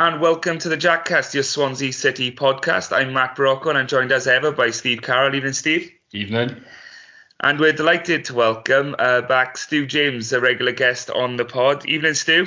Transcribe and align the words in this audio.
Hello 0.00 0.12
and 0.12 0.22
welcome 0.22 0.56
to 0.56 0.70
the 0.70 0.78
Jackcast, 0.78 1.34
your 1.34 1.42
Swansea 1.42 1.92
City 1.92 2.32
podcast. 2.32 2.90
I'm 2.90 3.12
Matt 3.12 3.36
Barocco 3.36 3.66
and 3.66 3.76
I'm 3.76 3.86
joined 3.86 4.12
as 4.12 4.26
ever 4.26 4.50
by 4.50 4.70
Steve 4.70 5.02
Carroll. 5.02 5.34
Evening, 5.34 5.52
Steve. 5.52 5.92
Evening. 6.14 6.56
And 7.40 7.60
we're 7.60 7.74
delighted 7.74 8.24
to 8.24 8.34
welcome 8.34 8.96
uh, 8.98 9.20
back 9.20 9.58
Stu 9.58 9.84
James, 9.84 10.32
a 10.32 10.40
regular 10.40 10.72
guest 10.72 11.10
on 11.10 11.36
the 11.36 11.44
pod. 11.44 11.84
Evening, 11.84 12.14
Stu. 12.14 12.46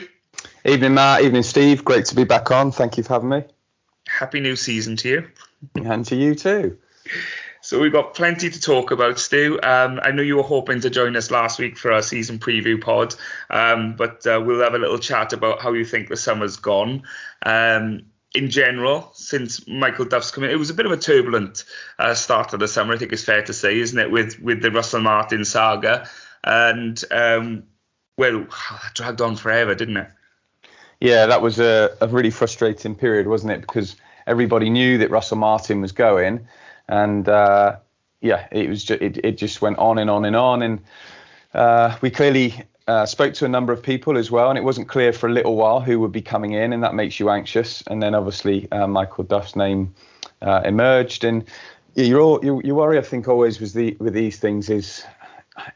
Evening, 0.65 0.95
Matt. 0.95 1.21
Evening, 1.21 1.43
Steve. 1.43 1.85
Great 1.85 2.05
to 2.05 2.15
be 2.15 2.23
back 2.23 2.49
on. 2.49 2.71
Thank 2.71 2.97
you 2.97 3.03
for 3.03 3.13
having 3.13 3.29
me. 3.29 3.43
Happy 4.07 4.39
new 4.39 4.55
season 4.55 4.95
to 4.95 5.09
you. 5.09 5.27
And 5.75 6.03
to 6.07 6.15
you 6.15 6.33
too. 6.33 6.79
So 7.63 7.79
we've 7.79 7.93
got 7.93 8.13
plenty 8.13 8.49
to 8.49 8.59
talk 8.59 8.91
about, 8.91 9.17
Stu. 9.17 9.57
Um, 9.63 10.01
I 10.03 10.11
know 10.11 10.21
you 10.21 10.35
were 10.35 10.43
hoping 10.43 10.81
to 10.81 10.89
join 10.89 11.15
us 11.15 11.31
last 11.31 11.59
week 11.59 11.77
for 11.77 11.93
our 11.93 12.01
season 12.01 12.37
preview 12.37 12.79
pod, 12.79 13.15
um, 13.49 13.95
but 13.95 14.27
uh, 14.27 14.41
we'll 14.45 14.61
have 14.61 14.73
a 14.73 14.77
little 14.77 14.97
chat 14.97 15.31
about 15.31 15.61
how 15.61 15.71
you 15.71 15.85
think 15.85 16.09
the 16.09 16.17
summer's 16.17 16.57
gone. 16.57 17.03
Um, 17.45 18.01
in 18.35 18.49
general, 18.49 19.11
since 19.13 19.65
Michael 19.65 20.03
Duff's 20.03 20.29
come 20.29 20.43
in, 20.43 20.49
it 20.49 20.59
was 20.59 20.71
a 20.71 20.73
bit 20.73 20.85
of 20.85 20.91
a 20.91 20.97
turbulent 20.97 21.63
uh, 21.97 22.15
start 22.15 22.51
of 22.51 22.59
the 22.59 22.67
summer. 22.67 22.95
I 22.95 22.97
think 22.97 23.13
it's 23.13 23.23
fair 23.23 23.43
to 23.43 23.53
say, 23.53 23.79
isn't 23.79 23.97
it, 23.97 24.11
with 24.11 24.41
with 24.41 24.61
the 24.61 24.69
Russell 24.69 24.99
Martin 24.99 25.45
saga, 25.45 26.09
and 26.43 27.01
um, 27.11 27.63
well, 28.17 28.45
dragged 28.93 29.21
on 29.21 29.37
forever, 29.37 29.73
didn't 29.73 29.95
it? 29.95 30.09
Yeah, 30.99 31.27
that 31.27 31.41
was 31.41 31.59
a, 31.59 31.95
a 32.01 32.09
really 32.09 32.29
frustrating 32.29 32.93
period, 32.93 33.27
wasn't 33.27 33.53
it? 33.53 33.61
Because 33.61 33.95
everybody 34.27 34.69
knew 34.69 34.97
that 34.97 35.11
Russell 35.11 35.37
Martin 35.37 35.79
was 35.79 35.93
going 35.93 36.45
and 36.87 37.27
uh, 37.27 37.77
yeah, 38.21 38.47
it 38.51 38.69
was 38.69 38.83
just, 38.83 39.01
it, 39.01 39.17
it 39.23 39.37
just 39.37 39.61
went 39.61 39.77
on 39.77 39.97
and 39.97 40.09
on 40.09 40.25
and 40.25 40.35
on, 40.35 40.61
and 40.61 40.79
uh, 41.53 41.97
we 42.01 42.09
clearly 42.09 42.63
uh, 42.87 43.05
spoke 43.05 43.33
to 43.35 43.45
a 43.45 43.49
number 43.49 43.73
of 43.73 43.81
people 43.81 44.17
as 44.17 44.31
well, 44.31 44.49
and 44.49 44.57
it 44.57 44.63
wasn't 44.63 44.87
clear 44.87 45.13
for 45.13 45.27
a 45.27 45.31
little 45.31 45.55
while 45.55 45.79
who 45.79 45.99
would 45.99 46.11
be 46.11 46.21
coming 46.21 46.53
in, 46.53 46.73
and 46.73 46.83
that 46.83 46.93
makes 46.93 47.19
you 47.19 47.29
anxious. 47.29 47.83
And 47.87 48.01
then 48.01 48.15
obviously 48.15 48.71
uh, 48.71 48.87
Michael 48.87 49.23
Duff's 49.23 49.55
name 49.55 49.93
uh, 50.41 50.61
emerged, 50.65 51.23
and 51.23 51.45
you're 51.95 52.21
all, 52.21 52.43
you, 52.43 52.61
you 52.63 52.75
worry, 52.75 52.97
I 52.97 53.01
think, 53.01 53.27
always 53.27 53.59
with 53.59 53.73
the 53.73 53.95
with 53.99 54.13
these 54.13 54.39
things 54.39 54.69
is, 54.69 55.05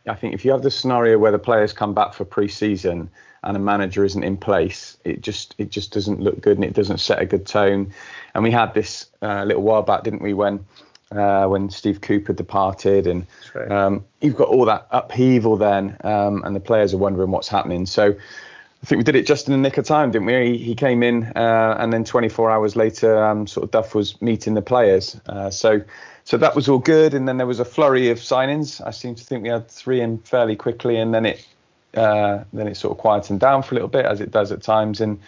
I 0.07 0.15
think 0.15 0.33
if 0.33 0.43
you 0.43 0.51
have 0.51 0.63
the 0.63 0.71
scenario 0.71 1.17
where 1.19 1.31
the 1.31 1.39
players 1.39 1.73
come 1.73 1.93
back 1.93 2.13
for 2.13 2.25
pre-season 2.25 3.09
and 3.43 3.55
a 3.55 3.59
manager 3.59 4.03
isn't 4.03 4.23
in 4.23 4.35
place, 4.35 4.97
it 5.03 5.21
just 5.21 5.53
it 5.59 5.69
just 5.69 5.93
doesn't 5.93 6.19
look 6.19 6.41
good 6.41 6.57
and 6.57 6.65
it 6.65 6.73
doesn't 6.73 6.97
set 6.97 7.21
a 7.21 7.25
good 7.25 7.45
tone. 7.45 7.93
And 8.33 8.43
we 8.43 8.51
had 8.51 8.73
this 8.73 9.05
uh, 9.21 9.41
a 9.43 9.45
little 9.45 9.61
while 9.61 9.83
back, 9.83 10.03
didn't 10.03 10.23
we, 10.23 10.33
when 10.33 10.65
uh, 11.11 11.47
when 11.47 11.69
Steve 11.69 12.01
Cooper 12.01 12.33
departed, 12.33 13.07
and 13.07 13.25
right. 13.53 13.71
um, 13.71 14.05
you've 14.21 14.35
got 14.35 14.49
all 14.49 14.65
that 14.65 14.87
upheaval 14.91 15.57
then, 15.57 15.97
um, 16.03 16.43
and 16.43 16.55
the 16.55 16.59
players 16.59 16.93
are 16.93 16.97
wondering 16.97 17.31
what's 17.31 17.47
happening. 17.47 17.85
So 17.85 18.09
I 18.11 18.85
think 18.85 18.97
we 18.97 19.03
did 19.03 19.15
it 19.15 19.25
just 19.25 19.47
in 19.47 19.53
the 19.53 19.57
nick 19.57 19.77
of 19.77 19.85
time, 19.85 20.11
didn't 20.11 20.27
we? 20.27 20.57
He, 20.57 20.57
he 20.57 20.75
came 20.75 21.03
in, 21.03 21.25
uh, 21.35 21.77
and 21.79 21.91
then 21.91 22.03
24 22.03 22.51
hours 22.51 22.75
later, 22.75 23.23
um, 23.23 23.47
sort 23.47 23.63
of 23.63 23.71
Duff 23.71 23.95
was 23.95 24.21
meeting 24.21 24.53
the 24.53 24.61
players. 24.61 25.19
Uh, 25.27 25.49
so 25.49 25.81
so 26.25 26.35
that 26.37 26.55
was 26.55 26.67
all 26.67 26.79
good, 26.79 27.13
and 27.13 27.25
then 27.25 27.37
there 27.37 27.47
was 27.47 27.61
a 27.61 27.65
flurry 27.65 28.09
of 28.09 28.17
signings. 28.17 28.85
I 28.85 28.91
seem 28.91 29.15
to 29.15 29.23
think 29.23 29.43
we 29.43 29.49
had 29.49 29.69
three 29.69 30.01
in 30.01 30.19
fairly 30.19 30.57
quickly, 30.57 30.97
and 30.97 31.13
then 31.13 31.25
it 31.25 31.47
uh, 31.95 32.43
then 32.51 32.67
it 32.67 32.75
sort 32.75 32.91
of 32.91 32.97
quietened 32.97 33.39
down 33.39 33.63
for 33.63 33.73
a 33.73 33.75
little 33.75 33.87
bit, 33.87 34.05
as 34.05 34.19
it 34.19 34.29
does 34.29 34.51
at 34.51 34.61
times. 34.61 34.99
And 34.99 35.19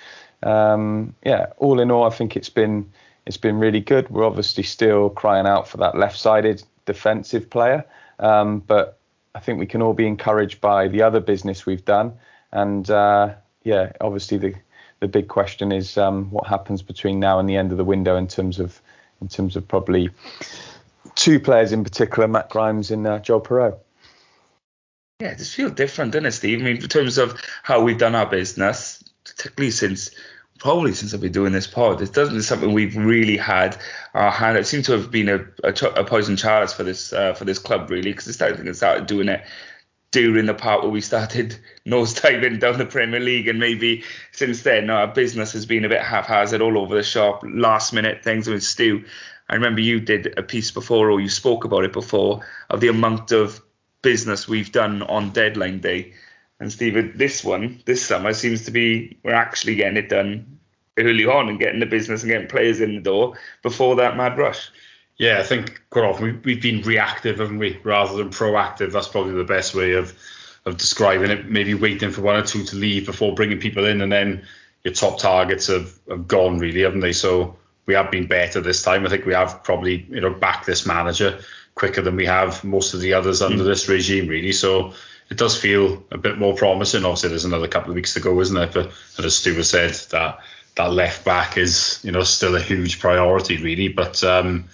um, 0.44 1.16
yeah, 1.24 1.48
all 1.58 1.80
in 1.80 1.90
all, 1.90 2.04
I 2.04 2.10
think 2.10 2.36
it's 2.36 2.50
been 2.50 2.92
it's 3.30 3.38
been 3.38 3.60
really 3.60 3.80
good. 3.80 4.10
We're 4.10 4.26
obviously 4.26 4.64
still 4.64 5.12
crying 5.12 5.46
out 5.46 5.68
for 5.68 5.78
that 5.78 5.96
left-sided 5.96 6.64
defensive 6.88 7.48
player, 7.48 7.86
um, 8.18 8.58
but 8.58 8.98
I 9.36 9.40
think 9.40 9.60
we 9.60 9.68
can 9.68 9.84
all 9.84 9.94
be 9.94 10.08
encouraged 10.08 10.60
by 10.60 10.88
the 10.88 11.04
other 11.04 11.20
business 11.20 11.64
we've 11.64 11.86
done. 11.86 12.14
And 12.52 12.90
uh, 12.90 13.36
yeah, 13.64 13.92
obviously 14.02 14.40
the 14.40 14.56
the 15.00 15.08
big 15.08 15.28
question 15.28 15.72
is 15.72 15.96
um, 15.96 16.32
what 16.32 16.48
happens 16.48 16.82
between 16.82 17.20
now 17.20 17.38
and 17.38 17.48
the 17.48 17.56
end 17.56 17.72
of 17.72 17.78
the 17.78 17.84
window 17.84 18.18
in 18.18 18.28
terms 18.28 18.60
of 18.60 18.82
in 19.22 19.28
terms 19.28 19.56
of 19.56 19.68
probably 19.68 20.10
two 21.14 21.40
players 21.40 21.72
in 21.72 21.84
particular, 21.84 22.28
Matt 22.28 22.50
Grimes 22.50 22.90
and 22.90 23.06
uh, 23.06 23.20
Joel 23.20 23.42
Piroe. 23.42 23.78
Yeah, 25.20 25.34
it 25.34 25.40
feels 25.40 25.74
different, 25.74 26.14
doesn't 26.14 26.26
it, 26.26 26.32
Steve? 26.32 26.62
I 26.62 26.64
mean, 26.64 26.78
in 26.78 26.90
terms 26.90 27.20
of 27.20 27.40
how 27.62 27.84
we've 27.84 28.00
done 28.00 28.16
our 28.16 28.26
business, 28.26 29.04
particularly 29.24 29.70
since 29.70 30.10
probably 30.60 30.94
since 30.94 31.14
I've 31.14 31.22
been 31.22 31.32
doing 31.32 31.54
this 31.54 31.68
pod. 31.68 32.02
It 32.02 32.14
doesn't 32.14 32.42
something 32.44 32.74
we've 32.74 32.96
really 32.96 33.38
had 33.38 33.78
our 34.14 34.30
hand. 34.30 34.58
It 34.58 34.68
seems 34.68 34.86
to 34.88 34.92
have 34.92 35.10
been 35.10 35.30
a, 35.30 35.46
a, 35.64 35.70
a 35.96 36.04
poison 36.04 36.38
chalice 36.38 36.74
for 36.74 36.84
this 36.84 37.12
uh, 37.12 37.34
for 37.34 37.46
this 37.46 37.60
club 37.60 37.90
really 37.90 38.12
because 38.12 38.28
I 38.28 38.32
started, 38.32 38.68
I 38.68 38.72
started 38.74 39.08
doing 39.08 39.30
it 39.30 39.42
during 40.12 40.46
the 40.46 40.54
part 40.54 40.82
where 40.82 40.92
we 40.92 41.02
started 41.02 41.58
nose 41.86 42.14
diving 42.14 42.60
down 42.60 42.78
the 42.78 42.86
Premier 42.86 43.20
League, 43.20 43.48
and 43.48 43.60
maybe 43.60 44.04
since 44.32 44.62
then 44.62 44.90
our 44.90 45.08
business 45.08 45.54
has 45.54 45.66
been 45.66 45.86
a 45.86 45.90
bit 45.90 46.02
haphazard 46.02 46.62
all 46.62 46.78
over 46.78 46.96
the 46.96 47.04
shop, 47.04 47.44
last 47.46 47.94
minute 47.94 48.24
things 48.24 48.48
with 48.48 48.64
Stu. 48.64 49.06
I 49.50 49.56
remember 49.56 49.82
you 49.82 50.00
did 50.00 50.38
a 50.38 50.44
piece 50.44 50.70
before, 50.70 51.10
or 51.10 51.20
you 51.20 51.30
spoke 51.30 51.64
about 51.64 51.84
it 51.84 51.94
before, 51.94 52.46
of 52.70 52.82
the 52.82 52.90
amount 52.90 53.32
of 53.32 53.62
business 54.02 54.48
we've 54.48 54.72
done 54.72 55.02
on 55.02 55.32
deadline 55.32 55.80
day 55.80 56.14
and 56.60 56.72
Steve, 56.72 57.18
this 57.18 57.44
one, 57.44 57.82
this 57.86 58.06
summer, 58.06 58.34
seems 58.34 58.66
to 58.66 58.72
be 58.72 59.18
we're 59.24 59.34
actually 59.34 59.76
getting 59.76 59.98
it 59.98 60.10
done 60.10 60.60
early 60.98 61.26
on 61.26 61.48
and 61.48 61.60
getting 61.60 61.80
the 61.80 61.86
business 61.86 62.24
and 62.24 62.32
getting 62.32 62.48
players 62.48 62.82
in 62.82 62.96
the 62.96 63.02
door 63.02 63.38
before 63.64 63.96
that 63.96 64.18
mad 64.18 64.38
rush. 64.38 64.70
Yeah, 65.18 65.40
I 65.40 65.44
think 65.44 65.82
quite 65.90 66.06
often 66.06 66.24
we, 66.26 66.32
we've 66.44 66.62
been 66.62 66.82
reactive, 66.82 67.40
haven't 67.40 67.60
we, 67.60 67.78
rather 67.84 68.18
than 68.18 68.30
proactive. 68.30 68.92
That's 68.92 69.08
probably 69.08 69.34
the 69.34 69.44
best 69.44 69.76
way 69.76 69.94
of 69.94 70.18
of 70.66 70.78
describing 70.78 71.32
it. 71.32 71.50
Maybe 71.50 71.74
waiting 71.74 72.12
for 72.12 72.22
one 72.22 72.36
or 72.36 72.46
two 72.46 72.64
to 72.66 72.76
leave 72.76 73.06
before 73.06 73.36
bringing 73.36 73.60
people 73.60 73.86
in, 73.86 74.02
and 74.02 74.12
then 74.12 74.46
your 74.84 74.94
top 74.94 75.20
targets 75.20 75.68
have, 75.68 75.94
have 76.10 76.28
gone, 76.28 76.60
really, 76.60 76.82
haven't 76.82 77.02
they? 77.02 77.14
So 77.14 77.58
we 77.86 77.94
have 77.94 78.12
been 78.12 78.28
better 78.28 78.62
this 78.62 78.84
time. 78.84 79.06
I 79.06 79.10
think 79.10 79.26
we 79.26 79.34
have 79.34 79.64
probably 79.64 80.06
you 80.10 80.22
know 80.22 80.34
backed 80.34 80.66
this 80.66 80.86
manager 80.86 81.40
quicker 81.76 82.02
than 82.02 82.16
we 82.16 82.26
have 82.26 82.64
most 82.64 82.94
of 82.94 83.00
the 83.00 83.14
others 83.14 83.42
under 83.42 83.64
mm. 83.64 83.68
this 83.68 83.88
regime, 83.88 84.28
really. 84.28 84.52
So 84.52 84.94
it 85.30 85.38
does 85.38 85.60
feel 85.60 86.04
a 86.12 86.18
bit 86.18 86.38
more 86.38 86.56
promising. 86.56 87.06
Obviously, 87.06 87.30
there's 87.30 87.46
another 87.46 87.68
couple 87.68 87.92
of 87.92 87.96
weeks 87.96 88.14
to 88.16 88.20
go, 88.20 88.40
isn't 88.40 88.56
there? 88.56 88.68
But 88.68 89.26
as 89.26 89.38
Stuart 89.38 89.64
said, 89.64 89.94
that 90.12 90.40
that 90.76 90.92
left 90.92 91.26
back 91.26 91.58
is 91.58 92.00
you 92.04 92.12
know 92.12 92.24
still 92.24 92.56
a 92.56 92.62
huge 92.62 93.00
priority, 93.00 93.58
really. 93.58 93.90
But 93.90 94.24
um, 94.24 94.70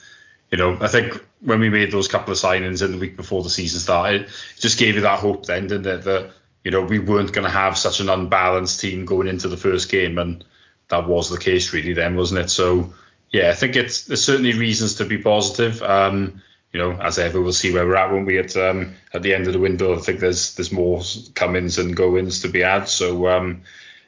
you 0.52 0.58
know, 0.58 0.78
I 0.80 0.88
think 0.88 1.24
when 1.42 1.60
we 1.60 1.70
made 1.70 1.92
those 1.92 2.08
couple 2.08 2.32
of 2.32 2.40
signings 2.40 2.84
in 2.84 2.92
the 2.92 2.98
week 2.98 3.18
before 3.18 3.44
the 3.44 3.50
season 3.50 3.80
started, 3.80 4.22
it 4.24 4.30
just 4.60 4.80
gave 4.80 4.96
you 4.96 5.02
that 5.02 5.20
hope 5.20 5.46
then, 5.46 5.68
didn't 5.68 5.88
it? 5.88 6.04
That 6.04 6.32
you 6.64 6.72
know 6.72 6.82
we 6.82 7.00
weren't 7.00 7.34
going 7.34 7.46
to 7.46 7.52
have 7.52 7.78
such 7.78 8.00
an 8.00 8.10
unbalanced 8.10 8.80
team 8.80 9.06
going 9.06 9.28
into 9.28 9.50
the 9.50 9.58
first 9.58 9.90
game, 9.90 10.18
and 10.18 10.44
that 10.88 11.08
was 11.08 11.30
the 11.30 11.40
case 11.40 11.74
really 11.74 11.94
then, 11.94 12.16
wasn't 12.16 12.42
it? 12.42 12.50
So 12.50 12.94
yeah, 13.32 13.50
I 13.50 13.54
think 13.54 13.76
it's 13.76 14.06
there's 14.06 14.24
certainly 14.24 14.54
reasons 14.54 14.96
to 14.96 15.06
be 15.06 15.18
positive. 15.18 15.82
Um, 15.84 16.42
you 16.75 16.81
know, 16.81 16.91
as 16.91 17.18
ever, 17.18 17.41
we'll 17.41 17.53
see 17.53 17.72
where 17.72 17.88
we're 17.88 17.96
at 17.96 18.12
when 18.12 18.25
we 18.25 18.38
at 18.38 18.58
um, 18.58 18.96
at 19.13 19.24
the 19.24 19.34
end 19.34 19.47
of 19.47 19.53
the 19.53 19.59
window. 19.59 19.96
I 19.96 20.00
think 20.00 20.19
there's 20.19 20.56
there's 20.56 20.74
more 20.74 21.02
come-ins 21.34 21.78
and 21.78 21.96
go-ins 21.96 22.41
to 22.41 22.50
be 22.50 22.59
had. 22.59 22.90
So 22.90 23.30
um, 23.30 23.62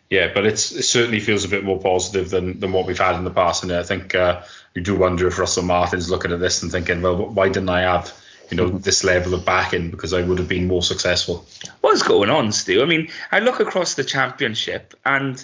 yeah, 0.09 0.33
but 0.33 0.45
it's 0.45 0.73
it 0.73 0.83
certainly 0.83 1.21
feels 1.21 1.45
a 1.45 1.47
bit 1.47 1.63
more 1.63 1.79
positive 1.79 2.29
than 2.29 2.59
than 2.59 2.73
what 2.73 2.85
we've 2.85 2.99
had 2.99 3.15
in 3.15 3.23
the 3.23 3.31
past. 3.31 3.63
And 3.63 3.71
I 3.71 3.83
think 3.83 4.15
uh, 4.15 4.43
you 4.73 4.81
do 4.81 4.97
wonder 4.97 5.29
if 5.29 5.39
Russell 5.39 5.63
Martin's 5.63 6.09
looking 6.09 6.33
at 6.33 6.41
this 6.41 6.61
and 6.61 6.69
thinking, 6.69 7.01
well, 7.01 7.15
why 7.15 7.47
didn't 7.47 7.69
I 7.69 7.83
have 7.83 8.13
you 8.51 8.57
know 8.57 8.67
this 8.67 9.05
level 9.05 9.33
of 9.33 9.45
backing 9.45 9.89
because 9.89 10.11
I 10.11 10.21
would 10.21 10.39
have 10.39 10.49
been 10.49 10.67
more 10.67 10.83
successful. 10.83 11.45
What's 11.79 12.03
going 12.03 12.29
on, 12.29 12.51
Stu? 12.51 12.81
I 12.81 12.85
mean, 12.85 13.07
I 13.31 13.39
look 13.39 13.61
across 13.61 13.93
the 13.93 14.03
championship 14.03 14.93
and 15.05 15.41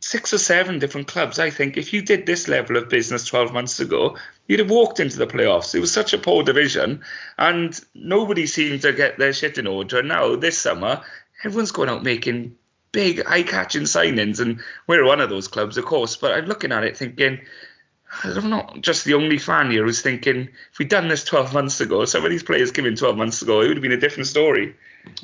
six 0.00 0.32
or 0.32 0.38
seven 0.38 0.78
different 0.78 1.08
clubs. 1.08 1.38
I 1.38 1.50
think 1.50 1.76
if 1.76 1.92
you 1.92 2.02
did 2.02 2.26
this 2.26 2.48
level 2.48 2.76
of 2.76 2.88
business 2.88 3.26
12 3.26 3.52
months 3.52 3.80
ago, 3.80 4.16
you'd 4.46 4.60
have 4.60 4.70
walked 4.70 5.00
into 5.00 5.18
the 5.18 5.26
playoffs. 5.26 5.74
It 5.74 5.80
was 5.80 5.92
such 5.92 6.12
a 6.12 6.18
poor 6.18 6.42
division, 6.42 7.02
and 7.38 7.78
nobody 7.94 8.46
seemed 8.46 8.82
to 8.82 8.92
get 8.92 9.18
their 9.18 9.32
shit 9.32 9.58
in 9.58 9.66
order. 9.66 9.98
And 9.98 10.08
now 10.08 10.36
this 10.36 10.58
summer, 10.58 11.02
everyone's 11.44 11.72
going 11.72 11.88
out 11.88 12.04
making 12.04 12.56
big, 12.92 13.22
eye-catching 13.26 13.82
signings, 13.82 14.40
and 14.40 14.60
we're 14.86 15.04
one 15.04 15.20
of 15.20 15.30
those 15.30 15.48
clubs, 15.48 15.76
of 15.76 15.84
course. 15.84 16.16
But 16.16 16.32
I'm 16.32 16.46
looking 16.46 16.72
at 16.72 16.84
it 16.84 16.96
thinking. 16.96 17.40
I'm 18.24 18.50
not 18.50 18.80
just 18.80 19.04
the 19.04 19.14
only 19.14 19.38
fan 19.38 19.70
here 19.70 19.84
who's 19.84 20.02
thinking 20.02 20.48
if 20.72 20.78
we'd 20.80 20.88
done 20.88 21.06
this 21.06 21.22
12 21.22 21.54
months 21.54 21.80
ago, 21.80 22.04
some 22.06 22.24
of 22.24 22.30
these 22.32 22.42
players 22.42 22.72
came 22.72 22.84
in 22.84 22.96
12 22.96 23.16
months 23.16 23.40
ago, 23.40 23.60
it 23.60 23.68
would 23.68 23.76
have 23.76 23.82
been 23.82 23.92
a 23.92 23.96
different 23.96 24.26
story. 24.26 24.74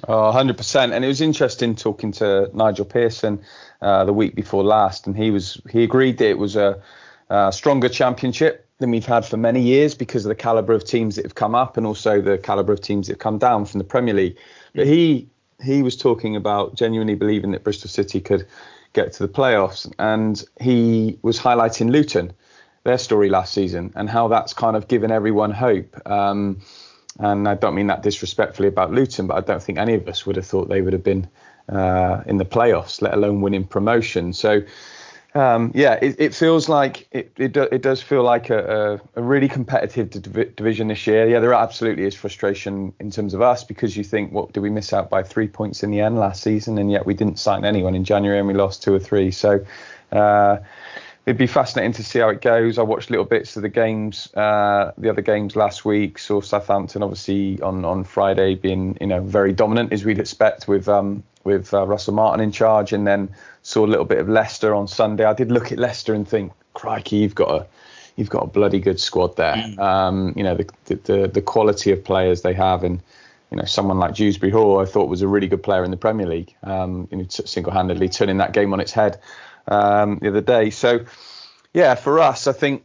Oh, 0.06 0.32
100%. 0.32 0.94
And 0.94 1.05
it 1.05 1.08
was 1.08 1.20
interesting 1.20 1.75
talking 1.75 2.12
to 2.12 2.49
Nigel 2.55 2.85
Pearson 2.85 3.40
uh, 3.87 4.05
the 4.05 4.12
week 4.12 4.35
before 4.35 4.65
last, 4.65 5.06
and 5.06 5.17
he 5.17 5.31
was 5.31 5.61
he 5.71 5.85
agreed 5.85 6.19
that 6.19 6.29
it 6.29 6.38
was 6.38 6.56
a, 6.56 6.83
a 7.31 7.53
stronger 7.53 7.88
championship 7.88 8.69
than 8.79 8.91
we've 8.91 9.06
had 9.06 9.25
for 9.25 9.37
many 9.37 9.62
years 9.62 9.94
because 9.94 10.25
of 10.25 10.29
the 10.29 10.35
calibre 10.35 10.75
of 10.75 10.85
teams 10.85 11.15
that 11.15 11.25
have 11.25 11.37
come 11.37 11.55
up 11.55 11.77
and 11.77 11.87
also 11.87 12.21
the 12.21 12.37
calibre 12.37 12.75
of 12.75 12.81
teams 12.81 13.06
that 13.06 13.12
have 13.12 13.21
come 13.21 13.38
down 13.38 13.65
from 13.65 13.79
the 13.79 13.85
Premier 13.85 14.12
League. 14.12 14.37
But 14.75 14.88
he 14.88 15.29
he 15.62 15.85
was 15.85 15.97
talking 15.97 16.35
about 16.35 16.75
genuinely 16.75 17.15
believing 17.15 17.53
that 17.53 17.62
Bristol 17.62 17.88
City 17.88 18.21
could 18.21 18.49
get 18.93 19.12
to 19.12 19.23
the 19.25 19.33
playoffs, 19.33 19.88
and 20.00 20.44
he 20.61 21.21
was 21.23 21.38
highlighting 21.38 21.88
Luton, 21.88 22.33
their 22.83 22.99
story 22.99 23.29
last 23.29 23.55
season, 23.55 23.93
and 23.94 24.11
how 24.11 24.27
that's 24.27 24.53
kind 24.53 24.77
of 24.77 24.88
given 24.88 25.12
everyone 25.12 25.53
hope. 25.53 25.97
Um, 26.11 26.61
and 27.21 27.49
I 27.49 27.55
don't 27.55 27.77
mean 27.77 27.87
that 27.87 28.03
disrespectfully 28.03 28.67
about 28.67 28.93
Luton, 28.93 29.29
but 29.29 29.37
I 29.37 29.43
don't 29.43 29.62
think 29.62 29.79
any 29.79 29.94
of 29.94 30.09
us 30.09 30.27
would 30.27 30.35
have 30.35 30.47
thought 30.47 30.69
they 30.69 30.83
would 30.83 30.93
have 30.93 31.05
been 31.05 31.29
uh, 31.68 32.22
in 32.26 32.38
the 32.38 32.44
playoffs, 32.44 33.02
let 33.02 33.14
alone 33.14 33.40
winning 33.40 33.64
promotion. 33.64 34.32
So 34.32 34.62
Um, 35.36 35.70
yeah, 35.74 35.98
it, 36.00 36.16
it, 36.18 36.34
feels 36.34 36.66
like 36.66 37.06
it, 37.12 37.30
it, 37.36 37.52
do, 37.52 37.68
it 37.70 37.82
does 37.82 38.00
feel 38.00 38.22
like 38.22 38.48
a, 38.48 39.00
a, 39.16 39.20
a 39.20 39.22
really 39.22 39.48
competitive 39.48 40.08
div- 40.08 40.56
division 40.56 40.88
this 40.88 41.06
year. 41.06 41.28
Yeah, 41.28 41.40
there 41.40 41.52
absolutely 41.52 42.04
is 42.04 42.14
frustration 42.14 42.94
in 43.00 43.10
terms 43.10 43.34
of 43.34 43.42
us 43.42 43.62
because 43.62 43.98
you 43.98 44.04
think, 44.04 44.32
what 44.32 44.54
did 44.54 44.60
we 44.60 44.70
miss 44.70 44.94
out 44.94 45.10
by 45.10 45.22
three 45.22 45.46
points 45.46 45.82
in 45.82 45.90
the 45.90 46.00
end 46.00 46.18
last 46.18 46.42
season, 46.42 46.78
and 46.78 46.90
yet 46.90 47.04
we 47.04 47.12
didn't 47.12 47.38
sign 47.38 47.66
anyone 47.66 47.94
in 47.94 48.02
January 48.02 48.38
and 48.38 48.48
we 48.48 48.54
lost 48.54 48.82
two 48.82 48.94
or 48.94 48.98
three. 48.98 49.30
So 49.30 49.62
uh, 50.10 50.56
it'd 51.26 51.36
be 51.36 51.46
fascinating 51.46 51.92
to 51.92 52.02
see 52.02 52.20
how 52.20 52.30
it 52.30 52.40
goes. 52.40 52.78
I 52.78 52.82
watched 52.82 53.10
little 53.10 53.26
bits 53.26 53.56
of 53.56 53.62
the 53.62 53.68
games, 53.68 54.32
uh, 54.34 54.92
the 54.96 55.10
other 55.10 55.22
games 55.22 55.54
last 55.54 55.84
week. 55.84 56.18
Saw 56.18 56.40
Southampton 56.40 57.02
obviously 57.02 57.60
on 57.60 57.84
on 57.84 58.04
Friday 58.04 58.54
being 58.54 58.96
you 59.02 59.06
know 59.06 59.20
very 59.20 59.52
dominant 59.52 59.92
as 59.92 60.02
we'd 60.02 60.18
expect 60.18 60.66
with 60.66 60.88
um, 60.88 61.22
with 61.46 61.72
uh, 61.72 61.87
Russell 61.87 62.12
Martin 62.12 62.44
in 62.44 62.52
charge, 62.52 62.93
and 62.93 63.06
then 63.06 63.31
saw 63.62 63.87
a 63.87 63.88
little 63.88 64.04
bit 64.04 64.19
of 64.19 64.28
Leicester 64.28 64.75
on 64.75 64.88
Sunday. 64.88 65.25
I 65.25 65.32
did 65.32 65.50
look 65.50 65.72
at 65.72 65.78
Leicester 65.78 66.12
and 66.12 66.28
think, 66.28 66.52
crikey, 66.75 67.16
you've 67.16 67.34
got 67.34 67.50
a 67.50 67.66
you've 68.16 68.31
got 68.31 68.43
a 68.43 68.46
bloody 68.46 68.81
good 68.81 69.00
squad 69.00 69.37
there. 69.37 69.54
Mm. 69.54 69.78
Um, 69.78 70.34
you 70.37 70.43
know 70.43 70.56
the, 70.56 70.94
the 70.94 71.28
the 71.28 71.43
quality 71.43 71.93
of 71.93 72.04
players 72.04 72.43
they 72.43 72.52
have, 72.52 72.84
and 72.84 73.00
you 73.50 73.56
know 73.56 73.64
someone 73.64 73.98
like 73.98 74.14
Dewsbury 74.14 74.52
Hall, 74.52 74.81
I 74.81 74.84
thought 74.84 75.08
was 75.08 75.22
a 75.22 75.28
really 75.28 75.46
good 75.46 75.62
player 75.62 75.84
in 75.84 75.90
the 75.90 75.96
Premier 75.96 76.26
League. 76.26 76.54
Um, 76.62 77.08
you 77.10 77.19
know, 77.19 77.26
single-handedly 77.28 78.10
turning 78.10 78.38
that 78.38 78.52
game 78.52 78.72
on 78.75 78.81
its 78.81 78.92
head 78.92 79.20
um, 79.69 80.19
the 80.20 80.28
other 80.28 80.42
day. 80.42 80.70
So 80.70 81.06
yeah, 81.72 81.94
for 81.94 82.20
us, 82.20 82.46
I 82.46 82.52
think 82.52 82.82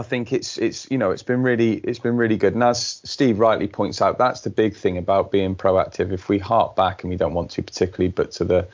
I 0.00 0.02
think 0.02 0.32
it's 0.32 0.56
it's 0.56 0.90
you 0.90 0.96
know 0.96 1.10
it's 1.10 1.22
been 1.22 1.42
really 1.42 1.74
it's 1.74 1.98
been 1.98 2.16
really 2.16 2.38
good. 2.38 2.54
And 2.54 2.64
as 2.64 3.02
Steve 3.04 3.38
rightly 3.38 3.68
points 3.68 4.00
out, 4.00 4.16
that's 4.16 4.40
the 4.40 4.48
big 4.48 4.74
thing 4.74 4.96
about 4.96 5.30
being 5.30 5.54
proactive. 5.54 6.10
If 6.10 6.30
we 6.30 6.38
hark 6.38 6.74
back, 6.74 7.02
and 7.02 7.10
we 7.10 7.16
don't 7.16 7.34
want 7.34 7.50
to 7.50 7.62
particularly, 7.62 8.10
but 8.10 8.32
to 8.32 8.44
the 8.44 8.66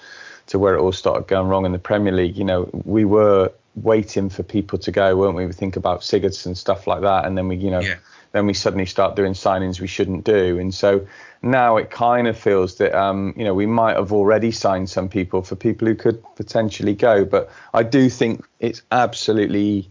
to 0.46 0.60
where 0.60 0.76
it 0.76 0.80
all 0.80 0.92
started 0.92 1.26
going 1.26 1.48
wrong 1.48 1.66
in 1.66 1.72
the 1.72 1.80
Premier 1.80 2.12
League. 2.12 2.36
You 2.36 2.44
know, 2.44 2.70
we 2.84 3.04
were 3.04 3.50
waiting 3.74 4.28
for 4.28 4.44
people 4.44 4.78
to 4.78 4.92
go, 4.92 5.16
weren't 5.16 5.34
we? 5.34 5.46
We 5.46 5.52
think 5.52 5.74
about 5.74 6.02
Sigurdsson 6.02 6.56
stuff 6.56 6.86
like 6.86 7.00
that, 7.00 7.24
and 7.24 7.36
then 7.36 7.48
we, 7.48 7.56
you 7.56 7.72
know, 7.72 7.80
yeah. 7.80 7.96
then 8.30 8.46
we 8.46 8.54
suddenly 8.54 8.86
start 8.86 9.16
doing 9.16 9.32
signings 9.32 9.80
we 9.80 9.88
shouldn't 9.88 10.22
do, 10.22 10.60
and 10.60 10.72
so 10.72 11.08
now 11.42 11.76
it 11.76 11.90
kind 11.90 12.28
of 12.28 12.38
feels 12.38 12.76
that 12.76 12.94
um, 12.94 13.34
you 13.36 13.44
know 13.44 13.52
we 13.52 13.66
might 13.66 13.96
have 13.96 14.12
already 14.12 14.52
signed 14.52 14.88
some 14.88 15.08
people 15.08 15.42
for 15.42 15.56
people 15.56 15.88
who 15.88 15.96
could 15.96 16.22
potentially 16.36 16.94
go, 16.94 17.24
but 17.24 17.50
I 17.74 17.82
do 17.82 18.08
think 18.08 18.46
it's 18.60 18.82
absolutely 18.92 19.90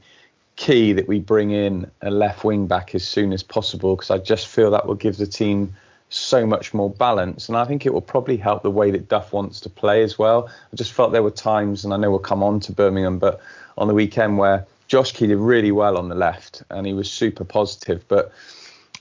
key 0.56 0.94
that 0.94 1.08
we 1.08 1.20
bring 1.20 1.52
in 1.52 1.90
a 2.02 2.10
left 2.10 2.44
wing 2.44 2.68
back 2.68 2.96
as 2.96 3.06
soon 3.06 3.34
as 3.34 3.44
possible 3.44 3.96
because 3.96 4.10
I 4.10 4.18
just 4.18 4.48
feel 4.48 4.72
that 4.72 4.88
will 4.88 4.96
give 4.96 5.18
the 5.18 5.28
team 5.28 5.76
so 6.10 6.46
much 6.46 6.74
more 6.74 6.90
balance. 6.90 7.50
And 7.50 7.58
I 7.58 7.66
think 7.66 7.86
it 7.86 7.94
will 7.94 8.02
probably 8.02 8.38
help 8.38 8.64
the 8.64 8.72
way 8.72 8.92
that 8.92 9.10
Duff 9.10 9.34
wants 9.34 9.60
to 9.62 9.70
play 9.70 10.04
as 10.04 10.18
well. 10.18 10.48
I 10.72 10.76
just 10.76 10.94
felt 10.94 11.12
there 11.12 11.24
were 11.24 11.32
times, 11.32 11.84
and 11.84 11.94
I 11.94 11.98
know 11.98 12.10
we'll 12.10 12.20
come 12.20 12.44
on 12.44 12.60
to 12.62 12.72
Birmingham, 12.72 13.20
but 13.20 13.42
on 13.78 13.88
the 13.88 13.94
weekend 13.94 14.38
where 14.38 14.66
Josh 14.88 15.12
Key 15.12 15.28
did 15.28 15.38
really 15.38 15.72
well 15.72 15.98
on 15.98 16.10
the 16.10 16.16
left 16.16 16.64
and 16.70 16.86
he 16.86 16.94
was 16.94 17.12
super 17.12 17.44
positive, 17.44 18.06
but 18.08 18.32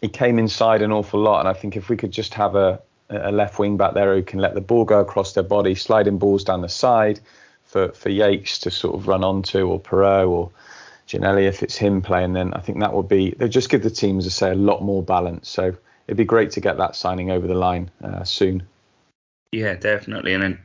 he 0.01 0.09
came 0.09 0.39
inside 0.39 0.83
an 0.83 0.93
awful 0.93 1.21
lot. 1.21 1.41
And 1.41 1.49
I 1.49 1.53
think 1.53 1.77
if 1.77 1.89
we 1.89 1.97
could 1.97 2.11
just 2.11 2.35
have 2.35 2.57
a, 2.57 2.81
a 3.11 3.31
left 3.31 3.59
wing 3.59 3.77
back 3.77 3.95
there 3.95 4.15
who 4.15 4.23
can 4.23 4.41
let 4.41 4.55
the 4.55 4.61
ball 4.61 4.85
go 4.85 5.01
across 5.01 5.35
their 5.35 5.45
body, 5.45 5.75
sliding 5.75 6.19
balls 6.19 6.43
down 6.43 6.63
the 6.63 6.69
side 6.69 7.21
for, 7.65 7.89
for 7.93 8.09
Yates 8.09 8.59
to 8.61 8.71
sort 8.71 8.95
of 8.95 9.07
run 9.07 9.23
onto, 9.23 9.69
or 9.69 9.79
Piroe, 9.79 10.29
or 10.29 10.51
Ginnelly 11.09 11.47
if 11.47 11.63
it's 11.63 11.77
him 11.77 12.03
playing, 12.03 12.33
then 12.33 12.55
I 12.55 12.61
think 12.61 12.81
that 12.81 12.93
would 12.93 13.09
be, 13.09 13.31
they'll 13.33 13.49
just 13.49 13.69
give 13.69 13.83
the 13.83 13.91
team, 13.91 14.19
as 14.19 14.27
I 14.27 14.31
say, 14.31 14.51
a 14.51 14.55
lot 14.55 14.83
more 14.83 15.03
balance. 15.03 15.49
So 15.49 15.77
it'd 16.07 16.17
be 16.17 16.25
great 16.25 16.51
to 16.53 16.61
get 16.61 16.79
that 16.79 16.97
signing 16.97 17.31
over 17.31 17.47
the 17.47 17.55
line 17.55 17.91
uh, 18.03 18.25
soon. 18.25 18.63
Yeah, 19.53 19.75
definitely. 19.75 20.35
And 20.35 20.43
then 20.43 20.59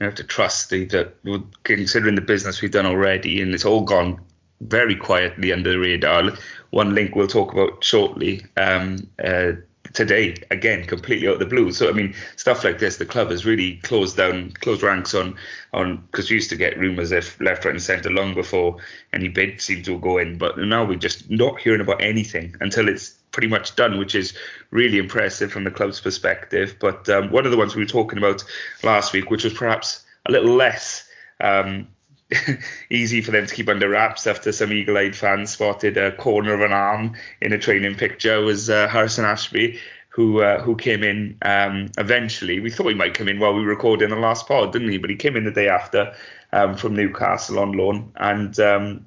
you 0.00 0.06
have 0.06 0.14
to 0.16 0.24
trust 0.24 0.70
the, 0.70 0.84
that 0.86 1.14
considering 1.62 2.14
the 2.14 2.20
business 2.20 2.60
we've 2.60 2.70
done 2.70 2.86
already, 2.86 3.40
and 3.40 3.54
it's 3.54 3.64
all 3.64 3.82
gone 3.82 4.20
very 4.62 4.96
quietly 4.96 5.52
under 5.52 5.70
the 5.70 5.78
radar. 5.78 6.32
One 6.70 6.94
link 6.94 7.14
we'll 7.14 7.26
talk 7.26 7.52
about 7.52 7.84
shortly. 7.84 8.44
Um, 8.56 9.08
uh, 9.22 9.52
today 9.96 10.34
again 10.50 10.84
completely 10.84 11.26
out 11.26 11.34
of 11.34 11.38
the 11.38 11.46
blue 11.46 11.72
so 11.72 11.88
i 11.88 11.92
mean 11.92 12.14
stuff 12.36 12.62
like 12.62 12.78
this 12.78 12.98
the 12.98 13.06
club 13.06 13.30
has 13.30 13.46
really 13.46 13.76
closed 13.78 14.16
down 14.16 14.50
closed 14.60 14.82
ranks 14.82 15.14
on 15.14 15.34
on 15.72 15.96
because 16.10 16.28
we 16.28 16.34
used 16.34 16.50
to 16.50 16.56
get 16.56 16.78
rumors 16.78 17.12
if 17.12 17.40
left 17.40 17.64
right 17.64 17.72
and 17.72 17.82
centre 17.82 18.10
long 18.10 18.34
before 18.34 18.76
any 19.14 19.28
bid 19.28 19.60
seemed 19.60 19.84
to 19.84 19.98
go 19.98 20.18
in 20.18 20.36
but 20.36 20.58
now 20.58 20.84
we're 20.84 20.96
just 20.98 21.30
not 21.30 21.58
hearing 21.58 21.80
about 21.80 22.00
anything 22.02 22.54
until 22.60 22.88
it's 22.88 23.16
pretty 23.36 23.48
much 23.48 23.76
done, 23.76 23.98
which 23.98 24.14
is 24.14 24.34
really 24.70 24.96
impressive 24.96 25.52
from 25.52 25.64
the 25.64 25.70
club's 25.70 26.00
perspective. 26.00 26.74
But 26.80 27.06
um, 27.10 27.30
one 27.30 27.44
of 27.44 27.52
the 27.52 27.58
ones 27.58 27.76
we 27.76 27.82
were 27.82 27.86
talking 27.86 28.16
about 28.16 28.42
last 28.82 29.12
week, 29.12 29.30
which 29.30 29.44
was 29.44 29.52
perhaps 29.52 30.06
a 30.24 30.32
little 30.32 30.54
less 30.54 31.06
um, 31.42 31.86
easy 32.90 33.20
for 33.20 33.30
them 33.30 33.46
to 33.46 33.54
keep 33.54 33.68
under 33.68 33.88
wraps 33.88 34.26
after 34.26 34.52
some 34.52 34.72
eagle-eyed 34.72 35.14
fans 35.14 35.50
spotted 35.50 35.96
a 35.96 36.12
corner 36.12 36.54
of 36.54 36.60
an 36.60 36.72
arm 36.72 37.14
in 37.40 37.52
a 37.52 37.58
training 37.58 37.94
picture, 37.94 38.40
was 38.40 38.68
uh, 38.70 38.88
Harrison 38.88 39.24
Ashby. 39.24 39.78
Who, 40.08 40.40
uh, 40.40 40.62
who 40.62 40.76
came 40.76 41.02
in 41.02 41.36
um, 41.42 41.90
eventually? 41.98 42.58
We 42.58 42.70
thought 42.70 42.88
he 42.88 42.94
might 42.94 43.12
come 43.12 43.28
in 43.28 43.38
while 43.38 43.52
we 43.52 43.60
were 43.60 43.68
recording 43.68 44.08
the 44.08 44.16
last 44.16 44.48
pod, 44.48 44.72
didn't 44.72 44.88
he? 44.88 44.96
But 44.96 45.10
he 45.10 45.16
came 45.16 45.36
in 45.36 45.44
the 45.44 45.50
day 45.50 45.68
after 45.68 46.14
um, 46.54 46.74
from 46.74 46.96
Newcastle 46.96 47.58
on 47.58 47.72
loan, 47.72 48.12
and 48.16 48.58
um, 48.58 49.04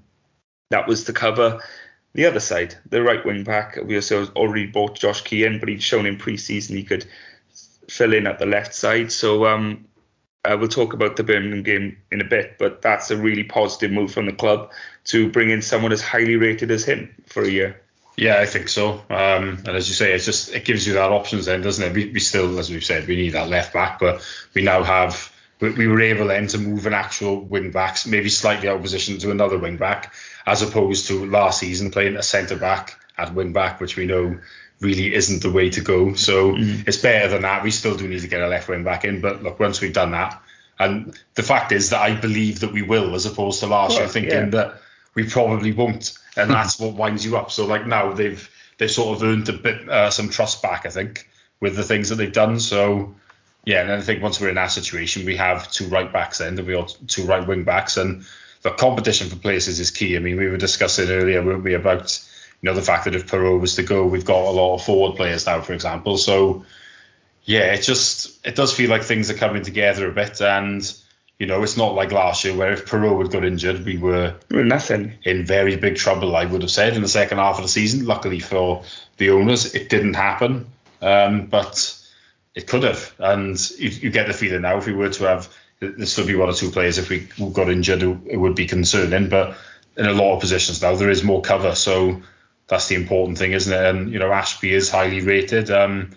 that 0.69 0.87
was 0.87 1.05
to 1.05 1.13
cover 1.13 1.61
the 2.13 2.25
other 2.25 2.39
side, 2.39 2.75
the 2.89 3.03
right 3.03 3.23
wing 3.23 3.43
back, 3.43 3.77
we 3.83 3.95
also 3.95 4.27
already 4.29 4.65
bought 4.65 4.95
Josh 4.95 5.21
Key, 5.21 5.47
but 5.57 5.69
he'd 5.69 5.83
shown 5.83 6.05
in 6.05 6.17
pre-season 6.17 6.75
he 6.75 6.83
could 6.83 7.05
fill 7.87 8.13
in 8.13 8.27
at 8.27 8.39
the 8.39 8.45
left 8.45 8.73
side. 8.73 9.11
So 9.11 9.45
um, 9.45 9.85
we'll 10.45 10.67
talk 10.67 10.93
about 10.93 11.15
the 11.15 11.23
Birmingham 11.23 11.63
game 11.63 11.97
in 12.11 12.21
a 12.21 12.25
bit, 12.25 12.57
but 12.57 12.81
that's 12.81 13.11
a 13.11 13.17
really 13.17 13.43
positive 13.43 13.91
move 13.91 14.11
from 14.11 14.25
the 14.25 14.33
club 14.33 14.71
to 15.05 15.29
bring 15.29 15.49
in 15.49 15.61
someone 15.61 15.91
as 15.91 16.01
highly 16.01 16.35
rated 16.35 16.71
as 16.71 16.85
him 16.85 17.13
for 17.27 17.43
a 17.43 17.49
year. 17.49 17.81
Yeah, 18.15 18.39
I 18.39 18.45
think 18.45 18.67
so. 18.67 19.01
Um, 19.09 19.63
and 19.65 19.69
as 19.69 19.87
you 19.87 19.95
say, 19.95 20.13
it 20.13 20.19
just 20.19 20.53
it 20.53 20.65
gives 20.65 20.85
you 20.85 20.93
that 20.93 21.11
options 21.11 21.45
then, 21.45 21.61
doesn't 21.61 21.83
it? 21.83 21.93
We, 21.93 22.11
we 22.11 22.19
still, 22.19 22.59
as 22.59 22.69
we've 22.69 22.83
said, 22.83 23.07
we 23.07 23.15
need 23.15 23.29
that 23.31 23.49
left 23.49 23.73
back, 23.73 23.99
but 23.99 24.21
we 24.53 24.61
now 24.61 24.83
have 24.83 25.33
we, 25.61 25.71
we 25.71 25.87
were 25.87 26.01
able 26.01 26.27
then 26.27 26.47
to 26.47 26.57
move 26.57 26.85
an 26.85 26.93
actual 26.93 27.39
wing 27.41 27.71
backs, 27.71 28.05
maybe 28.05 28.29
slightly 28.29 28.67
out 28.67 28.77
of 28.77 28.81
position 28.81 29.19
to 29.19 29.31
another 29.31 29.57
wing 29.57 29.77
back, 29.77 30.13
as 30.45 30.61
opposed 30.61 31.07
to 31.07 31.25
last 31.25 31.59
season 31.59 31.91
playing 31.91 32.17
a 32.17 32.23
centre 32.23 32.57
back 32.57 32.99
at 33.17 33.33
wing 33.33 33.53
back, 33.53 33.79
which 33.79 33.95
we 33.95 34.05
know 34.05 34.37
really 34.79 35.13
isn't 35.13 35.41
the 35.41 35.51
way 35.51 35.69
to 35.69 35.81
go. 35.81 36.13
So 36.13 36.53
mm. 36.53 36.87
it's 36.87 36.97
better 36.97 37.27
than 37.27 37.41
that. 37.41 37.63
We 37.63 37.71
still 37.71 37.95
do 37.95 38.07
need 38.07 38.21
to 38.21 38.27
get 38.27 38.41
a 38.41 38.47
left 38.47 38.69
wing 38.69 38.83
back 38.83 39.05
in, 39.05 39.21
but 39.21 39.43
look, 39.43 39.59
once 39.59 39.81
we've 39.81 39.93
done 39.93 40.11
that, 40.11 40.41
and 40.79 41.19
the 41.35 41.43
fact 41.43 41.73
is 41.73 41.89
that 41.89 41.99
I 41.99 42.15
believe 42.15 42.61
that 42.61 42.71
we 42.71 42.81
will, 42.81 43.13
as 43.13 43.25
opposed 43.25 43.59
to 43.59 43.67
last 43.67 43.91
well, 43.91 43.99
year 43.99 44.07
thinking 44.07 44.31
yeah. 44.31 44.49
that 44.49 44.81
we 45.13 45.25
probably 45.25 45.73
won't, 45.73 46.17
and 46.37 46.49
that's 46.49 46.79
what 46.79 46.95
winds 46.95 47.25
you 47.25 47.37
up. 47.37 47.51
So 47.51 47.65
like 47.65 47.85
now 47.85 48.13
they've 48.13 48.49
they've 48.77 48.89
sort 48.89 49.17
of 49.17 49.23
earned 49.23 49.49
a 49.49 49.53
bit 49.53 49.89
uh, 49.89 50.09
some 50.09 50.29
trust 50.29 50.61
back, 50.61 50.85
I 50.85 50.89
think, 50.89 51.29
with 51.59 51.75
the 51.75 51.83
things 51.83 52.09
that 52.09 52.15
they've 52.15 52.31
done. 52.31 52.61
So 52.61 53.15
yeah, 53.65 53.81
and 53.81 53.91
I 53.91 53.99
think 53.99 54.23
once 54.23 54.39
we're 54.39 54.49
in 54.49 54.55
that 54.55 54.67
situation, 54.67 55.25
we 55.25 55.35
have 55.35 55.69
two 55.69 55.87
right 55.87 56.11
backs 56.11 56.37
then, 56.37 56.55
we 56.55 56.73
got 56.73 56.95
two 57.07 57.25
right 57.25 57.45
wing 57.45 57.65
backs, 57.65 57.97
and 57.97 58.25
the 58.61 58.71
competition 58.71 59.29
for 59.29 59.35
places 59.35 59.79
is 59.81 59.91
key. 59.91 60.15
I 60.15 60.19
mean, 60.19 60.37
we 60.37 60.47
were 60.47 60.57
discussing 60.57 61.09
earlier, 61.09 61.43
weren't 61.43 61.63
we, 61.63 61.73
about 61.73 62.17
you 62.61 62.69
know 62.69 62.75
the 62.75 62.81
fact 62.81 63.05
that 63.05 63.15
if 63.15 63.27
Piroe 63.27 63.59
was 63.59 63.75
to 63.75 63.83
go, 63.83 64.05
we've 64.05 64.25
got 64.25 64.45
a 64.45 64.51
lot 64.51 64.75
of 64.75 64.83
forward 64.83 65.15
players 65.15 65.45
now, 65.45 65.61
for 65.61 65.73
example. 65.73 66.17
So 66.17 66.65
yeah, 67.43 67.73
it 67.73 67.81
just 67.81 68.45
it 68.45 68.55
does 68.55 68.73
feel 68.73 68.89
like 68.89 69.03
things 69.03 69.29
are 69.29 69.35
coming 69.35 69.63
together 69.63 70.09
a 70.09 70.11
bit, 70.11 70.41
and 70.41 70.81
you 71.37 71.47
know 71.47 71.63
it's 71.63 71.77
not 71.77 71.95
like 71.95 72.11
last 72.11 72.43
year 72.43 72.55
where 72.55 72.71
if 72.71 72.85
Piroe 72.85 73.21
had 73.21 73.31
got 73.31 73.45
injured, 73.45 73.85
we 73.85 73.97
were 73.97 74.35
nothing 74.49 75.13
in 75.23 75.45
very 75.45 75.75
big 75.77 75.95
trouble. 75.95 76.35
I 76.35 76.45
would 76.45 76.61
have 76.61 76.71
said 76.71 76.95
in 76.95 77.01
the 77.01 77.07
second 77.07 77.37
half 77.37 77.57
of 77.57 77.63
the 77.63 77.69
season. 77.69 78.05
Luckily 78.05 78.39
for 78.39 78.83
the 79.17 79.31
owners, 79.31 79.73
it 79.73 79.89
didn't 79.89 80.15
happen, 80.15 80.67
um, 81.01 81.45
but 81.45 81.95
it 82.55 82.67
could 82.67 82.83
have, 82.83 83.13
and 83.19 83.57
you, 83.77 83.89
you 83.89 84.09
get 84.09 84.27
the 84.27 84.33
feeling 84.33 84.61
now 84.61 84.77
if 84.77 84.85
we 84.85 84.93
were 84.93 85.09
to 85.09 85.23
have 85.23 85.53
there 85.79 85.91
would 85.91 86.27
be 86.27 86.35
one 86.35 86.49
or 86.49 86.53
two 86.53 86.71
players 86.71 86.97
if 86.97 87.09
we 87.09 87.19
got 87.53 87.69
injured, 87.69 88.03
it 88.27 88.37
would 88.37 88.55
be 88.55 88.65
concerning. 88.65 89.29
But 89.29 89.57
in 89.97 90.05
a 90.05 90.13
lot 90.13 90.35
of 90.35 90.41
positions 90.41 90.81
now, 90.81 90.95
there 90.95 91.09
is 91.09 91.23
more 91.23 91.41
cover, 91.41 91.75
so 91.75 92.21
that's 92.69 92.87
the 92.87 92.95
important 92.95 93.37
thing, 93.37 93.51
isn't 93.51 93.73
it? 93.73 93.85
And 93.85 94.13
you 94.13 94.19
know, 94.19 94.31
Ashby 94.31 94.73
is 94.73 94.89
highly 94.89 95.21
rated. 95.21 95.69
Um, 95.71 96.11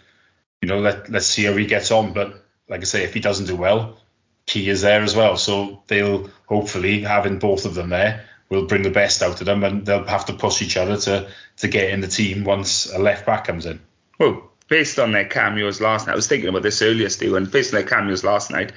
you 0.61 0.69
know, 0.69 0.79
let 0.79 1.11
let's 1.11 1.27
see 1.27 1.45
how 1.45 1.57
he 1.57 1.67
gets 1.67 1.91
on. 1.91 2.13
But 2.13 2.45
like 2.69 2.83
I 2.83 2.85
say, 2.85 3.03
if 3.03 3.15
he 3.15 3.21
doesn't 3.21 3.47
do 3.47 3.57
well, 3.57 3.99
Key 4.47 4.69
is 4.69 4.83
there 4.83 5.03
as 5.03 5.17
well. 5.17 5.37
So 5.37 5.83
they'll 5.89 6.31
hopefully 6.47 7.01
having 7.01 7.39
both 7.39 7.65
of 7.65 7.75
them 7.75 7.89
there 7.89 8.27
will 8.51 8.67
bring 8.67 8.83
the 8.83 8.91
best 8.91 9.23
out 9.23 9.41
of 9.41 9.47
them, 9.47 9.65
and 9.65 9.87
they'll 9.87 10.05
have 10.05 10.27
to 10.27 10.35
push 10.35 10.63
each 10.63 10.77
other 10.77 10.97
to 10.99 11.29
to 11.57 11.69
get 11.69 11.91
in 11.91 12.01
the 12.01 12.09
team 12.09 12.45
once 12.45 12.93
a 12.93 12.99
left 12.99 13.27
back 13.27 13.47
comes 13.47 13.67
in. 13.67 13.81
Well, 14.19 14.51
based 14.69 14.99
on 14.99 15.13
their 15.13 15.25
cameos 15.25 15.81
last 15.81 16.07
night, 16.07 16.13
I 16.13 16.17
was 16.17 16.29
thinking 16.29 16.51
about 16.51 16.63
this 16.63 16.83
earlier, 16.83 17.09
Stu, 17.09 17.37
and 17.37 17.51
based 17.51 17.73
on 17.73 17.81
their 17.81 17.89
cameos 17.89 18.25
last 18.25 18.51
night, 18.51 18.73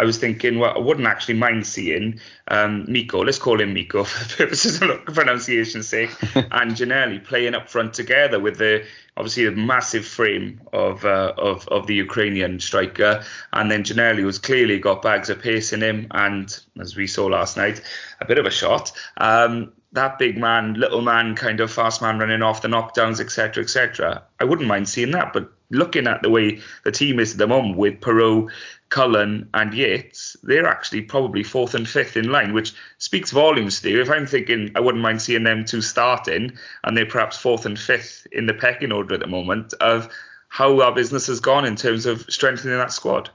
I 0.00 0.04
was 0.04 0.16
thinking, 0.16 0.58
well, 0.58 0.72
I 0.74 0.78
wouldn't 0.78 1.06
actually 1.06 1.34
mind 1.34 1.66
seeing 1.66 2.20
um, 2.48 2.86
Miko, 2.88 3.22
let's 3.22 3.38
call 3.38 3.60
him 3.60 3.74
Miko 3.74 4.02
for 4.04 4.24
the 4.24 4.34
purposes 4.34 4.80
of 4.80 5.04
pronunciation's 5.04 5.88
sake, 5.88 6.10
and 6.34 6.72
Ginnelly 6.72 7.22
playing 7.22 7.54
up 7.54 7.68
front 7.68 7.92
together 7.92 8.40
with 8.40 8.56
the 8.56 8.86
obviously 9.18 9.46
a 9.46 9.50
massive 9.50 10.06
frame 10.06 10.62
of 10.72 11.04
uh, 11.04 11.34
of 11.36 11.68
of 11.68 11.86
the 11.86 11.96
Ukrainian 11.96 12.60
striker, 12.60 13.22
and 13.52 13.70
then 13.70 13.84
Ginnelly 13.84 14.24
was 14.24 14.38
clearly 14.38 14.78
got 14.78 15.02
bags 15.02 15.28
of 15.28 15.42
pace 15.42 15.74
in 15.74 15.82
him, 15.82 16.06
and 16.12 16.58
as 16.80 16.96
we 16.96 17.06
saw 17.06 17.26
last 17.26 17.58
night, 17.58 17.82
a 18.22 18.24
bit 18.24 18.38
of 18.38 18.46
a 18.46 18.50
shot. 18.50 18.92
Um, 19.18 19.72
that 19.92 20.18
big 20.18 20.38
man, 20.38 20.74
little 20.74 21.02
man, 21.02 21.34
kind 21.34 21.60
of 21.60 21.70
fast 21.70 22.00
man 22.00 22.18
running 22.18 22.42
off 22.42 22.62
the 22.62 22.68
knockdowns, 22.68 23.20
etc., 23.20 23.62
etc. 23.62 24.22
I 24.38 24.44
wouldn't 24.44 24.68
mind 24.68 24.88
seeing 24.88 25.10
that, 25.10 25.34
but 25.34 25.52
looking 25.70 26.06
at 26.06 26.22
the 26.22 26.30
way 26.30 26.60
the 26.84 26.92
team 26.92 27.18
is 27.20 27.32
at 27.32 27.38
the 27.38 27.46
moment 27.46 27.76
with 27.76 28.00
Piroe, 28.00 28.50
Cullen, 28.88 29.48
and 29.54 29.72
Yates, 29.72 30.36
they're 30.42 30.66
actually 30.66 31.02
probably 31.02 31.42
fourth 31.42 31.74
and 31.74 31.88
fifth 31.88 32.16
in 32.16 32.30
line, 32.30 32.52
which 32.52 32.74
speaks 32.98 33.30
volumes, 33.30 33.76
Steve. 33.76 33.98
If 33.98 34.10
I'm 34.10 34.26
thinking 34.26 34.72
I 34.74 34.80
wouldn't 34.80 35.02
mind 35.02 35.22
seeing 35.22 35.44
them 35.44 35.64
two 35.64 35.80
starting, 35.80 36.58
and 36.84 36.96
they're 36.96 37.06
perhaps 37.06 37.36
fourth 37.36 37.66
and 37.66 37.78
fifth 37.78 38.26
in 38.32 38.46
the 38.46 38.54
pecking 38.54 38.92
order 38.92 39.14
at 39.14 39.20
the 39.20 39.26
moment, 39.26 39.74
of 39.74 40.08
how 40.48 40.80
our 40.80 40.92
business 40.92 41.28
has 41.28 41.38
gone 41.38 41.64
in 41.64 41.76
terms 41.76 42.06
of 42.06 42.22
strengthening 42.28 42.76
that 42.76 42.92
squad. 42.92 43.30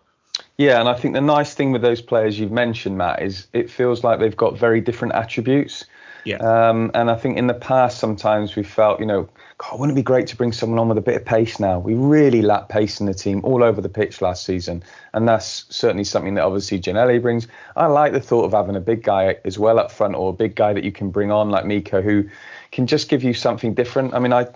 Yeah, 0.58 0.80
and 0.80 0.90
I 0.90 0.94
think 0.94 1.14
the 1.14 1.22
nice 1.22 1.54
thing 1.54 1.72
with 1.72 1.82
those 1.82 2.02
players 2.02 2.38
you've 2.38 2.52
mentioned, 2.52 2.98
Matt, 2.98 3.22
is 3.22 3.48
it 3.54 3.70
feels 3.70 4.04
like 4.04 4.20
they've 4.20 4.36
got 4.36 4.58
very 4.58 4.82
different 4.82 5.14
attributes. 5.14 5.86
Yeah. 6.26 6.38
Um, 6.38 6.92
and 6.96 7.10
I 7.10 7.16
think 7.16 7.38
in 7.38 7.48
the 7.48 7.54
past, 7.54 8.00
sometimes 8.00 8.56
we 8.56 8.64
felt, 8.64 9.00
you 9.00 9.06
know, 9.06 9.30
God, 9.58 9.80
wouldn't 9.80 9.98
it 9.98 10.02
be 10.02 10.04
great 10.04 10.28
to 10.28 10.36
bring 10.36 10.52
someone 10.52 10.80
on 10.80 10.90
with 10.90 10.98
a 10.98 11.02
bit 11.02 11.16
of 11.16 11.24
pace 11.24 11.60
now? 11.60 11.80
We 11.80 11.94
really 11.94 12.42
lack 12.42 12.68
pace 12.68 13.00
in 13.00 13.06
the 13.06 13.14
team 13.14 13.42
all 13.46 13.64
over 13.64 13.80
the 13.80 13.90
pitch 13.90 14.22
last 14.22 14.44
season. 14.44 14.84
And 15.14 15.28
that's 15.28 15.66
certainly 15.70 16.04
something 16.04 16.34
that 16.34 16.44
obviously 16.44 16.80
Ginnelly 16.80 17.22
brings. 17.22 17.48
I 17.76 17.86
like 17.86 18.12
the 18.12 18.20
thought 18.20 18.44
of 18.44 18.52
having 18.52 18.76
a 18.76 18.82
big 18.82 19.04
guy 19.04 19.38
as 19.46 19.58
well 19.58 19.80
up 19.80 19.92
front 19.92 20.16
or 20.16 20.32
a 20.32 20.34
big 20.34 20.56
guy 20.56 20.74
that 20.74 20.84
you 20.84 20.92
can 20.92 21.10
bring 21.10 21.32
on 21.32 21.52
like 21.52 21.66
Miko 21.66 22.02
who 22.02 22.28
can 22.72 22.88
just 22.88 23.08
give 23.08 23.24
you 23.24 23.34
something 23.34 23.74
different. 23.74 24.14
I 24.14 24.20
mean, 24.20 24.34
I, 24.34 24.48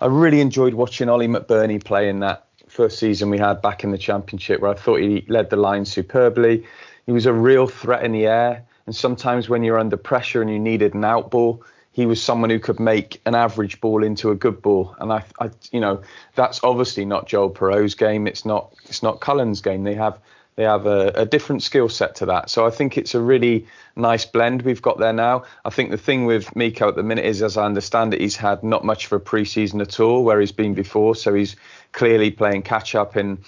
I 0.00 0.06
really 0.06 0.40
enjoyed 0.40 0.74
watching 0.74 1.08
Ollie 1.08 1.28
McBurnie 1.28 1.84
play 1.84 2.08
in 2.08 2.20
that 2.20 2.46
first 2.68 2.98
season 2.98 3.30
we 3.30 3.38
had 3.38 3.60
back 3.60 3.84
in 3.84 3.90
the 3.90 3.98
championship 3.98 4.60
where 4.60 4.70
I 4.70 4.74
thought 4.74 5.00
he 5.00 5.24
led 5.28 5.50
the 5.50 5.56
line 5.56 5.84
superbly. 5.84 6.64
He 7.04 7.12
was 7.12 7.26
a 7.26 7.32
real 7.32 7.66
threat 7.66 8.04
in 8.04 8.12
the 8.12 8.26
air. 8.26 8.65
And 8.86 8.94
sometimes 8.94 9.48
when 9.48 9.62
you're 9.64 9.78
under 9.78 9.96
pressure 9.96 10.40
and 10.40 10.50
you 10.50 10.58
needed 10.58 10.94
an 10.94 11.04
out 11.04 11.30
ball, 11.30 11.64
he 11.92 12.06
was 12.06 12.22
someone 12.22 12.50
who 12.50 12.60
could 12.60 12.78
make 12.78 13.20
an 13.26 13.34
average 13.34 13.80
ball 13.80 14.04
into 14.04 14.30
a 14.30 14.34
good 14.34 14.62
ball. 14.62 14.94
And 15.00 15.12
I, 15.12 15.24
I 15.40 15.50
you 15.72 15.80
know, 15.80 16.02
that's 16.34 16.62
obviously 16.62 17.04
not 17.04 17.26
Joel 17.26 17.50
Piroe's 17.50 17.94
game. 17.94 18.26
It's 18.26 18.44
not, 18.44 18.74
it's 18.84 19.02
not 19.02 19.20
Cullen's 19.20 19.60
game. 19.60 19.82
They 19.82 19.94
have, 19.94 20.18
they 20.56 20.64
have 20.64 20.86
a, 20.86 21.08
a 21.14 21.26
different 21.26 21.62
skill 21.62 21.88
set 21.88 22.16
to 22.16 22.26
that. 22.26 22.50
So 22.50 22.66
I 22.66 22.70
think 22.70 22.96
it's 22.96 23.14
a 23.14 23.20
really 23.20 23.66
nice 23.96 24.24
blend 24.24 24.62
we've 24.62 24.82
got 24.82 24.98
there 24.98 25.12
now. 25.12 25.44
I 25.64 25.70
think 25.70 25.90
the 25.90 25.98
thing 25.98 26.26
with 26.26 26.54
Miko 26.54 26.88
at 26.88 26.96
the 26.96 27.02
minute 27.02 27.24
is, 27.24 27.42
as 27.42 27.56
I 27.56 27.64
understand 27.64 28.14
it, 28.14 28.20
he's 28.20 28.36
had 28.36 28.62
not 28.62 28.84
much 28.84 29.06
of 29.06 29.12
a 29.12 29.18
pre-season 29.18 29.80
at 29.80 29.98
all 29.98 30.22
where 30.22 30.38
he's 30.38 30.52
been 30.52 30.74
before. 30.74 31.14
So 31.14 31.34
he's 31.34 31.56
clearly 31.92 32.30
playing 32.30 32.62
catch 32.62 32.94
up 32.94 33.16
in 33.16 33.38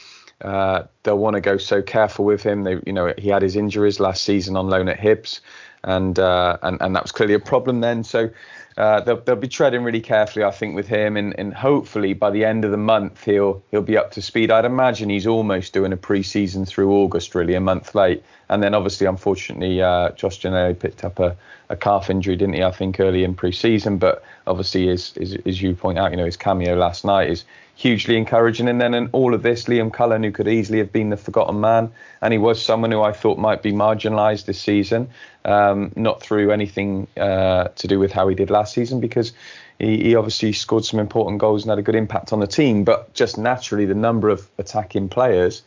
uh, 0.42 0.84
they'll 1.02 1.18
want 1.18 1.34
to 1.34 1.40
go 1.40 1.58
so 1.58 1.82
careful 1.82 2.24
with 2.24 2.42
him. 2.42 2.64
They, 2.64 2.80
you 2.86 2.92
know, 2.92 3.12
he 3.18 3.28
had 3.28 3.42
his 3.42 3.56
injuries 3.56 4.00
last 4.00 4.24
season 4.24 4.56
on 4.56 4.68
loan 4.68 4.88
at 4.88 4.98
Hibs, 4.98 5.40
and 5.84 6.18
uh, 6.18 6.58
and 6.62 6.78
and 6.80 6.94
that 6.94 7.02
was 7.02 7.12
clearly 7.12 7.34
a 7.34 7.40
problem 7.40 7.80
then. 7.80 8.04
So 8.04 8.30
uh, 8.76 9.00
they'll, 9.00 9.20
they'll 9.20 9.34
be 9.34 9.48
treading 9.48 9.82
really 9.82 10.00
carefully, 10.00 10.44
I 10.44 10.52
think, 10.52 10.76
with 10.76 10.86
him, 10.86 11.16
and, 11.16 11.36
and 11.38 11.52
hopefully 11.52 12.12
by 12.12 12.30
the 12.30 12.44
end 12.44 12.64
of 12.64 12.70
the 12.70 12.76
month 12.76 13.24
he'll 13.24 13.62
he'll 13.72 13.82
be 13.82 13.98
up 13.98 14.12
to 14.12 14.22
speed. 14.22 14.52
I'd 14.52 14.64
imagine 14.64 15.10
he's 15.10 15.26
almost 15.26 15.72
doing 15.72 15.92
a 15.92 15.96
pre-season 15.96 16.64
through 16.64 16.92
August, 16.92 17.34
really, 17.34 17.54
a 17.54 17.60
month 17.60 17.96
late. 17.96 18.22
And 18.48 18.62
then 18.62 18.74
obviously, 18.74 19.06
unfortunately, 19.06 19.82
uh, 19.82 20.10
Josh 20.12 20.40
Ginnelly 20.40 20.78
picked 20.78 21.04
up 21.04 21.18
a, 21.18 21.36
a 21.68 21.76
calf 21.76 22.08
injury, 22.08 22.36
didn't 22.36 22.54
he? 22.54 22.62
I 22.62 22.70
think 22.70 23.00
early 23.00 23.24
in 23.24 23.34
pre-season, 23.34 23.98
but 23.98 24.22
obviously, 24.46 24.88
as, 24.88 25.12
as, 25.20 25.36
as 25.44 25.60
you 25.60 25.74
point 25.74 25.98
out, 25.98 26.12
you 26.12 26.16
know, 26.16 26.24
his 26.24 26.36
cameo 26.36 26.76
last 26.76 27.04
night 27.04 27.28
is 27.28 27.44
hugely 27.78 28.16
encouraging. 28.16 28.66
And 28.66 28.80
then 28.80 28.92
in 28.92 29.08
all 29.12 29.34
of 29.34 29.42
this, 29.44 29.66
Liam 29.66 29.92
Cullen, 29.92 30.24
who 30.24 30.32
could 30.32 30.48
easily 30.48 30.78
have 30.78 30.92
been 30.92 31.10
the 31.10 31.16
forgotten 31.16 31.60
man, 31.60 31.92
and 32.20 32.32
he 32.32 32.38
was 32.38 32.60
someone 32.60 32.90
who 32.90 33.00
I 33.00 33.12
thought 33.12 33.38
might 33.38 33.62
be 33.62 33.70
marginalised 33.70 34.46
this 34.46 34.60
season, 34.60 35.10
um, 35.44 35.92
not 35.94 36.20
through 36.20 36.50
anything 36.50 37.06
uh, 37.16 37.68
to 37.68 37.86
do 37.86 38.00
with 38.00 38.10
how 38.10 38.26
he 38.26 38.34
did 38.34 38.50
last 38.50 38.74
season, 38.74 38.98
because 38.98 39.32
he, 39.78 40.02
he, 40.02 40.16
obviously 40.16 40.52
scored 40.52 40.84
some 40.84 40.98
important 40.98 41.38
goals 41.38 41.62
and 41.62 41.70
had 41.70 41.78
a 41.78 41.82
good 41.82 41.94
impact 41.94 42.32
on 42.32 42.40
the 42.40 42.48
team. 42.48 42.82
But 42.82 43.14
just 43.14 43.38
naturally, 43.38 43.86
the 43.86 43.94
number 43.94 44.28
of 44.28 44.48
attacking 44.58 45.08
players, 45.08 45.62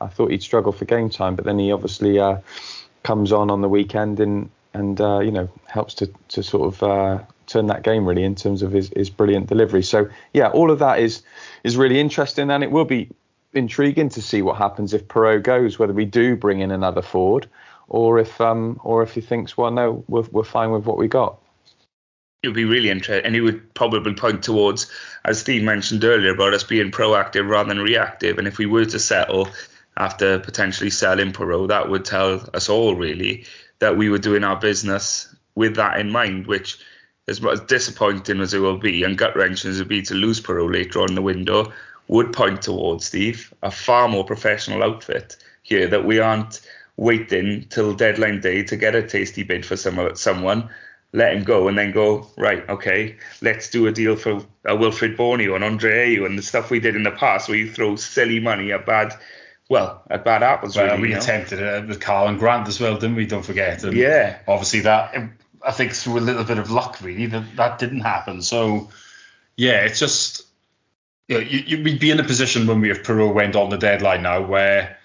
I 0.00 0.06
thought 0.06 0.30
he'd 0.30 0.42
struggle 0.42 0.72
for 0.72 0.86
game 0.86 1.10
time. 1.10 1.36
But 1.36 1.44
then 1.44 1.58
he 1.58 1.72
obviously 1.72 2.18
uh, 2.18 2.38
comes 3.02 3.32
on 3.32 3.50
on 3.50 3.60
the 3.60 3.68
weekend 3.68 4.18
and 4.18 4.50
and 4.72 4.98
uh, 4.98 5.18
you 5.18 5.30
know 5.30 5.50
helps 5.66 5.92
to 5.94 6.10
to 6.28 6.42
sort 6.42 6.72
of 6.72 6.82
turn 7.50 7.66
that 7.66 7.82
game 7.82 8.06
really 8.06 8.22
in 8.22 8.34
terms 8.34 8.62
of 8.62 8.72
his, 8.72 8.90
his 8.94 9.10
brilliant 9.10 9.48
delivery. 9.48 9.82
So 9.82 10.08
yeah, 10.32 10.48
all 10.48 10.70
of 10.70 10.78
that 10.78 11.00
is 11.00 11.22
is 11.64 11.76
really 11.76 12.00
interesting, 12.00 12.50
and 12.50 12.62
it 12.62 12.70
will 12.70 12.84
be 12.84 13.08
intriguing 13.52 14.08
to 14.10 14.22
see 14.22 14.42
what 14.42 14.56
happens 14.56 14.94
if 14.94 15.08
Piroe 15.08 15.42
goes, 15.42 15.78
whether 15.78 15.92
we 15.92 16.04
do 16.04 16.36
bring 16.36 16.60
in 16.60 16.70
another 16.70 17.02
forward, 17.02 17.48
or 17.88 18.18
if 18.18 18.40
um 18.40 18.80
or 18.84 19.02
if 19.02 19.14
he 19.14 19.20
thinks, 19.20 19.56
well, 19.56 19.70
no, 19.70 20.04
we're 20.08 20.28
we're 20.30 20.44
fine 20.44 20.70
with 20.70 20.86
what 20.86 20.96
we 20.96 21.08
got. 21.08 21.38
It 22.42 22.48
would 22.48 22.54
be 22.54 22.64
really 22.64 22.88
interesting, 22.88 23.26
and 23.26 23.34
he 23.34 23.42
would 23.42 23.74
probably 23.74 24.14
point 24.14 24.42
towards, 24.42 24.90
as 25.26 25.40
Steve 25.40 25.62
mentioned 25.62 26.04
earlier, 26.04 26.32
about 26.32 26.54
us 26.54 26.64
being 26.64 26.90
proactive 26.90 27.46
rather 27.46 27.68
than 27.68 27.82
reactive. 27.82 28.38
And 28.38 28.48
if 28.48 28.56
we 28.56 28.64
were 28.64 28.86
to 28.86 28.98
settle 28.98 29.48
after 29.96 30.38
potentially 30.38 30.88
selling 30.88 31.32
Piroe, 31.32 31.68
that 31.68 31.90
would 31.90 32.06
tell 32.06 32.48
us 32.54 32.70
all 32.70 32.94
really 32.94 33.44
that 33.80 33.98
we 33.98 34.08
were 34.08 34.18
doing 34.18 34.44
our 34.44 34.56
business 34.56 35.34
with 35.54 35.76
that 35.76 36.00
in 36.00 36.10
mind, 36.10 36.46
which 36.46 36.78
as 37.28 37.40
much 37.40 37.66
disappointing 37.66 38.40
as 38.40 38.54
it 38.54 38.58
will 38.58 38.78
be 38.78 39.04
and 39.04 39.18
gut 39.18 39.36
wrenching 39.36 39.70
as 39.70 39.80
it 39.80 39.84
will 39.84 39.88
be 39.88 40.02
to 40.02 40.14
lose 40.14 40.40
Piroe 40.40 40.72
later 40.72 41.00
on 41.00 41.10
in 41.10 41.14
the 41.14 41.22
window, 41.22 41.72
would 42.08 42.32
point 42.32 42.62
towards 42.62 43.06
Steve 43.06 43.54
a 43.62 43.70
far 43.70 44.08
more 44.08 44.24
professional 44.24 44.82
outfit 44.82 45.36
here 45.62 45.86
that 45.86 46.04
we 46.04 46.18
aren't 46.18 46.60
waiting 46.96 47.64
till 47.70 47.94
deadline 47.94 48.40
day 48.40 48.62
to 48.62 48.76
get 48.76 48.94
a 48.94 49.02
tasty 49.06 49.42
bid 49.42 49.64
for 49.64 49.76
someone, 49.76 50.16
someone 50.16 50.68
let 51.12 51.34
him 51.34 51.44
go 51.44 51.68
and 51.68 51.76
then 51.76 51.92
go 51.92 52.26
right 52.36 52.68
okay 52.68 53.16
let's 53.42 53.70
do 53.70 53.86
a 53.86 53.92
deal 53.92 54.16
for 54.16 54.36
uh, 54.36 54.76
Wilfried 54.76 55.16
Bony 55.16 55.46
and 55.46 55.64
Andre 55.64 56.14
Ayew 56.14 56.26
and 56.26 56.38
the 56.38 56.42
stuff 56.42 56.70
we 56.70 56.78
did 56.80 56.94
in 56.94 57.02
the 57.02 57.10
past 57.10 57.48
where 57.48 57.58
you 57.58 57.70
throw 57.70 57.96
silly 57.96 58.38
money 58.38 58.72
at 58.72 58.86
bad 58.86 59.14
well 59.68 60.02
at 60.10 60.24
bad 60.24 60.42
apples 60.42 60.76
well, 60.76 60.86
really, 60.86 61.00
we 61.00 61.08
you 61.08 61.14
know? 61.14 61.20
attempted 61.20 61.58
it 61.58 61.88
with 61.88 62.00
Karlan 62.00 62.38
Grant 62.38 62.68
as 62.68 62.80
well 62.80 62.94
didn't 62.94 63.16
we? 63.16 63.26
Don't 63.26 63.44
forget. 63.44 63.82
And 63.82 63.96
yeah. 63.96 64.38
obviously 64.46 64.80
that 64.80 65.14
I 65.64 65.72
think 65.72 65.92
through 65.92 66.18
a 66.18 66.20
little 66.20 66.44
bit 66.44 66.58
of 66.58 66.70
luck, 66.70 66.98
really, 67.02 67.26
that 67.26 67.56
that 67.56 67.78
didn't 67.78 68.00
happen. 68.00 68.42
So, 68.42 68.90
yeah, 69.56 69.84
it's 69.84 69.98
just 69.98 70.46
you 71.28 71.38
know, 71.38 71.42
you, 71.42 71.58
you, 71.60 71.84
we'd 71.84 72.00
be 72.00 72.10
in 72.10 72.18
a 72.18 72.24
position 72.24 72.66
when 72.66 72.80
we 72.80 72.88
have 72.88 73.02
Piroe 73.02 73.32
went 73.32 73.54
on 73.54 73.70
the 73.70 73.78
deadline 73.78 74.22
now 74.22 74.42
where 74.42 74.98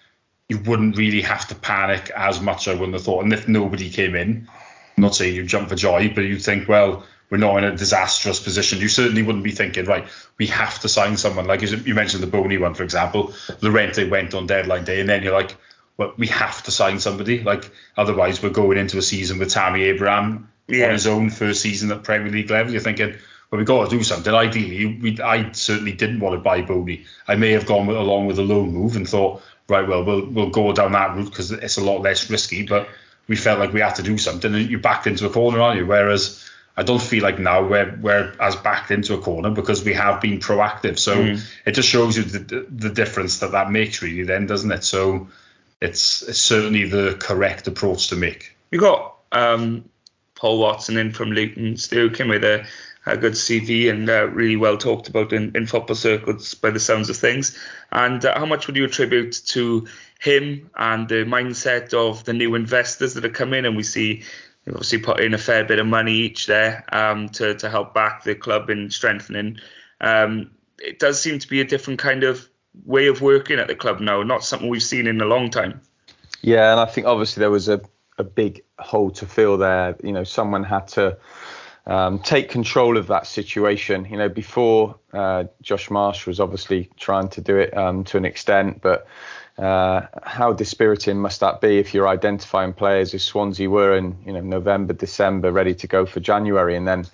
you 0.50 0.60
wouldn't 0.60 0.98
really 0.98 1.22
have 1.22 1.48
to 1.48 1.56
panic 1.56 2.10
as 2.16 2.42
much. 2.42 2.68
I 2.68 2.74
wouldn't 2.74 2.94
have 2.94 3.04
thought. 3.04 3.24
And 3.24 3.34
if 3.34 3.48
nobody 3.48 3.90
came 3.90 4.16
in, 4.16 4.48
I'm 4.98 5.02
not 5.02 5.16
saying 5.16 5.36
you'd 5.36 5.48
jump 5.48 5.70
for 5.70 5.76
joy, 5.76 6.12
but 6.14 6.22
you'd 6.22 6.44
think, 6.44 6.68
well, 6.68 7.06
we're 7.30 7.38
not 7.38 7.58
in 7.58 7.64
a 7.64 7.76
disastrous 7.76 8.40
position. 8.40 8.80
You 8.80 8.88
certainly 8.88 9.24
wouldn't 9.24 9.44
be 9.44 9.52
thinking, 9.52 9.86
right, 9.86 10.08
we 10.38 10.48
have 10.48 10.80
to 10.80 10.90
sign 10.90 11.18
someone. 11.18 11.46
Like 11.46 11.62
you 11.62 11.94
mentioned 11.94 12.24
the 12.24 12.28
Bony 12.28 12.58
one, 12.58 12.76
for 12.76 12.84
example. 12.84 13.34
Llorente 13.62 14.10
went 14.10 14.34
on 14.34 14.48
deadline 14.48 14.86
day, 14.86 15.00
and 15.00 15.10
then 15.10 15.24
you're 15.24 15.34
like, 15.34 15.56
well, 15.98 16.14
we 16.18 16.28
have 16.28 16.64
to 16.64 16.72
sign 16.72 17.00
somebody. 17.00 17.42
Like 17.42 17.72
otherwise, 17.98 18.42
we're 18.42 18.50
going 18.50 18.78
into 18.78 18.98
a 18.98 19.02
season 19.02 19.40
with 19.40 19.52
Tammy 19.52 19.84
Abraham 19.84 20.50
yeah. 20.68 20.88
on 20.88 20.92
his 20.94 21.08
own 21.08 21.30
first 21.30 21.62
season 21.62 21.92
at 21.92 22.04
Premier 22.04 22.32
League 22.32 22.50
level. 22.50 22.72
You're 22.72 22.82
thinking, 22.82 23.16
well, 23.50 23.58
we've 23.58 23.68
got 23.68 23.90
to 23.90 23.98
do 23.98 24.04
something. 24.04 24.34
Ideally, 24.34 25.00
we, 25.02 25.22
I 25.22 25.52
certainly 25.52 25.94
didn't 25.94 26.20
want 26.20 26.36
to 26.36 26.42
buy 26.42 26.62
Bony. 26.62 27.06
I 27.28 27.36
may 27.36 27.52
have 27.52 27.66
gone 27.66 27.88
with, 27.88 27.98
along 27.98 28.28
with 28.28 28.40
a 28.40 28.44
loan 28.44 28.74
move 28.74 28.96
and 28.96 29.08
thought, 29.08 29.42
right, 29.70 29.88
well, 29.88 30.04
we'll 30.04 30.26
we'll 30.26 30.50
go 30.50 30.74
down 30.74 30.92
that 30.94 31.16
route 31.16 31.30
because 31.30 31.52
it's 31.52 31.78
a 31.78 31.84
lot 31.84 32.02
less 32.02 32.30
risky. 32.30 32.66
But 32.66 32.90
we 33.28 33.36
felt 33.36 33.60
like 33.60 33.74
we 33.74 33.82
had 33.82 33.96
to 33.96 34.04
do 34.04 34.18
something, 34.18 34.54
and 34.54 34.70
you 34.70 34.80
backed 34.80 35.08
into 35.08 35.26
a 35.26 35.30
corner, 35.30 35.62
aren't 35.62 35.80
you? 35.80 35.86
Whereas 35.86 36.50
I 36.78 36.84
don't 36.84 37.02
feel 37.02 37.24
like 37.24 37.40
now 37.40 37.66
we're 37.66 37.98
we're 38.02 38.36
as 38.40 38.56
backed 38.56 38.92
into 38.92 39.14
a 39.14 39.22
corner 39.22 39.50
because 39.50 39.84
we 39.84 39.94
have 39.94 40.22
been 40.22 40.40
proactive. 40.40 41.00
So 41.00 41.16
mm. 41.16 41.54
it 41.66 41.72
just 41.72 41.88
shows 41.88 42.18
you 42.18 42.24
the 42.24 42.66
the 42.70 42.90
difference 42.90 43.40
that 43.40 43.52
that 43.52 43.72
makes, 43.72 44.02
really. 44.02 44.24
Then 44.24 44.46
doesn't 44.46 44.72
it? 44.72 44.84
So 44.84 45.30
it's, 45.86 46.22
it's 46.24 46.42
certainly 46.42 46.86
the 46.86 47.16
correct 47.20 47.68
approach 47.68 48.10
to 48.10 48.16
make. 48.16 48.56
We 48.72 48.78
got 48.78 49.16
um, 49.32 49.90
Paul 50.36 50.60
Watson 50.60 50.98
in 50.98 51.12
from 51.14 51.32
Luton, 51.32 51.78
still 51.78 52.10
came 52.10 52.28
with 52.28 52.44
a, 52.44 52.66
a 53.06 53.18
good 53.18 53.34
CV 53.34 53.90
and 53.90 54.10
uh, 54.10 54.28
really 54.28 54.56
well 54.56 54.78
talked 54.78 55.08
about 55.08 55.32
in, 55.32 55.52
in 55.56 55.68
football 55.68 55.96
circles 55.96 56.54
by 56.56 56.72
the 56.72 56.80
sounds 56.80 57.10
of 57.10 57.18
things. 57.18 57.58
And 57.92 58.24
uh, 58.26 58.38
how 58.38 58.46
much 58.46 58.68
would 58.68 58.76
you 58.76 58.86
attribute 58.86 59.42
to 59.48 59.88
him 60.20 60.70
and 60.76 61.08
the 61.08 61.26
mindset 61.26 61.94
of 61.94 62.24
the 62.26 62.34
new 62.34 62.56
investors 62.56 63.14
that 63.14 63.24
have 63.24 63.34
come 63.34 63.54
in? 63.54 63.66
And 63.66 63.78
we 63.78 63.84
see 63.84 64.24
obviously 64.68 64.98
put 64.98 65.20
in 65.20 65.34
a 65.34 65.38
fair 65.38 65.64
bit 65.64 65.80
of 65.80 65.86
money 65.86 66.14
each 66.14 66.48
there 66.48 66.84
um, 66.92 67.30
to, 67.30 67.56
to 67.56 67.70
help 67.70 67.94
back 67.94 68.24
the 68.24 68.36
club 68.36 68.70
in 68.70 68.90
strengthening. 68.90 69.60
Um, 70.02 70.52
it 70.80 71.00
does 71.00 71.22
seem 71.22 71.40
to 71.40 71.48
be 71.48 71.62
a 71.62 71.66
different 71.66 72.00
kind 72.00 72.24
of 72.24 72.50
way 72.84 73.08
of 73.08 73.22
working 73.22 73.60
at 73.60 73.68
the 73.68 73.76
club 73.76 74.00
now, 74.00 74.24
not 74.24 74.44
something 74.44 74.70
we've 74.70 74.84
seen 74.84 75.08
in 75.08 75.22
a 75.22 75.26
long 75.26 75.50
time. 75.50 75.82
Yeah, 76.42 76.72
and 76.72 76.80
I 76.80 76.86
think 76.86 77.08
obviously 77.08 77.42
there 77.42 77.52
was 77.52 77.70
a, 77.70 77.82
a 78.18 78.24
big 78.24 78.64
hole 78.78 79.12
to 79.12 79.26
fill 79.26 79.58
there. 79.58 79.96
You 80.04 80.12
know, 80.12 80.24
someone 80.24 80.64
had 80.64 80.88
to 80.90 81.18
um, 81.88 82.20
take 82.20 82.50
control 82.50 82.98
of 82.98 83.08
that 83.08 83.28
situation. 83.28 84.06
You 84.06 84.18
know, 84.18 84.30
before 84.30 85.00
uh, 85.14 85.46
Josh 85.62 85.90
Marsh 85.90 86.28
was 86.28 86.40
obviously 86.40 86.90
trying 86.98 87.30
to 87.30 87.42
do 87.42 87.58
it 87.58 87.76
um, 87.76 88.04
to 88.06 88.18
an 88.18 88.26
extent, 88.26 88.82
but 88.82 89.08
uh, 89.58 90.02
how 90.24 90.52
dispiriting 90.52 91.18
must 91.18 91.40
that 91.40 91.62
be 91.62 91.80
if 91.80 91.94
you're 91.94 92.08
identifying 92.08 92.74
players 92.74 93.14
as 93.14 93.24
Swansea 93.24 93.70
were 93.70 93.96
in 93.96 94.18
you 94.26 94.34
know 94.34 94.42
November, 94.42 94.94
December, 94.94 95.52
ready 95.52 95.74
to 95.76 95.88
go 95.88 96.06
for 96.06 96.20
January, 96.20 96.76
and 96.76 96.88
then 96.88 97.06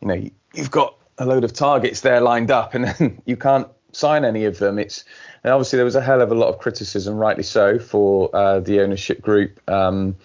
you 0.00 0.08
know 0.08 0.30
you've 0.54 0.70
got 0.70 0.94
a 1.18 1.26
load 1.26 1.44
of 1.44 1.52
targets 1.52 2.00
there 2.02 2.20
lined 2.20 2.50
up, 2.50 2.74
and 2.74 2.84
then 2.98 3.22
you 3.24 3.36
can't 3.36 3.68
sign 3.92 4.24
any 4.24 4.44
of 4.44 4.58
them. 4.58 4.78
It's 4.78 5.04
and 5.44 5.52
obviously 5.52 5.76
there 5.76 5.84
was 5.84 5.96
a 5.96 6.00
hell 6.00 6.20
of 6.20 6.30
a 6.30 6.34
lot 6.34 6.48
of 6.48 6.58
criticism, 6.58 7.16
rightly 7.16 7.44
so, 7.44 7.78
for 7.78 8.34
uh, 8.34 8.60
the 8.60 8.80
ownership 8.80 9.22
group. 9.22 9.60
Um, 9.68 10.16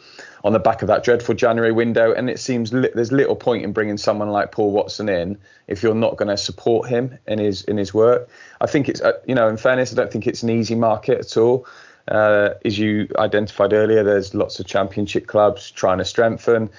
on 0.43 0.51
the 0.51 0.60
back 0.60 0.82
of 0.82 0.89
that 0.89 1.03
dreadful 1.03 1.36
January 1.36 1.72
window. 1.72 2.13
And 2.13 2.29
it 2.29 2.39
seems 2.39 2.74
li- 2.74 2.89
there's 2.93 3.12
little 3.12 3.36
point 3.36 3.63
in 3.63 3.72
bringing 3.72 3.98
someone 3.98 4.29
like 4.29 4.51
Paul 4.51 4.72
Watson 4.72 5.08
in 5.08 5.38
if 5.67 5.82
you're 5.82 5.96
not 5.96 6.17
going 6.17 6.27
to 6.27 6.38
support 6.38 6.89
him 6.89 7.17
in 7.27 7.39
his 7.39 7.63
in 7.63 7.77
his 7.77 7.93
work. 7.93 8.29
I 8.60 8.67
think 8.67 8.89
it's 8.89 9.01
uh, 9.01 9.13
you 9.25 9.36
know 9.36 9.48
in 9.48 9.58
fairness, 9.58 9.93
I 9.93 9.96
don't 9.96 10.12
think 10.12 10.27
it's 10.27 10.43
an 10.43 10.50
easy 10.50 10.75
market 10.75 11.20
at 11.20 11.38
all. 11.38 11.65
Uh, 12.08 12.50
as 12.65 12.77
you 12.77 13.08
identified 13.17 13.72
earlier, 13.72 14.03
there's 14.03 14.34
lots 14.34 14.60
of 14.60 14.65
championship 14.65 15.27
clubs 15.27 15.72
trying 15.72 16.00
to 16.00 16.05
strengthen. 16.05 16.70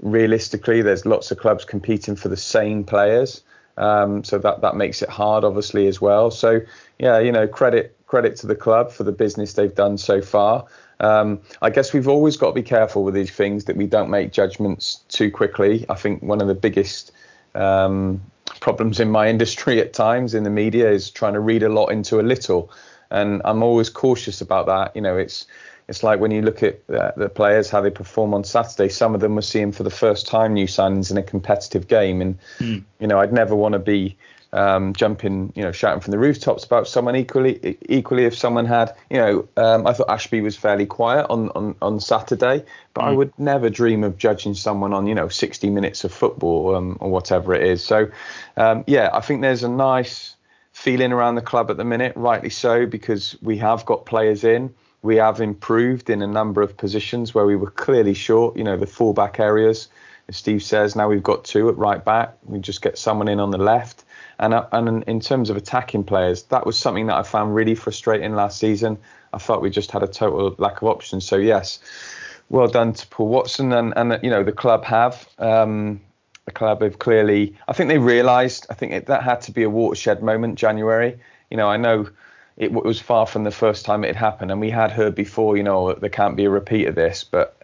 Realistically, 0.00 0.82
there's 0.82 1.06
lots 1.06 1.30
of 1.30 1.38
clubs 1.38 1.64
competing 1.64 2.16
for 2.16 2.28
the 2.28 2.36
same 2.36 2.84
players. 2.84 3.42
Um, 3.76 4.22
so 4.24 4.38
that 4.38 4.60
that 4.60 4.76
makes 4.76 5.02
it 5.02 5.08
hard, 5.08 5.44
obviously, 5.44 5.86
as 5.86 6.00
well. 6.00 6.30
So 6.30 6.60
yeah, 6.98 7.18
you 7.18 7.32
know, 7.32 7.46
credit 7.46 7.96
credit 8.06 8.36
to 8.36 8.46
the 8.46 8.54
club 8.54 8.92
for 8.92 9.02
the 9.02 9.12
business 9.12 9.54
they've 9.54 9.74
done 9.74 9.98
so 9.98 10.22
far. 10.22 10.66
Um, 11.00 11.40
I 11.60 11.70
guess 11.70 11.92
we've 11.92 12.06
always 12.06 12.36
got 12.36 12.48
to 12.48 12.52
be 12.52 12.62
careful 12.62 13.02
with 13.02 13.14
these 13.14 13.30
things 13.30 13.64
that 13.64 13.76
we 13.76 13.86
don't 13.86 14.10
make 14.10 14.32
judgments 14.32 15.00
too 15.08 15.30
quickly. 15.30 15.84
I 15.88 15.94
think 15.94 16.22
one 16.22 16.40
of 16.40 16.46
the 16.46 16.54
biggest 16.54 17.10
um, 17.54 18.22
problems 18.60 19.00
in 19.00 19.10
my 19.10 19.28
industry 19.34 19.80
at 19.80 19.92
times 19.92 20.34
in 20.34 20.44
the 20.44 20.50
media 20.50 20.90
is 20.90 21.10
trying 21.10 21.32
to 21.34 21.40
read 21.40 21.62
a 21.62 21.68
lot 21.68 21.88
into 21.88 22.20
a 22.20 22.22
little, 22.22 22.70
and 23.10 23.42
I'm 23.44 23.62
always 23.62 23.90
cautious 23.90 24.40
about 24.40 24.66
that. 24.66 24.94
You 24.94 25.02
know, 25.02 25.16
it's 25.16 25.46
it's 25.88 26.02
like 26.02 26.20
when 26.20 26.30
you 26.30 26.42
look 26.42 26.62
at 26.62 26.86
the, 26.86 27.12
the 27.16 27.28
players 27.28 27.70
how 27.70 27.80
they 27.80 27.90
perform 27.90 28.34
on 28.34 28.44
Saturday. 28.44 28.88
Some 28.88 29.14
of 29.14 29.20
them 29.20 29.34
were 29.34 29.42
seeing 29.42 29.72
for 29.72 29.82
the 29.82 29.90
first 29.90 30.26
time 30.26 30.54
new 30.54 30.66
signings 30.66 31.10
in 31.10 31.18
a 31.18 31.22
competitive 31.22 31.88
game, 31.88 32.20
and 32.20 32.38
mm. 32.58 32.82
you 32.98 33.06
know, 33.06 33.20
I'd 33.20 33.32
never 33.32 33.54
want 33.54 33.74
to 33.74 33.78
be 33.78 34.16
um, 34.54 34.92
jumping, 34.94 35.52
you 35.56 35.62
know, 35.62 35.72
shouting 35.72 36.00
from 36.00 36.12
the 36.12 36.18
rooftops 36.18 36.64
about 36.64 36.86
someone 36.86 37.16
equally. 37.16 37.76
Equally, 37.88 38.24
if 38.24 38.36
someone 38.36 38.66
had, 38.66 38.94
you 39.10 39.18
know, 39.18 39.48
um, 39.56 39.86
I 39.86 39.92
thought 39.92 40.08
Ashby 40.08 40.40
was 40.40 40.56
fairly 40.56 40.86
quiet 40.86 41.26
on 41.28 41.50
on, 41.50 41.74
on 41.82 42.00
Saturday, 42.00 42.64
but 42.94 43.02
mm. 43.02 43.08
I 43.08 43.10
would 43.10 43.38
never 43.38 43.68
dream 43.68 44.04
of 44.04 44.16
judging 44.16 44.54
someone 44.54 44.94
on, 44.94 45.06
you 45.06 45.14
know, 45.14 45.28
60 45.28 45.68
minutes 45.70 46.04
of 46.04 46.12
football 46.12 46.76
um, 46.76 46.96
or 47.00 47.10
whatever 47.10 47.52
it 47.52 47.66
is. 47.66 47.84
So, 47.84 48.10
um, 48.56 48.84
yeah, 48.86 49.10
I 49.12 49.20
think 49.20 49.42
there's 49.42 49.64
a 49.64 49.68
nice 49.68 50.36
feeling 50.72 51.12
around 51.12 51.34
the 51.34 51.42
club 51.42 51.70
at 51.70 51.76
the 51.76 51.84
minute, 51.84 52.12
rightly 52.16 52.50
so, 52.50 52.86
because 52.86 53.36
we 53.42 53.58
have 53.58 53.84
got 53.84 54.06
players 54.06 54.44
in. 54.44 54.74
We 55.04 55.16
have 55.16 55.40
improved 55.40 56.10
in 56.10 56.22
a 56.22 56.26
number 56.26 56.62
of 56.62 56.76
positions 56.76 57.34
where 57.34 57.46
we 57.46 57.54
were 57.54 57.70
clearly 57.70 58.14
short. 58.14 58.56
You 58.56 58.64
know, 58.64 58.76
the 58.76 58.86
fullback 58.86 59.38
areas, 59.38 59.88
as 60.28 60.36
Steve 60.36 60.62
says, 60.62 60.96
now 60.96 61.08
we've 61.08 61.22
got 61.22 61.44
two 61.44 61.68
at 61.68 61.76
right 61.76 62.04
back. 62.04 62.34
We 62.44 62.58
just 62.58 62.82
get 62.82 62.98
someone 62.98 63.28
in 63.28 63.38
on 63.38 63.50
the 63.50 63.58
left 63.58 64.04
and, 64.38 64.54
uh, 64.54 64.66
and 64.72 65.04
in 65.04 65.20
terms 65.20 65.50
of 65.50 65.56
attacking 65.56 66.04
players, 66.04 66.44
that 66.44 66.66
was 66.66 66.78
something 66.78 67.06
that 67.06 67.16
I 67.16 67.22
found 67.22 67.54
really 67.54 67.74
frustrating 67.74 68.34
last 68.34 68.58
season. 68.58 68.98
I 69.32 69.38
felt 69.38 69.62
we 69.62 69.70
just 69.70 69.90
had 69.90 70.02
a 70.02 70.06
total 70.06 70.54
lack 70.58 70.82
of 70.82 70.88
options. 70.88 71.24
So 71.24 71.36
yes, 71.36 71.80
well 72.48 72.68
done 72.68 72.92
to 72.94 73.06
Paul 73.08 73.28
Watson 73.28 73.72
and 73.72 73.92
and 73.96 74.18
you 74.22 74.30
know 74.30 74.42
the 74.42 74.52
club 74.52 74.84
have. 74.84 75.28
Um, 75.38 76.00
the 76.44 76.52
club 76.52 76.82
have 76.82 76.98
clearly, 76.98 77.56
I 77.68 77.72
think 77.72 77.88
they 77.88 77.98
realised. 77.98 78.66
I 78.68 78.74
think 78.74 78.92
it, 78.92 79.06
that 79.06 79.22
had 79.22 79.40
to 79.42 79.52
be 79.52 79.62
a 79.62 79.70
watershed 79.70 80.22
moment. 80.22 80.58
January, 80.58 81.18
you 81.50 81.56
know, 81.56 81.68
I 81.68 81.78
know 81.78 82.08
it 82.56 82.72
was 82.72 83.00
far 83.00 83.26
from 83.26 83.44
the 83.44 83.50
first 83.50 83.84
time 83.84 84.04
it 84.04 84.08
had 84.08 84.16
happened, 84.16 84.50
and 84.50 84.60
we 84.60 84.70
had 84.70 84.92
heard 84.92 85.14
before, 85.14 85.56
you 85.56 85.62
know, 85.62 85.92
there 85.94 86.10
can't 86.10 86.36
be 86.36 86.44
a 86.44 86.50
repeat 86.50 86.86
of 86.86 86.94
this. 86.94 87.24
But 87.24 87.56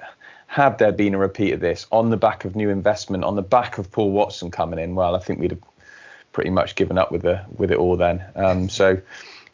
had 0.47 0.79
there 0.79 0.93
been 0.93 1.15
a 1.15 1.19
repeat 1.19 1.53
of 1.53 1.61
this 1.61 1.87
on 1.93 2.11
the 2.11 2.17
back 2.17 2.45
of 2.45 2.57
new 2.57 2.71
investment, 2.71 3.25
on 3.25 3.37
the 3.37 3.43
back 3.43 3.79
of 3.79 3.93
Paul 3.93 4.11
Watson 4.11 4.51
coming 4.51 4.79
in, 4.81 4.97
well, 4.97 5.15
I 5.15 5.21
think 5.21 5.39
we'd 5.39 5.53
have 5.53 5.63
pretty 6.33 6.51
much 6.51 6.75
given 6.75 6.99
up 6.99 7.13
with 7.13 7.23
the 7.23 7.45
with 7.57 7.71
it 7.71 7.79
all 7.79 7.97
then. 7.97 8.25
Um, 8.35 8.69
so, 8.69 9.01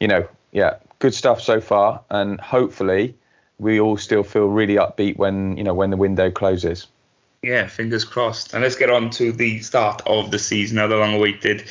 you 0.00 0.08
know, 0.08 0.26
yeah, 0.52 0.76
good 0.98 1.14
stuff 1.14 1.42
so 1.42 1.60
far, 1.60 2.02
and 2.08 2.40
hopefully 2.40 3.14
we 3.58 3.78
all 3.80 3.96
still 3.96 4.22
feel 4.22 4.46
really 4.46 4.76
upbeat 4.76 5.16
when 5.16 5.56
you 5.56 5.64
know 5.64 5.74
when 5.74 5.90
the 5.90 5.96
window 5.96 6.30
closes. 6.30 6.86
Yeah, 7.42 7.66
fingers 7.66 8.04
crossed. 8.04 8.54
And 8.54 8.62
let's 8.62 8.76
get 8.76 8.90
on 8.90 9.10
to 9.10 9.32
the 9.32 9.60
start 9.60 10.02
of 10.06 10.30
the 10.30 10.38
season, 10.38 10.76
the 10.76 10.96
long 10.96 11.14
awaited. 11.14 11.64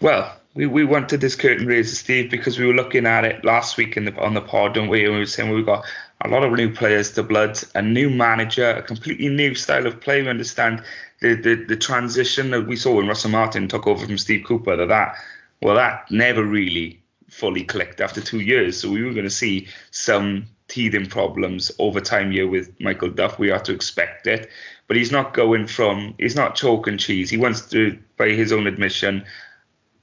Well, 0.00 0.34
we, 0.54 0.66
we 0.66 0.84
wanted 0.84 1.20
this 1.20 1.34
curtain 1.34 1.66
raiser, 1.66 1.96
Steve, 1.96 2.30
because 2.30 2.58
we 2.58 2.66
were 2.66 2.74
looking 2.74 3.06
at 3.06 3.24
it 3.24 3.44
last 3.44 3.76
week 3.76 3.96
in 3.96 4.04
the, 4.04 4.16
on 4.20 4.34
the 4.34 4.40
pod, 4.40 4.74
don't 4.74 4.88
we? 4.88 5.04
And 5.04 5.14
we 5.14 5.20
were 5.20 5.26
saying 5.26 5.50
we've 5.50 5.66
got 5.66 5.84
a 6.20 6.28
lot 6.28 6.44
of 6.44 6.52
new 6.52 6.72
players 6.72 7.12
to 7.12 7.22
blood, 7.22 7.58
a 7.74 7.82
new 7.82 8.08
manager, 8.08 8.70
a 8.70 8.82
completely 8.82 9.28
new 9.28 9.54
style 9.54 9.86
of 9.86 10.00
play. 10.00 10.22
We 10.22 10.28
understand 10.28 10.82
the, 11.20 11.34
the, 11.34 11.64
the 11.66 11.76
transition 11.76 12.50
that 12.52 12.66
we 12.66 12.76
saw 12.76 12.94
when 12.94 13.08
Russell 13.08 13.30
Martin 13.30 13.68
took 13.68 13.86
over 13.86 14.06
from 14.06 14.18
Steve 14.18 14.44
Cooper, 14.46 14.76
that, 14.76 14.88
that 14.88 15.16
well, 15.60 15.74
that 15.74 16.10
never 16.10 16.44
really 16.44 17.02
fully 17.28 17.64
clicked 17.64 18.00
after 18.00 18.20
two 18.20 18.40
years. 18.40 18.80
So 18.80 18.90
we 18.90 19.02
were 19.02 19.12
going 19.12 19.24
to 19.24 19.30
see 19.30 19.68
some 19.90 20.46
teething 20.68 21.06
problems 21.06 21.72
over 21.78 22.00
time 22.00 22.30
here 22.30 22.48
with 22.48 22.72
Michael 22.80 23.10
Duff. 23.10 23.38
We 23.38 23.50
are 23.50 23.60
to 23.60 23.72
expect 23.72 24.26
it. 24.26 24.48
But 24.86 24.98
he's 24.98 25.10
not 25.10 25.34
going 25.34 25.66
from, 25.66 26.14
he's 26.18 26.36
not 26.36 26.54
chalk 26.54 26.86
and 26.86 27.00
cheese. 27.00 27.30
He 27.30 27.38
wants 27.38 27.68
to, 27.70 27.98
by 28.18 28.28
his 28.28 28.52
own 28.52 28.66
admission, 28.66 29.24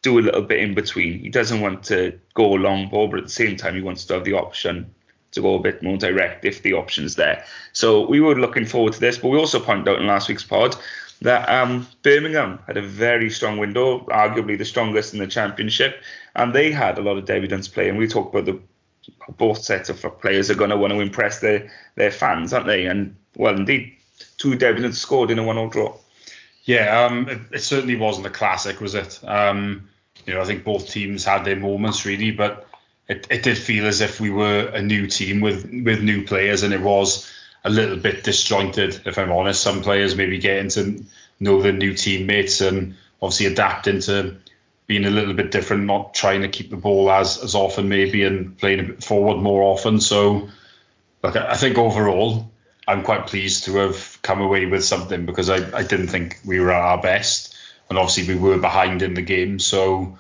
do 0.02 0.20
a 0.20 0.22
little 0.22 0.42
bit 0.42 0.60
in 0.60 0.74
between. 0.74 1.20
He 1.20 1.30
doesn't 1.30 1.62
want 1.62 1.84
to 1.86 2.20
go 2.34 2.50
long 2.50 2.90
ball, 2.90 3.08
but 3.08 3.20
at 3.20 3.26
the 3.26 3.32
same 3.32 3.56
time, 3.56 3.76
he 3.76 3.82
wants 3.82 4.06
to 4.06 4.16
have 4.16 4.24
the 4.24 4.34
option 4.34 4.94
to 5.32 5.42
go 5.42 5.56
a 5.56 5.60
bit 5.60 5.82
more 5.82 5.98
direct 5.98 6.44
if 6.44 6.62
the 6.62 6.74
option's 6.74 7.16
there. 7.16 7.46
So 7.74 8.08
we 8.08 8.20
were 8.20 8.36
looking 8.36 8.66
forward 8.66 8.94
to 8.94 9.00
this, 9.00 9.18
but 9.18 9.30
we 9.30 9.38
also 9.38 9.60
pointed 9.60 9.88
out 9.88 10.00
in 10.00 10.08
last 10.08 10.28
week's 10.28 10.44
pod 10.44 10.76
that 11.22 11.48
um, 11.50 11.88
Birmingham 12.02 12.60
had 12.68 12.78
a 12.78 12.82
very 12.82 13.30
strong 13.30 13.58
window, 13.58 14.00
arguably 14.08 14.58
the 14.58 14.66
strongest 14.66 15.14
in 15.14 15.20
the 15.20 15.28
championship, 15.28 16.02
and 16.36 16.54
they 16.54 16.72
had 16.72 16.98
a 16.98 17.02
lot 17.02 17.18
of 17.18 17.26
debutants 17.26 17.72
play. 17.72 17.90
And 17.90 17.98
we 17.98 18.08
talked 18.08 18.34
about 18.34 18.46
the 18.46 18.60
both 19.38 19.64
sets 19.64 19.90
of 19.90 20.02
players 20.20 20.50
are 20.50 20.56
going 20.56 20.70
to 20.70 20.78
want 20.78 20.94
to 20.94 21.00
impress 21.00 21.40
their 21.40 21.72
their 21.96 22.12
fans, 22.12 22.54
aren't 22.54 22.68
they? 22.68 22.86
And 22.86 23.16
well, 23.36 23.56
indeed, 23.56 23.94
two 24.38 24.58
debutants 24.58 24.96
scored 24.96 25.32
in 25.32 25.40
a 25.40 25.44
one-all 25.44 25.70
draw. 25.70 25.96
Yeah, 26.66 27.06
um, 27.06 27.28
it, 27.28 27.40
it, 27.54 27.60
certainly 27.60 27.96
wasn't 27.96 28.28
a 28.28 28.30
classic, 28.30 28.82
was 28.82 28.94
it? 28.94 29.20
Um, 29.24 29.90
you 30.26 30.34
know, 30.34 30.42
I 30.42 30.46
think 30.46 30.64
both 30.64 30.90
teams 30.90 31.26
had 31.26 31.46
their 31.46 31.56
moments 31.56 32.06
really, 32.06 32.32
but 32.32 32.68
it, 33.08 33.28
it 33.30 33.44
did 33.44 33.58
feel 33.58 33.86
as 33.86 34.02
if 34.02 34.20
we 34.20 34.30
were 34.30 34.68
a 34.74 34.82
new 34.82 35.08
team 35.08 35.42
with 35.42 35.66
with 35.66 36.02
new 36.02 36.26
players, 36.26 36.64
and 36.64 36.74
it 36.74 36.82
was 36.82 37.32
a 37.64 37.70
little 37.70 37.98
bit 37.98 38.24
disjointed, 38.24 39.02
if 39.06 39.18
I'm 39.18 39.32
honest. 39.32 39.62
Some 39.62 39.82
players 39.82 40.16
maybe 40.16 40.40
getting 40.40 40.70
to 40.70 41.04
know 41.40 41.62
their 41.62 41.74
new 41.74 41.94
teammates 41.94 42.62
and 42.62 42.96
obviously 43.22 43.48
adapting 43.48 44.00
to 44.02 44.38
being 44.88 45.06
a 45.06 45.10
little 45.10 45.34
bit 45.34 45.52
different, 45.52 45.86
not 45.86 46.14
trying 46.14 46.42
to 46.42 46.50
keep 46.50 46.70
the 46.70 46.78
ball 46.78 47.10
as 47.12 47.42
as 47.44 47.56
often 47.56 47.90
maybe 47.90 48.24
and 48.24 48.58
playing 48.58 48.80
a 48.80 48.84
bit 48.84 49.04
forward 49.04 49.42
more 49.42 49.64
often. 49.64 50.00
So, 50.00 50.50
look, 51.24 51.36
I 51.36 51.56
think 51.56 51.78
overall, 51.78 52.52
I'm 52.88 53.04
quite 53.04 53.28
pleased 53.28 53.66
to 53.66 53.76
have 53.78 54.20
come 54.22 54.42
away 54.42 54.66
with 54.66 54.84
something 54.84 55.26
because 55.26 55.50
I, 55.50 55.78
I 55.78 55.84
didn't 55.84 56.08
think 56.08 56.40
we 56.46 56.60
were 56.60 56.72
at 56.72 56.82
our 56.82 57.02
best, 57.02 57.56
and 57.92 58.00
obviously 58.00 58.34
we 58.34 58.40
were 58.40 58.58
behind 58.58 59.02
in 59.02 59.16
the 59.16 59.22
game. 59.22 59.60
So, 59.60 60.18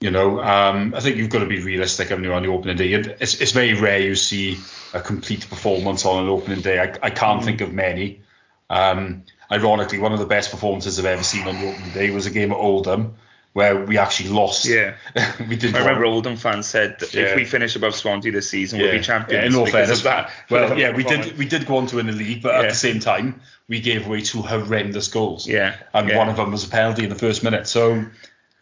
you 0.00 0.10
know, 0.10 0.42
um, 0.42 0.94
I 0.96 1.00
think 1.00 1.16
you've 1.16 1.30
got 1.30 1.38
to 1.38 1.46
be 1.46 1.60
realistic 1.60 2.10
on 2.10 2.22
the 2.22 2.34
opening 2.34 2.76
day. 2.76 2.92
It's, 2.92 3.40
it's 3.40 3.52
very 3.52 3.74
rare 3.74 4.00
you 4.00 4.16
see 4.16 4.58
a 4.92 5.00
complete 5.00 5.48
performance 5.48 6.04
on 6.04 6.24
an 6.24 6.28
opening 6.28 6.60
day. 6.60 6.80
I, 6.80 6.92
I 7.00 7.10
can't 7.10 7.40
mm. 7.40 7.44
think 7.44 7.60
of 7.60 7.72
many. 7.72 8.22
Um, 8.68 9.22
ironically, 9.48 10.00
one 10.00 10.12
of 10.12 10.18
the 10.18 10.26
best 10.26 10.50
performances 10.50 10.98
I've 10.98 11.04
ever 11.04 11.22
seen 11.22 11.46
on 11.46 11.54
the 11.54 11.68
opening 11.68 11.90
day 11.92 12.10
was 12.10 12.26
a 12.26 12.32
game 12.32 12.50
at 12.50 12.58
Oldham 12.58 13.14
where 13.58 13.74
we 13.76 13.98
actually 13.98 14.30
lost. 14.30 14.66
Yeah, 14.66 14.94
we 15.48 15.56
did. 15.56 15.74
I 15.74 15.80
remember 15.80 16.04
Oldham 16.04 16.36
fans 16.36 16.68
said 16.68 17.02
yeah. 17.12 17.22
if 17.22 17.36
we 17.36 17.44
finish 17.44 17.74
above 17.74 17.96
Swansea 17.96 18.30
this 18.30 18.48
season, 18.48 18.78
yeah. 18.78 18.86
we'll 18.86 18.98
be 18.98 19.02
champions. 19.02 19.42
Yeah, 19.42 19.48
in 19.48 19.54
all 19.56 19.66
fairness, 19.66 20.02
that. 20.02 20.30
Well, 20.48 20.78
yeah, 20.82 20.94
we 20.94 21.02
did. 21.02 21.36
We 21.36 21.44
did 21.44 21.66
go 21.66 21.78
on 21.78 21.88
to 21.88 21.96
win 21.96 22.06
the 22.06 22.12
league, 22.12 22.40
but 22.40 22.54
yeah. 22.54 22.60
at 22.60 22.68
the 22.68 22.76
same 22.76 23.00
time, 23.00 23.40
we 23.66 23.80
gave 23.80 24.06
away 24.06 24.20
two 24.20 24.42
horrendous 24.42 25.08
goals. 25.08 25.48
Yeah, 25.48 25.76
and 25.92 26.08
one 26.14 26.28
of 26.28 26.36
them 26.36 26.52
was 26.52 26.64
a 26.64 26.68
penalty 26.68 27.02
in 27.02 27.08
the 27.08 27.16
first 27.16 27.42
minute. 27.42 27.66
So 27.66 28.06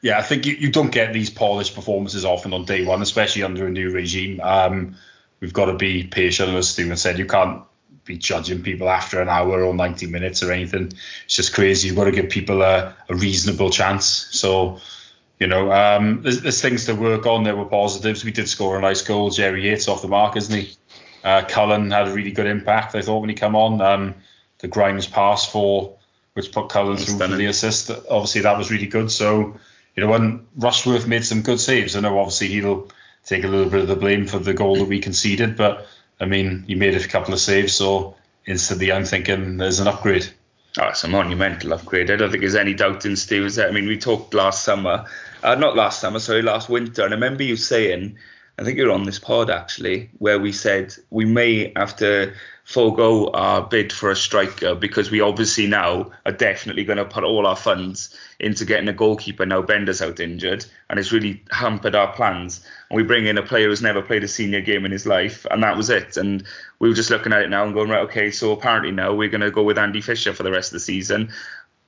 yeah, 0.01 0.19
I 0.19 0.23
think 0.23 0.47
you, 0.47 0.55
you 0.55 0.73
don't 0.73 0.91
get 0.91 1.13
these 1.13 1.29
polished 1.29 1.75
performances 1.75 2.25
often 2.25 2.55
on 2.55 2.65
day 2.65 2.83
one, 2.87 3.03
especially 3.03 3.43
under 3.43 3.67
a 3.67 3.71
new 3.71 3.91
regime. 3.91 4.41
Um, 4.43 4.97
we've 5.41 5.53
got 5.53 5.67
to 5.67 5.75
be 5.75 6.05
patient, 6.05 6.49
as 6.49 6.71
Stephen 6.71 6.97
said. 6.97 7.19
You 7.19 7.27
can't 7.27 7.65
be 8.07 8.17
judging 8.17 8.63
people 8.63 8.89
after 8.89 9.21
an 9.21 9.29
hour 9.29 9.63
or 9.63 9.75
90 9.75 10.07
minutes 10.07 10.43
or 10.43 10.53
anything. 10.53 10.93
It's 11.25 11.37
just 11.37 11.55
crazy. 11.55 11.89
You've 11.89 11.97
got 11.97 12.05
to 12.05 12.13
give 12.13 12.31
people 12.31 12.63
a, 12.63 12.95
a 13.09 13.15
reasonable 13.15 13.71
chance. 13.71 14.07
So, 14.07 14.79
you 15.39 15.47
know, 15.47 15.71
um, 15.73 16.23
there's, 16.23 16.41
there's, 16.41 16.63
things 16.63 16.87
to 16.87 16.95
work 16.95 17.27
on. 17.27 17.45
There 17.45 17.57
were 17.57 17.67
positives. 17.67 18.25
We 18.25 18.33
did 18.33 18.49
score 18.49 18.79
a 18.79 18.81
nice 18.81 19.03
goal. 19.03 19.31
Jerry 19.31 19.65
Yates 19.69 19.89
off 19.89 20.03
the 20.03 20.09
mark, 20.09 20.37
isn't 20.37 20.55
he? 20.55 20.77
Uh, 21.23 21.45
Cullen 21.47 21.91
had 21.91 22.09
a 22.09 22.13
really 22.13 22.31
good 22.31 22.47
impact, 22.47 22.95
I 22.95 23.03
thought, 23.03 23.21
when 23.21 23.29
he 23.29 23.35
come 23.35 23.57
on. 23.57 23.81
Um, 23.81 24.15
the 24.61 24.69
Grimes 24.69 25.07
pass 25.07 25.45
for 25.45 25.97
which 26.37 26.53
put 26.53 26.69
Cullen 26.69 26.99
through 26.99 27.17
for 27.17 27.29
the 27.29 27.47
assist. 27.47 27.91
Obviously, 28.11 28.43
that 28.43 28.59
was 28.59 28.71
really 28.71 28.87
good. 28.87 29.11
So, 29.11 29.57
you 29.97 30.03
know, 30.03 30.11
when 30.11 30.47
Rushworth 30.55 31.07
made 31.07 31.25
some 31.25 31.41
good 31.41 31.59
saves, 31.59 31.97
I 31.97 32.01
know 32.01 32.19
obviously 32.19 32.49
he'll 32.49 32.89
take 33.25 33.43
a 33.43 33.49
little 33.49 33.71
bit 33.71 33.81
of 33.81 33.89
the 33.89 33.97
blame 33.97 34.27
for 34.27 34.39
the 34.39 34.53
goal 34.53 34.77
that 34.77 34.85
we 34.85 35.01
conceded, 35.01 35.57
but 35.57 35.87
I 36.21 36.25
mean, 36.25 36.65
you 36.67 36.77
made 36.77 36.95
a 36.95 37.07
couple 37.07 37.35
of 37.35 37.41
saves, 37.41 37.75
so 37.75 38.17
instantly 38.47 38.93
I'm 38.93 39.05
thinking 39.05 39.57
there's 39.59 39.81
an 39.81 39.89
upgrade. 39.89 40.27
Oh, 40.79 40.89
it's 40.89 41.05
a 41.05 41.09
monumental 41.09 41.73
upgrade. 41.73 42.11
I 42.11 42.17
don't 42.17 42.31
think 42.31 42.43
there's 42.43 42.55
any 42.55 42.75
doubt 42.75 43.07
in 43.07 43.17
Steve's 43.17 43.57
head. 43.57 43.69
I 43.69 43.73
mean, 43.73 43.87
we 43.87 43.99
talked 43.99 44.35
last 44.35 44.65
summer, 44.65 45.07
uh, 45.43 45.55
not 45.55 45.77
last 45.77 46.01
summer, 46.01 46.19
sorry, 46.19 46.43
last 46.43 46.69
winter, 46.69 47.05
and 47.05 47.13
I 47.13 47.17
remember 47.17 47.43
you 47.43 47.57
saying 47.57 48.19
I 48.59 48.65
think 48.65 48.79
you're 48.79 48.93
on 48.93 49.05
this 49.05 49.19
pod 49.19 49.51
actually, 49.51 50.11
where 50.19 50.39
we 50.39 50.53
said 50.53 50.95
we 51.11 51.25
may 51.25 51.73
have 51.77 51.97
to 51.97 52.33
forego 52.65 53.31
our 53.31 53.63
bid 53.63 53.93
for 53.93 54.11
a 54.11 54.17
striker 54.17 54.75
because 54.75 55.11
we 55.11 55.21
obviously 55.21 55.67
now 55.69 56.11
are 56.25 56.33
definitely 56.33 56.85
going 56.85 56.97
to 56.97 57.05
put 57.05 57.23
all 57.23 57.47
our 57.47 57.55
funds 57.55 58.19
into 58.41 58.65
getting 58.65 58.89
a 58.89 58.93
goalkeeper 58.93 59.47
now 59.47 59.63
Benda's 59.63 60.03
out 60.03 60.19
injured 60.19 60.67
and 60.91 60.99
it's 60.99 61.13
really 61.13 61.43
hampered 61.51 61.95
our 61.95 62.13
plans. 62.13 62.67
And 62.91 62.97
we 62.97 63.03
bring 63.03 63.27
in 63.27 63.39
a 63.39 63.43
player 63.43 63.69
who's 63.69 63.83
never 63.83 64.03
played 64.03 64.25
a 64.25 64.29
senior 64.29 64.61
game 64.61 64.85
in 64.85 64.93
his 64.93 65.07
life, 65.07 65.47
and 65.51 65.63
that 65.63 65.77
was 65.77 65.91
it. 65.91 66.17
And 66.17 66.45
we 66.79 66.89
were 66.89 66.95
just 66.95 67.11
looking 67.11 67.33
at 67.33 67.43
it 67.43 67.51
now 67.51 67.65
and 67.65 67.75
going, 67.75 67.91
right, 67.91 68.05
okay, 68.05 68.31
so 68.31 68.53
apparently 68.53 68.93
now 68.93 69.13
we're 69.13 69.29
going 69.29 69.41
to 69.41 69.51
go 69.51 69.65
with 69.65 69.79
Andy 69.79 70.01
Fisher 70.01 70.33
for 70.33 70.45
the 70.45 70.53
rest 70.53 70.69
of 70.69 70.75
the 70.75 70.81
season. 70.81 71.33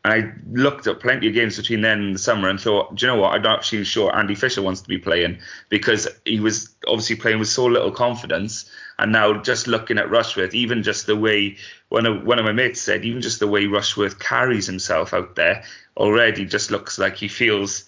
And 0.09 0.25
I 0.25 0.33
looked 0.51 0.87
at 0.87 1.01
plenty 1.01 1.29
of 1.29 1.35
games 1.35 1.59
between 1.59 1.83
then 1.83 2.01
and 2.01 2.15
the 2.15 2.19
summer 2.19 2.49
and 2.49 2.59
thought, 2.59 2.95
do 2.95 3.05
you 3.05 3.13
know 3.13 3.21
what? 3.21 3.35
I'm 3.35 3.43
not 3.43 3.59
actually 3.59 3.85
sure 3.85 4.17
Andy 4.17 4.35
Fisher 4.35 4.63
wants 4.63 4.81
to 4.81 4.89
be 4.89 4.97
playing 4.97 5.41
because 5.69 6.09
he 6.25 6.41
was 6.41 6.75
obviously 6.87 7.17
playing 7.17 7.41
with 7.41 7.49
so 7.49 7.67
little 7.67 7.91
confidence. 7.91 8.71
And 8.99 9.13
now 9.13 9.43
just 9.43 9.67
looking 9.67 9.99
at 9.99 10.09
Rushworth, 10.09 10.55
even 10.55 10.83
just 10.83 11.07
the 11.07 11.15
way 11.15 11.59
one 11.91 12.07
of 12.07 12.25
one 12.25 12.39
of 12.39 12.47
my 12.47 12.53
mates 12.53 12.81
said, 12.81 13.05
even 13.05 13.21
just 13.21 13.39
the 13.39 13.47
way 13.47 13.67
Rushworth 13.67 14.19
carries 14.19 14.67
himself 14.67 15.13
out 15.13 15.37
there 15.37 15.65
already 15.95 16.47
just 16.47 16.71
looks 16.71 16.99
like 16.99 17.17
he 17.17 17.29
feels 17.29 17.85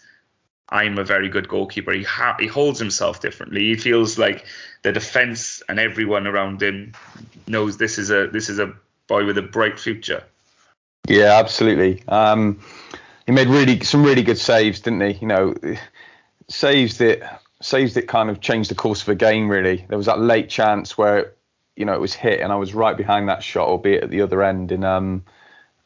I'm 0.68 0.98
a 0.98 1.04
very 1.04 1.30
good 1.30 1.48
goalkeeper. 1.48 1.92
He 1.92 2.02
ha- 2.02 2.36
he 2.38 2.48
holds 2.48 2.78
himself 2.78 3.22
differently. 3.22 3.62
He 3.62 3.76
feels 3.76 4.18
like 4.18 4.44
the 4.82 4.92
defense 4.92 5.62
and 5.70 5.80
everyone 5.80 6.26
around 6.26 6.62
him 6.62 6.92
knows 7.46 7.78
this 7.78 7.96
is 7.96 8.10
a 8.10 8.26
this 8.26 8.50
is 8.50 8.58
a 8.58 8.74
boy 9.06 9.24
with 9.24 9.38
a 9.38 9.42
bright 9.42 9.80
future. 9.80 10.22
Yeah, 11.08 11.38
absolutely. 11.38 12.02
Um, 12.08 12.60
he 13.26 13.32
made 13.32 13.48
really 13.48 13.80
some 13.80 14.04
really 14.04 14.22
good 14.22 14.38
saves, 14.38 14.80
didn't 14.80 15.00
he? 15.00 15.18
You 15.20 15.26
know, 15.26 15.54
saves 16.48 16.98
that 16.98 17.40
saves 17.62 17.94
that 17.94 18.08
kind 18.08 18.30
of 18.30 18.40
changed 18.40 18.70
the 18.70 18.74
course 18.74 19.02
of 19.02 19.08
a 19.08 19.14
game. 19.14 19.48
Really, 19.48 19.84
there 19.88 19.98
was 19.98 20.06
that 20.06 20.20
late 20.20 20.48
chance 20.48 20.96
where 20.96 21.32
you 21.76 21.84
know 21.84 21.94
it 21.94 22.00
was 22.00 22.14
hit, 22.14 22.40
and 22.40 22.52
I 22.52 22.56
was 22.56 22.74
right 22.74 22.96
behind 22.96 23.28
that 23.28 23.42
shot, 23.42 23.68
albeit 23.68 24.04
at 24.04 24.10
the 24.10 24.22
other 24.22 24.42
end, 24.42 24.72
and 24.72 24.84
um, 24.84 25.24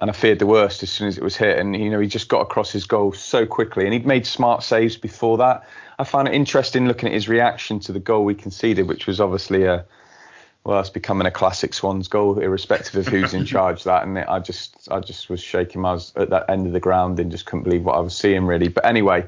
and 0.01 0.11
I 0.11 0.13
feared 0.13 0.39
the 0.39 0.47
worst 0.47 0.83
as 0.83 0.91
soon 0.91 1.09
as 1.09 1.17
it 1.17 1.25
was 1.25 1.37
hit. 1.37 1.59
And 1.59 1.77
you 1.77 1.91
know, 1.91 2.01
he 2.01 2.07
just 2.07 2.29
got 2.29 2.41
across 2.41 2.71
his 2.71 2.87
goal 2.87 3.13
so 3.13 3.47
quickly, 3.47 3.85
and 3.85 3.93
he'd 3.93 4.07
made 4.07 4.27
smart 4.27 4.63
saves 4.63 4.97
before 4.97 5.39
that. 5.39 5.67
I 5.99 6.05
found 6.05 6.29
it 6.29 6.35
interesting 6.35 6.87
looking 6.89 7.09
at 7.09 7.15
his 7.15 7.29
reaction 7.29 7.79
to 7.81 7.93
the 7.93 8.01
goal 8.01 8.25
we 8.25 8.35
conceded, 8.35 8.89
which 8.89 9.07
was 9.07 9.21
obviously 9.21 9.65
a 9.65 9.85
well, 10.65 10.81
it's 10.81 10.91
becoming 10.91 11.27
a 11.27 11.31
classic 11.31 11.75
Swans 11.75 12.09
goal, 12.09 12.39
irrespective 12.39 12.97
of 12.97 13.07
who's 13.07 13.35
in 13.35 13.45
charge. 13.47 13.85
That 13.85 14.05
and 14.05 14.19
I 14.19 14.39
just, 14.39 14.89
I 14.91 15.01
just 15.01 15.29
was 15.29 15.43
shaking. 15.43 15.85
I 15.85 15.93
was 15.93 16.13
at 16.17 16.31
that 16.31 16.49
end 16.49 16.67
of 16.67 16.73
the 16.73 16.81
ground 16.81 17.21
and 17.21 17.31
just 17.31 17.45
couldn't 17.45 17.65
believe 17.65 17.85
what 17.85 17.97
I 17.97 18.01
was 18.01 18.17
seeing, 18.17 18.47
really. 18.47 18.69
But 18.69 18.87
anyway, 18.87 19.27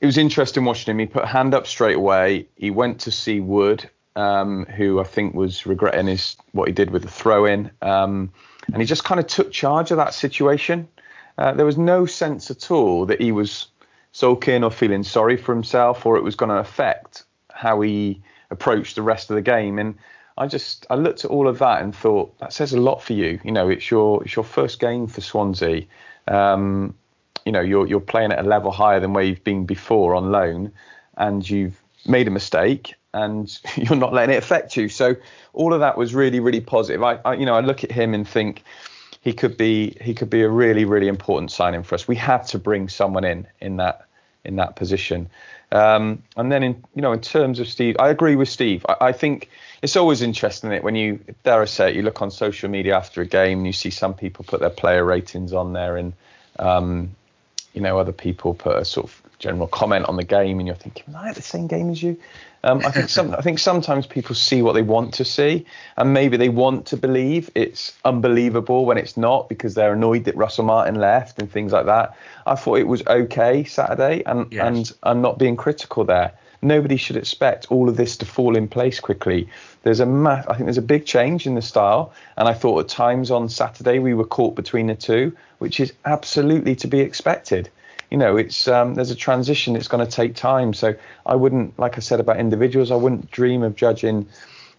it 0.00 0.06
was 0.06 0.18
interesting 0.18 0.64
watching 0.64 0.90
him. 0.90 0.98
He 0.98 1.06
put 1.06 1.22
a 1.22 1.28
hand 1.28 1.54
up 1.54 1.68
straight 1.68 1.96
away. 1.96 2.48
He 2.56 2.70
went 2.70 3.00
to 3.00 3.12
see 3.12 3.38
Wood, 3.38 3.88
um, 4.16 4.66
who 4.66 4.98
I 4.98 5.04
think 5.04 5.34
was 5.34 5.66
regretting 5.66 6.08
his 6.08 6.36
what 6.50 6.66
he 6.66 6.74
did 6.74 6.90
with 6.90 7.02
the 7.02 7.10
throw 7.10 7.44
in, 7.44 7.70
um, 7.80 8.32
and 8.72 8.82
he 8.82 8.86
just 8.86 9.04
kind 9.04 9.20
of 9.20 9.28
took 9.28 9.52
charge 9.52 9.92
of 9.92 9.98
that 9.98 10.14
situation. 10.14 10.88
Uh, 11.38 11.52
there 11.52 11.66
was 11.66 11.78
no 11.78 12.06
sense 12.06 12.50
at 12.50 12.70
all 12.72 13.06
that 13.06 13.20
he 13.20 13.30
was 13.30 13.68
sulking 14.12 14.64
or 14.64 14.70
feeling 14.70 15.04
sorry 15.04 15.36
for 15.36 15.54
himself, 15.54 16.04
or 16.06 16.16
it 16.16 16.24
was 16.24 16.34
going 16.34 16.48
to 16.48 16.56
affect 16.56 17.22
how 17.52 17.80
he 17.82 18.22
approached 18.50 18.96
the 18.96 19.02
rest 19.02 19.30
of 19.30 19.36
the 19.36 19.42
game. 19.42 19.78
And 19.78 19.96
I 20.38 20.46
just 20.46 20.86
I 20.90 20.96
looked 20.96 21.24
at 21.24 21.30
all 21.30 21.48
of 21.48 21.58
that 21.58 21.82
and 21.82 21.94
thought 21.94 22.38
that 22.38 22.52
says 22.52 22.72
a 22.72 22.80
lot 22.80 23.02
for 23.02 23.14
you. 23.14 23.40
You 23.42 23.52
know, 23.52 23.68
it's 23.68 23.90
your 23.90 24.22
it's 24.22 24.36
your 24.36 24.44
first 24.44 24.80
game 24.80 25.06
for 25.06 25.20
Swansea. 25.20 25.86
Um, 26.28 26.94
you 27.44 27.52
know, 27.52 27.60
you're 27.60 27.86
you're 27.86 28.00
playing 28.00 28.32
at 28.32 28.38
a 28.38 28.48
level 28.48 28.70
higher 28.70 29.00
than 29.00 29.12
where 29.12 29.24
you've 29.24 29.44
been 29.44 29.64
before 29.64 30.14
on 30.14 30.30
loan, 30.30 30.72
and 31.16 31.48
you've 31.48 31.80
made 32.06 32.28
a 32.28 32.30
mistake 32.30 32.94
and 33.14 33.58
you're 33.76 33.96
not 33.96 34.12
letting 34.12 34.34
it 34.34 34.38
affect 34.38 34.76
you. 34.76 34.88
So 34.88 35.16
all 35.52 35.72
of 35.72 35.80
that 35.80 35.96
was 35.96 36.14
really 36.14 36.40
really 36.40 36.60
positive. 36.60 37.02
I, 37.02 37.18
I 37.24 37.34
you 37.34 37.46
know 37.46 37.54
I 37.54 37.60
look 37.60 37.82
at 37.82 37.90
him 37.90 38.14
and 38.14 38.28
think 38.28 38.62
he 39.22 39.32
could 39.32 39.56
be 39.56 39.96
he 40.00 40.14
could 40.14 40.30
be 40.30 40.42
a 40.42 40.48
really 40.48 40.84
really 40.84 41.08
important 41.08 41.50
signing 41.50 41.82
for 41.82 41.94
us. 41.94 42.06
We 42.06 42.16
had 42.16 42.44
to 42.48 42.58
bring 42.58 42.88
someone 42.88 43.24
in 43.24 43.46
in 43.60 43.76
that 43.78 44.06
in 44.44 44.56
that 44.56 44.76
position. 44.76 45.28
Um, 45.72 46.22
and 46.36 46.50
then 46.50 46.62
in 46.62 46.84
you 46.94 47.02
know 47.02 47.12
in 47.12 47.20
terms 47.20 47.58
of 47.58 47.68
Steve, 47.68 47.96
I 47.98 48.08
agree 48.10 48.36
with 48.36 48.48
Steve. 48.48 48.86
I, 48.88 49.08
I 49.08 49.12
think 49.12 49.50
it's 49.82 49.96
always 49.96 50.22
interesting 50.22 50.70
it 50.72 50.84
when 50.84 50.94
you 50.94 51.20
dare 51.42 51.62
I 51.62 51.64
say 51.64 51.90
it, 51.90 51.96
you 51.96 52.02
look 52.02 52.22
on 52.22 52.30
social 52.30 52.70
media 52.70 52.96
after 52.96 53.20
a 53.20 53.26
game 53.26 53.58
and 53.58 53.66
you 53.66 53.72
see 53.72 53.90
some 53.90 54.14
people 54.14 54.44
put 54.44 54.60
their 54.60 54.70
player 54.70 55.04
ratings 55.04 55.52
on 55.52 55.72
there 55.72 55.96
and 55.96 56.12
um, 56.58 57.10
you 57.74 57.80
know 57.80 57.98
other 57.98 58.12
people 58.12 58.54
put 58.54 58.76
a 58.76 58.84
sort 58.84 59.06
of 59.06 59.22
general 59.38 59.66
comment 59.66 60.06
on 60.06 60.16
the 60.16 60.24
game 60.24 60.58
and 60.58 60.66
you're 60.66 60.76
thinking, 60.76 61.14
I 61.14 61.28
at 61.28 61.34
the 61.34 61.42
same 61.42 61.66
game 61.66 61.90
as 61.90 62.02
you? 62.02 62.18
Um, 62.66 62.84
I 62.84 62.90
think 62.90 63.08
some, 63.08 63.34
I 63.38 63.40
think 63.40 63.58
sometimes 63.58 64.06
people 64.06 64.34
see 64.34 64.60
what 64.60 64.74
they 64.74 64.82
want 64.82 65.14
to 65.14 65.24
see, 65.24 65.64
and 65.96 66.12
maybe 66.12 66.36
they 66.36 66.48
want 66.48 66.86
to 66.86 66.96
believe 66.96 67.50
it's 67.54 67.96
unbelievable 68.04 68.84
when 68.84 68.98
it's 68.98 69.16
not 69.16 69.48
because 69.48 69.74
they're 69.74 69.94
annoyed 69.94 70.24
that 70.24 70.36
Russell 70.36 70.64
Martin 70.64 70.96
left 70.96 71.38
and 71.38 71.50
things 71.50 71.72
like 71.72 71.86
that. 71.86 72.16
I 72.44 72.56
thought 72.56 72.78
it 72.78 72.88
was 72.88 73.06
okay 73.06 73.64
Saturday, 73.64 74.22
and 74.26 74.52
yes. 74.52 74.66
and 74.66 74.92
I'm 75.02 75.22
not 75.22 75.38
being 75.38 75.56
critical 75.56 76.04
there 76.04 76.32
nobody 76.62 76.96
should 76.96 77.16
expect 77.16 77.70
all 77.70 77.88
of 77.88 77.96
this 77.96 78.16
to 78.18 78.26
fall 78.26 78.56
in 78.56 78.68
place 78.68 79.00
quickly. 79.00 79.48
There's 79.82 80.00
a 80.00 80.06
ma- 80.06 80.42
I 80.48 80.54
think 80.54 80.64
there's 80.64 80.78
a 80.78 80.82
big 80.82 81.06
change 81.06 81.46
in 81.46 81.54
the 81.54 81.62
style, 81.62 82.12
and 82.36 82.48
I 82.48 82.54
thought 82.54 82.80
at 82.80 82.88
times 82.88 83.30
on 83.30 83.48
Saturday 83.48 83.98
we 83.98 84.14
were 84.14 84.24
caught 84.24 84.56
between 84.56 84.86
the 84.86 84.94
two, 84.94 85.36
which 85.58 85.80
is 85.80 85.92
absolutely 86.04 86.74
to 86.76 86.88
be 86.88 87.00
expected. 87.00 87.70
You 88.10 88.18
know, 88.18 88.36
it's 88.36 88.68
um, 88.68 88.94
there's 88.94 89.10
a 89.10 89.16
transition. 89.16 89.76
It's 89.76 89.88
going 89.88 90.04
to 90.04 90.10
take 90.10 90.34
time. 90.34 90.74
So 90.74 90.94
I 91.24 91.34
wouldn't, 91.34 91.78
like 91.78 91.96
I 91.96 92.00
said 92.00 92.20
about 92.20 92.38
individuals, 92.38 92.90
I 92.90 92.96
wouldn't 92.96 93.30
dream 93.30 93.62
of 93.62 93.74
judging 93.74 94.28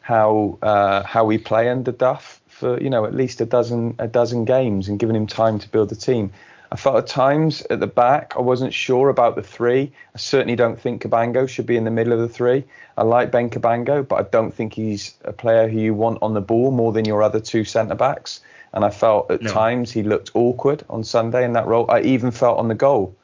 how 0.02 0.58
uh, 0.62 1.04
how 1.04 1.26
we 1.26 1.38
play 1.38 1.70
under 1.70 1.92
Duff 1.92 2.42
for 2.48 2.82
you 2.82 2.90
know 2.90 3.06
at 3.06 3.14
least 3.14 3.42
a 3.42 3.46
dozen 3.46 3.96
a 4.00 4.08
dozen 4.08 4.46
games 4.46 4.88
and 4.88 4.98
giving 4.98 5.16
him 5.16 5.28
time 5.28 5.60
to 5.60 5.70
build 5.70 5.90
the 5.90 5.96
team. 5.96 6.32
I 6.72 6.76
felt 6.76 6.98
at 6.98 7.08
times 7.08 7.62
at 7.70 7.80
the 7.80 7.88
back 7.88 8.34
I 8.36 8.42
wasn't 8.42 8.74
sure 8.74 9.10
about 9.10 9.36
the 9.36 9.44
three. 9.44 9.92
I 10.16 10.18
certainly 10.18 10.56
don't 10.56 10.80
think 10.80 11.02
Cabango 11.02 11.48
should 11.48 11.66
be 11.66 11.78
in 11.78 11.84
the 11.84 11.92
middle 11.92 12.14
of 12.14 12.20
the 12.20 12.30
three. 12.30 12.64
I 12.98 13.04
like 13.04 13.32
Ben 13.32 13.50
Cabango, 13.50 14.06
but 14.06 14.16
I 14.16 14.24
don't 14.24 14.54
think 14.54 14.74
he's 14.74 15.14
a 15.24 15.34
player 15.34 15.68
who 15.68 15.80
you 15.80 15.94
want 15.94 16.20
on 16.22 16.34
the 16.34 16.42
ball 16.42 16.72
more 16.72 16.92
than 16.92 17.06
your 17.06 17.22
other 17.22 17.40
two 17.40 17.64
centre 17.64 17.96
backs. 17.96 18.42
And 18.74 18.86
I 18.86 18.90
felt 18.90 19.32
at 19.32 19.42
no. 19.42 19.52
times 19.52 19.92
he 19.92 20.04
looked 20.04 20.32
awkward 20.34 20.84
on 20.90 21.04
Sunday 21.04 21.44
in 21.44 21.54
that 21.54 21.68
role. 21.68 21.90
I 21.90 22.02
even 22.02 22.32
felt 22.32 22.60
on 22.60 22.68
the 22.68 22.76
goal. 22.76 23.16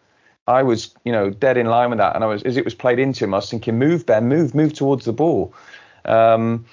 I 0.47 0.63
was, 0.63 0.93
you 1.05 1.11
know, 1.11 1.29
dead 1.29 1.57
in 1.57 1.67
line 1.67 1.89
with 1.89 1.99
that. 1.99 2.15
And 2.15 2.23
I 2.23 2.27
was, 2.27 2.43
as 2.43 2.57
it 2.57 2.65
was 2.65 2.73
played 2.73 2.99
into 2.99 3.23
him, 3.23 3.33
I 3.33 3.37
was 3.37 3.49
thinking, 3.49 3.77
move, 3.77 4.05
Ben, 4.05 4.27
move, 4.27 4.55
move 4.55 4.73
towards 4.73 5.05
the 5.05 5.13
ball. 5.13 5.53
Um, 6.05 6.65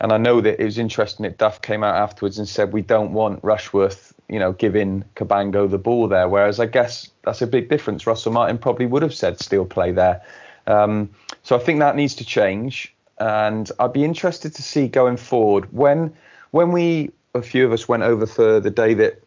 and 0.00 0.12
I 0.12 0.16
know 0.16 0.40
that 0.40 0.60
it 0.60 0.64
was 0.64 0.78
interesting 0.78 1.22
that 1.24 1.38
Duff 1.38 1.62
came 1.62 1.84
out 1.84 1.94
afterwards 1.94 2.38
and 2.38 2.48
said, 2.48 2.72
we 2.72 2.82
don't 2.82 3.12
want 3.12 3.38
Rushworth 3.44 4.12
you 4.32 4.38
know, 4.38 4.52
giving 4.52 5.04
Cabango 5.14 5.70
the 5.70 5.76
ball 5.76 6.08
there. 6.08 6.26
Whereas 6.26 6.58
I 6.58 6.64
guess 6.64 7.10
that's 7.22 7.42
a 7.42 7.46
big 7.46 7.68
difference. 7.68 8.06
Russell 8.06 8.32
Martin 8.32 8.56
probably 8.56 8.86
would 8.86 9.02
have 9.02 9.12
said 9.12 9.38
still 9.38 9.66
play 9.66 9.92
there. 9.92 10.22
Um, 10.66 11.10
so 11.42 11.54
I 11.54 11.58
think 11.58 11.80
that 11.80 11.96
needs 11.96 12.14
to 12.14 12.24
change. 12.24 12.94
And 13.18 13.70
I'd 13.78 13.92
be 13.92 14.04
interested 14.04 14.54
to 14.54 14.62
see 14.62 14.88
going 14.88 15.18
forward 15.18 15.70
when 15.70 16.14
when 16.50 16.72
we 16.72 17.10
a 17.34 17.42
few 17.42 17.64
of 17.64 17.72
us 17.72 17.88
went 17.88 18.02
over 18.02 18.26
for 18.26 18.60
the 18.60 18.70
day 18.70 18.94
that 18.94 19.22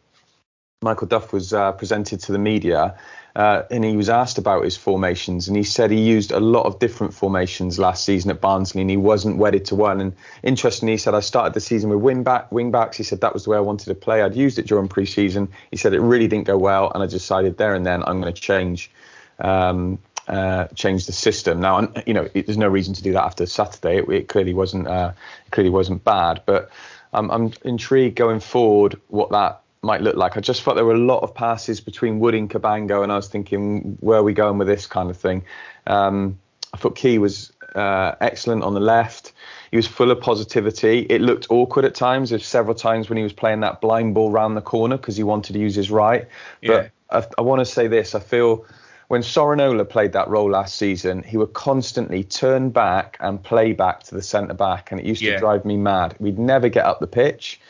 Michael 0.82 1.08
Duff 1.08 1.32
was 1.32 1.52
uh, 1.52 1.72
presented 1.72 2.20
to 2.20 2.32
the 2.32 2.38
media 2.38 2.96
uh, 3.34 3.64
and 3.70 3.84
he 3.84 3.96
was 3.96 4.08
asked 4.08 4.38
about 4.38 4.64
his 4.64 4.78
formations, 4.78 5.46
and 5.46 5.58
he 5.58 5.62
said 5.62 5.90
he 5.90 6.00
used 6.00 6.32
a 6.32 6.40
lot 6.40 6.64
of 6.64 6.78
different 6.78 7.12
formations 7.12 7.78
last 7.78 8.02
season 8.02 8.30
at 8.30 8.40
Barnsley, 8.40 8.80
and 8.80 8.88
he 8.88 8.96
wasn't 8.96 9.36
wedded 9.36 9.66
to 9.66 9.74
one. 9.74 10.00
And 10.00 10.14
interestingly, 10.42 10.94
he 10.94 10.96
said 10.96 11.14
I 11.14 11.20
started 11.20 11.52
the 11.52 11.60
season 11.60 11.90
with 11.90 11.98
wing 11.98 12.22
back, 12.22 12.50
wing 12.50 12.70
backs. 12.70 12.96
He 12.96 13.02
said 13.02 13.20
that 13.20 13.34
was 13.34 13.44
the 13.44 13.50
way 13.50 13.58
I 13.58 13.60
wanted 13.60 13.84
to 13.88 13.94
play. 13.94 14.22
I'd 14.22 14.34
used 14.34 14.58
it 14.58 14.66
during 14.66 14.88
pre-season. 14.88 15.48
He 15.70 15.76
said 15.76 15.92
it 15.92 16.00
really 16.00 16.28
didn't 16.28 16.46
go 16.46 16.56
well, 16.56 16.90
and 16.94 17.02
I 17.02 17.06
decided 17.06 17.58
there 17.58 17.74
and 17.74 17.84
then 17.84 18.02
I'm 18.04 18.22
going 18.22 18.32
to 18.32 18.40
change. 18.40 18.90
Um, 19.38 19.98
uh, 20.28 20.66
change 20.74 21.06
the 21.06 21.12
system. 21.12 21.60
Now, 21.60 21.92
you 22.04 22.12
know, 22.12 22.28
it, 22.34 22.46
there's 22.46 22.58
no 22.58 22.66
reason 22.66 22.94
to 22.94 23.02
do 23.02 23.12
that 23.12 23.22
after 23.22 23.46
Saturday. 23.46 23.98
It, 23.98 24.08
it 24.08 24.28
clearly 24.28 24.54
wasn't 24.54 24.88
uh, 24.88 25.12
clearly 25.52 25.70
wasn't 25.70 26.02
bad, 26.02 26.42
but 26.46 26.70
um, 27.16 27.30
I'm 27.30 27.52
intrigued 27.64 28.14
going 28.14 28.40
forward 28.40 29.00
what 29.08 29.30
that 29.30 29.62
might 29.82 30.02
look 30.02 30.16
like. 30.16 30.36
I 30.36 30.40
just 30.40 30.62
thought 30.62 30.74
there 30.74 30.84
were 30.84 30.94
a 30.94 30.98
lot 30.98 31.22
of 31.22 31.34
passes 31.34 31.80
between 31.80 32.20
Wood 32.20 32.34
and 32.34 32.48
Cabango, 32.48 33.02
and 33.02 33.10
I 33.10 33.16
was 33.16 33.28
thinking, 33.28 33.96
where 34.00 34.18
are 34.18 34.22
we 34.22 34.34
going 34.34 34.58
with 34.58 34.68
this 34.68 34.86
kind 34.86 35.08
of 35.08 35.16
thing? 35.16 35.42
Um, 35.86 36.38
I 36.74 36.76
thought 36.76 36.94
Key 36.94 37.18
was 37.18 37.52
uh, 37.74 38.14
excellent 38.20 38.64
on 38.64 38.74
the 38.74 38.80
left. 38.80 39.32
He 39.70 39.78
was 39.78 39.86
full 39.86 40.10
of 40.10 40.20
positivity. 40.20 41.06
It 41.08 41.22
looked 41.22 41.46
awkward 41.48 41.86
at 41.86 41.94
times. 41.94 42.30
There's 42.30 42.46
several 42.46 42.74
times 42.74 43.08
when 43.08 43.16
he 43.16 43.22
was 43.22 43.32
playing 43.32 43.60
that 43.60 43.80
blind 43.80 44.14
ball 44.14 44.30
round 44.30 44.56
the 44.56 44.60
corner 44.60 44.98
because 44.98 45.16
he 45.16 45.22
wanted 45.22 45.54
to 45.54 45.58
use 45.58 45.74
his 45.74 45.90
right. 45.90 46.28
But 46.62 46.92
yeah. 47.10 47.18
I, 47.18 47.26
I 47.38 47.42
want 47.42 47.60
to 47.60 47.64
say 47.64 47.86
this: 47.86 48.14
I 48.14 48.20
feel 48.20 48.66
when 49.08 49.22
Sorinola 49.22 49.88
played 49.88 50.12
that 50.12 50.28
role 50.28 50.50
last 50.50 50.76
season, 50.76 51.22
he 51.22 51.36
would 51.36 51.52
constantly 51.52 52.24
turn 52.24 52.70
back 52.70 53.16
and 53.20 53.42
play 53.42 53.72
back 53.72 54.02
to 54.04 54.14
the 54.14 54.22
centre 54.22 54.54
back, 54.54 54.90
and 54.90 55.00
it 55.00 55.06
used 55.06 55.22
yeah. 55.22 55.34
to 55.34 55.38
drive 55.38 55.64
me 55.64 55.76
mad. 55.76 56.16
We'd 56.18 56.38
never 56.38 56.68
get 56.68 56.84
up 56.84 56.98
the 56.98 57.06
pitch. 57.06 57.60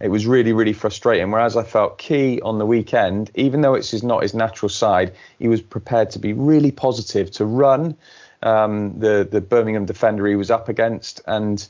It 0.00 0.08
was 0.08 0.26
really, 0.26 0.52
really 0.52 0.72
frustrating. 0.72 1.30
Whereas 1.30 1.56
I 1.56 1.62
felt 1.62 1.98
Key 1.98 2.40
on 2.40 2.58
the 2.58 2.66
weekend, 2.66 3.30
even 3.34 3.60
though 3.60 3.74
it's 3.74 3.90
his, 3.90 4.02
not 4.02 4.22
his 4.22 4.34
natural 4.34 4.68
side, 4.68 5.12
he 5.38 5.48
was 5.48 5.60
prepared 5.60 6.10
to 6.10 6.18
be 6.18 6.32
really 6.32 6.72
positive, 6.72 7.30
to 7.32 7.44
run 7.44 7.96
um, 8.42 8.98
the 8.98 9.26
the 9.30 9.40
Birmingham 9.40 9.86
defender 9.86 10.26
he 10.26 10.36
was 10.36 10.50
up 10.50 10.68
against, 10.68 11.20
and 11.26 11.66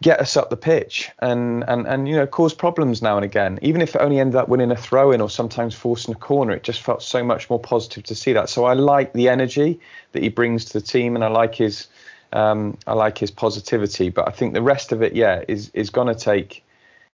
get 0.00 0.20
us 0.20 0.36
up 0.36 0.48
the 0.48 0.56
pitch 0.56 1.10
and, 1.18 1.64
and, 1.66 1.86
and 1.86 2.08
you 2.08 2.14
know 2.14 2.26
cause 2.26 2.54
problems 2.54 3.02
now 3.02 3.16
and 3.16 3.24
again. 3.24 3.58
Even 3.62 3.82
if 3.82 3.94
it 3.94 4.00
only 4.00 4.20
ended 4.20 4.36
up 4.36 4.48
winning 4.48 4.70
a 4.70 4.76
throw 4.76 5.10
in 5.10 5.20
or 5.20 5.28
sometimes 5.28 5.74
forcing 5.74 6.14
a 6.14 6.18
corner, 6.18 6.52
it 6.52 6.62
just 6.62 6.82
felt 6.82 7.02
so 7.02 7.24
much 7.24 7.50
more 7.50 7.58
positive 7.58 8.04
to 8.04 8.14
see 8.14 8.32
that. 8.32 8.48
So 8.48 8.64
I 8.64 8.74
like 8.74 9.12
the 9.12 9.28
energy 9.28 9.80
that 10.12 10.22
he 10.22 10.28
brings 10.28 10.66
to 10.66 10.74
the 10.74 10.80
team, 10.80 11.14
and 11.14 11.24
I 11.24 11.28
like 11.28 11.54
his 11.54 11.88
um, 12.32 12.78
I 12.86 12.92
like 12.92 13.18
his 13.18 13.30
positivity. 13.30 14.10
But 14.10 14.28
I 14.28 14.30
think 14.30 14.54
the 14.54 14.62
rest 14.62 14.92
of 14.92 15.02
it, 15.02 15.14
yeah, 15.14 15.42
is 15.48 15.70
is 15.74 15.90
going 15.90 16.08
to 16.08 16.14
take 16.14 16.64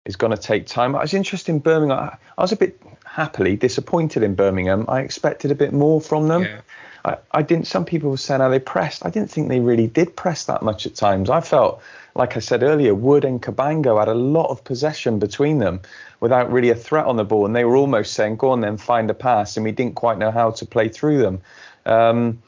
is 0.06 0.16
going 0.16 0.36
to 0.36 0.42
take 0.42 0.66
time. 0.66 0.96
I 0.96 1.02
was 1.02 1.14
interested 1.14 1.52
in 1.52 1.60
Birmingham. 1.60 2.18
I 2.38 2.42
was 2.42 2.52
a 2.52 2.58
bit 2.58 2.82
happily 3.06 3.56
disappointed 3.56 4.24
in 4.24 4.34
Birmingham. 4.34 4.86
I 4.88 5.02
expected 5.02 5.52
a 5.52 5.56
bit 5.56 5.74
more 5.74 6.02
from 6.02 6.28
them. 6.28 6.44
Yeah. 6.44 6.62
I, 7.04 7.18
I 7.32 7.42
didn't. 7.42 7.68
Some 7.68 7.86
people 7.86 8.10
were 8.10 8.18
saying 8.18 8.42
how 8.42 8.50
they 8.50 8.60
pressed. 8.60 9.06
I 9.06 9.10
didn't 9.10 9.30
think 9.30 9.50
they 9.50 9.60
really 9.60 9.88
did 9.88 10.16
press 10.16 10.46
that 10.46 10.64
much 10.64 10.86
at 10.86 10.96
times. 10.96 11.30
I 11.30 11.42
felt 11.42 11.82
like 12.16 12.36
I 12.36 12.40
said 12.40 12.64
earlier, 12.64 12.94
Wood 12.94 13.26
and 13.26 13.42
Cabango 13.42 14.00
had 14.00 14.08
a 14.08 14.14
lot 14.14 14.50
of 14.50 14.64
possession 14.64 15.20
between 15.20 15.60
them 15.60 15.82
without 16.20 16.52
really 16.52 16.70
a 16.70 16.76
threat 16.76 17.06
on 17.06 17.16
the 17.16 17.24
ball, 17.24 17.46
and 17.46 17.56
they 17.56 17.66
were 17.66 17.76
almost 17.76 18.14
saying, 18.14 18.38
"Go 18.38 18.52
on, 18.52 18.62
then 18.62 18.78
find 18.78 19.10
a 19.10 19.14
pass," 19.14 19.58
and 19.58 19.64
we 19.64 19.72
didn't 19.72 19.96
quite 19.96 20.18
know 20.18 20.32
how 20.32 20.52
to 20.52 20.66
play 20.66 20.90
through 20.90 21.20
them. 21.20 21.42
Um, 21.86 22.42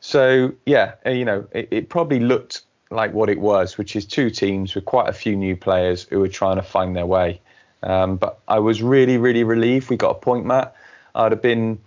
so 0.00 0.52
yeah, 0.64 0.94
uh, 1.04 1.10
you 1.10 1.24
know, 1.24 1.46
it, 1.52 1.68
it, 1.70 1.88
probably 1.88 2.20
looked 2.20 2.62
like 2.90 3.12
what 3.12 3.28
it 3.28 3.38
was, 3.38 3.76
which 3.76 3.94
is 3.94 4.06
two 4.06 4.30
teams 4.30 4.74
with 4.74 4.84
quite 4.84 5.08
a 5.08 5.12
few 5.12 5.36
new 5.36 5.56
players 5.56 6.04
who 6.04 6.20
were 6.20 6.28
trying 6.28 6.56
to 6.56 6.62
find 6.62 6.96
their 6.96 7.06
way. 7.06 7.40
Um, 7.82 8.16
but 8.16 8.40
I 8.48 8.58
was 8.58 8.82
really, 8.82 9.18
really 9.18 9.44
relieved 9.44 9.90
we 9.90 9.96
got 9.96 10.10
a 10.10 10.14
point, 10.14 10.46
Matt. 10.46 10.74
I'd 11.14 11.32
have 11.32 11.42
been 11.42 11.78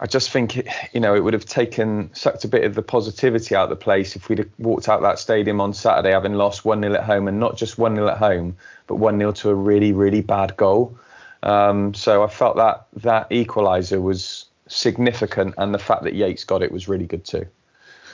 I 0.00 0.06
just 0.06 0.30
think 0.30 0.56
it, 0.56 0.68
you 0.92 1.00
know 1.00 1.14
it 1.14 1.20
would 1.20 1.34
have 1.34 1.44
taken 1.44 2.10
sucked 2.14 2.44
a 2.44 2.48
bit 2.48 2.64
of 2.64 2.74
the 2.74 2.82
positivity 2.82 3.54
out 3.54 3.64
of 3.64 3.70
the 3.70 3.76
place 3.76 4.14
if 4.14 4.28
we'd 4.28 4.38
have 4.38 4.48
walked 4.58 4.88
out 4.88 5.02
that 5.02 5.18
stadium 5.18 5.60
on 5.60 5.74
Saturday 5.74 6.12
having 6.12 6.34
lost 6.34 6.64
one 6.64 6.82
0 6.82 6.94
at 6.94 7.04
home 7.04 7.26
and 7.26 7.40
not 7.40 7.56
just 7.56 7.78
one 7.78 7.96
0 7.96 8.08
at 8.08 8.18
home, 8.18 8.56
but 8.86 8.96
one 8.96 9.18
0 9.18 9.32
to 9.32 9.50
a 9.50 9.54
really 9.54 9.92
really 9.92 10.20
bad 10.20 10.56
goal. 10.56 10.96
Um, 11.42 11.94
so 11.94 12.22
I 12.22 12.28
felt 12.28 12.56
that 12.56 12.86
that 12.94 13.30
equaliser 13.30 14.00
was 14.00 14.46
significant, 14.68 15.54
and 15.58 15.74
the 15.74 15.78
fact 15.78 16.04
that 16.04 16.14
Yates 16.14 16.44
got 16.44 16.62
it 16.62 16.72
was 16.72 16.88
really 16.88 17.06
good 17.06 17.24
too. 17.24 17.46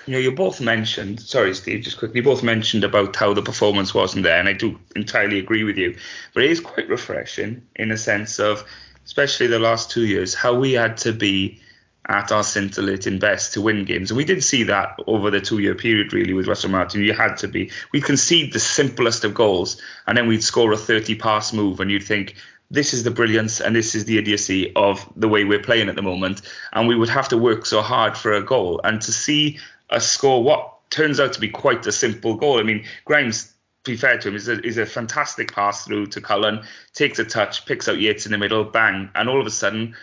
You 0.06 0.12
know, 0.12 0.18
you 0.18 0.32
both 0.32 0.60
mentioned, 0.60 1.20
sorry, 1.20 1.54
Steve, 1.54 1.82
just 1.82 1.96
quickly, 1.98 2.16
you 2.16 2.22
both 2.22 2.42
mentioned 2.42 2.84
about 2.84 3.16
how 3.16 3.32
the 3.32 3.40
performance 3.40 3.94
wasn't 3.94 4.24
there, 4.24 4.38
and 4.38 4.48
I 4.48 4.52
do 4.52 4.78
entirely 4.94 5.38
agree 5.38 5.64
with 5.64 5.78
you. 5.78 5.96
But 6.34 6.44
it 6.44 6.50
is 6.50 6.60
quite 6.60 6.88
refreshing 6.88 7.62
in 7.76 7.90
a 7.90 7.96
sense 7.96 8.38
of, 8.38 8.64
especially 9.06 9.46
the 9.46 9.58
last 9.58 9.90
two 9.90 10.04
years, 10.04 10.34
how 10.34 10.54
we 10.54 10.72
had 10.72 10.98
to 10.98 11.12
be 11.12 11.62
at 12.06 12.30
our 12.30 12.42
scintillating 12.42 13.18
best 13.18 13.54
to 13.54 13.60
win 13.60 13.84
games. 13.84 14.10
And 14.10 14.18
we 14.18 14.24
did 14.24 14.44
see 14.44 14.64
that 14.64 14.98
over 15.06 15.30
the 15.30 15.40
two 15.40 15.58
year 15.58 15.74
period, 15.74 16.12
really, 16.12 16.34
with 16.34 16.46
Russell 16.46 16.70
Martin. 16.70 17.02
You 17.02 17.14
had 17.14 17.36
to 17.38 17.48
be. 17.48 17.70
We'd 17.92 18.04
concede 18.04 18.52
the 18.52 18.60
simplest 18.60 19.24
of 19.24 19.34
goals, 19.34 19.80
and 20.06 20.16
then 20.16 20.26
we'd 20.26 20.44
score 20.44 20.72
a 20.72 20.76
30 20.76 21.14
pass 21.16 21.52
move, 21.52 21.80
and 21.80 21.90
you'd 21.90 22.04
think, 22.04 22.34
this 22.70 22.94
is 22.94 23.04
the 23.04 23.10
brilliance 23.10 23.60
and 23.60 23.76
this 23.76 23.94
is 23.94 24.06
the 24.06 24.18
idiocy 24.18 24.72
of 24.74 25.06
the 25.16 25.28
way 25.28 25.44
we're 25.44 25.62
playing 25.62 25.88
at 25.88 25.96
the 25.96 26.02
moment. 26.02 26.42
And 26.72 26.88
we 26.88 26.96
would 26.96 27.10
have 27.10 27.28
to 27.28 27.38
work 27.38 27.66
so 27.66 27.82
hard 27.82 28.16
for 28.16 28.32
a 28.32 28.42
goal. 28.42 28.80
And 28.82 29.00
to 29.02 29.12
see 29.12 29.58
us 29.90 30.10
score 30.10 30.42
what 30.42 30.90
turns 30.90 31.20
out 31.20 31.34
to 31.34 31.40
be 31.40 31.48
quite 31.48 31.86
a 31.86 31.92
simple 31.92 32.34
goal. 32.34 32.58
I 32.58 32.62
mean, 32.62 32.84
Grimes 33.04 33.54
be 33.84 33.96
fair 33.96 34.16
to 34.18 34.28
him, 34.28 34.34
is 34.34 34.48
a, 34.48 34.66
is 34.66 34.78
a 34.78 34.86
fantastic 34.86 35.52
pass 35.52 35.84
through 35.84 36.06
to 36.06 36.20
Cullen, 36.20 36.62
takes 36.94 37.18
a 37.18 37.24
touch, 37.24 37.66
picks 37.66 37.86
out 37.86 37.98
Yates 37.98 38.24
in 38.24 38.32
the 38.32 38.38
middle, 38.38 38.64
bang, 38.64 39.10
and 39.14 39.28
all 39.28 39.40
of 39.40 39.46
a 39.46 39.50
sudden 39.50 39.94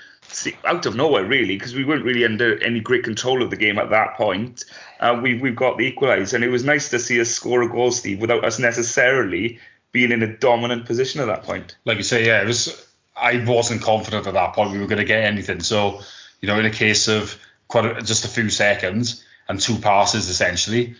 out 0.65 0.85
of 0.85 0.95
nowhere, 0.95 1.25
really, 1.25 1.55
because 1.55 1.75
we 1.75 1.83
weren't 1.83 2.05
really 2.05 2.25
under 2.25 2.61
any 2.63 2.79
great 2.79 3.03
control 3.03 3.41
of 3.41 3.49
the 3.49 3.55
game 3.55 3.77
at 3.77 3.89
that 3.89 4.15
point. 4.15 4.65
Uh, 4.99 5.19
we, 5.21 5.37
we've 5.39 5.55
got 5.55 5.77
the 5.77 5.91
equaliser, 5.91 6.35
and 6.35 6.43
it 6.43 6.49
was 6.49 6.63
nice 6.63 6.89
to 6.89 6.99
see 6.99 7.19
us 7.19 7.29
score 7.29 7.61
a 7.63 7.69
goal, 7.69 7.91
Steve, 7.91 8.19
without 8.19 8.43
us 8.45 8.59
necessarily 8.59 9.59
being 9.91 10.11
in 10.11 10.23
a 10.23 10.37
dominant 10.37 10.85
position 10.85 11.21
at 11.21 11.27
that 11.27 11.43
point. 11.43 11.75
Like 11.85 11.97
you 11.97 12.03
say, 12.03 12.25
yeah, 12.25 12.41
it 12.41 12.47
was. 12.47 12.87
I 13.15 13.43
wasn't 13.45 13.81
confident 13.81 14.25
at 14.25 14.33
that 14.33 14.53
point 14.53 14.71
we 14.71 14.79
were 14.79 14.87
going 14.87 14.97
to 14.99 15.05
get 15.05 15.23
anything. 15.23 15.59
So, 15.59 15.99
you 16.39 16.47
know, 16.47 16.57
in 16.57 16.65
a 16.65 16.71
case 16.71 17.07
of 17.07 17.37
quite 17.67 17.85
a, 17.85 18.01
just 18.01 18.25
a 18.25 18.29
few 18.29 18.49
seconds 18.49 19.23
and 19.47 19.59
two 19.59 19.75
passes, 19.75 20.29
essentially, 20.29 20.95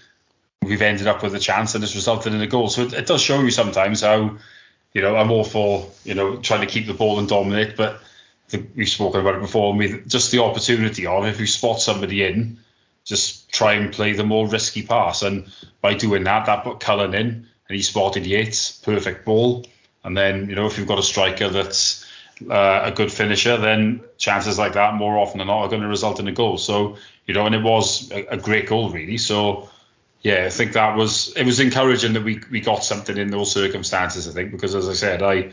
we've 0.62 0.82
ended 0.82 1.08
up 1.08 1.24
with 1.24 1.34
a 1.34 1.40
chance, 1.40 1.74
and 1.74 1.84
it's 1.84 1.96
resulted 1.96 2.34
in 2.34 2.42
a 2.42 2.48
goal. 2.48 2.68
So 2.68 2.84
it, 2.84 2.94
it 2.94 3.08
does 3.08 3.22
show 3.22 3.42
you 3.42 3.50
sometimes 3.50 4.02
how, 4.02 4.38
you 4.94 5.02
know, 5.02 5.16
I'm 5.16 5.32
all 5.32 5.46
for 5.46 5.90
you 6.04 6.14
know 6.14 6.38
trying 6.38 6.62
to 6.62 6.68
keep 6.68 6.86
the 6.86 6.94
ball 6.94 7.18
and 7.18 7.30
dominate, 7.30 7.78
but 7.78 8.02
we've 8.76 8.90
spoken 8.90 9.22
about 9.22 9.36
it 9.36 9.42
before. 9.42 9.76
With 9.76 10.10
just 10.10 10.32
the 10.32 10.44
opportunity 10.44 11.06
of 11.06 11.26
if 11.26 11.40
you 11.40 11.48
spot 11.48 11.82
somebody 11.82 12.24
in, 12.24 12.60
just 13.04 13.52
try 13.52 13.74
and 13.74 13.92
play 13.92 14.14
the 14.14 14.24
more 14.24 14.48
risky 14.48 14.84
pass. 14.84 15.22
And 15.22 15.52
by 15.82 15.94
doing 15.94 16.24
that, 16.26 16.46
that 16.46 16.64
put 16.64 16.80
Cullen 16.80 17.14
in, 17.14 17.28
and 17.28 17.76
he 17.76 17.82
spotted 17.82 18.26
Yates, 18.26 18.72
perfect 18.72 19.26
ball. 19.26 19.66
And 20.04 20.18
then 20.18 20.50
you 20.50 20.56
know 20.56 20.66
if 20.66 20.78
you've 20.78 20.88
got 20.88 21.00
a 21.00 21.04
striker 21.04 21.50
that's 21.50 22.06
uh, 22.50 22.82
a 22.86 22.92
good 22.92 23.12
finisher, 23.12 23.58
then 23.58 24.02
chances 24.18 24.58
like 24.58 24.74
that 24.74 24.96
more 24.96 25.18
often 25.18 25.40
than 25.40 25.48
not 25.48 25.62
are 25.62 25.70
going 25.70 25.82
to 25.82 25.88
result 25.88 26.20
in 26.20 26.28
a 26.28 26.32
goal. 26.32 26.58
So 26.58 26.98
you 27.26 27.34
know, 27.34 27.46
and 27.46 27.56
it 27.56 27.62
was 27.62 28.12
a, 28.12 28.26
a 28.32 28.38
great 28.38 28.68
goal 28.68 28.90
really. 28.90 29.18
So 29.18 29.70
yeah, 30.22 30.46
I 30.46 30.50
think 30.50 30.74
that 30.74 30.96
was 30.96 31.36
it 31.36 31.46
was 31.46 31.60
encouraging 31.60 32.14
that 32.14 32.24
we 32.24 32.42
we 32.50 32.62
got 32.62 32.84
something 32.84 33.18
in 33.18 33.32
those 33.32 33.52
circumstances. 33.52 34.28
I 34.28 34.32
think 34.32 34.52
because 34.52 34.76
as 34.76 34.88
I 34.88 34.94
said, 34.94 35.24
I 35.24 35.52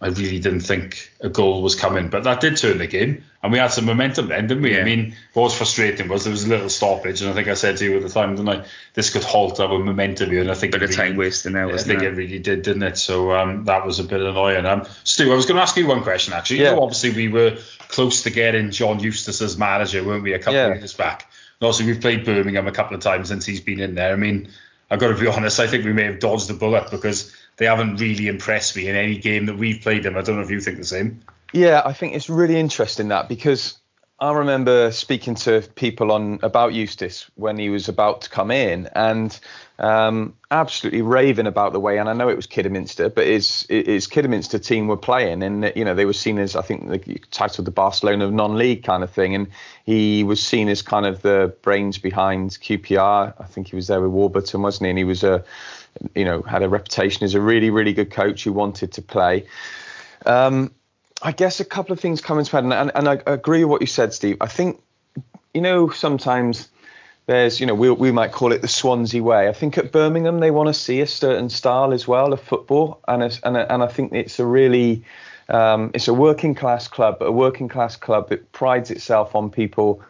I 0.00 0.08
really 0.08 0.38
didn't 0.38 0.60
think 0.60 1.10
a 1.20 1.28
goal 1.28 1.60
was 1.60 1.74
coming, 1.74 2.08
but 2.08 2.22
that 2.22 2.40
did 2.40 2.56
turn 2.56 2.78
the 2.78 2.86
game, 2.86 3.24
and 3.42 3.50
we 3.50 3.58
had 3.58 3.72
some 3.72 3.84
momentum 3.84 4.28
then, 4.28 4.46
didn't 4.46 4.62
we? 4.62 4.74
Yeah. 4.74 4.82
I 4.82 4.84
mean, 4.84 5.16
what 5.32 5.44
was 5.44 5.56
frustrating 5.56 6.08
was 6.08 6.22
there 6.22 6.30
was 6.30 6.44
a 6.44 6.48
little 6.48 6.68
stoppage, 6.68 7.20
and 7.20 7.28
I 7.28 7.34
think 7.34 7.48
I 7.48 7.54
said 7.54 7.78
to 7.78 7.84
you 7.84 7.96
at 7.96 8.02
the 8.02 8.08
time, 8.08 8.36
didn't 8.36 8.48
I? 8.48 8.64
This 8.94 9.10
could 9.10 9.24
halt 9.24 9.58
our 9.58 9.76
momentum 9.76 10.30
here, 10.30 10.42
and 10.42 10.52
I 10.52 10.54
think 10.54 10.72
bit 10.72 10.84
of 10.84 10.90
really, 10.90 11.02
time 11.10 11.16
wasting 11.16 11.54
now. 11.54 11.70
I 11.70 11.78
think 11.78 12.02
it? 12.02 12.12
it 12.12 12.16
really 12.16 12.38
did, 12.38 12.62
didn't 12.62 12.84
it? 12.84 12.96
So 12.96 13.32
um, 13.32 13.64
that 13.64 13.84
was 13.84 13.98
a 13.98 14.04
bit 14.04 14.20
annoying. 14.20 14.66
Um, 14.66 14.86
Stu, 15.02 15.32
I 15.32 15.34
was 15.34 15.46
going 15.46 15.56
to 15.56 15.62
ask 15.62 15.76
you 15.76 15.88
one 15.88 16.04
question 16.04 16.32
actually. 16.32 16.60
Yeah. 16.60 16.70
You 16.70 16.76
know, 16.76 16.82
obviously, 16.82 17.10
we 17.10 17.26
were 17.26 17.58
close 17.88 18.22
to 18.22 18.30
getting 18.30 18.70
John 18.70 19.00
Eustace 19.00 19.42
as 19.42 19.58
manager, 19.58 20.04
weren't 20.04 20.22
we? 20.22 20.32
A 20.32 20.38
couple 20.38 20.54
yeah. 20.54 20.68
of 20.68 20.78
years 20.78 20.94
back. 20.94 21.28
And 21.60 21.66
also, 21.66 21.84
we've 21.84 22.00
played 22.00 22.24
Birmingham 22.24 22.68
a 22.68 22.72
couple 22.72 22.94
of 22.94 23.02
times 23.02 23.28
since 23.28 23.44
he's 23.44 23.60
been 23.60 23.80
in 23.80 23.96
there. 23.96 24.12
I 24.12 24.16
mean, 24.16 24.50
I've 24.90 25.00
got 25.00 25.08
to 25.08 25.20
be 25.20 25.26
honest. 25.36 25.58
I 25.58 25.66
think 25.66 25.84
we 25.84 25.92
may 25.92 26.04
have 26.04 26.20
dodged 26.20 26.48
the 26.48 26.54
bullet 26.54 26.92
because 26.92 27.34
they 27.58 27.66
haven't 27.66 27.96
really 27.96 28.28
impressed 28.28 28.76
me 28.76 28.88
in 28.88 28.96
any 28.96 29.18
game 29.18 29.46
that 29.46 29.58
we've 29.58 29.80
played 29.80 30.04
them. 30.04 30.16
I 30.16 30.22
don't 30.22 30.36
know 30.36 30.42
if 30.42 30.50
you 30.50 30.60
think 30.60 30.78
the 30.78 30.84
same. 30.84 31.20
Yeah, 31.52 31.82
I 31.84 31.92
think 31.92 32.14
it's 32.14 32.30
really 32.30 32.58
interesting 32.58 33.08
that 33.08 33.28
because 33.28 33.78
I 34.20 34.32
remember 34.32 34.90
speaking 34.90 35.36
to 35.36 35.62
people 35.76 36.10
on 36.10 36.40
about 36.42 36.74
Eustace 36.74 37.30
when 37.36 37.56
he 37.56 37.70
was 37.70 37.88
about 37.88 38.22
to 38.22 38.30
come 38.30 38.50
in, 38.50 38.88
and 38.94 39.38
um, 39.78 40.34
absolutely 40.50 41.02
raving 41.02 41.46
about 41.46 41.72
the 41.72 41.78
way. 41.78 41.98
And 41.98 42.08
I 42.08 42.14
know 42.14 42.28
it 42.28 42.34
was 42.34 42.48
Kidderminster, 42.48 43.10
but 43.10 43.26
his 43.26 43.64
his 43.68 44.08
Kidderminster 44.08 44.58
team 44.58 44.88
were 44.88 44.96
playing, 44.96 45.44
and 45.44 45.72
you 45.76 45.84
know 45.84 45.94
they 45.94 46.04
were 46.04 46.12
seen 46.12 46.38
as 46.38 46.56
I 46.56 46.62
think 46.62 46.88
the 46.88 47.20
titled 47.30 47.66
the 47.66 47.70
Barcelona 47.70 48.24
of 48.24 48.32
non-league 48.32 48.82
kind 48.82 49.04
of 49.04 49.10
thing, 49.10 49.36
and 49.36 49.46
he 49.86 50.24
was 50.24 50.42
seen 50.42 50.68
as 50.68 50.82
kind 50.82 51.06
of 51.06 51.22
the 51.22 51.54
brains 51.62 51.98
behind 51.98 52.50
QPR. 52.50 53.34
I 53.38 53.44
think 53.44 53.68
he 53.68 53.76
was 53.76 53.86
there 53.86 54.00
with 54.00 54.10
Warburton, 54.10 54.62
wasn't 54.62 54.86
he? 54.86 54.90
And 54.90 54.98
he 54.98 55.04
was 55.04 55.22
a 55.22 55.44
you 56.14 56.24
know, 56.24 56.42
had 56.42 56.62
a 56.62 56.68
reputation 56.68 57.24
as 57.24 57.34
a 57.34 57.40
really, 57.40 57.70
really 57.70 57.92
good 57.92 58.10
coach 58.10 58.44
who 58.44 58.52
wanted 58.52 58.92
to 58.92 59.02
play. 59.02 59.46
Um, 60.26 60.72
I 61.22 61.32
guess 61.32 61.60
a 61.60 61.64
couple 61.64 61.92
of 61.92 62.00
things 62.00 62.20
come 62.20 62.38
into 62.38 62.52
head, 62.52 62.64
and, 62.64 62.72
and, 62.72 62.92
and 62.94 63.08
I 63.08 63.20
agree 63.26 63.64
with 63.64 63.70
what 63.70 63.80
you 63.80 63.86
said, 63.86 64.12
Steve. 64.12 64.36
I 64.40 64.46
think, 64.46 64.80
you 65.52 65.60
know, 65.60 65.90
sometimes 65.90 66.68
there's, 67.26 67.60
you 67.60 67.66
know, 67.66 67.74
we, 67.74 67.90
we 67.90 68.12
might 68.12 68.32
call 68.32 68.52
it 68.52 68.62
the 68.62 68.68
Swansea 68.68 69.22
way. 69.22 69.48
I 69.48 69.52
think 69.52 69.76
at 69.78 69.92
Birmingham 69.92 70.40
they 70.40 70.50
want 70.50 70.68
to 70.68 70.74
see 70.74 71.00
a 71.00 71.06
certain 71.06 71.50
style 71.50 71.92
as 71.92 72.06
well 72.06 72.32
of 72.32 72.40
football, 72.40 73.00
and 73.06 73.22
and 73.22 73.56
and 73.56 73.82
I 73.82 73.86
think 73.88 74.12
it's 74.12 74.38
a 74.38 74.46
really, 74.46 75.04
um, 75.48 75.90
it's 75.92 76.08
a 76.08 76.14
working 76.14 76.54
class 76.54 76.88
club, 76.88 77.18
but 77.18 77.26
a 77.26 77.32
working 77.32 77.68
class 77.68 77.96
club 77.96 78.28
that 78.28 78.52
prides 78.52 78.90
itself 78.90 79.34
on 79.34 79.50
people 79.50 80.02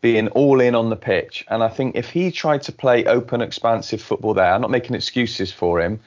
being 0.00 0.28
all 0.28 0.60
in 0.60 0.74
on 0.74 0.90
the 0.90 0.96
pitch. 0.96 1.44
And 1.48 1.62
I 1.62 1.68
think 1.68 1.96
if 1.96 2.10
he 2.10 2.30
tried 2.30 2.62
to 2.62 2.72
play 2.72 3.04
open, 3.04 3.42
expansive 3.42 4.00
football 4.00 4.34
there, 4.34 4.52
I'm 4.52 4.60
not 4.60 4.70
making 4.70 4.96
excuses 4.96 5.52
for 5.52 5.80
him. 5.80 6.00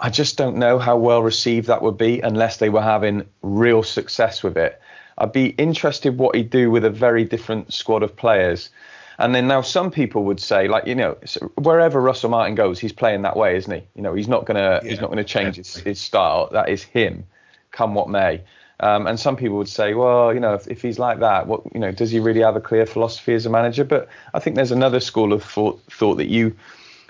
I 0.00 0.10
just 0.10 0.36
don't 0.36 0.56
know 0.56 0.78
how 0.78 0.96
well 0.96 1.22
received 1.22 1.68
that 1.68 1.82
would 1.82 1.96
be 1.96 2.20
unless 2.20 2.56
they 2.56 2.68
were 2.68 2.82
having 2.82 3.24
real 3.42 3.82
success 3.82 4.42
with 4.42 4.56
it. 4.56 4.80
I'd 5.16 5.32
be 5.32 5.46
interested 5.50 6.18
what 6.18 6.34
he'd 6.34 6.50
do 6.50 6.70
with 6.70 6.84
a 6.84 6.90
very 6.90 7.24
different 7.24 7.72
squad 7.72 8.02
of 8.02 8.16
players. 8.16 8.70
And 9.18 9.32
then 9.32 9.46
now 9.46 9.60
some 9.60 9.92
people 9.92 10.24
would 10.24 10.40
say, 10.40 10.66
like 10.66 10.86
you 10.86 10.96
know, 10.96 11.16
wherever 11.56 12.00
Russell 12.00 12.30
Martin 12.30 12.56
goes, 12.56 12.80
he's 12.80 12.92
playing 12.92 13.22
that 13.22 13.36
way, 13.36 13.56
isn't 13.56 13.72
he? 13.72 13.86
You 13.94 14.02
know, 14.02 14.12
he's 14.12 14.26
not 14.26 14.44
gonna 14.44 14.80
yeah, 14.82 14.90
he's 14.90 15.00
not 15.00 15.10
gonna 15.10 15.22
change 15.22 15.54
his, 15.54 15.76
his 15.76 16.00
style. 16.00 16.48
That 16.50 16.68
is 16.68 16.82
him, 16.82 17.24
come 17.70 17.94
what 17.94 18.08
may. 18.08 18.42
Um, 18.84 19.06
and 19.06 19.18
some 19.18 19.36
people 19.36 19.56
would 19.56 19.68
say, 19.70 19.94
well, 19.94 20.34
you 20.34 20.40
know, 20.40 20.52
if, 20.52 20.68
if, 20.68 20.82
he's 20.82 20.98
like 20.98 21.20
that, 21.20 21.46
what 21.46 21.62
you 21.72 21.80
know, 21.80 21.90
does 21.90 22.10
he 22.10 22.20
really 22.20 22.42
have 22.42 22.54
a 22.54 22.60
clear 22.60 22.84
philosophy 22.84 23.32
as 23.32 23.46
a 23.46 23.50
manager? 23.50 23.82
But 23.82 24.10
I 24.34 24.40
think 24.40 24.56
there's 24.56 24.72
another 24.72 25.00
school 25.00 25.32
of 25.32 25.42
thought, 25.42 25.80
thought 25.90 26.16
that 26.16 26.28
you, 26.28 26.54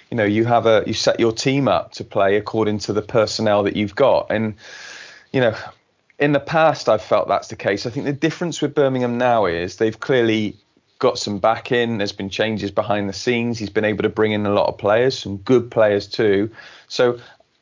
you 0.09 0.17
know, 0.17 0.25
you 0.25 0.45
have 0.45 0.67
a 0.67 0.85
you 0.87 0.95
set 0.95 1.19
your 1.19 1.33
team 1.33 1.67
up 1.67 1.91
to 1.95 2.05
play 2.05 2.37
according 2.37 2.79
to 2.79 2.93
the 2.93 3.03
personnel 3.03 3.65
that 3.65 3.75
you've 3.75 3.97
got, 3.97 4.31
and 4.31 4.55
you 5.33 5.41
know, 5.41 5.57
in 6.21 6.31
the 6.31 6.39
past 6.39 6.89
I've 6.89 7.03
felt 7.03 7.27
that's 7.27 7.49
the 7.49 7.57
case. 7.57 7.87
I 7.87 7.91
think 7.91 8.07
the 8.07 8.13
difference 8.13 8.63
with 8.63 8.73
Birmingham 8.73 9.19
now 9.19 9.47
is 9.47 9.75
they've 9.75 9.99
clearly 9.99 10.57
got 11.01 11.19
some 11.19 11.41
back 11.41 11.73
in. 11.73 11.99
There's 11.99 12.13
been 12.13 12.31
changes 12.31 12.71
behind 12.71 13.09
the 13.09 13.13
scenes. 13.13 13.59
He's 13.59 13.69
been 13.69 13.85
able 13.85 14.05
to 14.05 14.09
bring 14.09 14.31
in 14.31 14.47
a 14.47 14.53
lot 14.53 14.69
of 14.69 14.79
players, 14.79 15.19
some 15.19 15.39
good 15.39 15.73
players 15.73 16.07
too. 16.07 16.53
So 16.87 17.19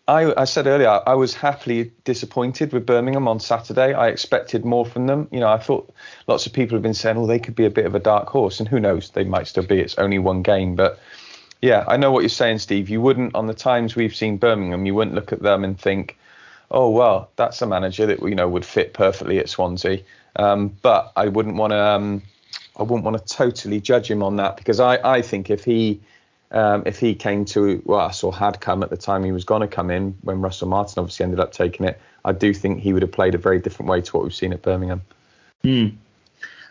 I, 0.08 0.32
I, 0.40 0.44
said 0.44 0.66
earlier, 0.66 1.00
I 1.06 1.14
was 1.14 1.34
happily 1.34 1.92
disappointed 2.04 2.72
with 2.72 2.84
Birmingham 2.86 3.28
on 3.28 3.38
Saturday. 3.38 3.94
I 3.94 4.08
expected 4.08 4.64
more 4.64 4.84
from 4.84 5.06
them. 5.06 5.28
You 5.30 5.38
know, 5.40 5.48
I 5.48 5.58
thought 5.58 5.94
lots 6.26 6.44
of 6.44 6.52
people 6.52 6.74
have 6.74 6.82
been 6.82 6.92
saying, 6.94 7.16
"Oh, 7.16 7.26
they 7.26 7.38
could 7.38 7.54
be 7.54 7.66
a 7.66 7.70
bit 7.70 7.86
of 7.86 7.94
a 7.94 8.00
dark 8.00 8.28
horse," 8.28 8.58
and 8.58 8.68
who 8.68 8.80
knows, 8.80 9.10
they 9.10 9.22
might 9.22 9.46
still 9.46 9.62
be. 9.62 9.78
It's 9.78 9.98
only 9.98 10.18
one 10.18 10.42
game, 10.42 10.74
but 10.74 10.98
yeah, 11.60 11.84
I 11.86 11.96
know 11.96 12.10
what 12.10 12.20
you're 12.20 12.28
saying, 12.28 12.58
Steve. 12.58 12.88
You 12.88 13.00
wouldn't, 13.00 13.36
on 13.36 13.46
the 13.46 13.54
times 13.54 13.94
we've 13.94 14.14
seen 14.14 14.38
Birmingham, 14.38 14.86
you 14.86 14.94
wouldn't 14.94 15.14
look 15.14 15.32
at 15.32 15.40
them 15.40 15.62
and 15.62 15.78
think, 15.78 16.18
"Oh, 16.68 16.90
well, 16.90 17.30
that's 17.36 17.62
a 17.62 17.66
manager 17.66 18.06
that 18.06 18.20
you 18.22 18.34
know 18.34 18.48
would 18.48 18.64
fit 18.64 18.94
perfectly 18.94 19.38
at 19.38 19.48
Swansea." 19.48 20.00
Um, 20.34 20.76
but 20.82 21.12
I 21.14 21.28
wouldn't 21.28 21.56
want 21.56 21.70
to. 21.72 21.78
Um, 21.78 22.22
I 22.76 22.82
wouldn't 22.82 23.04
want 23.04 23.24
to 23.24 23.34
totally 23.34 23.80
judge 23.80 24.10
him 24.10 24.22
on 24.22 24.36
that 24.36 24.56
because 24.56 24.80
I, 24.80 24.96
I 25.04 25.22
think 25.22 25.50
if 25.50 25.62
he 25.62 26.00
um, 26.52 26.82
if 26.84 26.98
he 26.98 27.14
came 27.14 27.44
to 27.46 27.82
us 27.88 28.22
or 28.22 28.32
had 28.32 28.60
come 28.60 28.82
at 28.82 28.90
the 28.90 28.96
time 28.96 29.24
he 29.24 29.32
was 29.32 29.44
going 29.44 29.62
to 29.62 29.68
come 29.68 29.90
in 29.90 30.16
when 30.20 30.40
Russell 30.40 30.68
Martin 30.68 31.00
obviously 31.00 31.24
ended 31.24 31.40
up 31.40 31.52
taking 31.52 31.86
it, 31.86 32.00
I 32.24 32.32
do 32.32 32.52
think 32.52 32.80
he 32.80 32.92
would 32.92 33.02
have 33.02 33.12
played 33.12 33.34
a 33.34 33.38
very 33.38 33.58
different 33.58 33.90
way 33.90 34.02
to 34.02 34.16
what 34.16 34.22
we've 34.22 34.34
seen 34.34 34.52
at 34.52 34.62
Birmingham. 34.62 35.00
Hmm. 35.62 35.88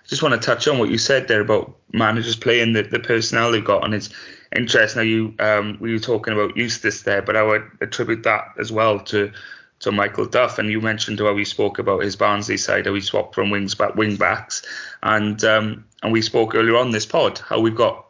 Just 0.07 0.23
want 0.23 0.39
to 0.39 0.45
touch 0.45 0.67
on 0.67 0.77
what 0.77 0.89
you 0.89 0.97
said 0.97 1.27
there 1.27 1.41
about 1.41 1.75
managers 1.93 2.35
playing 2.35 2.73
the, 2.73 2.83
the 2.83 2.99
personnel 2.99 3.51
they've 3.51 3.63
got, 3.63 3.83
and 3.85 3.93
it's 3.93 4.09
interesting. 4.55 4.99
Now 4.99 5.03
you 5.03 5.33
um, 5.39 5.77
we 5.79 5.93
were 5.93 5.99
talking 5.99 6.33
about 6.33 6.57
Eustace 6.57 7.03
there, 7.03 7.21
but 7.21 7.35
I 7.35 7.43
would 7.43 7.63
attribute 7.81 8.23
that 8.23 8.53
as 8.59 8.71
well 8.71 8.99
to 8.99 9.31
to 9.79 9.91
Michael 9.91 10.25
Duff, 10.25 10.59
and 10.59 10.69
you 10.69 10.81
mentioned 10.81 11.19
how 11.19 11.33
we 11.33 11.45
spoke 11.45 11.79
about 11.79 12.03
his 12.03 12.15
Barnsley 12.15 12.57
side, 12.57 12.85
how 12.85 12.91
we 12.91 13.01
swapped 13.01 13.35
from 13.35 13.49
wings 13.51 13.73
back 13.73 13.95
wing 13.95 14.15
backs, 14.15 14.63
and 15.01 15.41
um, 15.43 15.85
and 16.03 16.11
we 16.11 16.21
spoke 16.21 16.55
earlier 16.55 16.77
on 16.77 16.91
this 16.91 17.05
pod 17.05 17.39
how 17.39 17.59
we've 17.59 17.75
got 17.75 18.05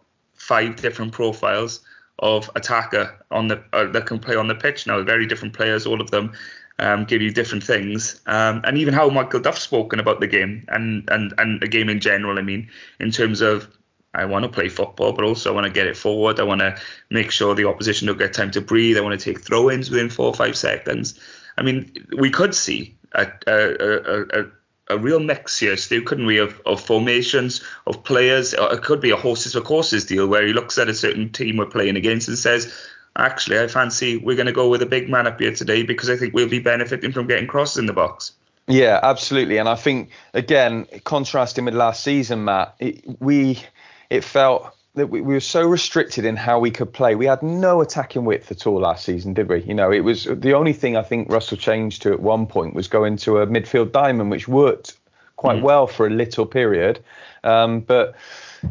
five 0.51 0.75
different 0.75 1.13
profiles 1.13 1.79
of 2.19 2.49
attacker 2.55 3.05
on 3.31 3.47
the 3.47 3.63
uh, 3.71 3.87
that 3.93 4.05
can 4.05 4.19
play 4.19 4.35
on 4.35 4.47
the 4.47 4.55
pitch 4.55 4.85
now. 4.85 5.01
Very 5.03 5.25
different 5.25 5.53
players, 5.53 5.85
all 5.85 6.01
of 6.01 6.11
them 6.11 6.33
um, 6.77 7.05
give 7.05 7.21
you 7.21 7.31
different 7.31 7.63
things, 7.63 8.19
um, 8.25 8.61
and 8.65 8.77
even 8.77 8.93
how 8.93 9.09
Michael 9.09 9.39
Duff's 9.39 9.61
spoken 9.61 9.99
about 9.99 10.19
the 10.19 10.27
game 10.27 10.65
and 10.67 11.09
and 11.09 11.33
and 11.37 11.61
the 11.61 11.67
game 11.67 11.87
in 11.87 12.01
general. 12.01 12.37
I 12.37 12.41
mean, 12.41 12.69
in 12.99 13.11
terms 13.11 13.39
of 13.39 13.69
I 14.13 14.25
want 14.25 14.43
to 14.43 14.49
play 14.49 14.67
football, 14.67 15.13
but 15.13 15.23
also 15.23 15.51
I 15.51 15.55
want 15.55 15.67
to 15.67 15.79
get 15.79 15.87
it 15.87 15.95
forward. 15.95 16.39
I 16.41 16.43
want 16.43 16.59
to 16.59 16.75
make 17.09 17.31
sure 17.31 17.55
the 17.55 17.69
opposition 17.69 18.07
don't 18.07 18.19
get 18.19 18.33
time 18.33 18.51
to 18.51 18.61
breathe. 18.61 18.97
I 18.97 19.01
want 19.01 19.17
to 19.17 19.25
take 19.25 19.39
throw-ins 19.41 19.89
within 19.89 20.09
four 20.09 20.27
or 20.27 20.33
five 20.33 20.57
seconds. 20.57 21.17
I 21.57 21.61
mean, 21.63 22.07
we 22.17 22.29
could 22.29 22.53
see 22.53 22.95
a, 23.13 23.25
a, 23.47 23.55
a, 23.55 24.41
a 24.41 24.51
a 24.91 24.97
real 24.97 25.19
mix 25.19 25.59
here, 25.59 25.77
Stu, 25.77 26.01
couldn't 26.01 26.25
we, 26.25 26.37
of, 26.37 26.61
of 26.65 26.81
formations, 26.81 27.63
of 27.87 28.03
players. 28.03 28.53
Uh, 28.53 28.69
it 28.71 28.83
could 28.83 29.01
be 29.01 29.11
a 29.11 29.15
horses 29.15 29.53
for 29.53 29.61
courses 29.61 30.05
deal 30.05 30.27
where 30.27 30.45
he 30.45 30.53
looks 30.53 30.77
at 30.77 30.89
a 30.89 30.93
certain 30.93 31.31
team 31.31 31.57
we're 31.57 31.65
playing 31.65 31.95
against 31.95 32.27
and 32.27 32.37
says, 32.37 32.73
actually, 33.15 33.59
I 33.59 33.67
fancy 33.67 34.17
we're 34.17 34.35
going 34.35 34.47
to 34.47 34.51
go 34.51 34.69
with 34.69 34.81
a 34.81 34.85
big 34.85 35.09
man 35.09 35.27
up 35.27 35.39
here 35.39 35.53
today 35.53 35.83
because 35.83 36.09
I 36.09 36.17
think 36.17 36.33
we'll 36.33 36.49
be 36.49 36.59
benefiting 36.59 37.11
from 37.11 37.27
getting 37.27 37.47
crosses 37.47 37.77
in 37.77 37.85
the 37.85 37.93
box. 37.93 38.33
Yeah, 38.67 38.99
absolutely. 39.01 39.57
And 39.57 39.67
I 39.67 39.75
think, 39.75 40.09
again, 40.33 40.85
contrasting 41.03 41.65
with 41.65 41.73
last 41.73 42.03
season, 42.03 42.45
Matt, 42.45 42.75
it, 42.79 43.03
we 43.19 43.63
it 44.09 44.23
felt 44.23 44.75
that 44.95 45.07
we, 45.07 45.21
we, 45.21 45.33
were 45.33 45.39
so 45.39 45.65
restricted 45.65 46.25
in 46.25 46.35
how 46.35 46.59
we 46.59 46.71
could 46.71 46.91
play. 46.91 47.15
We 47.15 47.25
had 47.25 47.41
no 47.41 47.81
attacking 47.81 48.25
width 48.25 48.51
at 48.51 48.67
all 48.67 48.81
last 48.81 49.05
season, 49.05 49.33
did 49.33 49.47
we? 49.47 49.61
You 49.63 49.73
know, 49.73 49.91
it 49.91 50.01
was 50.01 50.25
the 50.25 50.53
only 50.53 50.73
thing 50.73 50.97
I 50.97 51.03
think 51.03 51.31
Russell 51.31 51.57
changed 51.57 52.01
to 52.01 52.11
at 52.11 52.19
one 52.19 52.45
point 52.45 52.73
was 52.73 52.87
going 52.87 53.17
to 53.17 53.37
a 53.37 53.47
midfield 53.47 53.91
diamond, 53.91 54.31
which 54.31 54.47
worked 54.47 54.97
quite 55.37 55.59
mm. 55.59 55.63
well 55.63 55.87
for 55.87 56.07
a 56.07 56.09
little 56.09 56.45
period. 56.45 57.03
Um, 57.43 57.79
but 57.79 58.15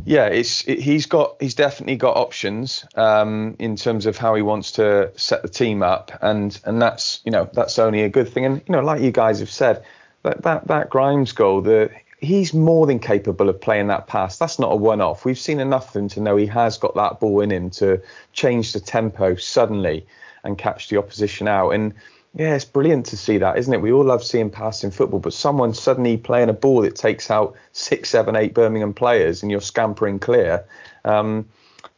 yeah, 0.04 0.26
it's 0.26 0.66
it, 0.68 0.78
he's 0.78 1.06
got 1.06 1.37
he's 1.40 1.54
definitely 1.54 1.96
got 1.96 2.16
options 2.16 2.85
um, 2.94 3.56
in 3.59 3.76
terms 3.76 4.06
of 4.06 4.16
how 4.16 4.35
he 4.35 4.42
wants 4.42 4.72
to 4.72 5.11
set 5.16 5.42
the 5.42 5.48
team 5.48 5.83
up, 5.83 6.12
and 6.22 6.59
and 6.64 6.80
that's 6.80 7.20
you 7.24 7.33
know 7.33 7.50
that's 7.52 7.78
only 7.78 8.02
a 8.02 8.09
good 8.09 8.28
thing. 8.28 8.44
And 8.44 8.62
you 8.68 8.72
know, 8.72 8.80
like 8.80 9.00
you 9.00 9.11
guys 9.11 9.40
have 9.40 9.50
said, 9.50 9.85
that 10.22 10.42
that, 10.42 10.68
that 10.68 10.90
Grimes 10.90 11.33
goal, 11.33 11.62
the 11.62 11.90
he's 12.20 12.52
more 12.52 12.87
than 12.87 12.98
capable 12.98 13.48
of 13.48 13.61
playing 13.61 13.88
that 13.88 14.06
pass. 14.06 14.38
That's 14.38 14.59
not 14.59 14.72
a 14.72 14.76
one 14.76 15.00
off. 15.00 15.24
We've 15.24 15.38
seen 15.38 15.59
enough 15.59 15.90
of 15.90 16.02
him 16.02 16.09
to 16.11 16.20
know 16.20 16.37
he 16.37 16.46
has 16.46 16.76
got 16.76 16.94
that 16.94 17.18
ball 17.18 17.40
in 17.40 17.50
him 17.50 17.70
to 17.70 18.00
change 18.33 18.72
the 18.72 18.80
tempo 18.80 19.37
suddenly 19.37 20.06
and 20.44 20.59
catch 20.59 20.88
the 20.88 20.98
opposition 20.98 21.48
out. 21.48 21.70
And 21.70 21.94
yeah, 22.35 22.54
it's 22.54 22.64
brilliant 22.64 23.06
to 23.06 23.16
see 23.16 23.38
that, 23.38 23.59
isn't 23.59 23.72
it? 23.72 23.80
We 23.80 23.90
all 23.90 24.04
love 24.04 24.22
seeing 24.22 24.50
passing 24.50 24.90
football, 24.90 25.18
but 25.18 25.33
someone 25.33 25.74
suddenly 25.74 26.16
playing 26.16 26.48
a 26.48 26.54
ball 26.54 26.83
that 26.83 26.94
takes 26.94 27.30
out 27.30 27.56
six, 27.72 28.11
seven, 28.11 28.37
eight 28.37 28.54
Birmingham 28.54 28.94
players 28.94 29.42
and 29.42 29.50
you're 29.50 29.61
scampering 29.61 30.18
clear. 30.18 30.64
Um, 31.04 31.48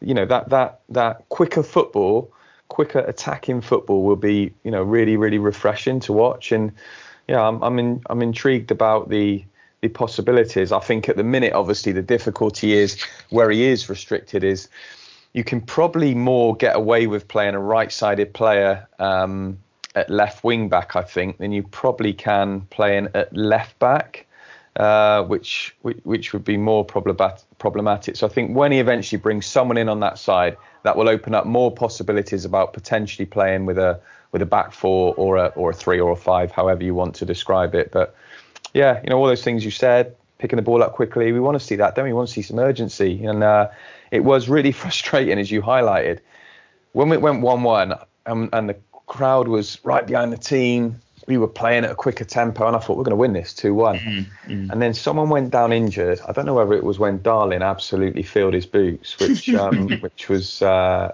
you 0.00 0.14
know, 0.14 0.24
that 0.26 0.48
that 0.50 0.80
that 0.88 1.28
quicker 1.28 1.62
football, 1.62 2.32
quicker 2.68 3.00
attacking 3.00 3.60
football 3.60 4.04
will 4.04 4.16
be, 4.16 4.54
you 4.62 4.70
know, 4.70 4.82
really, 4.82 5.16
really 5.16 5.38
refreshing 5.38 6.00
to 6.00 6.12
watch. 6.12 6.52
And 6.52 6.72
yeah, 7.28 7.40
I'm 7.40 7.62
I'm 7.62 7.78
in, 7.78 8.02
I'm 8.08 8.22
intrigued 8.22 8.70
about 8.70 9.08
the 9.08 9.44
the 9.82 9.88
possibilities. 9.88 10.70
I 10.70 10.78
think 10.78 11.08
at 11.08 11.16
the 11.16 11.24
minute, 11.24 11.52
obviously, 11.52 11.90
the 11.92 12.02
difficulty 12.02 12.72
is 12.72 13.02
where 13.30 13.50
he 13.50 13.64
is 13.64 13.88
restricted 13.88 14.44
is 14.44 14.68
you 15.32 15.42
can 15.42 15.60
probably 15.60 16.14
more 16.14 16.54
get 16.56 16.76
away 16.76 17.08
with 17.08 17.26
playing 17.26 17.54
a 17.54 17.60
right-sided 17.60 18.32
player 18.32 18.86
um, 19.00 19.58
at 19.96 20.08
left 20.08 20.44
wing 20.44 20.68
back, 20.68 20.94
I 20.94 21.02
think, 21.02 21.38
than 21.38 21.50
you 21.50 21.64
probably 21.64 22.12
can 22.12 22.60
playing 22.70 23.08
at 23.14 23.36
left 23.36 23.76
back, 23.80 24.26
uh, 24.76 25.24
which, 25.24 25.74
which 26.04 26.32
would 26.32 26.44
be 26.44 26.56
more 26.56 26.84
problematic. 26.84 28.14
So 28.16 28.26
I 28.26 28.30
think 28.30 28.56
when 28.56 28.70
he 28.70 28.78
eventually 28.78 29.20
brings 29.20 29.46
someone 29.46 29.78
in 29.78 29.88
on 29.88 29.98
that 30.00 30.16
side, 30.16 30.56
that 30.84 30.96
will 30.96 31.08
open 31.08 31.34
up 31.34 31.44
more 31.44 31.72
possibilities 31.72 32.44
about 32.44 32.72
potentially 32.72 33.26
playing 33.26 33.66
with 33.66 33.78
a 33.78 34.00
with 34.32 34.40
a 34.40 34.46
back 34.46 34.72
four 34.72 35.14
or 35.16 35.36
a 35.36 35.46
or 35.48 35.70
a 35.70 35.74
three 35.74 36.00
or 36.00 36.10
a 36.12 36.16
five, 36.16 36.50
however 36.50 36.82
you 36.82 36.94
want 36.94 37.14
to 37.16 37.26
describe 37.26 37.74
it. 37.74 37.92
But 37.92 38.16
yeah, 38.74 39.00
you 39.02 39.10
know, 39.10 39.18
all 39.18 39.26
those 39.26 39.42
things 39.42 39.64
you 39.64 39.70
said, 39.70 40.14
picking 40.38 40.56
the 40.56 40.62
ball 40.62 40.82
up 40.82 40.92
quickly. 40.94 41.32
We 41.32 41.40
want 41.40 41.58
to 41.58 41.64
see 41.64 41.76
that, 41.76 41.94
don't 41.94 42.04
we? 42.04 42.10
We 42.10 42.16
want 42.16 42.28
to 42.28 42.34
see 42.34 42.42
some 42.42 42.58
urgency. 42.58 43.24
And 43.24 43.42
uh, 43.42 43.68
it 44.10 44.20
was 44.20 44.48
really 44.48 44.72
frustrating, 44.82 45.38
as 45.38 45.50
you 45.50 45.62
highlighted. 45.62 46.20
When 46.92 47.08
we 47.08 47.16
went 47.16 47.40
1 47.40 47.62
1 47.62 47.94
and, 48.26 48.48
and 48.52 48.68
the 48.68 48.76
crowd 49.06 49.48
was 49.48 49.78
right 49.84 50.06
behind 50.06 50.32
the 50.32 50.38
team, 50.38 51.00
we 51.26 51.38
were 51.38 51.48
playing 51.48 51.84
at 51.84 51.90
a 51.90 51.94
quicker 51.94 52.24
tempo, 52.24 52.66
and 52.66 52.74
I 52.74 52.80
thought 52.80 52.96
we're 52.96 53.04
going 53.04 53.10
to 53.10 53.16
win 53.16 53.32
this 53.32 53.54
2 53.54 53.72
one 53.74 53.98
mm-hmm. 53.98 54.70
And 54.70 54.82
then 54.82 54.92
someone 54.92 55.28
went 55.28 55.50
down 55.50 55.72
injured. 55.72 56.20
I 56.26 56.32
don't 56.32 56.46
know 56.46 56.54
whether 56.54 56.72
it 56.74 56.82
was 56.82 56.98
when 56.98 57.22
Darling 57.22 57.62
absolutely 57.62 58.22
filled 58.22 58.54
his 58.54 58.66
boots, 58.66 59.18
which 59.18 59.48
um, 59.54 59.88
which 60.00 60.28
was. 60.28 60.62
Uh, 60.62 61.12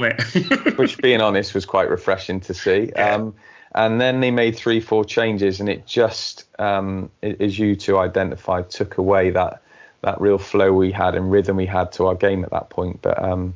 mate. 0.00 0.78
which, 0.78 0.96
being 0.98 1.20
honest, 1.20 1.52
was 1.52 1.66
quite 1.66 1.90
refreshing 1.90 2.40
to 2.40 2.54
see. 2.54 2.90
Yeah. 2.96 3.16
Um, 3.16 3.34
and 3.74 4.00
then 4.00 4.20
they 4.20 4.30
made 4.30 4.56
three, 4.56 4.80
four 4.80 5.04
changes, 5.04 5.60
and 5.60 5.68
it 5.68 5.86
just, 5.86 6.44
um, 6.58 7.10
as 7.22 7.58
you 7.58 7.76
two 7.76 7.98
identified, 7.98 8.70
took 8.70 8.98
away 8.98 9.30
that 9.30 9.62
that 10.02 10.20
real 10.20 10.38
flow 10.38 10.72
we 10.72 10.90
had 10.90 11.14
and 11.14 11.30
rhythm 11.30 11.56
we 11.56 11.66
had 11.66 11.92
to 11.92 12.06
our 12.06 12.14
game 12.16 12.42
at 12.42 12.50
that 12.50 12.70
point. 12.70 13.00
But 13.02 13.22
um, 13.22 13.54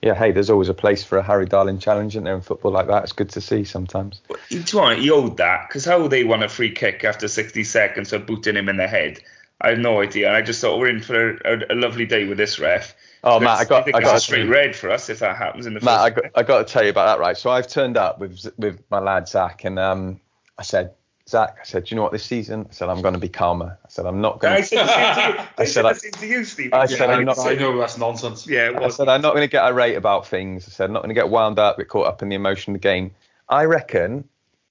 yeah, 0.00 0.14
hey, 0.14 0.32
there's 0.32 0.50
always 0.50 0.68
a 0.68 0.74
place 0.74 1.04
for 1.04 1.18
a 1.18 1.22
Harry 1.22 1.46
Darling 1.46 1.78
challenge, 1.78 2.12
isn't 2.12 2.24
there, 2.24 2.34
in 2.34 2.40
football 2.40 2.72
like 2.72 2.88
that? 2.88 3.04
It's 3.04 3.12
good 3.12 3.30
to 3.30 3.40
see 3.40 3.64
sometimes. 3.64 4.20
You 4.48 4.62
want 4.74 4.98
he 4.98 5.10
owed 5.10 5.36
that 5.36 5.68
because 5.68 5.84
how 5.84 6.08
they 6.08 6.24
won 6.24 6.42
a 6.42 6.48
free 6.48 6.70
kick 6.70 7.04
after 7.04 7.28
60 7.28 7.64
seconds 7.64 8.12
of 8.12 8.26
booting 8.26 8.56
him 8.56 8.68
in 8.68 8.76
the 8.76 8.86
head? 8.86 9.20
I 9.60 9.70
have 9.70 9.78
no 9.78 10.00
idea. 10.00 10.28
And 10.28 10.36
I 10.36 10.42
just 10.42 10.60
thought 10.60 10.78
we're 10.78 10.88
in 10.88 11.00
for 11.00 11.36
a, 11.36 11.72
a 11.72 11.74
lovely 11.74 12.06
day 12.06 12.24
with 12.24 12.38
this 12.38 12.58
ref. 12.58 12.94
Oh, 13.24 13.40
Matt, 13.40 13.58
I 13.58 13.64
got, 13.64 13.94
I, 13.94 13.98
I 13.98 14.00
got 14.02 14.16
a 14.16 14.20
straight 14.20 14.48
red 14.48 14.76
for 14.76 14.90
us 14.90 15.08
if 15.08 15.20
that 15.20 15.36
happens 15.36 15.66
in 15.66 15.74
the. 15.74 15.80
Matt, 15.80 16.00
I 16.00 16.10
got, 16.10 16.24
I 16.34 16.42
got 16.42 16.66
to 16.66 16.72
tell 16.72 16.84
you 16.84 16.90
about 16.90 17.06
that, 17.06 17.20
right? 17.20 17.36
So 17.36 17.50
I've 17.50 17.66
turned 17.66 17.96
up 17.96 18.18
with 18.18 18.46
with 18.58 18.82
my 18.90 18.98
lad 18.98 19.26
Zach, 19.26 19.64
and 19.64 19.78
um, 19.78 20.20
I 20.58 20.62
said, 20.62 20.92
Zach, 21.26 21.56
I 21.60 21.64
said, 21.64 21.84
do 21.84 21.94
you 21.94 21.96
know 21.96 22.02
what? 22.02 22.12
This 22.12 22.24
season, 22.24 22.66
I 22.68 22.72
said 22.72 22.90
I'm 22.90 23.00
going 23.00 23.14
to 23.14 23.20
be 23.20 23.30
calmer. 23.30 23.78
I 23.82 23.88
said 23.88 24.04
I'm 24.04 24.20
not 24.20 24.40
going. 24.40 24.54
to... 24.54 24.58
I 24.58 24.62
said 24.62 24.86
the 24.86 25.14
same 25.14 25.34
you. 25.34 25.44
I 25.58 25.64
said, 25.64 25.86
I, 25.86 25.92
to 25.94 26.26
you, 26.26 26.44
Steve. 26.44 26.74
I 26.74 26.84
said 26.84 27.08
I'm 27.08 27.24
not. 27.24 27.38
I 27.38 27.54
know 27.54 27.78
that's 27.78 27.96
nonsense. 27.96 28.46
Yeah. 28.46 28.78
I 28.80 28.88
said 28.88 29.08
I'm 29.08 29.22
not 29.22 29.34
going 29.34 29.46
to 29.46 29.50
get 29.50 29.64
irate 29.64 29.96
about 29.96 30.26
things. 30.26 30.68
I 30.68 30.70
said 30.70 30.84
I'm 30.84 30.92
not 30.92 31.02
going 31.02 31.14
to 31.14 31.20
get 31.20 31.30
wound 31.30 31.58
up, 31.58 31.78
get 31.78 31.88
caught 31.88 32.06
up 32.06 32.22
in 32.22 32.28
the 32.28 32.36
emotion 32.36 32.74
of 32.74 32.80
the 32.80 32.86
game. 32.86 33.10
I 33.48 33.64
reckon 33.64 34.28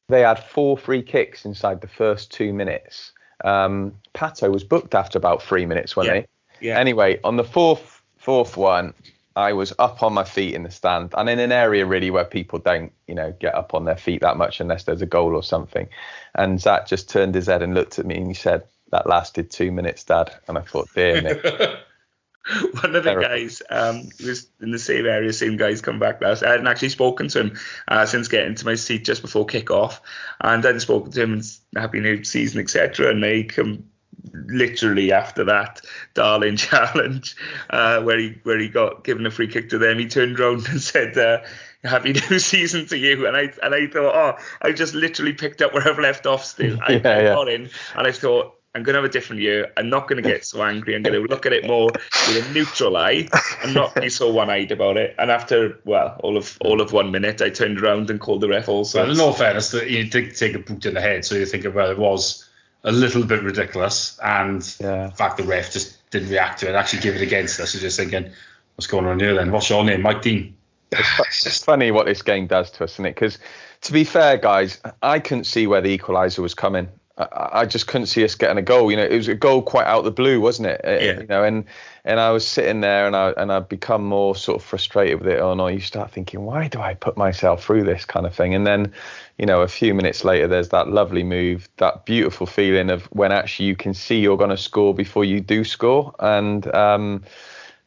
they 0.09 0.21
had 0.21 0.37
four 0.37 0.77
free 0.77 1.01
kicks 1.01 1.45
inside 1.45 1.81
the 1.81 1.87
first 1.87 2.31
two 2.31 2.53
minutes. 2.53 3.13
Um, 3.43 3.95
Pato 4.13 4.51
was 4.51 4.63
booked 4.63 4.93
after 4.93 5.17
about 5.17 5.41
three 5.41 5.65
minutes, 5.65 5.95
wasn't 5.95 6.15
yeah. 6.15 6.21
he? 6.59 6.67
Yeah. 6.67 6.79
Anyway, 6.79 7.19
on 7.23 7.35
the 7.35 7.43
fourth 7.43 7.92
fourth 8.23 8.55
one, 8.55 8.93
I 9.35 9.53
was 9.53 9.73
up 9.79 10.01
on 10.01 10.13
my 10.13 10.23
feet 10.23 10.55
in 10.55 10.63
the 10.63 10.71
stand 10.71 11.13
and 11.17 11.29
in 11.29 11.39
an 11.39 11.51
area 11.51 11.85
really 11.85 12.09
where 12.09 12.25
people 12.25 12.59
don't, 12.59 12.93
you 13.07 13.15
know, 13.15 13.35
get 13.39 13.53
up 13.53 13.73
on 13.73 13.85
their 13.85 13.97
feet 13.97 14.21
that 14.21 14.37
much 14.37 14.61
unless 14.61 14.83
there's 14.83 15.01
a 15.01 15.07
goal 15.07 15.35
or 15.35 15.43
something. 15.43 15.89
And 16.33 16.61
Zach 16.61 16.87
just 16.87 17.09
turned 17.09 17.35
his 17.35 17.47
head 17.47 17.61
and 17.61 17.73
looked 17.73 17.99
at 17.99 18.05
me 18.05 18.15
and 18.15 18.27
he 18.27 18.33
said, 18.33 18.63
"That 18.91 19.07
lasted 19.07 19.51
two 19.51 19.71
minutes, 19.71 20.03
Dad." 20.03 20.31
And 20.47 20.57
I 20.57 20.61
thought, 20.61 20.89
"Dear 20.95 21.21
me." 21.21 21.33
One 22.81 22.93
of 22.93 23.05
the 23.05 23.15
guys 23.21 23.61
um, 23.69 24.09
was 24.23 24.47
in 24.61 24.71
the 24.71 24.79
same 24.79 25.05
area, 25.05 25.31
same 25.31 25.55
guys 25.55 25.81
come 25.81 25.97
back 25.97 26.21
last. 26.21 26.43
I 26.43 26.51
hadn't 26.51 26.67
actually 26.67 26.89
spoken 26.89 27.29
to 27.29 27.39
him 27.39 27.57
uh, 27.87 28.05
since 28.05 28.27
getting 28.27 28.55
to 28.55 28.65
my 28.65 28.75
seat 28.75 29.05
just 29.05 29.21
before 29.21 29.45
kick 29.45 29.71
off, 29.71 30.01
and 30.41 30.65
I'd 30.65 30.81
spoken 30.81 31.11
to 31.11 31.23
him 31.23 31.33
and 31.33 31.43
happy 31.75 32.01
new 32.01 32.23
season, 32.25 32.59
etc. 32.59 33.09
And 33.11 33.23
they 33.23 33.43
come 33.43 33.85
literally 34.31 35.11
after 35.11 35.45
that 35.45 35.81
darling 36.13 36.55
challenge 36.57 37.35
uh, 37.69 38.01
where 38.01 38.17
he 38.17 38.35
where 38.43 38.59
he 38.59 38.69
got 38.69 39.03
given 39.03 39.25
a 39.25 39.31
free 39.31 39.47
kick 39.47 39.69
to 39.69 39.77
them. 39.77 39.99
He 39.99 40.07
turned 40.07 40.39
around 40.39 40.67
and 40.69 40.81
said 40.81 41.17
uh, 41.17 41.39
happy 41.83 42.13
new 42.29 42.39
season 42.39 42.85
to 42.87 42.97
you? 42.97 43.27
And 43.27 43.35
I 43.35 43.51
and 43.61 43.73
I 43.73 43.87
thought 43.87 44.15
oh 44.15 44.43
I 44.61 44.71
just 44.71 44.93
literally 44.93 45.33
picked 45.33 45.61
up 45.61 45.73
where 45.73 45.87
I've 45.87 45.99
left 45.99 46.25
off 46.25 46.45
still. 46.45 46.79
I, 46.87 46.93
Yeah, 46.93 47.01
yeah. 47.03 47.33
got 47.33 47.49
in 47.49 47.69
and 47.95 48.07
I 48.07 48.11
thought 48.11 48.55
I'm 48.75 48.81
going 48.81 48.95
to 48.95 49.01
have 49.01 49.09
a 49.09 49.13
different 49.13 49.43
year. 49.43 49.71
I'm 49.77 49.89
not 49.89 50.07
going 50.07 50.21
to 50.21 50.27
get 50.27 50.43
so 50.43 50.63
angry. 50.63 50.95
I'm 50.95 51.03
going 51.03 51.13
to 51.13 51.27
look 51.27 51.45
at 51.45 51.53
it 51.53 51.67
more 51.67 51.91
with 51.91 52.49
a 52.49 52.53
neutral 52.53 52.97
eye. 52.97 53.27
And 53.63 53.75
not 53.75 53.93
be 53.93 54.09
so 54.09 54.31
one-eyed 54.31 54.71
about 54.71 54.97
it. 54.97 55.13
And 55.19 55.29
after 55.29 55.79
well 55.85 56.19
all 56.23 56.37
of 56.37 56.57
all 56.59 56.81
of 56.81 56.91
one 56.91 57.11
minute 57.11 57.41
I 57.41 57.49
turned 57.49 57.79
around 57.79 58.09
and 58.09 58.19
called 58.19 58.41
the 58.41 58.47
ref 58.47 58.67
also. 58.67 59.03
But 59.03 59.11
in 59.11 59.19
all 59.19 59.33
fairness, 59.33 59.69
that 59.71 59.91
you 59.91 60.05
did 60.05 60.35
take 60.35 60.55
a 60.55 60.59
boot 60.59 60.87
in 60.87 60.95
the 60.95 61.01
head, 61.01 61.23
so 61.23 61.35
you 61.35 61.45
think 61.45 61.65
well, 61.75 61.91
it 61.91 61.99
was 61.99 62.49
a 62.83 62.91
little 62.91 63.23
bit 63.23 63.43
ridiculous, 63.43 64.19
and 64.23 64.61
Yeah. 64.79 65.07
the 65.07 65.15
fact 65.15 65.37
the 65.37 65.43
ref 65.43 65.71
just 65.71 66.09
didn't 66.11 66.29
react 66.29 66.59
to 66.59 66.69
it, 66.69 66.75
actually 66.75 67.01
give 67.01 67.15
it 67.15 67.21
against 67.21 67.59
us. 67.59 67.73
You're 67.73 67.81
just 67.81 67.97
thinking, 67.97 68.31
what's 68.75 68.87
going 68.87 69.05
on 69.05 69.19
here 69.19 69.33
then? 69.35 69.51
What's 69.51 69.69
your 69.69 69.83
name, 69.83 70.01
Mike 70.01 70.21
Dean? 70.21 70.55
it's 70.91 71.63
funny 71.63 71.89
what 71.89 72.05
this 72.05 72.21
game 72.21 72.45
does 72.45 72.69
to 72.71 72.83
us, 72.83 72.93
isn't 72.93 73.05
it? 73.07 73.15
Because 73.15 73.39
to 73.81 73.91
be 73.93 74.03
fair, 74.03 74.37
guys, 74.37 74.79
I 75.01 75.19
couldn't 75.19 75.45
see 75.45 75.65
where 75.65 75.81
the 75.81 75.97
equaliser 75.97 76.39
was 76.39 76.53
coming. 76.53 76.87
I, 77.17 77.49
I 77.61 77.65
just 77.65 77.87
couldn't 77.87 78.07
see 78.07 78.23
us 78.23 78.35
getting 78.35 78.57
a 78.57 78.61
goal. 78.61 78.89
You 78.89 78.97
know, 78.97 79.03
it 79.03 79.15
was 79.15 79.27
a 79.27 79.35
goal 79.35 79.61
quite 79.61 79.85
out 79.85 79.99
of 79.99 80.05
the 80.05 80.11
blue, 80.11 80.41
wasn't 80.41 80.69
it? 80.69 80.81
Uh, 80.83 80.91
Yeah. 80.91 81.19
You 81.19 81.27
know, 81.27 81.43
and 81.43 81.65
and 82.05 82.19
I 82.19 82.31
was 82.31 82.45
sitting 82.47 82.81
there 82.81 83.05
and 83.05 83.15
I 83.15 83.31
and 83.31 83.51
I'd 83.51 83.69
become 83.69 84.03
more 84.03 84.35
sort 84.35 84.61
of 84.61 84.65
frustrated 84.65 85.19
with 85.19 85.27
it. 85.27 85.39
Oh 85.39 85.53
no, 85.53 85.67
you 85.67 85.79
start 85.79 86.11
thinking, 86.11 86.43
why 86.45 86.67
do 86.67 86.81
I 86.81 86.95
put 86.95 87.15
myself 87.15 87.63
through 87.63 87.83
this 87.83 88.05
kind 88.05 88.25
of 88.25 88.33
thing? 88.33 88.55
And 88.55 88.65
then, 88.65 88.91
you 89.37 89.45
know, 89.45 89.61
a 89.61 89.67
few 89.67 89.93
minutes 89.93 90.23
later, 90.23 90.47
there's 90.47 90.69
that 90.69 90.89
lovely 90.89 91.23
move, 91.23 91.69
that 91.77 92.05
beautiful 92.05 92.47
feeling 92.47 92.89
of 92.89 93.03
when 93.05 93.31
actually 93.31 93.67
you 93.67 93.75
can 93.75 93.93
see 93.93 94.19
you're 94.19 94.37
going 94.37 94.49
to 94.49 94.57
score 94.57 94.93
before 94.93 95.23
you 95.23 95.39
do 95.39 95.63
score, 95.63 96.13
and 96.19 96.73
um, 96.73 97.23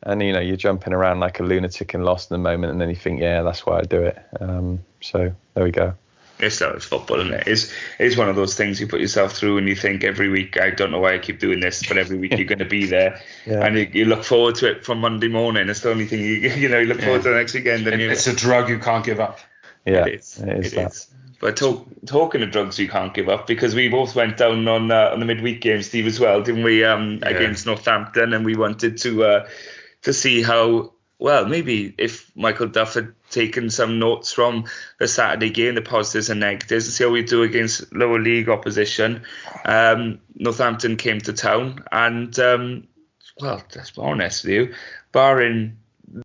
and 0.05 0.23
you 0.23 0.33
know 0.33 0.41
you're 0.41 0.57
jumping 0.57 0.93
around 0.93 1.19
like 1.21 1.41
a 1.41 1.43
lunatic 1.43 1.95
and 1.95 2.05
lost 2.05 2.31
in 2.31 2.35
the 2.41 2.49
moment, 2.49 2.71
and 2.71 2.81
then 2.81 2.89
you 2.89 2.97
think, 2.97 3.21
yeah, 3.21 3.43
that's 3.43 3.67
why 3.67 3.79
I 3.79 3.83
do 3.83 4.03
it. 4.03 4.19
Um, 4.41 4.85
so 5.01 5.35
there 5.55 5.65
we 5.65 5.73
go. 5.73 5.95
It's 6.39 6.61
not 6.61 6.83
football, 6.83 7.21
isn't 7.21 7.33
it? 7.35 7.47
It's 7.47 7.73
it's 7.99 8.17
one 8.17 8.29
of 8.29 8.37
those 8.37 8.55
things 8.55 8.81
you 8.81 8.87
put 8.87 9.01
yourself 9.01 9.33
through, 9.33 9.59
and 9.59 9.69
you 9.69 9.75
think 9.77 10.05
every 10.05 10.29
week, 10.29 10.61
I 10.61 10.71
don't 10.71 10.91
know 10.91 11.01
why 11.01 11.15
I 11.15 11.19
keep 11.19 11.41
doing 11.41 11.61
this, 11.61 11.87
but 11.87 11.97
every 11.99 12.19
week 12.19 12.33
you're 12.37 12.45
going 12.47 12.59
to 12.59 12.65
be 12.65 12.87
there, 12.87 13.21
Yeah. 13.47 13.65
and 13.65 13.77
you, 13.77 13.89
you 13.93 14.05
look 14.05 14.25
forward 14.25 14.55
to 14.57 14.71
it 14.71 14.85
from 14.85 15.01
Monday 15.01 15.29
morning. 15.29 15.69
It's 15.69 15.81
the 15.81 15.91
only 15.91 16.07
thing 16.07 16.21
you 16.21 16.27
you 16.63 16.69
know 16.69 16.79
you 16.79 16.87
look 16.87 17.01
forward 17.01 17.23
to 17.23 17.31
the 17.31 17.35
next 17.37 17.55
weekend, 17.55 17.87
and 17.87 18.01
it's 18.03 18.27
a 18.27 18.35
drug 18.35 18.69
you 18.69 18.79
can't 18.79 19.05
give 19.05 19.21
up. 19.21 19.39
Yeah, 19.87 20.07
it 20.07 20.15
is, 20.21 20.39
it 20.41 20.49
is 20.67 20.73
it 20.73 20.77
that. 20.77 20.93
is. 20.93 21.09
But 21.39 21.57
talk, 21.59 21.87
talking 22.07 22.43
of 22.43 22.51
drugs, 22.51 22.79
you 22.79 22.89
can't 22.89 23.13
give 23.13 23.29
up 23.29 23.47
because 23.47 23.75
we 23.75 23.89
both 23.91 24.15
went 24.17 24.39
down 24.39 24.67
on 24.69 24.91
uh, 24.91 25.11
on 25.13 25.21
the 25.21 25.27
midweek 25.27 25.61
game, 25.61 25.83
Steve, 25.83 26.07
as 26.07 26.19
well, 26.19 26.43
didn't 26.43 26.65
we? 26.65 26.83
Um, 26.83 27.19
Yeah. 27.23 27.29
against 27.29 27.67
Northampton, 27.67 28.33
and 28.33 28.45
we 28.45 28.57
wanted 28.57 28.97
to 28.99 29.23
uh, 29.25 29.49
to 30.03 30.13
see 30.15 30.43
how 30.43 30.93
well 31.19 31.47
maybe 31.47 31.95
if 31.99 32.31
Michael 32.37 32.69
Duff 32.69 32.95
had 32.95 33.13
taken 33.37 33.71
some 33.71 33.99
notes 33.99 34.33
from 34.33 34.65
the 34.99 35.07
Saturday 35.07 35.51
game, 35.51 35.75
the 35.75 35.83
positives 35.83 36.31
and 36.31 36.41
negatives, 36.41 36.87
and 36.87 36.93
see 36.95 37.05
how 37.05 37.11
we 37.11 37.23
do 37.23 37.43
against 37.43 37.93
lower 37.93 38.19
league 38.19 38.49
opposition. 38.49 39.23
Um, 39.65 40.21
Northampton 40.35 40.97
came 40.97 41.21
to 41.21 41.33
town, 41.33 41.85
and 41.93 42.37
um, 42.39 42.89
well, 43.41 43.63
let's 43.75 43.91
be 43.91 44.01
honest 44.01 44.45
with 44.45 44.53
you, 44.53 44.75
barring 45.13 45.77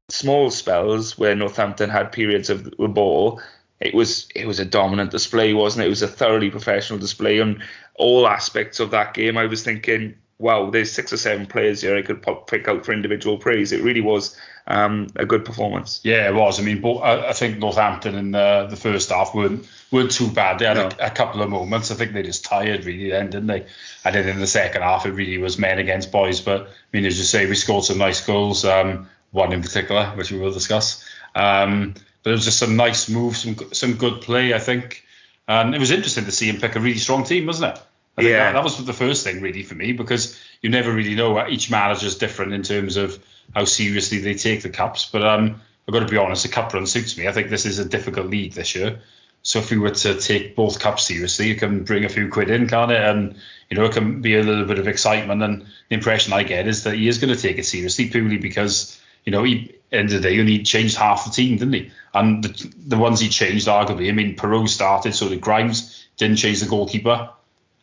small 0.09 0.51
spells 0.51 1.17
where 1.17 1.35
Northampton 1.35 1.89
had 1.89 2.11
periods 2.11 2.49
of 2.49 2.63
the 2.63 2.87
ball, 2.87 3.41
it 3.81 3.93
was 3.93 4.29
it 4.35 4.45
was 4.47 4.59
a 4.59 4.65
dominant 4.65 5.11
display, 5.11 5.53
wasn't 5.53 5.83
it? 5.83 5.87
It 5.87 5.89
was 5.89 6.03
a 6.03 6.07
thoroughly 6.07 6.49
professional 6.49 6.99
display 6.99 7.41
on 7.41 7.63
all 7.95 8.27
aspects 8.27 8.79
of 8.79 8.91
that 8.91 9.13
game. 9.13 9.37
I 9.37 9.47
was 9.47 9.63
thinking, 9.63 10.15
wow, 10.37 10.69
there's 10.69 10.91
six 10.91 11.11
or 11.11 11.17
seven 11.17 11.47
players 11.47 11.81
here 11.81 11.97
I 11.97 12.03
could 12.03 12.21
pop, 12.21 12.49
pick 12.49 12.67
out 12.67 12.85
for 12.85 12.93
individual 12.93 13.37
praise. 13.37 13.71
It 13.71 13.83
really 13.83 14.01
was 14.01 14.37
um, 14.67 15.07
a 15.15 15.25
good 15.25 15.43
performance. 15.45 15.99
Yeah, 16.03 16.29
it 16.29 16.35
was. 16.35 16.59
I 16.59 16.63
mean, 16.63 16.81
but 16.81 16.95
I, 16.97 17.29
I 17.29 17.33
think 17.33 17.57
Northampton 17.59 18.15
in 18.15 18.31
the, 18.31 18.67
the 18.69 18.75
first 18.75 19.09
half 19.09 19.33
weren't 19.35 19.67
weren't 19.91 20.11
too 20.11 20.29
bad. 20.29 20.59
They 20.59 20.65
had 20.65 20.77
No. 20.77 20.89
a, 20.99 21.07
a 21.07 21.09
couple 21.09 21.41
of 21.41 21.49
moments. 21.49 21.91
I 21.91 21.95
think 21.95 22.13
they 22.13 22.23
just 22.23 22.45
tired 22.45 22.85
really 22.85 23.09
then, 23.09 23.29
didn't 23.29 23.47
they? 23.47 23.65
And 24.05 24.15
then 24.15 24.29
in 24.29 24.39
the 24.39 24.47
second 24.47 24.81
half, 24.83 25.05
it 25.05 25.11
really 25.11 25.37
was 25.37 25.57
men 25.57 25.79
against 25.79 26.11
boys. 26.11 26.39
But 26.41 26.61
I 26.61 26.67
mean, 26.93 27.05
as 27.05 27.17
you 27.17 27.23
say, 27.25 27.45
we 27.47 27.55
scored 27.55 27.83
some 27.85 27.97
nice 27.97 28.25
goals. 28.25 28.63
Um, 28.65 29.07
one 29.31 29.53
in 29.53 29.61
particular, 29.61 30.07
which 30.15 30.29
we 30.31 30.37
will 30.39 30.51
discuss. 30.51 31.05
Um, 31.35 31.93
but 32.23 32.31
it 32.31 32.33
was 32.33 32.45
just 32.45 32.59
some 32.59 32.75
nice 32.75 33.09
moves, 33.09 33.43
some 33.43 33.55
some 33.73 33.93
good 33.93 34.21
play, 34.21 34.53
I 34.53 34.59
think. 34.59 35.05
And 35.47 35.73
it 35.73 35.79
was 35.79 35.91
interesting 35.91 36.25
to 36.25 36.31
see 36.31 36.47
him 36.49 36.59
pick 36.61 36.75
a 36.75 36.79
really 36.79 36.97
strong 36.99 37.23
team, 37.23 37.45
wasn't 37.47 37.73
it? 37.75 37.81
I 38.17 38.21
think 38.21 38.31
Yeah. 38.31 38.43
that, 38.51 38.53
that 38.53 38.63
was 38.63 38.83
the 38.85 38.93
first 38.93 39.23
thing 39.23 39.41
really 39.41 39.63
for 39.63 39.75
me 39.75 39.93
because 39.93 40.37
you 40.61 40.69
never 40.69 40.91
really 40.93 41.15
know. 41.15 41.47
Each 41.47 41.71
manager's 41.71 42.17
different 42.17 42.53
in 42.53 42.61
terms 42.61 42.97
of 42.97 43.17
how 43.53 43.65
seriously 43.65 44.19
they 44.19 44.33
take 44.33 44.61
the 44.61 44.69
cups. 44.69 45.09
But 45.11 45.25
um, 45.25 45.61
I've 45.87 45.93
got 45.93 46.01
to 46.01 46.11
be 46.11 46.17
honest, 46.17 46.45
a 46.45 46.49
cup 46.49 46.73
run 46.73 46.85
suits 46.85 47.17
me. 47.17 47.27
I 47.27 47.31
think 47.31 47.49
this 47.49 47.65
is 47.65 47.79
a 47.79 47.85
difficult 47.87 48.27
league 48.27 48.53
this 48.53 48.75
year. 48.75 49.01
So 49.43 49.59
if 49.59 49.71
we 49.71 49.79
were 49.79 49.91
to 49.91 50.19
take 50.19 50.55
both 50.55 50.79
cups 50.79 51.07
seriously, 51.07 51.47
you 51.47 51.55
can 51.55 51.83
bring 51.83 52.05
a 52.05 52.09
few 52.09 52.29
quid 52.29 52.51
in, 52.51 52.67
can't 52.67 52.91
it? 52.91 53.01
And 53.01 53.35
you 53.69 53.77
know, 53.77 53.85
it 53.85 53.93
can 53.93 54.21
be 54.21 54.35
a 54.35 54.43
little 54.43 54.65
bit 54.65 54.77
of 54.77 54.87
excitement. 54.87 55.41
And 55.41 55.63
the 55.89 55.95
impression 55.95 56.33
I 56.33 56.43
get 56.43 56.67
is 56.67 56.83
that 56.83 56.95
he 56.95 57.07
is 57.07 57.17
going 57.17 57.33
to 57.33 57.41
take 57.41 57.57
it 57.57 57.65
seriously 57.65 58.09
purely 58.09 58.37
because 58.37 59.01
you 59.25 59.31
know 59.31 59.43
he 59.43 59.75
end 59.91 60.11
of 60.13 60.21
the 60.21 60.29
day 60.29 60.39
only 60.39 60.61
changed 60.63 60.95
half 60.95 61.25
the 61.25 61.31
team, 61.31 61.57
didn't 61.57 61.73
he? 61.73 61.91
And 62.13 62.43
the, 62.43 62.73
the 62.87 62.97
ones 62.97 63.19
he 63.19 63.29
changed, 63.29 63.67
arguably, 63.67 64.09
I 64.09 64.11
mean, 64.11 64.35
Piroe 64.35 64.67
started, 64.67 65.15
so 65.15 65.27
did 65.27 65.41
Grimes. 65.41 66.07
Didn't 66.17 66.37
change 66.37 66.59
the 66.59 66.69
goalkeeper 66.69 67.29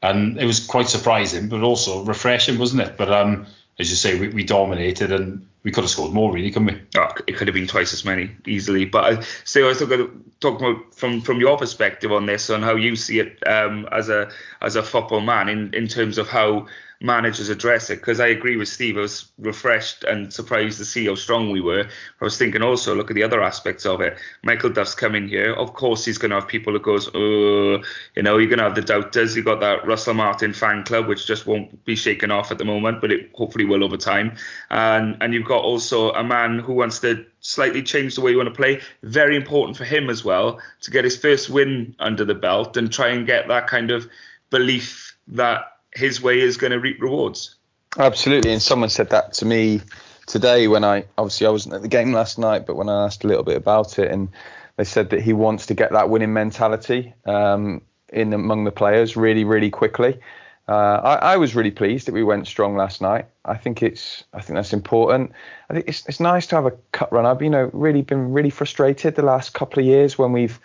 and 0.02 0.38
it 0.38 0.44
was 0.44 0.64
quite 0.64 0.88
surprising, 0.88 1.48
but 1.48 1.62
also 1.62 2.04
refreshing, 2.04 2.59
wasn't 2.59 2.82
it? 2.82 2.96
But 2.96 3.11
um, 3.11 3.46
as 3.79 3.91
you 3.91 3.97
say, 3.97 4.18
we, 4.18 4.29
we 4.29 4.45
dominated, 4.45 5.12
and 5.12 5.47
we 5.62 5.70
could 5.70 5.85
have 5.85 5.91
scored 5.91 6.12
more, 6.12 6.33
really, 6.33 6.51
couldn't 6.51 6.68
we? 6.68 6.81
Oh, 6.97 7.09
it 7.26 7.37
could 7.37 7.47
have 7.47 7.55
been 7.55 7.66
twice 7.66 7.93
as 7.93 8.05
many 8.05 8.31
easily. 8.47 8.85
But 8.85 9.05
I 9.05 9.20
still, 9.45 9.66
I 9.66 9.68
was 9.68 9.81
got 9.81 9.97
to 9.97 10.24
talk 10.41 10.61
about 10.61 10.95
from 10.95 11.20
from 11.20 11.41
your 11.41 11.57
perspective 11.57 12.11
on 12.11 12.26
this, 12.26 12.51
on 12.51 12.62
how 12.62 12.74
you 12.74 12.97
see 12.97 13.20
it 13.20 13.47
um, 13.47 13.89
as 13.93 14.09
a 14.09 14.31
as 14.61 14.76
a 14.76 14.83
football 14.83 15.20
man 15.20 15.49
in 15.49 15.72
in 15.74 15.87
terms 15.87 16.18
of 16.18 16.29
how 16.29 16.66
managers 17.01 17.49
address 17.49 17.90
it. 17.90 17.96
Because 17.96 18.20
I 18.20 18.28
agree 18.28 18.57
with 18.57 18.68
Steve, 18.68 18.96
I 18.96 19.03
was 19.03 19.30
refreshed 19.38 20.05
and 20.05 20.32
surprised 20.32 20.78
to 20.78 20.84
see 20.84 21.07
how 21.07 21.14
strong 21.14 21.51
we 21.51 21.61
were. 21.61 21.84
I 22.20 22.24
was 22.24 22.36
thinking 22.36 22.62
also, 22.62 22.94
look 22.94 23.11
at 23.11 23.14
the 23.14 23.22
other 23.22 23.42
aspects 23.42 23.86
of 23.86 24.01
it. 24.01 24.18
Michael 24.42 24.70
Duff's 24.70 24.94
coming 24.94 25.28
here. 25.28 25.55
Of 25.55 25.74
course, 25.74 26.05
he's 26.05 26.18
going 26.18 26.30
to 26.30 26.40
have 26.40 26.49
people 26.49 26.72
that 26.72 26.82
goes, 26.82 27.09
oh, 27.14 27.82
you 28.14 28.22
know, 28.22 28.38
you're 28.38 28.49
going 28.49 28.59
to 28.59 28.64
have 28.64 28.74
the 28.74 28.82
doubters. 28.82 29.36
You 29.36 29.42
got 29.42 29.61
that 29.61 29.86
Russell 29.86 30.14
Martin 30.14 30.53
fan 30.53 30.84
club, 30.84 31.07
which 31.07 31.26
just 31.26 31.46
won't 31.46 31.84
be 31.84 31.94
shaken 31.94 32.30
off 32.30 32.51
at 32.51 32.59
the 32.59 32.64
moment, 32.64 33.01
but 33.01 33.12
it 33.12 33.30
hopefully 33.34 33.64
will 33.64 33.84
over 33.84 33.96
time. 33.96 34.36
And 34.70 35.16
and 35.20 35.32
you've 35.32 35.46
got 35.46 35.62
also 35.62 36.12
a 36.12 36.24
man 36.24 36.59
who 36.59 36.74
wants 36.74 36.99
to 37.01 37.24
slightly 37.40 37.82
change 37.82 38.16
the 38.16 38.20
way 38.20 38.32
you 38.32 38.36
want 38.36 38.49
to 38.49 38.55
play. 38.55 38.80
Very 39.03 39.36
important 39.36 39.76
for 39.76 39.84
him 39.84 40.11
as 40.11 40.24
well 40.24 40.61
to 40.80 40.90
get 40.90 41.05
his 41.05 41.16
first 41.16 41.49
win 41.49 41.94
under 42.01 42.24
the 42.24 42.34
belt 42.34 42.76
and 42.76 42.92
try 42.92 43.09
and 43.09 43.26
get 43.26 43.49
that 43.49 43.68
kind 43.68 43.90
of 43.90 44.09
belief 44.51 45.16
that 45.28 45.78
his 45.99 46.22
way 46.22 46.40
is 46.40 46.57
going 46.57 46.70
to 46.70 46.78
reap 46.78 47.03
rewards. 47.03 47.57
Absolutely, 47.99 48.53
and 48.53 48.62
someone 48.62 48.88
said 48.88 49.11
that 49.11 49.32
to 49.34 49.44
me 49.44 49.80
today 50.26 50.68
when 50.68 50.84
I 50.84 51.05
obviously 51.16 51.46
I 51.46 51.51
wasn't 51.51 51.74
at 51.74 51.82
the 51.82 51.88
game 51.88 52.12
last 52.12 52.38
night, 52.38 52.66
but 52.66 52.76
when 52.76 52.88
I 52.88 53.05
asked 53.07 53.24
a 53.24 53.26
little 53.26 53.42
bit 53.42 53.57
about 53.57 53.99
it, 53.99 54.11
and 54.11 54.28
they 54.76 54.84
said 54.84 55.11
that 55.11 55.20
he 55.20 55.32
wants 55.32 55.66
to 55.66 55.74
get 55.74 55.92
that 55.92 56.09
winning 56.09 56.32
mentality 56.32 57.14
um, 57.26 57.82
in 58.11 58.32
among 58.32 58.64
the 58.64 58.70
players 58.70 59.16
really, 59.16 59.44
really 59.44 59.70
quickly. 59.70 60.20
Uh, 60.68 61.01
I, 61.03 61.32
I 61.32 61.36
was 61.38 61.57
really 61.57 61.70
pleased 61.70 62.07
that 62.07 62.12
we 62.12 62.22
went 62.22 62.46
strong 62.46 62.76
last 62.76 63.01
night. 63.01 63.24
I 63.44 63.57
think 63.57 63.82
it's 63.82 64.24
I 64.34 64.42
think 64.42 64.57
that's 64.57 64.74
important. 64.74 65.32
I 65.70 65.74
think 65.74 65.88
it's 65.88 66.07
it's 66.07 66.20
nice 66.20 66.46
to 66.49 66.57
have 66.57 66.66
a 66.66 66.72
cut 66.92 67.11
run. 67.11 67.26
I've 67.26 67.42
you 67.42 67.51
know 67.51 67.70
really 67.72 68.03
been 68.03 68.32
really 68.32 68.51
frustrated 68.51 69.14
the 69.14 69.22
last 69.22 69.55
couple 69.55 69.80
of 69.80 69.86
years 69.86 70.18
when 70.18 70.32
we've 70.32 70.61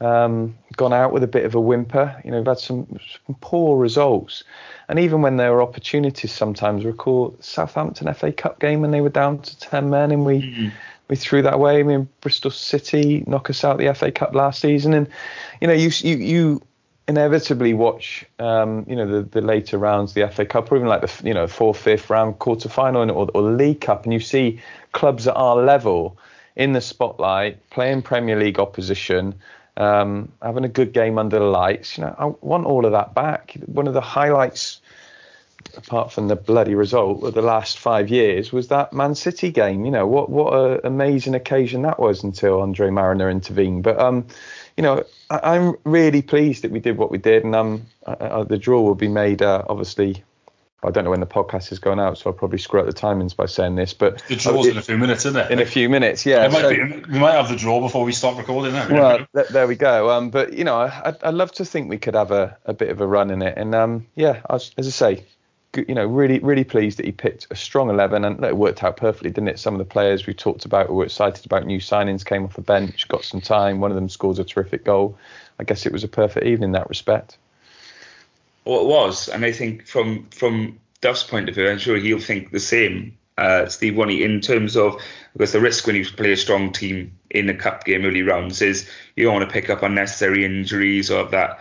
um, 0.00 0.56
gone 0.76 0.92
out 0.92 1.12
with 1.12 1.22
a 1.22 1.28
bit 1.28 1.44
of 1.44 1.54
a 1.54 1.60
whimper. 1.60 2.20
You 2.24 2.30
know, 2.30 2.38
we've 2.38 2.46
had 2.46 2.58
some, 2.58 2.86
some 3.26 3.36
poor 3.40 3.78
results. 3.78 4.44
And 4.88 4.98
even 4.98 5.22
when 5.22 5.36
there 5.36 5.52
were 5.52 5.62
opportunities, 5.62 6.32
sometimes 6.32 6.84
recall 6.84 7.36
Southampton 7.40 8.12
FA 8.14 8.32
Cup 8.32 8.60
game 8.60 8.80
when 8.80 8.90
they 8.90 9.00
were 9.00 9.08
down 9.08 9.40
to 9.40 9.58
ten 9.58 9.90
men 9.90 10.12
and 10.12 10.24
we 10.24 10.72
we 11.08 11.16
threw 11.16 11.42
that 11.42 11.54
away. 11.54 11.80
I 11.80 11.82
mean, 11.82 12.08
Bristol 12.20 12.50
City 12.50 13.24
knock 13.26 13.50
us 13.50 13.64
out 13.64 13.78
the 13.78 13.92
FA 13.94 14.10
Cup 14.10 14.34
last 14.34 14.60
season, 14.60 14.94
and 14.94 15.08
you 15.60 15.68
know, 15.68 15.74
you 15.74 15.90
you 16.00 16.16
you 16.16 16.62
inevitably 17.08 17.72
watch, 17.72 18.24
um, 18.40 18.84
you 18.88 18.96
know, 18.96 19.06
the, 19.06 19.22
the 19.22 19.40
later 19.40 19.78
rounds, 19.78 20.14
the 20.14 20.28
FA 20.28 20.44
Cup, 20.44 20.70
or 20.72 20.76
even 20.76 20.88
like 20.88 21.02
the 21.02 21.26
you 21.26 21.34
know 21.34 21.46
fourth, 21.46 21.78
fifth 21.78 22.10
round 22.10 22.38
quarter 22.38 22.68
final, 22.68 23.08
or, 23.10 23.30
or 23.34 23.42
the 23.42 23.56
League 23.56 23.80
Cup, 23.80 24.04
and 24.04 24.12
you 24.12 24.20
see 24.20 24.60
clubs 24.92 25.26
at 25.28 25.34
our 25.34 25.56
level 25.56 26.18
in 26.56 26.72
the 26.72 26.80
spotlight, 26.80 27.68
playing 27.70 28.02
Premier 28.02 28.38
League 28.38 28.58
opposition, 28.58 29.34
um, 29.76 30.32
having 30.42 30.64
a 30.64 30.68
good 30.68 30.92
game 30.92 31.18
under 31.18 31.38
the 31.38 31.44
lights. 31.44 31.98
You 31.98 32.04
know, 32.04 32.14
I 32.18 32.26
want 32.44 32.66
all 32.66 32.86
of 32.86 32.92
that 32.92 33.14
back. 33.14 33.56
One 33.66 33.86
of 33.86 33.94
the 33.94 34.00
highlights, 34.00 34.80
apart 35.76 36.12
from 36.12 36.28
the 36.28 36.36
bloody 36.36 36.74
result 36.74 37.22
of 37.24 37.34
the 37.34 37.42
last 37.42 37.78
five 37.78 38.08
years, 38.08 38.52
was 38.52 38.68
that 38.68 38.92
Man 38.92 39.14
City 39.14 39.50
game. 39.50 39.84
You 39.84 39.90
know, 39.90 40.06
what 40.06 40.30
what 40.30 40.52
an 40.54 40.80
amazing 40.84 41.34
occasion 41.34 41.82
that 41.82 41.98
was 41.98 42.24
until 42.24 42.60
Andre 42.60 42.90
Marriner 42.90 43.30
intervened. 43.30 43.82
But 43.82 43.98
um, 44.00 44.26
you 44.76 44.82
know, 44.82 45.04
I, 45.30 45.56
am 45.56 45.74
really 45.84 46.22
pleased 46.22 46.62
that 46.62 46.70
we 46.70 46.80
did 46.80 46.96
what 46.98 47.10
we 47.10 47.18
did, 47.18 47.44
and 47.44 47.54
um, 47.54 47.86
uh, 48.06 48.44
the 48.44 48.58
draw 48.58 48.80
will 48.80 48.94
be 48.94 49.08
made 49.08 49.42
uh, 49.42 49.64
obviously 49.68 50.22
I 50.86 50.90
don't 50.90 51.04
know 51.04 51.10
when 51.10 51.20
the 51.20 51.26
podcast 51.26 51.72
is 51.72 51.78
going 51.78 51.98
out, 51.98 52.18
so 52.18 52.30
I'll 52.30 52.36
probably 52.36 52.58
screw 52.58 52.80
up 52.80 52.86
the 52.86 52.92
timings 52.92 53.34
by 53.34 53.46
saying 53.46 53.74
this. 53.74 53.92
But 53.92 54.22
the 54.28 54.36
draw's 54.36 54.66
it, 54.66 54.72
in 54.72 54.78
a 54.78 54.82
few 54.82 54.96
minutes, 54.96 55.26
isn't 55.26 55.40
it? 55.40 55.50
In 55.50 55.58
a 55.58 55.66
few 55.66 55.88
minutes, 55.88 56.24
yeah. 56.24 56.46
Might 56.48 56.60
so, 56.60 56.70
be, 56.70 57.02
we 57.10 57.18
might 57.18 57.34
have 57.34 57.48
the 57.48 57.56
draw 57.56 57.80
before 57.80 58.04
we 58.04 58.12
start 58.12 58.36
recording. 58.36 58.72
That 58.72 58.90
well, 58.90 59.26
th- 59.34 59.48
there 59.48 59.66
we 59.66 59.74
go. 59.74 60.10
Um, 60.10 60.30
but 60.30 60.52
you 60.52 60.64
know, 60.64 60.76
I, 60.76 61.14
would 61.24 61.34
love 61.34 61.52
to 61.52 61.64
think 61.64 61.90
we 61.90 61.98
could 61.98 62.14
have 62.14 62.30
a, 62.30 62.56
a 62.64 62.72
bit 62.72 62.90
of 62.90 63.00
a 63.00 63.06
run 63.06 63.30
in 63.30 63.42
it, 63.42 63.58
and 63.58 63.74
um, 63.74 64.06
yeah, 64.14 64.42
as 64.48 64.72
I 64.78 64.82
say, 64.82 65.24
you 65.76 65.94
know, 65.94 66.06
really, 66.06 66.38
really 66.38 66.64
pleased 66.64 66.98
that 66.98 67.06
he 67.06 67.12
picked 67.12 67.48
a 67.50 67.56
strong 67.56 67.90
eleven, 67.90 68.24
and 68.24 68.42
it 68.44 68.56
worked 68.56 68.84
out 68.84 68.96
perfectly, 68.96 69.30
didn't 69.30 69.48
it? 69.48 69.58
Some 69.58 69.74
of 69.74 69.78
the 69.78 69.84
players 69.84 70.26
we 70.26 70.34
talked 70.34 70.64
about, 70.64 70.88
were 70.90 71.04
excited 71.04 71.44
about 71.44 71.66
new 71.66 71.78
signings, 71.78 72.24
came 72.24 72.44
off 72.44 72.54
the 72.54 72.62
bench, 72.62 73.08
got 73.08 73.24
some 73.24 73.40
time. 73.40 73.80
One 73.80 73.90
of 73.90 73.96
them 73.96 74.08
scores 74.08 74.38
a 74.38 74.44
terrific 74.44 74.84
goal. 74.84 75.18
I 75.58 75.64
guess 75.64 75.86
it 75.86 75.92
was 75.92 76.04
a 76.04 76.08
perfect 76.08 76.46
evening 76.46 76.68
in 76.68 76.72
that 76.72 76.88
respect. 76.88 77.38
Well, 78.66 78.80
it 78.80 78.86
was, 78.86 79.28
and 79.28 79.44
I 79.44 79.52
think 79.52 79.86
from 79.86 80.28
from 80.30 80.80
Duff's 81.00 81.22
point 81.22 81.48
of 81.48 81.54
view, 81.54 81.68
I'm 81.68 81.78
sure 81.78 81.96
he'll 81.96 82.18
think 82.18 82.50
the 82.50 82.58
same, 82.58 83.16
uh, 83.38 83.66
Steve 83.66 83.96
Wonny, 83.96 84.24
in 84.24 84.40
terms 84.40 84.76
of 84.76 85.00
because 85.32 85.52
the 85.52 85.60
risk 85.60 85.86
when 85.86 85.94
you 85.94 86.04
play 86.04 86.32
a 86.32 86.36
strong 86.36 86.72
team 86.72 87.16
in 87.30 87.48
a 87.48 87.54
cup 87.54 87.84
game 87.84 88.04
early 88.04 88.22
rounds 88.22 88.60
is 88.62 88.90
you 89.14 89.24
don't 89.24 89.34
want 89.34 89.48
to 89.48 89.52
pick 89.52 89.70
up 89.70 89.84
unnecessary 89.84 90.44
injuries 90.44 91.10
or 91.12 91.24
that 91.26 91.60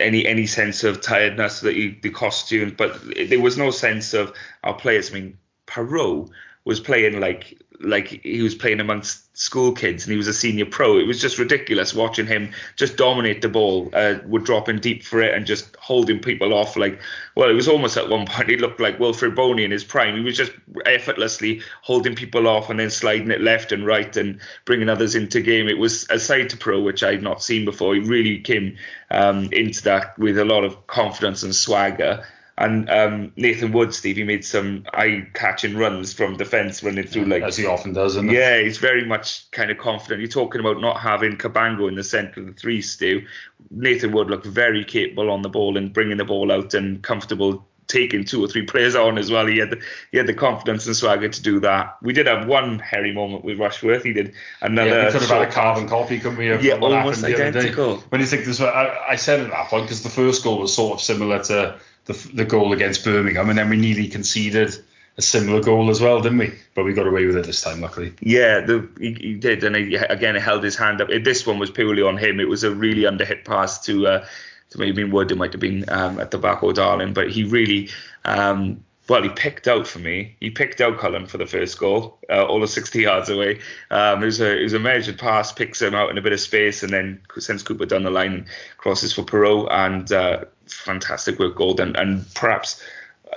any 0.00 0.26
any 0.26 0.46
sense 0.46 0.82
of 0.82 1.00
tiredness 1.00 1.60
that 1.60 1.76
you, 1.76 1.94
the 2.02 2.10
cost 2.10 2.50
you. 2.50 2.72
But 2.72 3.00
there 3.28 3.40
was 3.40 3.56
no 3.56 3.70
sense 3.70 4.12
of 4.12 4.32
our 4.64 4.74
players. 4.74 5.10
I 5.10 5.14
mean, 5.14 5.38
Piroe 5.68 6.28
was 6.64 6.80
playing 6.80 7.20
like 7.20 7.58
like 7.82 8.08
he 8.22 8.42
was 8.42 8.54
playing 8.54 8.80
amongst 8.80 9.36
school 9.36 9.72
kids 9.72 10.04
and 10.04 10.12
he 10.12 10.16
was 10.16 10.28
a 10.28 10.32
senior 10.32 10.66
pro. 10.66 10.98
It 10.98 11.06
was 11.06 11.20
just 11.20 11.38
ridiculous 11.38 11.94
watching 11.94 12.26
him 12.26 12.52
just 12.76 12.96
dominate 12.96 13.42
the 13.42 13.48
ball, 13.48 13.90
uh, 13.92 14.16
would 14.26 14.44
drop 14.44 14.68
in 14.68 14.78
deep 14.78 15.02
for 15.02 15.20
it 15.20 15.34
and 15.34 15.46
just 15.46 15.74
holding 15.76 16.20
people 16.20 16.54
off. 16.54 16.76
Like, 16.76 17.00
well, 17.34 17.50
it 17.50 17.54
was 17.54 17.68
almost 17.68 17.96
at 17.96 18.08
one 18.08 18.26
point 18.28 18.50
he 18.50 18.56
looked 18.56 18.80
like 18.80 18.98
Wilfried 18.98 19.34
Bony 19.34 19.64
in 19.64 19.70
his 19.70 19.84
prime. 19.84 20.16
He 20.16 20.22
was 20.22 20.36
just 20.36 20.52
effortlessly 20.86 21.62
holding 21.82 22.14
people 22.14 22.46
off 22.46 22.70
and 22.70 22.78
then 22.78 22.90
sliding 22.90 23.30
it 23.30 23.40
left 23.40 23.72
and 23.72 23.84
right 23.84 24.16
and 24.16 24.40
bringing 24.64 24.88
others 24.88 25.14
into 25.14 25.40
game. 25.40 25.68
It 25.68 25.78
was 25.78 26.08
a 26.10 26.18
side 26.18 26.50
to 26.50 26.56
Piroe 26.56 26.84
which 26.84 27.02
I'd 27.02 27.22
not 27.22 27.42
seen 27.42 27.64
before. 27.64 27.94
He 27.94 28.00
really 28.00 28.38
came 28.40 28.76
um, 29.10 29.48
into 29.52 29.82
that 29.84 30.18
with 30.18 30.38
a 30.38 30.44
lot 30.44 30.64
of 30.64 30.86
confidence 30.86 31.42
and 31.42 31.54
swagger. 31.54 32.24
And 32.58 32.88
um, 32.90 33.32
Nathan 33.36 33.72
Wood, 33.72 33.94
Steve, 33.94 34.16
he 34.16 34.24
made 34.24 34.44
some 34.44 34.84
eye-catching 34.92 35.76
runs 35.76 36.12
from 36.12 36.36
defence, 36.36 36.82
running 36.82 37.06
through 37.06 37.24
like 37.24 37.42
as 37.42 37.56
he 37.56 37.66
often 37.66 37.94
does. 37.94 38.16
yeah, 38.22 38.60
he's 38.60 38.78
very 38.78 39.06
much 39.06 39.50
kind 39.52 39.70
of 39.70 39.78
confident. 39.78 40.20
You're 40.20 40.28
talking 40.28 40.60
about 40.60 40.80
not 40.80 41.00
having 41.00 41.38
Cabango 41.38 41.88
in 41.88 41.94
the 41.94 42.04
centre 42.04 42.40
of 42.40 42.46
the 42.46 42.52
three, 42.52 42.82
Steve. 42.82 43.26
Nathan 43.70 44.12
Wood 44.12 44.28
looked 44.28 44.46
very 44.46 44.84
capable 44.84 45.30
on 45.30 45.40
the 45.42 45.48
ball 45.48 45.78
and 45.78 45.92
bringing 45.92 46.18
the 46.18 46.26
ball 46.26 46.52
out 46.52 46.74
and 46.74 47.02
comfortable 47.02 47.66
taking 47.88 48.24
two 48.24 48.42
or 48.42 48.48
three 48.48 48.64
players 48.64 48.94
on 48.94 49.18
as 49.18 49.30
well. 49.30 49.46
He 49.46 49.58
had 49.58 49.70
the, 49.70 49.80
he 50.10 50.18
had 50.18 50.26
the 50.26 50.34
confidence 50.34 50.86
and 50.86 50.96
swagger 50.96 51.28
to 51.28 51.42
do 51.42 51.60
that. 51.60 51.96
We 52.02 52.12
did 52.12 52.26
have 52.26 52.46
one 52.46 52.78
hairy 52.78 53.12
moment 53.12 53.44
with 53.44 53.58
Rushworth. 53.58 54.02
He 54.02 54.12
did 54.12 54.34
another. 54.60 54.90
Yeah, 54.90 55.06
we 55.06 55.12
could 55.12 55.20
have 55.22 55.30
had 55.30 55.48
a 55.48 55.50
carbon 55.50 55.88
copy, 55.88 56.18
couldn't 56.18 56.38
we? 56.38 56.54
Yeah, 56.56 56.74
almost 56.74 57.24
identical. 57.24 57.96
When 58.08 58.20
you 58.20 58.26
think 58.26 58.44
this, 58.44 58.60
I, 58.60 58.96
I 59.10 59.16
said 59.16 59.40
at 59.40 59.50
that 59.50 59.68
point 59.68 59.84
because 59.84 60.02
the 60.02 60.10
first 60.10 60.42
goal 60.44 60.58
was 60.58 60.74
sort 60.74 60.94
of 60.94 61.00
similar 61.00 61.42
to 61.44 61.78
the, 62.06 62.30
the 62.34 62.44
goal 62.44 62.72
against 62.72 63.04
Birmingham, 63.04 63.48
and 63.48 63.58
then 63.58 63.68
we 63.68 63.76
nearly 63.76 64.08
conceded 64.08 64.74
a 65.18 65.22
similar 65.22 65.60
goal 65.60 65.90
as 65.90 66.00
well, 66.00 66.20
didn't 66.20 66.38
we? 66.38 66.52
But 66.74 66.84
we 66.84 66.94
got 66.94 67.06
away 67.06 67.26
with 67.26 67.36
it 67.36 67.46
this 67.46 67.60
time, 67.60 67.80
luckily. 67.80 68.14
Yeah, 68.20 68.60
the, 68.60 68.88
he, 68.98 69.12
he 69.14 69.34
did, 69.34 69.62
and 69.64 69.76
he, 69.76 69.94
again, 69.96 70.34
he 70.34 70.40
held 70.40 70.64
his 70.64 70.76
hand 70.76 71.00
up. 71.00 71.08
This 71.08 71.46
one 71.46 71.58
was 71.58 71.70
purely 71.70 72.02
on 72.02 72.16
him. 72.16 72.40
It 72.40 72.48
was 72.48 72.64
a 72.64 72.74
really 72.74 73.02
underhit 73.02 73.44
pass 73.44 73.84
to 73.86 74.06
uh, 74.06 74.26
to 74.70 74.78
maybe 74.78 75.04
Wood. 75.04 75.30
It 75.30 75.36
might 75.36 75.52
have 75.52 75.60
been 75.60 75.84
um, 75.88 76.18
at 76.18 76.30
the 76.30 76.38
back 76.38 76.62
or 76.62 76.72
Darling, 76.72 77.12
but 77.12 77.30
he 77.30 77.44
really. 77.44 77.90
Um, 78.24 78.84
well, 79.08 79.22
he 79.22 79.28
picked 79.28 79.66
out 79.66 79.86
for 79.86 79.98
me. 79.98 80.36
He 80.40 80.50
picked 80.50 80.80
out 80.80 80.98
Cullen 80.98 81.26
for 81.26 81.36
the 81.36 81.44
first 81.44 81.76
goal, 81.76 82.18
uh, 82.30 82.46
all 82.46 82.62
of 82.62 82.70
60 82.70 83.02
yards 83.02 83.28
away. 83.28 83.58
Um, 83.90 84.22
it 84.22 84.26
was 84.26 84.40
a 84.40 84.58
it 84.58 84.62
was 84.62 84.72
a 84.74 84.78
measured 84.78 85.18
pass, 85.18 85.52
picks 85.52 85.82
him 85.82 85.94
out 85.94 86.10
in 86.10 86.18
a 86.18 86.22
bit 86.22 86.32
of 86.32 86.40
space, 86.40 86.82
and 86.82 86.92
then 86.92 87.20
sends 87.38 87.64
Cooper 87.64 87.84
down 87.84 88.04
the 88.04 88.10
line 88.10 88.32
and 88.32 88.46
crosses 88.78 89.12
for 89.12 89.22
Piroe. 89.22 89.66
And 89.70 90.10
uh, 90.10 90.44
fantastic 90.72 91.38
work, 91.38 91.56
gold 91.56 91.80
and 91.80 91.96
and 91.96 92.32
perhaps 92.34 92.82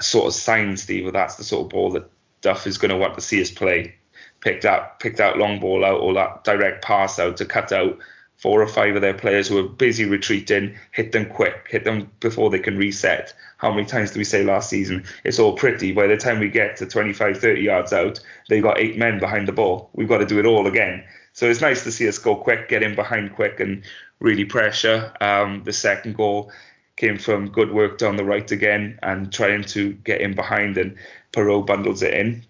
sort 0.01 0.27
of 0.27 0.33
sign, 0.33 0.77
Steve, 0.77 1.11
that's 1.13 1.35
the 1.35 1.43
sort 1.43 1.65
of 1.65 1.69
ball 1.69 1.91
that 1.91 2.09
Duff 2.41 2.67
is 2.67 2.77
going 2.77 2.91
to 2.91 2.97
want 2.97 3.15
to 3.15 3.21
see 3.21 3.41
us 3.41 3.51
play. 3.51 3.95
Picked 4.41 4.65
out, 4.65 4.99
picked 4.99 5.19
out 5.19 5.37
long 5.37 5.59
ball 5.59 5.83
out 5.83 5.99
or 5.99 6.13
that 6.13 6.43
direct 6.43 6.83
pass 6.83 7.17
out 7.17 7.37
to 7.37 7.45
cut 7.45 7.71
out 7.71 7.97
four 8.37 8.61
or 8.61 8.67
five 8.67 8.95
of 8.95 9.01
their 9.01 9.13
players 9.13 9.47
who 9.47 9.57
are 9.57 9.67
busy 9.67 10.05
retreating, 10.05 10.75
hit 10.91 11.11
them 11.11 11.25
quick, 11.25 11.67
hit 11.69 11.83
them 11.83 12.11
before 12.19 12.49
they 12.49 12.59
can 12.59 12.77
reset. 12.77 13.33
How 13.57 13.71
many 13.71 13.87
times 13.87 14.11
did 14.11 14.19
we 14.19 14.23
say 14.25 14.43
last 14.43 14.69
season? 14.69 15.05
It's 15.23 15.39
all 15.39 15.53
pretty. 15.53 15.93
By 15.93 16.07
the 16.07 16.17
time 16.17 16.39
we 16.39 16.49
get 16.49 16.77
to 16.77 16.85
25, 16.85 17.39
30 17.39 17.61
yards 17.61 17.93
out, 17.93 18.19
they've 18.49 18.61
got 18.61 18.77
eight 18.77 18.97
men 18.97 19.19
behind 19.19 19.47
the 19.47 19.53
ball. 19.53 19.89
We've 19.93 20.09
got 20.09 20.19
to 20.19 20.25
do 20.25 20.39
it 20.39 20.45
all 20.45 20.67
again. 20.67 21.03
So 21.33 21.49
it's 21.49 21.61
nice 21.61 21.83
to 21.83 21.91
see 21.91 22.07
us 22.07 22.19
go 22.19 22.35
quick, 22.35 22.69
get 22.69 22.83
in 22.83 22.95
behind 22.95 23.33
quick, 23.35 23.59
and 23.59 23.83
really 24.19 24.45
pressure. 24.45 25.11
Um, 25.21 25.63
the 25.63 25.73
second 25.73 26.15
goal 26.15 26.51
came 26.97 27.17
from 27.17 27.49
good 27.49 27.71
work 27.71 27.97
down 27.97 28.15
the 28.15 28.25
right 28.25 28.49
again 28.51 28.99
and 29.03 29.31
trying 29.31 29.63
to 29.63 29.93
get 29.93 30.21
in 30.21 30.33
behind 30.33 30.77
and 30.77 30.95
Piroe 31.33 31.65
bundles 31.65 32.01
it 32.01 32.13
in 32.13 32.45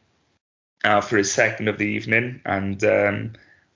uh, 0.84 1.02
for 1.02 1.18
his 1.18 1.32
second 1.32 1.68
of 1.68 1.78
the 1.78 1.86
evening. 1.86 2.42
And 2.46 2.84
um, 2.84 3.34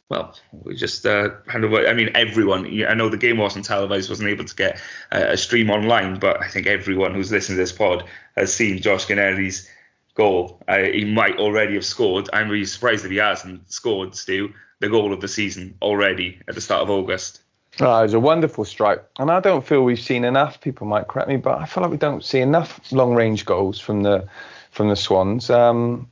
well 0.10 0.36
we 0.52 0.76
just 0.76 1.06
uh, 1.06 1.30
handled 1.48 1.86
I 1.86 1.94
mean 1.94 2.12
everyone 2.16 2.66
I 2.88 2.94
know 2.94 3.10
the 3.10 3.18
game 3.18 3.38
wasn't 3.38 3.66
televised 3.66 4.10
wasn't 4.10 4.30
able 4.30 4.46
to 4.46 4.56
get 4.56 4.82
a 5.12 5.38
stream 5.38 5.70
online 5.70 6.20
but 6.20 6.42
I 6.42 6.48
think 6.48 6.68
everyone 6.68 7.14
who's 7.14 7.32
listening 7.32 7.58
to 7.58 7.64
this 7.64 7.72
pod 7.72 8.04
has 8.36 8.54
seen 8.54 8.82
Josh 8.82 9.06
Ginnelly's 9.06 9.70
goal. 10.16 10.62
Uh, 10.68 10.80
he 10.80 11.06
might 11.06 11.38
already 11.38 11.76
have 11.76 11.86
scored. 11.86 12.30
I'm 12.34 12.50
really 12.50 12.66
surprised 12.66 13.06
that 13.06 13.12
he 13.12 13.18
hasn't 13.18 13.72
scored 13.72 14.16
Stu 14.16 14.54
the 14.80 14.90
goal 14.90 15.14
of 15.14 15.22
the 15.22 15.28
season 15.28 15.76
already 15.82 16.42
at 16.48 16.56
the 16.56 16.62
start 16.62 16.82
of 16.82 16.90
August 16.90 17.42
Oh, 17.82 18.00
it 18.00 18.04
was 18.04 18.14
a 18.14 18.20
wonderful 18.20 18.66
strike, 18.66 19.04
and 19.20 19.32
I 19.32 19.40
don't 19.40 19.66
feel 19.66 19.84
we've 19.84 20.00
seen 20.00 20.26
enough. 20.26 20.60
People 20.60 20.86
might 20.86 21.08
correct 21.08 21.30
me, 21.30 21.38
but 21.38 21.60
I 21.60 21.66
feel 21.66 21.82
like 21.82 21.92
we 21.92 21.98
don't 21.98 22.24
see 22.24 22.40
enough 22.40 22.92
long-range 22.92 23.46
goals 23.46 23.80
from 23.80 24.04
the 24.04 24.28
from 24.72 24.90
the 24.90 24.96
Swans. 24.96 25.50
Um, 25.50 26.10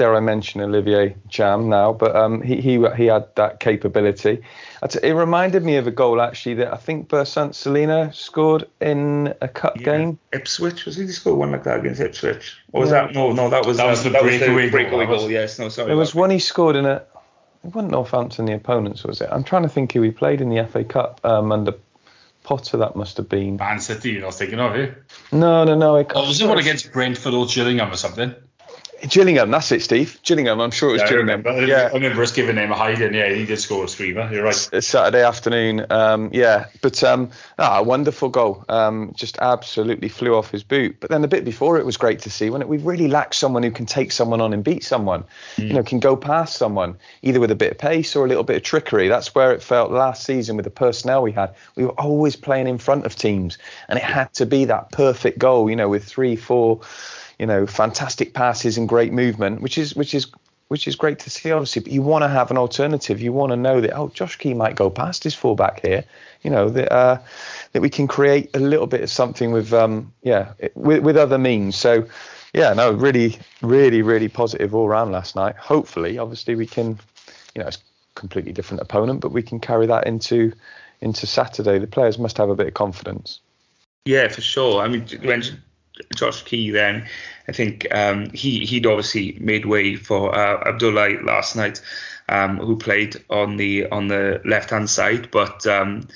dare 0.00 0.16
I 0.16 0.20
mention 0.20 0.62
Olivier 0.62 1.14
Ntcham 1.28 1.66
now, 1.66 1.92
but 1.92 2.16
um, 2.16 2.40
he, 2.40 2.60
he 2.60 2.82
he 2.96 3.04
had 3.06 3.26
that 3.34 3.60
capability. 3.60 4.40
It 5.02 5.14
reminded 5.14 5.62
me 5.62 5.76
of 5.76 5.86
a 5.86 5.90
goal 5.90 6.22
actually 6.22 6.54
that 6.54 6.72
I 6.72 6.76
think 6.76 7.08
Bersant 7.08 7.54
Celina 7.54 8.10
scored 8.14 8.64
in 8.80 9.34
a 9.42 9.48
cup 9.48 9.76
yeah. 9.76 9.84
game. 9.84 10.18
Ipswich 10.32 10.86
was 10.86 10.96
he? 10.96 11.02
He 11.02 11.12
scored 11.12 11.38
one 11.38 11.52
like 11.52 11.64
that 11.64 11.80
against 11.80 12.00
Ipswich. 12.00 12.56
Or 12.72 12.80
was 12.80 12.90
yeah. 12.90 13.08
that 13.08 13.14
no? 13.14 13.32
No, 13.32 13.50
that 13.50 13.66
was 13.66 13.76
that 13.76 13.90
was 13.90 14.02
the 14.02 14.10
breakaway, 14.10 14.70
breakaway 14.70 15.04
goal. 15.04 15.18
goal. 15.18 15.30
Yes, 15.30 15.58
no, 15.58 15.68
sorry. 15.68 15.88
There 15.88 15.96
was 15.96 16.14
one 16.14 16.30
he 16.30 16.38
scored 16.38 16.76
in 16.76 16.86
a 16.86 17.02
it 17.64 17.74
wasn't 17.74 17.92
Northampton 17.92 18.46
the 18.46 18.54
opponents, 18.54 19.04
was 19.04 19.20
it? 19.20 19.28
I'm 19.30 19.44
trying 19.44 19.62
to 19.64 19.68
think 19.68 19.92
who 19.92 20.00
we 20.00 20.10
played 20.10 20.40
in 20.40 20.48
the 20.48 20.64
FA 20.66 20.84
Cup 20.84 21.20
um, 21.24 21.52
under 21.52 21.74
Potter. 22.42 22.78
That 22.78 22.96
must 22.96 23.16
have 23.18 23.28
been 23.28 23.56
Man 23.56 23.80
City. 23.80 24.12
You're 24.12 24.22
not 24.22 24.34
thinking 24.34 24.58
of 24.58 24.76
you. 24.76 24.94
No, 25.32 25.64
no, 25.64 25.74
no. 25.74 26.04
Oh, 26.14 26.26
was 26.26 26.40
it 26.40 26.46
one 26.46 26.58
against 26.58 26.92
Brentford 26.92 27.34
or 27.34 27.46
Gillingham 27.46 27.90
or 27.90 27.96
something? 27.96 28.34
Gillingham, 29.08 29.50
that's 29.50 29.72
it, 29.72 29.82
Steve. 29.82 30.18
Gillingham, 30.22 30.60
I'm 30.60 30.70
sure 30.70 30.90
it 30.90 30.92
was 30.92 31.02
yeah, 31.02 31.08
Gillingham. 31.08 31.42
I 31.46 31.50
remember, 31.50 31.66
yeah. 31.66 31.88
I 31.90 31.94
remember 31.94 32.22
us 32.22 32.32
giving 32.32 32.56
him 32.56 32.70
a 32.70 32.74
hiding. 32.74 33.14
Yeah, 33.14 33.32
he 33.32 33.46
did 33.46 33.58
score 33.58 33.84
a 33.84 33.88
screamer. 33.88 34.30
You're 34.32 34.44
right. 34.44 34.68
It's 34.72 34.86
Saturday 34.86 35.22
afternoon. 35.22 35.86
Um, 35.90 36.30
yeah, 36.32 36.66
but 36.82 37.02
um, 37.02 37.30
ah, 37.58 37.82
wonderful 37.82 38.28
goal. 38.28 38.64
Um, 38.68 39.12
just 39.14 39.38
absolutely 39.38 40.08
flew 40.08 40.34
off 40.34 40.50
his 40.50 40.62
boot. 40.62 40.96
But 41.00 41.10
then 41.10 41.22
the 41.22 41.28
bit 41.28 41.44
before 41.44 41.78
it 41.78 41.86
was 41.86 41.96
great 41.96 42.20
to 42.20 42.30
see 42.30 42.50
when 42.50 42.62
it, 42.62 42.68
we 42.68 42.78
really 42.78 43.08
lacked 43.08 43.34
someone 43.34 43.62
who 43.62 43.70
can 43.70 43.86
take 43.86 44.12
someone 44.12 44.40
on 44.40 44.52
and 44.52 44.62
beat 44.62 44.84
someone. 44.84 45.24
Mm. 45.56 45.68
You 45.68 45.72
know, 45.74 45.82
can 45.82 46.00
go 46.00 46.16
past 46.16 46.56
someone 46.56 46.96
either 47.22 47.40
with 47.40 47.50
a 47.50 47.56
bit 47.56 47.72
of 47.72 47.78
pace 47.78 48.14
or 48.16 48.24
a 48.24 48.28
little 48.28 48.44
bit 48.44 48.56
of 48.56 48.62
trickery. 48.62 49.08
That's 49.08 49.34
where 49.34 49.52
it 49.52 49.62
felt 49.62 49.90
last 49.90 50.24
season 50.24 50.56
with 50.56 50.64
the 50.64 50.70
personnel 50.70 51.22
we 51.22 51.32
had. 51.32 51.54
We 51.76 51.84
were 51.84 51.98
always 52.00 52.36
playing 52.36 52.68
in 52.68 52.78
front 52.78 53.06
of 53.06 53.16
teams, 53.16 53.58
and 53.88 53.98
it 53.98 54.04
had 54.04 54.32
to 54.34 54.46
be 54.46 54.66
that 54.66 54.92
perfect 54.92 55.38
goal. 55.38 55.70
You 55.70 55.76
know, 55.76 55.88
with 55.88 56.04
three, 56.04 56.36
four 56.36 56.80
you 57.40 57.46
know, 57.46 57.66
fantastic 57.66 58.34
passes 58.34 58.76
and 58.76 58.86
great 58.86 59.14
movement, 59.14 59.62
which 59.62 59.78
is 59.78 59.96
which 59.96 60.14
is 60.14 60.26
which 60.68 60.86
is 60.86 60.94
great 60.94 61.18
to 61.20 61.30
see, 61.30 61.50
obviously. 61.50 61.80
But 61.80 61.90
you 61.90 62.02
want 62.02 62.22
to 62.22 62.28
have 62.28 62.50
an 62.50 62.58
alternative. 62.58 63.22
You 63.22 63.32
want 63.32 63.50
to 63.52 63.56
know 63.56 63.80
that 63.80 63.96
oh, 63.96 64.08
Josh 64.08 64.36
Key 64.36 64.52
might 64.52 64.76
go 64.76 64.90
past 64.90 65.24
his 65.24 65.34
fullback 65.34 65.80
here. 65.80 66.04
You 66.42 66.50
know 66.50 66.68
that 66.68 66.92
uh, 66.92 67.18
that 67.72 67.80
we 67.80 67.88
can 67.88 68.06
create 68.06 68.54
a 68.54 68.60
little 68.60 68.86
bit 68.86 69.00
of 69.00 69.08
something 69.08 69.52
with 69.52 69.72
um, 69.72 70.12
yeah 70.22 70.52
with, 70.74 71.02
with 71.02 71.16
other 71.16 71.38
means. 71.38 71.76
So 71.76 72.06
yeah, 72.52 72.74
no, 72.74 72.92
really, 72.92 73.38
really, 73.62 74.02
really 74.02 74.28
positive 74.28 74.74
all 74.74 74.86
round 74.86 75.10
last 75.10 75.34
night. 75.34 75.56
Hopefully, 75.56 76.18
obviously, 76.18 76.56
we 76.56 76.66
can, 76.66 76.98
you 77.54 77.62
know, 77.62 77.68
it's 77.68 77.78
a 77.78 78.20
completely 78.20 78.52
different 78.52 78.82
opponent, 78.82 79.20
but 79.20 79.32
we 79.32 79.42
can 79.42 79.60
carry 79.60 79.86
that 79.86 80.06
into 80.06 80.52
into 81.00 81.26
Saturday. 81.26 81.78
The 81.78 81.86
players 81.86 82.18
must 82.18 82.36
have 82.36 82.50
a 82.50 82.54
bit 82.54 82.66
of 82.66 82.74
confidence. 82.74 83.40
Yeah, 84.04 84.28
for 84.28 84.42
sure. 84.42 84.82
I 84.82 84.88
mean, 84.88 85.06
you 85.08 85.18
mentioned 85.20 85.62
Josh 86.14 86.42
Key 86.42 86.70
then. 86.70 87.06
I 87.48 87.52
think 87.52 87.86
um, 87.94 88.30
he 88.30 88.64
he'd 88.64 88.86
obviously 88.86 89.36
made 89.40 89.66
way 89.66 89.96
for 89.96 90.34
uh, 90.34 90.68
Abdullah 90.68 91.22
last 91.22 91.56
night, 91.56 91.80
um, 92.28 92.58
who 92.58 92.76
played 92.76 93.22
on 93.28 93.56
the 93.56 93.88
on 93.90 94.08
the 94.08 94.40
left 94.44 94.70
hand 94.70 94.90
side, 94.90 95.30
but. 95.30 95.66
Um, 95.66 96.08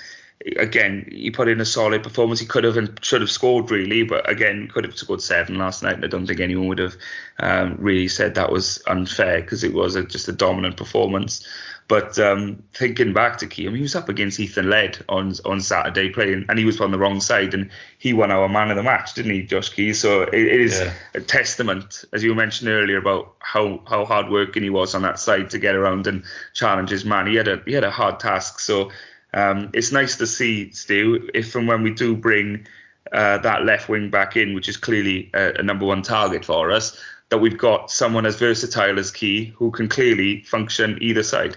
again, 0.56 1.08
he 1.10 1.30
put 1.30 1.48
in 1.48 1.60
a 1.60 1.64
solid 1.64 2.02
performance. 2.02 2.40
He 2.40 2.46
could 2.46 2.64
have 2.64 2.76
and 2.76 2.98
should 3.02 3.20
have 3.22 3.30
scored 3.30 3.70
really, 3.70 4.02
but 4.02 4.28
again, 4.28 4.68
could 4.68 4.84
have 4.84 4.96
scored 4.96 5.22
seven 5.22 5.56
last 5.56 5.82
night. 5.82 5.94
And 5.94 6.04
I 6.04 6.08
don't 6.08 6.26
think 6.26 6.40
anyone 6.40 6.68
would 6.68 6.78
have 6.78 6.96
um, 7.38 7.76
really 7.78 8.08
said 8.08 8.34
that 8.34 8.52
was 8.52 8.82
unfair 8.86 9.40
because 9.40 9.64
it 9.64 9.72
was 9.72 9.96
a, 9.96 10.04
just 10.04 10.28
a 10.28 10.32
dominant 10.32 10.76
performance. 10.76 11.46
But 11.86 12.18
um, 12.18 12.62
thinking 12.72 13.12
back 13.12 13.38
to 13.38 13.46
Key, 13.46 13.66
I 13.66 13.66
mean, 13.66 13.76
he 13.76 13.82
was 13.82 13.94
up 13.94 14.08
against 14.08 14.40
Ethan 14.40 14.70
Laird 14.70 15.04
on 15.08 15.34
on 15.44 15.60
Saturday 15.60 16.08
playing, 16.10 16.46
and 16.48 16.58
he 16.58 16.64
was 16.64 16.80
on 16.80 16.90
the 16.90 16.98
wrong 16.98 17.20
side, 17.20 17.52
and 17.52 17.70
he 17.98 18.14
won 18.14 18.30
our 18.30 18.48
man 18.48 18.70
of 18.70 18.76
the 18.76 18.82
match, 18.82 19.12
didn't 19.14 19.32
he, 19.32 19.42
Josh 19.42 19.68
Key? 19.68 19.92
So 19.92 20.22
it, 20.22 20.34
it 20.34 20.60
is 20.60 20.80
yeah. 20.80 20.92
a 21.14 21.20
testament, 21.20 22.04
as 22.12 22.24
you 22.24 22.34
mentioned 22.34 22.70
earlier, 22.70 22.96
about 22.96 23.34
how 23.40 23.82
how 23.86 24.06
hard 24.06 24.30
working 24.30 24.62
he 24.62 24.70
was 24.70 24.94
on 24.94 25.02
that 25.02 25.18
side 25.18 25.50
to 25.50 25.58
get 25.58 25.74
around 25.74 26.06
and 26.06 26.24
challenge 26.54 26.88
his 26.88 27.04
man. 27.04 27.26
He 27.26 27.34
had 27.34 27.48
a 27.48 27.60
he 27.66 27.74
had 27.74 27.84
a 27.84 27.90
hard 27.90 28.18
task, 28.18 28.60
so 28.60 28.90
um, 29.34 29.70
it's 29.74 29.92
nice 29.92 30.16
to 30.16 30.26
see, 30.26 30.70
Stu, 30.70 31.28
if 31.34 31.54
and 31.54 31.66
when 31.66 31.82
we 31.82 31.92
do 31.92 32.16
bring 32.16 32.66
uh, 33.12 33.38
that 33.38 33.64
left 33.64 33.88
wing 33.88 34.08
back 34.08 34.36
in, 34.36 34.54
which 34.54 34.68
is 34.68 34.76
clearly 34.76 35.30
a, 35.34 35.54
a, 35.58 35.62
number 35.62 35.84
one 35.84 36.02
target 36.02 36.44
for 36.44 36.70
us, 36.70 36.98
that 37.28 37.38
we've 37.38 37.58
got 37.58 37.90
someone 37.90 38.26
as 38.26 38.36
versatile 38.36 38.98
as 38.98 39.10
Key 39.10 39.46
who 39.56 39.70
can 39.70 39.88
clearly 39.88 40.42
function 40.42 40.98
either 41.02 41.22
side. 41.22 41.56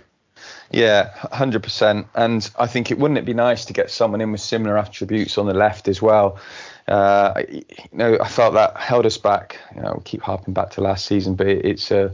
Yeah, 0.72 1.13
hundred 1.32 1.63
percent. 1.63 2.07
And 2.15 2.49
I 2.59 2.68
think 2.68 2.91
it 2.91 2.99
wouldn't 2.99 3.18
it 3.18 3.26
be 3.26 3.34
nice 3.34 3.65
to 3.65 3.74
get 3.74 3.89
someone 3.89 4.22
in 4.22 4.32
with 4.32 4.41
similar 4.41 4.78
attributes 4.78 5.38
on 5.38 5.45
the 5.45 5.53
left 5.53 5.88
as 5.88 6.01
well. 6.01 6.39
Uh, 6.88 7.41
you 7.49 7.63
know, 7.93 8.18
I 8.20 8.28
felt 8.28 8.53
that 8.53 8.78
held 8.78 9.05
us 9.05 9.18
back. 9.18 9.59
You 9.76 9.82
know, 9.82 9.95
we 9.97 10.03
keep 10.03 10.22
harping 10.22 10.53
back 10.53 10.72
to 10.72 10.82
last 10.82 11.05
season, 11.05 11.36
but 11.36 11.47
it, 11.47 11.65
it's 11.65 11.91
a 11.91 12.13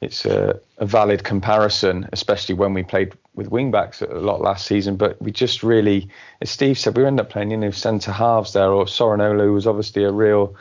it's 0.00 0.26
a, 0.26 0.60
a, 0.78 0.84
valid 0.84 1.24
comparison, 1.24 2.08
especially 2.12 2.54
when 2.54 2.74
we 2.74 2.82
played 2.82 3.14
with 3.34 3.50
wingbacks 3.50 4.02
a 4.02 4.14
lot 4.14 4.42
last 4.42 4.66
season. 4.66 4.96
But 4.96 5.20
we 5.22 5.32
just 5.32 5.62
really, 5.62 6.08
as 6.42 6.50
Steve 6.50 6.78
said, 6.78 6.96
we 6.96 7.06
end 7.06 7.18
up 7.18 7.30
playing 7.30 7.50
you 7.50 7.56
know 7.56 7.70
centre 7.70 8.12
halves 8.12 8.52
there. 8.52 8.70
Or 8.70 8.84
Sorinola 8.84 9.52
was 9.52 9.66
obviously 9.66 10.04
a 10.04 10.12
real 10.12 10.54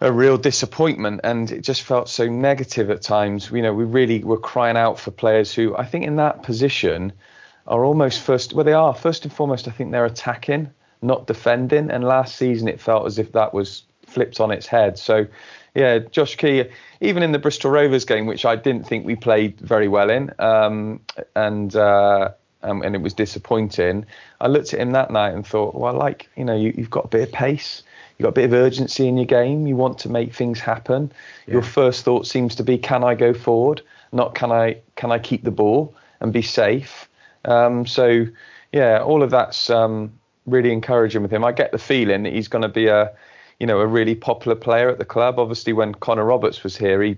a 0.00 0.12
real 0.12 0.38
disappointment, 0.38 1.20
and 1.24 1.50
it 1.50 1.62
just 1.62 1.82
felt 1.82 2.08
so 2.08 2.28
negative 2.28 2.90
at 2.90 3.02
times. 3.02 3.50
You 3.50 3.62
know, 3.62 3.74
we 3.74 3.84
really 3.84 4.22
were 4.22 4.38
crying 4.38 4.76
out 4.76 4.98
for 4.98 5.10
players 5.10 5.52
who 5.52 5.76
I 5.76 5.84
think 5.84 6.04
in 6.04 6.16
that 6.16 6.42
position 6.42 7.12
are 7.66 7.84
almost 7.84 8.22
first. 8.22 8.52
Well, 8.52 8.64
they 8.64 8.72
are 8.72 8.94
first 8.94 9.24
and 9.24 9.32
foremost. 9.32 9.66
I 9.66 9.72
think 9.72 9.90
they're 9.90 10.04
attacking, 10.04 10.70
not 11.02 11.26
defending. 11.26 11.90
And 11.90 12.04
last 12.04 12.36
season 12.36 12.68
it 12.68 12.80
felt 12.80 13.06
as 13.06 13.18
if 13.18 13.32
that 13.32 13.52
was 13.52 13.82
flipped 14.06 14.40
on 14.40 14.50
its 14.50 14.66
head. 14.66 14.98
So 14.98 15.26
yeah, 15.74 15.98
Josh 15.98 16.36
Key, 16.36 16.64
even 17.00 17.22
in 17.22 17.32
the 17.32 17.38
Bristol 17.38 17.70
Rovers 17.70 18.04
game, 18.04 18.26
which 18.26 18.44
I 18.44 18.56
didn't 18.56 18.84
think 18.84 19.06
we 19.06 19.16
played 19.16 19.60
very 19.60 19.88
well 19.88 20.10
in, 20.10 20.32
um, 20.38 21.00
and 21.36 21.74
uh, 21.76 22.30
um, 22.62 22.82
and 22.82 22.94
it 22.94 23.02
was 23.02 23.14
disappointing. 23.14 24.06
I 24.40 24.48
looked 24.48 24.74
at 24.74 24.80
him 24.80 24.92
that 24.92 25.10
night 25.10 25.34
and 25.34 25.46
thought, 25.46 25.74
well, 25.74 25.94
like 25.94 26.28
you 26.36 26.44
know, 26.44 26.56
you, 26.56 26.72
have 26.78 26.90
got 26.90 27.04
a 27.04 27.08
bit 27.08 27.28
of 27.28 27.32
pace, 27.32 27.82
you've 28.18 28.24
got 28.24 28.30
a 28.30 28.32
bit 28.32 28.44
of 28.44 28.52
urgency 28.52 29.06
in 29.06 29.16
your 29.16 29.26
game. 29.26 29.66
You 29.66 29.76
want 29.76 29.98
to 29.98 30.08
make 30.08 30.34
things 30.34 30.60
happen. 30.60 31.12
Yeah. 31.46 31.54
Your 31.54 31.62
first 31.62 32.04
thought 32.04 32.26
seems 32.26 32.54
to 32.56 32.64
be, 32.64 32.78
can 32.78 33.04
I 33.04 33.14
go 33.14 33.32
forward? 33.32 33.82
Not 34.12 34.34
can 34.34 34.50
I 34.50 34.80
can 34.96 35.12
I 35.12 35.18
keep 35.18 35.44
the 35.44 35.50
ball 35.50 35.94
and 36.20 36.32
be 36.32 36.42
safe? 36.42 37.08
Um, 37.44 37.86
so 37.86 38.26
yeah, 38.72 39.02
all 39.02 39.22
of 39.22 39.30
that's 39.30 39.70
um, 39.70 40.12
really 40.46 40.72
encouraging 40.72 41.22
with 41.22 41.32
him. 41.32 41.44
I 41.44 41.52
get 41.52 41.72
the 41.72 41.78
feeling 41.78 42.22
that 42.24 42.32
he's 42.32 42.48
going 42.48 42.62
to 42.62 42.68
be 42.68 42.86
a 42.86 43.12
you 43.58 43.66
know, 43.66 43.80
a 43.80 43.86
really 43.86 44.14
popular 44.14 44.54
player 44.54 44.88
at 44.88 44.98
the 44.98 45.04
club. 45.04 45.38
Obviously, 45.38 45.72
when 45.72 45.94
Connor 45.94 46.24
Roberts 46.24 46.62
was 46.62 46.76
here, 46.76 47.02
he, 47.02 47.10
you 47.10 47.16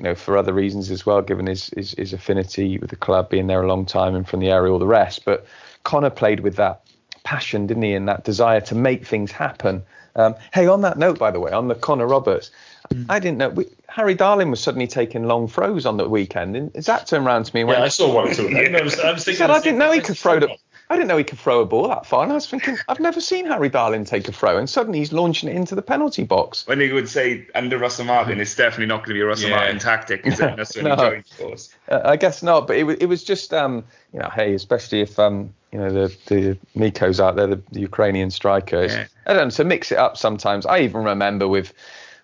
know, 0.00 0.14
for 0.14 0.36
other 0.36 0.52
reasons 0.52 0.90
as 0.90 1.04
well, 1.04 1.20
given 1.20 1.46
his, 1.46 1.68
his, 1.76 1.92
his 1.92 2.12
affinity 2.12 2.78
with 2.78 2.90
the 2.90 2.96
club, 2.96 3.28
being 3.28 3.46
there 3.46 3.62
a 3.62 3.66
long 3.66 3.84
time 3.84 4.14
and 4.14 4.26
from 4.26 4.40
the 4.40 4.50
area, 4.50 4.72
all 4.72 4.78
the 4.78 4.86
rest. 4.86 5.24
But 5.24 5.46
Connor 5.82 6.10
played 6.10 6.40
with 6.40 6.56
that 6.56 6.82
passion, 7.22 7.66
didn't 7.66 7.82
he, 7.82 7.94
and 7.94 8.08
that 8.08 8.24
desire 8.24 8.60
to 8.62 8.74
make 8.74 9.06
things 9.06 9.30
happen. 9.30 9.82
Um, 10.16 10.34
hey, 10.52 10.66
on 10.66 10.82
that 10.82 10.98
note, 10.98 11.18
by 11.18 11.30
the 11.30 11.40
way, 11.40 11.52
on 11.52 11.68
the 11.68 11.74
Connor 11.74 12.06
Roberts, 12.06 12.50
mm. 12.92 13.06
I 13.08 13.18
didn't 13.18 13.38
know 13.38 13.48
we, 13.48 13.66
Harry 13.88 14.14
Darling 14.14 14.50
was 14.50 14.60
suddenly 14.60 14.86
taking 14.86 15.24
long 15.24 15.48
throws 15.48 15.86
on 15.86 15.96
the 15.96 16.08
weekend. 16.08 16.56
And 16.56 16.84
Zach 16.84 17.06
turned 17.06 17.26
around 17.26 17.44
to 17.44 17.54
me 17.54 17.62
and 17.62 17.68
went, 17.68 17.80
"Yeah, 17.80 17.86
I 17.86 17.88
saw 17.88 18.14
one 18.14 18.28
or 18.28 18.34
two. 18.34 18.48
I 18.56 18.82
was, 18.82 18.98
I 19.00 19.12
was 19.12 19.24
thinking, 19.24 19.34
he 19.34 19.34
said, 19.34 19.50
"I 19.50 19.60
didn't 19.60 19.78
know 19.78 19.92
he 19.92 20.00
could 20.00 20.18
throw 20.18 20.40
the." 20.40 20.56
I 20.90 20.96
didn't 20.96 21.08
know 21.08 21.16
he 21.16 21.24
could 21.24 21.38
throw 21.38 21.60
a 21.60 21.64
ball 21.64 21.88
that 21.88 22.04
far. 22.04 22.22
And 22.24 22.32
I 22.32 22.34
was 22.34 22.46
thinking, 22.46 22.76
I've 22.88 23.00
never 23.00 23.20
seen 23.20 23.46
Harry 23.46 23.70
Darling 23.70 24.04
take 24.04 24.28
a 24.28 24.32
throw, 24.32 24.58
and 24.58 24.68
suddenly 24.68 24.98
he's 24.98 25.12
launching 25.12 25.48
it 25.48 25.56
into 25.56 25.74
the 25.74 25.82
penalty 25.82 26.24
box. 26.24 26.66
When 26.66 26.78
he 26.78 26.92
would 26.92 27.08
say 27.08 27.46
under 27.54 27.78
Russell 27.78 28.04
Martin, 28.04 28.38
it's 28.38 28.54
definitely 28.54 28.86
not 28.86 28.98
going 28.98 29.08
to 29.08 29.14
be 29.14 29.20
a 29.22 29.26
Russell 29.26 29.50
yeah. 29.50 29.56
Martin 29.56 29.78
tactic, 29.78 30.26
is 30.26 30.40
it? 30.40 30.56
That's 30.56 30.76
no, 30.76 30.92
uh, 30.92 32.00
I 32.04 32.16
guess 32.16 32.42
not. 32.42 32.66
But 32.66 32.76
it 32.76 32.84
was, 32.84 32.96
it 32.96 33.06
was 33.06 33.24
just, 33.24 33.54
um, 33.54 33.84
you 34.12 34.20
know, 34.20 34.30
hey, 34.34 34.52
especially 34.54 35.00
if 35.00 35.18
um, 35.18 35.54
you 35.74 35.80
know 35.80 35.90
the 35.90 36.16
the 36.26 36.58
Mikos 36.76 37.18
out 37.18 37.34
there, 37.34 37.48
the, 37.48 37.60
the 37.72 37.80
Ukrainian 37.80 38.30
strikers. 38.30 38.94
Yeah. 38.94 39.06
I 39.26 39.32
don't 39.32 39.46
know, 39.46 39.50
to 39.50 39.64
mix 39.64 39.90
it 39.90 39.98
up 39.98 40.16
sometimes. 40.16 40.66
I 40.66 40.80
even 40.80 41.02
remember 41.02 41.48
with 41.48 41.74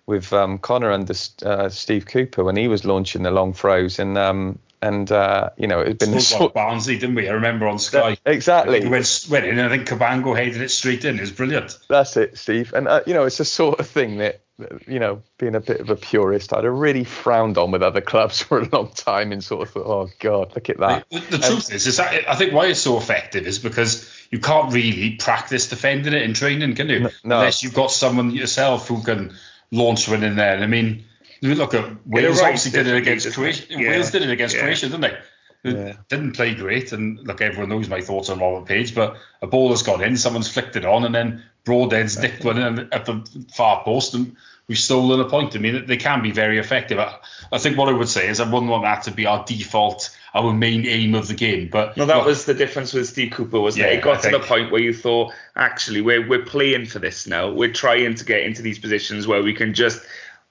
with 0.05 0.31
um, 0.31 0.57
Connor 0.57 0.91
and 0.91 1.11
uh, 1.43 1.67
Steve 1.67 2.05
Cooper 2.05 2.45
when 2.45 2.55
he 2.55 2.69
was 2.69 2.85
launching 2.85 3.23
the 3.23 3.31
long 3.31 3.51
throws, 3.51 3.99
and 3.99 4.17
um, 4.17 4.57
and 4.81 5.11
uh, 5.11 5.49
you 5.57 5.67
know 5.67 5.81
it'd 5.81 5.99
been 5.99 6.17
sort 6.21 6.43
like 6.43 6.53
Barnsley, 6.53 6.97
didn't 6.97 7.15
we? 7.15 7.27
I 7.27 7.33
remember 7.33 7.67
on 7.67 7.77
Sky. 7.77 8.15
exactly. 8.25 8.79
We 8.79 8.87
went, 8.87 9.27
went 9.29 9.45
in, 9.45 9.59
and 9.59 9.67
I 9.67 9.69
think 9.75 9.85
Cabango 9.85 10.33
headed 10.33 10.61
it 10.61 10.71
straight 10.71 11.03
in. 11.03 11.17
It 11.17 11.21
was 11.21 11.33
brilliant. 11.33 11.77
That's 11.89 12.15
it, 12.15 12.37
Steve. 12.37 12.71
And 12.73 12.87
uh, 12.87 13.01
you 13.05 13.13
know, 13.13 13.25
it's 13.25 13.41
a 13.41 13.45
sort 13.45 13.81
of 13.81 13.87
thing 13.87 14.19
that 14.19 14.39
you 14.87 14.99
know, 14.99 15.21
being 15.37 15.55
a 15.55 15.59
bit 15.59 15.81
of 15.81 15.89
a 15.89 15.95
purist, 15.95 16.53
I'd 16.53 16.63
have 16.63 16.73
really 16.73 17.03
frowned 17.03 17.57
on 17.57 17.71
with 17.71 17.83
other 17.83 18.01
clubs 18.01 18.41
for 18.43 18.59
a 18.59 18.69
long 18.69 18.91
time, 18.93 19.31
and 19.31 19.43
sort 19.43 19.67
of 19.67 19.73
thought, 19.73 19.85
oh 19.85 20.09
god, 20.19 20.53
look 20.55 20.69
at 20.69 20.79
that. 20.79 21.09
The, 21.09 21.19
the, 21.19 21.37
truth 21.37 21.69
um, 21.69 21.75
is, 21.75 21.87
is 21.87 21.97
that 21.97 22.29
I 22.29 22.35
think 22.35 22.53
why 22.53 22.67
it's 22.67 22.81
so 22.81 22.97
effective 22.97 23.47
is 23.47 23.59
because 23.59 24.09
you 24.31 24.39
can't 24.39 24.73
really 24.73 25.15
practice 25.17 25.69
defending 25.69 26.13
it 26.13 26.21
in 26.21 26.33
training, 26.33 26.75
can 26.75 26.89
you? 26.89 26.99
No. 27.23 27.39
Unless 27.39 27.63
you've 27.63 27.73
got 27.73 27.91
someone 27.91 28.31
yourself 28.31 28.87
who 28.87 29.03
can 29.03 29.35
launch 29.71 30.07
one 30.07 30.23
in 30.23 30.35
there. 30.35 30.57
I 30.57 30.67
mean 30.67 31.05
look 31.41 31.73
at 31.73 32.07
Wales 32.07 32.39
right, 32.39 32.47
obviously 32.47 32.71
did 32.71 32.87
it 32.87 32.95
against 32.95 33.31
Croatia. 33.33 33.65
Yeah. 33.69 33.91
Wales 33.91 34.11
did 34.11 34.21
it 34.21 34.29
against 34.29 34.55
yeah. 34.55 34.61
Croatia, 34.61 34.87
didn't 34.87 35.01
they? 35.01 35.17
Yeah. 35.63 35.93
Didn't 36.09 36.33
play 36.33 36.55
great, 36.55 36.91
and 36.91 37.19
look, 37.19 37.41
everyone 37.41 37.69
knows 37.69 37.87
my 37.87 38.01
thoughts 38.01 38.29
on 38.29 38.39
Robert 38.39 38.67
Page, 38.67 38.95
but 38.95 39.17
a 39.41 39.47
ball 39.47 39.69
has 39.69 39.83
gone 39.83 40.03
in, 40.03 40.17
someone's 40.17 40.51
flicked 40.51 40.75
it 40.75 40.85
on, 40.85 41.05
and 41.05 41.13
then 41.13 41.43
Broadhead's 41.65 42.19
nicked 42.19 42.43
one 42.43 42.57
in 42.57 42.79
at 42.91 43.05
the 43.05 43.45
far 43.53 43.83
post, 43.83 44.15
and 44.15 44.35
we've 44.67 44.77
stolen 44.77 45.19
a 45.19 45.29
point. 45.29 45.55
I 45.55 45.59
mean, 45.59 45.85
they 45.85 45.97
can 45.97 46.23
be 46.23 46.31
very 46.31 46.57
effective. 46.57 46.97
I, 46.97 47.15
I 47.51 47.59
think 47.59 47.77
what 47.77 47.89
I 47.89 47.91
would 47.91 48.09
say 48.09 48.27
is 48.27 48.39
I 48.39 48.45
wouldn't 48.45 48.71
want 48.71 48.83
that 48.83 49.03
to 49.03 49.11
be 49.11 49.27
our 49.27 49.45
default, 49.45 50.17
our 50.33 50.51
main 50.51 50.87
aim 50.87 51.13
of 51.13 51.27
the 51.27 51.35
game. 51.35 51.69
But 51.71 51.95
no, 51.95 52.05
that 52.05 52.17
look, 52.17 52.25
was 52.25 52.45
the 52.45 52.55
difference 52.55 52.93
with 52.93 53.07
Steve 53.07 53.31
Cooper, 53.31 53.59
wasn't 53.59 53.85
yeah, 53.85 53.91
it? 53.91 53.99
It 53.99 54.03
got 54.03 54.13
I 54.13 54.15
to 54.15 54.21
think. 54.29 54.41
the 54.41 54.47
point 54.47 54.71
where 54.71 54.81
you 54.81 54.93
thought, 54.93 55.31
actually, 55.55 56.01
we're 56.01 56.27
we're 56.27 56.45
playing 56.45 56.87
for 56.87 56.97
this 56.97 57.27
now. 57.27 57.51
We're 57.51 57.73
trying 57.73 58.15
to 58.15 58.25
get 58.25 58.41
into 58.41 58.63
these 58.63 58.79
positions 58.79 59.27
where 59.27 59.43
we 59.43 59.53
can 59.53 59.75
just 59.75 60.01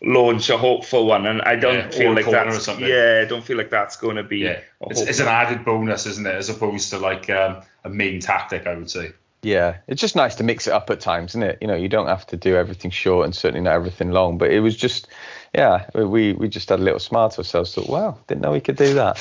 launch 0.02 0.48
a 0.48 0.56
hopeful 0.56 1.06
one, 1.06 1.26
and 1.26 1.42
I 1.42 1.56
don't 1.56 1.74
yeah, 1.74 1.90
feel 1.90 2.14
like 2.14 2.26
that's 2.26 2.68
yeah, 2.78 3.20
I 3.22 3.28
don't 3.28 3.44
feel 3.44 3.56
like 3.56 3.70
that's 3.70 3.96
going 3.96 4.16
to 4.16 4.22
be. 4.22 4.38
Yeah, 4.38 4.60
it's, 4.82 5.00
it's, 5.00 5.20
an 5.20 5.28
added 5.28 5.64
bonus, 5.64 6.06
isn't 6.06 6.26
it, 6.26 6.34
as 6.34 6.48
opposed 6.48 6.90
to 6.90 6.98
like 6.98 7.28
um, 7.30 7.62
a 7.84 7.90
main 7.90 8.20
tactic, 8.20 8.66
I 8.66 8.74
would 8.74 8.90
say. 8.90 9.12
Yeah, 9.42 9.78
it's 9.86 10.00
just 10.00 10.16
nice 10.16 10.34
to 10.36 10.44
mix 10.44 10.66
it 10.66 10.72
up 10.72 10.90
at 10.90 11.00
times, 11.00 11.32
isn't 11.32 11.42
it? 11.42 11.58
You 11.62 11.66
know, 11.66 11.74
you 11.74 11.88
don't 11.88 12.08
have 12.08 12.26
to 12.28 12.36
do 12.36 12.56
everything 12.56 12.90
short 12.90 13.24
and 13.24 13.34
certainly 13.34 13.62
not 13.62 13.72
everything 13.72 14.10
long. 14.10 14.36
But 14.36 14.50
it 14.50 14.60
was 14.60 14.76
just, 14.76 15.08
yeah, 15.54 15.86
we 15.94 16.34
we 16.34 16.48
just 16.48 16.68
had 16.68 16.78
a 16.78 16.82
little 16.82 17.00
smile 17.00 17.30
to 17.30 17.38
ourselves. 17.38 17.74
Thought, 17.74 17.88
wow, 17.88 18.18
didn't 18.26 18.42
know 18.42 18.52
we 18.52 18.60
could 18.60 18.76
do 18.76 18.94
that. 18.94 19.18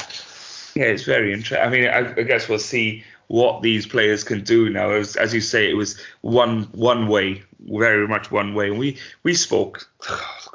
Yeah, 0.76 0.86
it's 0.86 1.04
very 1.04 1.34
interesting. 1.34 1.66
I 1.66 1.70
mean, 1.70 1.88
I, 1.88 2.20
I 2.20 2.24
guess 2.24 2.48
we'll 2.48 2.60
see 2.60 3.04
what 3.30 3.62
these 3.62 3.86
players 3.86 4.24
can 4.24 4.44
do 4.44 4.70
now. 4.70 4.90
As, 4.90 5.16
as 5.16 5.34
you 5.34 5.40
say, 5.40 5.70
it 5.70 5.76
was 5.76 6.00
one 6.22 6.64
one 6.74 7.08
way, 7.08 7.44
very 7.60 8.08
much 8.08 8.32
one 8.32 8.54
way. 8.54 8.70
And 8.70 8.78
we 8.78 8.98
we 9.24 9.34
spoke 9.36 9.88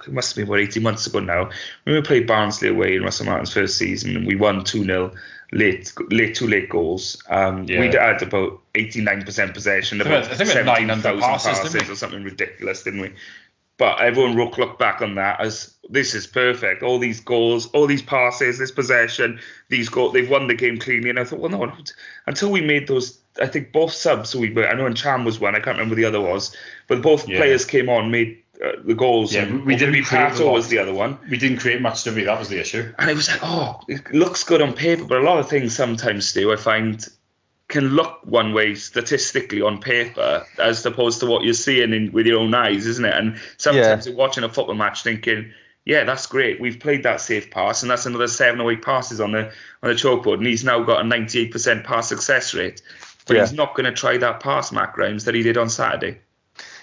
it 0.07 0.13
must 0.13 0.37
have 0.37 0.45
been 0.45 0.53
about 0.53 0.61
18 0.61 0.83
months 0.83 1.07
ago 1.07 1.21
now. 1.21 1.51
When 1.85 1.95
we 1.95 2.03
played 2.03 2.27
Barnsley 2.27 2.69
away 2.69 2.97
in 2.97 3.03
Russell 3.03 3.27
Martin's 3.27 3.53
first 3.53 3.79
season, 3.79 4.17
and 4.17 4.27
we 4.27 4.35
won 4.37 4.65
2 4.65 4.85
0 4.85 5.13
late, 5.53 5.93
late 6.11 6.35
two 6.35 6.49
late 6.49 6.69
goals. 6.69 7.23
Um, 7.29 7.65
yeah. 7.65 7.81
We'd 7.81 7.95
had 7.95 8.23
about 8.23 8.61
89% 8.75 9.55
possession, 9.55 10.01
about 10.01 10.27
17,000 10.27 11.03
passes, 11.21 11.59
passes 11.61 11.89
or 11.89 11.95
something 11.95 12.25
ridiculous, 12.25 12.83
didn't 12.83 13.01
we? 13.01 13.13
But 13.77 14.01
everyone 14.01 14.37
look 14.37 14.57
look 14.59 14.79
back 14.79 15.03
on 15.03 15.17
that 15.17 15.41
as 15.41 15.75
this 15.91 16.15
is 16.15 16.27
perfect. 16.27 16.83
All 16.83 16.99
these 16.99 17.21
goals, 17.21 17.67
all 17.73 17.87
these 17.87 18.03
passes, 18.03 18.59
this 18.59 18.71
possession, 18.71 19.41
these 19.69 19.89
goals, 19.89 20.13
they've 20.13 20.31
won 20.31 20.47
the 20.47 20.55
game 20.55 20.79
cleanly. 20.79 21.11
And 21.11 21.19
I 21.19 21.25
thought, 21.25 21.41
well, 21.41 21.51
no, 21.51 21.73
until 22.27 22.51
we 22.51 22.61
made 22.61 22.87
those, 22.89 23.19
I 23.41 23.47
think 23.47 23.73
both 23.73 23.93
subs 23.93 24.35
we 24.35 24.51
were, 24.51 24.67
I 24.67 24.75
know 24.75 24.91
Cham 24.93 25.25
was 25.25 25.41
one, 25.41 25.55
I 25.55 25.61
can't 25.61 25.77
remember 25.77 25.95
the 25.95 26.05
other 26.07 26.21
was, 26.21 26.57
but 26.87 27.03
both 27.03 27.29
Yeah. 27.29 27.37
players 27.39 27.65
came 27.65 27.89
on, 27.89 28.11
made 28.11 28.39
uh, 28.65 28.73
the 28.85 28.95
goals. 28.95 29.35
Yeah, 29.35 29.43
and 29.43 29.65
we 29.67 29.75
didn't 29.77 30.05
create 30.05 30.31
Pato 30.31 30.41
a 30.41 30.45
lot. 30.45 30.53
was 30.55 30.69
the 30.69 30.79
other 30.79 30.95
one. 30.95 31.19
We 31.29 31.37
didn't 31.37 31.59
create 31.59 31.83
much, 31.83 32.05
did 32.05 32.15
we? 32.15 32.23
That 32.25 32.39
was 32.39 32.49
the 32.49 32.61
issue. 32.61 32.93
And 32.99 33.11
it 33.11 33.17
was 33.17 33.29
like, 33.29 33.41
oh, 33.43 33.81
it 33.89 34.15
looks 34.15 34.45
good 34.45 34.63
on 34.63 34.73
paper, 34.73 35.05
but 35.05 35.19
a 35.19 35.23
lot 35.23 35.39
of 35.41 35.49
things 35.51 35.75
sometimes 35.77 36.33
do, 36.33 36.53
I 36.53 36.57
find, 36.57 37.05
can 37.75 37.89
look 37.89 38.21
one 38.25 38.55
way 38.55 38.77
statistically 38.77 39.61
on 39.61 39.81
paper 39.81 40.47
as 40.59 40.87
opposed 40.87 41.19
to 41.21 41.27
what 41.27 41.43
you're 41.43 41.55
seeing 41.55 41.93
in, 41.93 42.13
with 42.13 42.25
your 42.25 42.39
own 42.39 42.55
eyes, 42.55 42.87
isn't 42.87 43.05
it? 43.05 43.13
And 43.15 43.41
sometimes 43.57 44.07
you're 44.07 44.15
watching 44.15 44.45
a 44.45 44.49
football 44.49 44.77
match 44.77 45.03
thinking, 45.03 45.53
yeah, 45.85 46.05
that's 46.05 46.27
great. 46.27 46.61
We've 46.61 46.79
played 46.79 47.03
that 47.03 47.21
safe 47.21 47.51
pass, 47.51 47.83
and 47.83 47.91
that's 47.91 48.07
another 48.07 48.29
seven 48.29 48.61
or 48.61 48.71
eight 48.71 48.83
passes 48.83 49.21
on 49.21 49.33
the 49.33 49.53
on 49.83 49.91
the 49.91 49.95
chalkboard, 49.95 50.39
and 50.39 50.47
he's 50.47 50.65
now 50.65 50.83
got 50.85 51.01
a 51.01 51.05
98% 51.05 51.85
pass 51.85 52.09
success 52.09 52.55
rate. 52.55 52.81
But 53.27 53.37
Yeah. 53.37 53.43
he's 53.43 53.53
not 53.53 53.75
going 53.75 53.87
to 53.87 53.93
try 53.93 54.17
that 54.19 54.41
pass, 54.41 54.71
Matt 54.71 54.93
Grimes, 54.93 55.25
that 55.25 55.35
he 55.35 55.43
did 55.43 55.59
on 55.59 55.69
Saturday. 55.69 56.21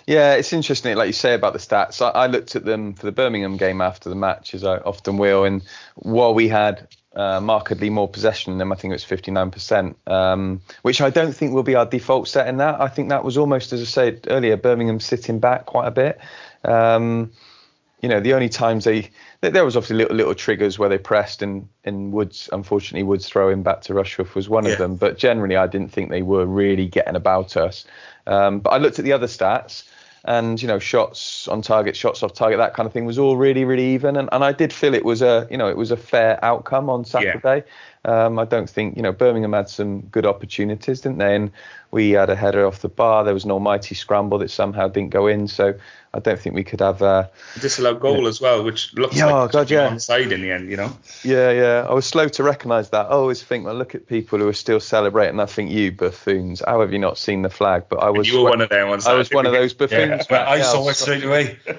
Yeah, 0.06 0.34
it's 0.34 0.52
interesting, 0.52 0.96
like 0.98 1.08
you 1.08 1.14
say 1.14 1.34
about 1.36 1.54
the 1.54 1.60
stats. 1.60 2.02
I, 2.02 2.10
I 2.10 2.28
looked 2.28 2.56
at 2.56 2.66
them 2.66 2.96
for 2.96 3.06
the 3.06 3.12
Birmingham 3.12 3.56
game 3.56 3.80
after 3.82 4.10
the 4.10 4.16
match, 4.16 4.54
as 4.54 4.66
I 4.66 4.78
often 4.78 5.18
will, 5.18 5.46
and 5.46 5.64
while 5.96 6.34
we 6.34 6.50
had 6.50 6.88
uh, 7.16 7.42
markedly 7.42 7.90
more 7.90 8.08
possession 8.08 8.52
than 8.54 8.58
them, 8.60 8.72
I 8.72 8.76
think 8.76 8.92
it 8.92 8.96
was 8.96 9.06
59%, 9.06 9.96
um, 10.08 10.62
which 10.82 11.02
I 11.02 11.10
don't 11.10 11.34
think 11.36 11.54
will 11.54 11.64
be 11.64 11.76
our 11.76 11.86
default 11.86 12.28
set 12.28 12.48
in 12.48 12.58
that. 12.58 12.80
I 12.80 12.88
think 12.88 13.10
that 13.10 13.24
was 13.24 13.38
almost, 13.38 13.74
as 13.74 13.82
I 13.82 13.86
said 13.86 14.28
earlier, 14.30 14.56
Birmingham 14.58 15.00
sitting 15.00 15.40
back 15.40 15.66
quite 15.66 15.88
a 15.88 15.92
bit. 15.92 16.20
Um, 16.64 17.32
you 18.02 18.10
know, 18.10 18.20
the 18.20 18.34
only 18.34 18.50
times 18.50 18.86
they 18.86 19.10
there 19.42 19.64
was 19.64 19.76
obviously 19.78 19.98
little 19.98 20.16
little 20.16 20.34
triggers 20.34 20.80
where 20.80 20.90
they 20.90 20.98
pressed 20.98 21.44
and 21.44 21.68
and 21.84 22.12
Woods 22.12 22.50
unfortunately 22.52 23.04
Woods 23.04 23.28
throwing 23.30 23.62
back 23.62 23.82
to 23.82 23.94
Rushworth 23.94 24.34
was 24.34 24.50
one 24.50 24.66
Yeah. 24.66 24.72
of 24.72 24.78
them. 24.80 24.96
But 24.96 25.20
generally, 25.20 25.56
I 25.56 25.68
didn't 25.68 25.92
think 25.92 26.10
they 26.10 26.24
were 26.24 26.46
really 26.46 26.88
getting 26.88 27.16
about 27.16 27.56
us. 27.58 27.86
Um, 28.26 28.60
but 28.60 28.72
I 28.72 28.78
looked 28.78 28.98
at 29.00 29.06
the 29.06 29.14
other 29.14 29.28
stats. 29.28 29.84
And 30.24 30.62
you 30.62 30.68
know, 30.68 30.78
shots 30.78 31.48
on 31.48 31.62
target, 31.64 31.96
shots 31.96 32.22
off 32.22 32.34
target, 32.34 32.60
that 32.60 32.76
kind 32.76 32.86
of 32.86 32.94
thing 32.94 33.06
was 33.06 33.18
all 33.18 33.38
really, 33.38 33.66
really 33.66 33.94
even. 33.96 34.16
And, 34.18 34.30
and 34.32 34.44
I 34.44 34.52
did 34.52 34.72
feel 34.72 34.94
it 34.94 35.04
was 35.04 35.24
a, 35.24 35.48
you 35.50 35.58
know, 35.58 35.68
it 35.68 35.78
was 35.78 35.90
a 35.90 35.98
fair 35.98 36.44
outcome 36.46 36.92
on 36.92 37.06
Saturday. 37.06 37.64
Um, 38.06 38.38
I 38.38 38.46
don't 38.46 38.70
think, 38.70 38.98
you 38.98 39.02
know, 39.02 39.12
Birmingham 39.12 39.54
had 39.54 39.68
some 39.68 40.02
good 40.02 40.26
opportunities, 40.26 41.02
didn't 41.02 41.18
they? 41.18 41.36
And 41.36 41.52
we 41.92 42.12
had 42.12 42.30
a 42.30 42.36
header 42.36 42.66
off 42.66 42.80
the 42.82 42.90
bar. 42.90 43.24
There 43.24 43.34
was 43.34 43.44
an 43.46 43.52
almighty 43.52 43.96
scramble 43.96 44.38
that 44.40 44.50
somehow 44.50 44.88
didn't 44.88 45.10
go 45.12 45.28
in. 45.28 45.48
So 45.50 45.76
I 46.14 46.20
don't 46.20 46.40
think 46.40 46.56
we 46.56 46.64
could 46.64 46.80
have. 46.80 47.02
Uh, 47.02 47.28
Disallowed 47.60 48.00
goal 48.00 48.28
as 48.28 48.40
well, 48.42 48.64
which 48.64 48.94
looks 48.94 49.16
Yeah, 49.18 49.26
like 49.26 49.34
oh, 49.36 49.44
it 49.44 49.48
should 49.48 49.54
God, 49.54 49.68
be 49.68 49.74
yeah. 49.76 49.90
onside 49.90 50.32
in 50.32 50.42
the 50.42 50.52
end, 50.52 50.70
you 50.70 50.78
know. 50.78 50.92
Yeah, 51.24 51.52
yeah. 51.52 51.86
I 51.90 51.94
was 51.94 52.06
slow 52.06 52.28
to 52.30 52.44
recognise 52.44 52.90
that. 52.92 53.08
I 53.08 53.10
always 53.10 53.44
think, 53.44 53.66
well, 53.66 53.76
look 53.76 53.94
at 53.94 54.08
people 54.08 54.40
who 54.40 54.48
are 54.48 54.54
still 54.54 54.80
celebrating. 54.80 55.40
I 55.40 55.46
think 55.46 55.72
you 55.72 55.92
buffoons. 55.92 56.62
How 56.66 56.80
have 56.82 56.94
you 56.94 57.00
not 57.00 57.18
seen 57.18 57.42
the 57.42 57.50
flag? 57.50 57.84
But 57.90 57.98
I 57.98 58.10
was. 58.10 58.28
you 58.28 58.42
were 58.42 58.50
one 58.50 58.62
of 58.62 58.70
them 58.70 58.88
on 58.90 59.00
I 59.06 59.14
was 59.14 59.30
one 59.30 59.46
of 59.46 59.52
those 59.52 59.74
buffoons. 59.74 60.26
well, 60.30 60.48
I 60.48 60.58
Yeah, 60.58 60.64
saw 60.64 60.88
it 60.90 60.96
straight 60.96 61.24
away. 61.24 61.60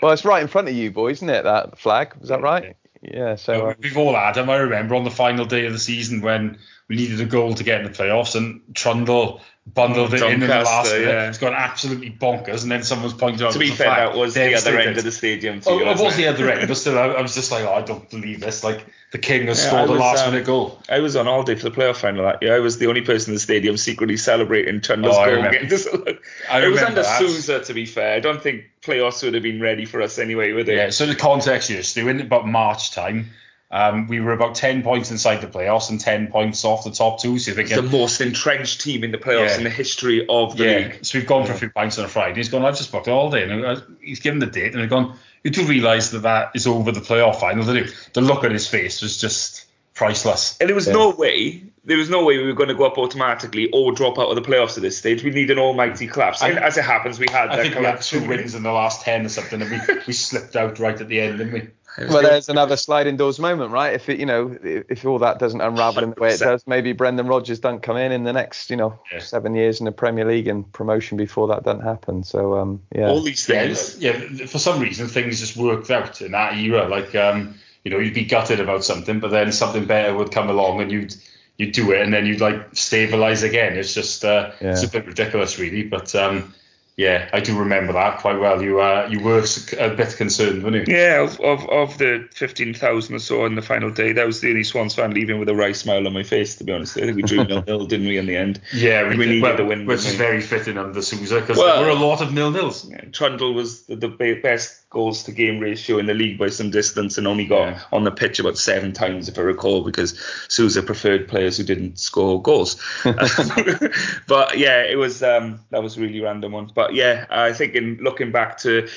Well, 0.00 0.12
it's 0.12 0.24
right 0.24 0.40
in 0.40 0.46
front 0.46 0.68
of 0.68 0.74
you, 0.74 0.92
boys, 0.92 1.16
isn't 1.16 1.28
it? 1.28 1.42
That 1.42 1.76
flag. 1.76 2.14
Is 2.22 2.28
that 2.28 2.40
right? 2.40 2.76
Yeah. 3.02 3.34
So. 3.34 3.70
uh, 3.70 3.74
We've 3.80 3.96
all 3.98 4.14
had 4.14 4.34
them. 4.34 4.48
I 4.48 4.58
remember 4.58 4.94
on 4.94 5.02
the 5.02 5.10
final 5.10 5.44
day 5.44 5.66
of 5.66 5.72
the 5.72 5.78
season 5.80 6.20
when 6.20 6.58
we 6.88 6.96
needed 6.96 7.20
a 7.20 7.26
goal 7.26 7.54
to 7.54 7.64
get 7.64 7.80
in 7.80 7.90
the 7.90 7.96
playoffs 7.96 8.34
and 8.34 8.62
Trundle 8.74 9.40
bundled 9.66 10.14
it 10.14 10.22
in 10.22 10.32
in 10.34 10.40
the 10.40 10.48
last 10.48 10.90
minute. 10.90 11.06
yeah. 11.06 11.28
It's 11.28 11.36
gone 11.36 11.52
absolutely 11.52 12.10
bonkers, 12.10 12.62
and 12.62 12.72
then 12.72 12.82
someone's 12.82 13.12
pointed 13.12 13.42
out. 13.42 13.52
To 13.52 13.58
be 13.58 13.66
it 13.66 13.70
was 13.72 13.78
fair, 13.78 13.88
that 13.94 14.16
was 14.16 14.32
the 14.34 14.54
other 14.54 14.78
end 14.78 14.96
of 14.96 15.04
the 15.04 15.12
stadium. 15.12 15.60
Oh, 15.66 15.78
you, 15.78 15.84
it 15.84 15.88
wasn't 15.88 16.14
it? 16.14 16.16
the 16.16 16.26
other 16.28 16.50
end, 16.50 16.66
but 16.66 16.76
still, 16.78 16.98
I, 16.98 17.08
I 17.08 17.20
was 17.20 17.34
just 17.34 17.52
like, 17.52 17.64
oh, 17.64 17.74
I 17.74 17.82
don't 17.82 18.08
believe 18.08 18.40
this. 18.40 18.64
Like 18.64 18.86
the 19.12 19.18
king 19.18 19.46
has 19.48 19.62
Yeah, 19.62 19.68
scored 19.68 19.82
I 19.82 19.84
a 19.84 19.90
was, 19.90 20.00
last 20.00 20.24
um, 20.24 20.32
minute 20.32 20.46
goal. 20.46 20.80
I 20.88 21.00
was 21.00 21.16
on 21.16 21.28
all 21.28 21.42
day 21.42 21.54
for 21.54 21.68
the 21.68 21.76
playoff 21.76 21.96
final 21.96 22.24
that 22.24 22.42
year. 22.42 22.56
I 22.56 22.60
was 22.60 22.78
the 22.78 22.86
only 22.86 23.02
person 23.02 23.32
in 23.32 23.34
the 23.34 23.40
stadium 23.40 23.76
secretly 23.76 24.16
celebrating 24.16 24.80
Trundle's 24.80 25.14
Oh, 25.16 25.20
I 25.20 25.26
goal. 25.26 25.34
remember- 25.36 25.52
getting 25.52 25.68
disallowed. 25.68 26.18
I 26.50 26.64
it 26.64 26.68
was 26.68 26.80
under 26.82 27.02
that. 27.02 27.18
Sousa, 27.18 27.62
to 27.64 27.74
be 27.74 27.84
fair. 27.84 28.14
I 28.14 28.20
don't 28.20 28.42
think 28.42 28.64
playoffs 28.80 29.22
would 29.22 29.34
have 29.34 29.42
been 29.42 29.60
ready 29.60 29.84
for 29.84 30.00
us 30.00 30.18
anyway, 30.18 30.52
would 30.52 30.64
they? 30.64 30.76
Yeah. 30.76 30.88
So 30.90 31.04
the 31.04 31.14
context 31.14 31.68
here, 31.68 31.82
Stu, 31.82 32.08
in 32.08 32.22
about 32.22 32.46
March 32.48 32.92
time, 32.92 33.28
um, 33.70 34.06
we 34.08 34.20
were 34.20 34.32
about 34.32 34.54
ten 34.54 34.82
points 34.82 35.10
inside 35.10 35.42
the 35.42 35.46
playoffs 35.46 35.90
and 35.90 36.00
ten 36.00 36.28
points 36.28 36.64
off 36.64 36.84
the 36.84 36.90
top 36.90 37.20
two. 37.20 37.38
So 37.38 37.52
you're 37.52 37.60
It's 37.60 37.74
the 37.74 37.82
most 37.82 38.20
entrenched 38.20 38.80
team 38.80 39.04
in 39.04 39.10
the 39.12 39.18
playoffs 39.18 39.50
Yeah. 39.50 39.56
in 39.58 39.64
the 39.64 39.70
history 39.70 40.26
of 40.28 40.56
the 40.56 40.64
Yeah, 40.64 40.76
league. 40.78 40.98
so 41.04 41.18
we've 41.18 41.26
gone 41.26 41.44
for 41.46 41.52
a 41.52 41.56
few 41.56 41.70
pints 41.70 41.98
on 41.98 42.04
a 42.04 42.08
Friday. 42.08 42.36
He's 42.36 42.48
gone, 42.48 42.64
I've 42.64 42.76
just 42.78 42.90
booked 42.92 43.08
it 43.08 43.10
all 43.10 43.30
day. 43.30 43.42
And 43.44 43.66
I- 43.66 43.76
he's 44.00 44.20
given 44.20 44.38
the 44.38 44.46
date, 44.46 44.72
and 44.74 44.82
I've 44.82 44.88
gone, 44.88 45.16
you 45.44 45.50
do 45.50 45.64
realise 45.66 46.10
that 46.10 46.20
that 46.20 46.50
is 46.54 46.66
over 46.66 46.92
the 46.92 47.00
playoff 47.00 47.40
final. 47.40 47.62
The, 47.64 47.92
the 48.14 48.20
look 48.22 48.42
on 48.44 48.52
his 48.52 48.66
face 48.66 49.02
was 49.02 49.18
just 49.18 49.66
priceless. 49.94 50.56
And 50.60 50.68
there 50.68 50.74
was 50.74 50.88
no 50.88 51.10
way, 51.10 51.62
there 51.84 51.96
was 51.98 52.08
no 52.08 52.24
way 52.24 52.38
we 52.38 52.44
were 52.46 52.52
going 52.54 52.68
to 52.68 52.74
go 52.74 52.84
up 52.86 52.96
automatically 52.98 53.68
or 53.72 53.92
drop 53.92 54.18
out 54.18 54.28
of 54.28 54.36
the 54.36 54.42
playoffs 54.42 54.76
at 54.76 54.82
this 54.82 54.96
stage. 54.96 55.22
We 55.24 55.30
need 55.30 55.50
an 55.50 55.58
almighty 55.58 56.06
collapse. 56.06 56.40
I- 56.40 56.50
and 56.50 56.58
as 56.58 56.78
it 56.78 56.84
happens, 56.84 57.18
we 57.18 57.26
had 57.30 57.50
I 57.50 57.56
that 57.56 57.62
think 57.62 57.74
we 57.76 57.84
had 57.84 58.00
two 58.00 58.26
wins 58.26 58.54
in 58.54 58.62
the 58.62 58.72
last 58.72 59.02
10 59.02 59.26
or 59.26 59.28
something, 59.28 59.60
and 59.60 59.70
we, 59.70 59.94
we 60.06 60.12
slipped 60.12 60.56
out 60.56 60.78
right 60.78 60.98
at 61.00 61.08
the 61.08 61.20
end, 61.20 61.38
didn't 61.38 61.52
we? 61.52 61.68
Well, 61.98 62.22
there's 62.22 62.48
another 62.48 62.76
sliding 62.76 63.16
doors 63.16 63.38
moment, 63.38 63.72
right? 63.72 63.94
If 63.94 64.08
it, 64.08 64.20
you 64.20 64.26
know, 64.26 64.56
if 64.62 64.84
if 64.88 65.04
all 65.04 65.18
that 65.20 65.38
doesn't 65.38 65.60
unravel 65.60 66.04
in 66.04 66.10
the 66.10 66.20
way 66.20 66.30
it 66.34 66.40
does, 66.40 66.66
maybe 66.66 66.92
Brendan 66.92 67.26
Rodgers 67.26 67.60
doesn't 67.60 67.80
come 67.80 67.96
in 67.96 68.12
in 68.12 68.24
the 68.24 68.32
next, 68.32 68.70
you 68.70 68.76
know, 68.76 69.00
Yeah. 69.12 69.20
seven 69.20 69.54
years 69.54 69.80
in 69.80 69.86
the 69.86 69.92
Premier 69.92 70.24
League 70.24 70.48
and 70.48 70.70
promotion 70.72 71.16
before 71.16 71.48
that 71.48 71.64
doesn't 71.64 71.82
happen. 71.84 72.24
So, 72.24 72.58
um, 72.58 72.82
yeah. 72.94 73.08
All 73.08 73.22
these 73.22 73.46
things. 73.46 73.98
yeah, 73.98 74.12
for 74.46 74.58
some 74.58 74.80
reason, 74.80 75.08
things 75.08 75.40
just 75.40 75.56
worked 75.56 75.90
out 75.90 76.20
in 76.20 76.32
that 76.32 76.56
era. 76.56 76.88
Like, 76.88 77.14
um, 77.14 77.54
you 77.84 77.90
know, 77.90 77.98
you'd 77.98 78.14
be 78.14 78.24
gutted 78.24 78.60
about 78.60 78.84
something, 78.84 79.20
but 79.20 79.30
then 79.30 79.50
something 79.52 79.84
better 79.86 80.14
would 80.14 80.30
come 80.30 80.50
along 80.50 80.80
and 80.80 80.90
you'd 80.92 81.14
you'd 81.56 81.72
do 81.72 81.90
it, 81.90 82.02
and 82.02 82.14
then 82.14 82.24
you'd 82.24 82.40
like 82.40 82.68
stabilize 82.72 83.42
again. 83.42 83.76
It's 83.76 83.92
just 83.92 84.24
uh, 84.24 84.52
it's 84.60 84.84
a 84.84 84.88
bit 84.88 85.06
ridiculous, 85.06 85.58
really. 85.58 85.82
But 85.82 86.14
um, 86.14 86.54
yeah, 86.98 87.30
I 87.32 87.38
do 87.38 87.56
remember 87.56 87.92
that 87.92 88.18
quite 88.18 88.40
well. 88.40 88.60
You 88.60 88.80
uh, 88.80 89.06
you 89.08 89.20
were 89.20 89.44
a 89.78 89.90
bit 89.94 90.16
concerned, 90.16 90.64
weren't 90.64 90.88
you? 90.88 90.94
Yeah, 90.94 91.22
of, 91.22 91.40
of, 91.40 91.68
of 91.70 91.96
the 91.96 92.28
15,000 92.34 93.14
or 93.14 93.18
so 93.20 93.44
on 93.44 93.54
the 93.54 93.62
final 93.62 93.90
day, 93.92 94.12
that 94.12 94.26
was 94.26 94.40
the 94.40 94.48
only 94.50 94.64
Swans 94.64 94.96
fan 94.96 95.12
leaving 95.14 95.38
with 95.38 95.48
a 95.48 95.54
wry 95.54 95.70
smile 95.70 96.04
on 96.08 96.12
my 96.12 96.24
face, 96.24 96.56
to 96.56 96.64
be 96.64 96.72
honest. 96.72 96.96
I 96.96 97.02
think 97.02 97.14
we 97.14 97.22
drew 97.22 97.44
nil 97.44 97.62
nil, 97.64 97.86
didn't 97.86 98.08
we, 98.08 98.18
in 98.18 98.26
the 98.26 98.36
end? 98.36 98.60
Yeah, 98.74 99.04
We 99.08 99.10
did. 99.16 99.28
needed 99.28 99.42
well, 99.42 99.56
the 99.56 99.64
win, 99.64 99.86
which 99.86 100.00
is 100.00 100.16
very 100.16 100.40
fitting 100.40 100.76
under 100.76 101.00
Sousa 101.00 101.40
because 101.40 101.56
Well- 101.56 101.76
there 101.76 101.84
were 101.86 101.96
a 101.96 102.06
lot 102.06 102.20
of 102.20 102.34
nil 102.34 102.50
nils. 102.50 102.90
Yeah, 102.90 103.02
Trundle 103.12 103.54
was 103.54 103.82
the, 103.82 103.94
the 103.94 104.08
best 104.42 104.87
goals 104.90 105.24
to 105.24 105.32
game 105.32 105.58
ratio 105.60 105.98
in 105.98 106.06
the 106.06 106.14
league 106.14 106.38
by 106.38 106.48
some 106.48 106.70
distance 106.70 107.18
and 107.18 107.26
only 107.26 107.44
got 107.44 107.68
Yeah. 107.68 107.80
on 107.92 108.04
the 108.04 108.10
pitch 108.10 108.38
about 108.38 108.56
seven 108.56 108.92
times, 108.92 109.28
if 109.28 109.38
I 109.38 109.42
recall, 109.42 109.84
because 109.84 110.18
Sousa 110.48 110.82
preferred 110.82 111.28
players 111.28 111.58
who 111.58 111.64
didn't 111.64 111.98
score 111.98 112.40
goals. 112.40 112.80
but 113.04 114.58
yeah, 114.58 114.82
it 114.82 114.96
was 114.96 115.22
um, 115.22 115.60
that 115.70 115.82
was 115.82 115.98
really 115.98 116.20
random 116.20 116.52
one. 116.52 116.70
But 116.74 116.94
yeah, 116.94 117.26
I 117.30 117.52
think 117.52 117.74
in 117.74 117.98
looking 118.00 118.32
back 118.32 118.58
to 118.58 118.88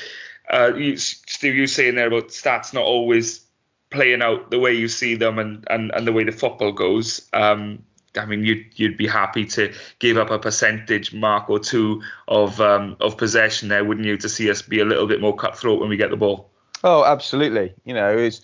uh, 0.49 0.73
you, 0.75 0.97
Stu, 0.97 1.51
you 1.51 1.67
saying 1.67 1.95
there 1.95 2.07
about 2.07 2.29
stats 2.29 2.73
not 2.73 2.83
always 2.83 3.45
playing 3.89 4.21
out 4.21 4.49
the 4.51 4.59
way 4.59 4.73
you 4.73 4.87
see 4.87 5.15
them 5.15 5.37
and, 5.39 5.65
and, 5.69 5.91
and 5.93 6.07
the 6.07 6.13
way 6.13 6.23
the 6.23 6.31
football 6.31 6.71
goes. 6.71 7.27
Um, 7.33 7.83
I 8.17 8.25
mean, 8.25 8.43
you'd 8.43 8.65
you'd 8.75 8.97
be 8.97 9.07
happy 9.07 9.45
to 9.45 9.73
give 9.99 10.17
up 10.17 10.29
a 10.29 10.39
percentage 10.39 11.13
mark 11.13 11.49
or 11.49 11.59
two 11.59 12.01
of 12.27 12.59
um, 12.59 12.97
of 12.99 13.17
possession 13.17 13.69
there, 13.69 13.83
wouldn't 13.85 14.05
you, 14.05 14.17
to 14.17 14.29
see 14.29 14.49
us 14.49 14.61
be 14.61 14.79
a 14.79 14.85
little 14.85 15.07
bit 15.07 15.21
more 15.21 15.35
cutthroat 15.35 15.79
when 15.79 15.89
we 15.89 15.97
get 15.97 16.09
the 16.09 16.17
ball? 16.17 16.49
Oh, 16.83 17.03
absolutely. 17.05 17.73
You 17.85 17.93
know, 17.93 18.17
it's, 18.17 18.41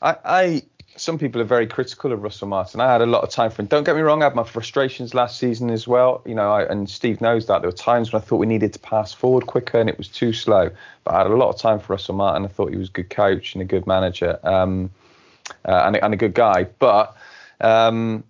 I, 0.00 0.16
I, 0.24 0.62
some 0.96 1.18
people 1.18 1.40
are 1.40 1.44
very 1.44 1.66
critical 1.66 2.12
of 2.12 2.22
Russell 2.22 2.48
Martin. 2.48 2.80
I 2.80 2.90
had 2.90 3.02
a 3.02 3.06
lot 3.06 3.24
of 3.24 3.30
time 3.30 3.50
for 3.50 3.62
him. 3.62 3.66
Don't 3.66 3.84
get 3.84 3.96
me 3.96 4.02
wrong, 4.02 4.22
I 4.22 4.26
had 4.26 4.34
my 4.34 4.44
frustrations 4.44 5.12
last 5.12 5.38
season 5.38 5.70
as 5.70 5.88
well. 5.88 6.22
You 6.24 6.34
know, 6.34 6.52
I, 6.52 6.64
and 6.64 6.88
Steve 6.88 7.20
knows 7.20 7.46
that 7.46 7.62
there 7.62 7.68
were 7.68 7.76
times 7.76 8.12
when 8.12 8.22
I 8.22 8.24
thought 8.24 8.36
we 8.36 8.46
needed 8.46 8.72
to 8.74 8.78
pass 8.78 9.12
forward 9.12 9.46
quicker 9.46 9.80
and 9.80 9.90
it 9.90 9.98
was 9.98 10.08
too 10.08 10.32
slow. 10.32 10.70
But 11.04 11.14
I 11.14 11.18
had 11.18 11.26
a 11.26 11.36
lot 11.36 11.48
of 11.48 11.58
time 11.58 11.80
for 11.80 11.94
Russell 11.94 12.14
Martin. 12.14 12.44
I 12.44 12.48
thought 12.48 12.70
he 12.70 12.76
was 12.76 12.88
a 12.88 12.92
good 12.92 13.10
coach 13.10 13.54
and 13.54 13.62
a 13.62 13.66
good 13.66 13.86
manager 13.86 14.38
um, 14.44 14.90
uh, 15.64 15.82
and, 15.86 15.96
and 15.96 16.14
a 16.14 16.16
good 16.16 16.34
guy. 16.34 16.64
But 16.78 17.16
um, 17.60 18.24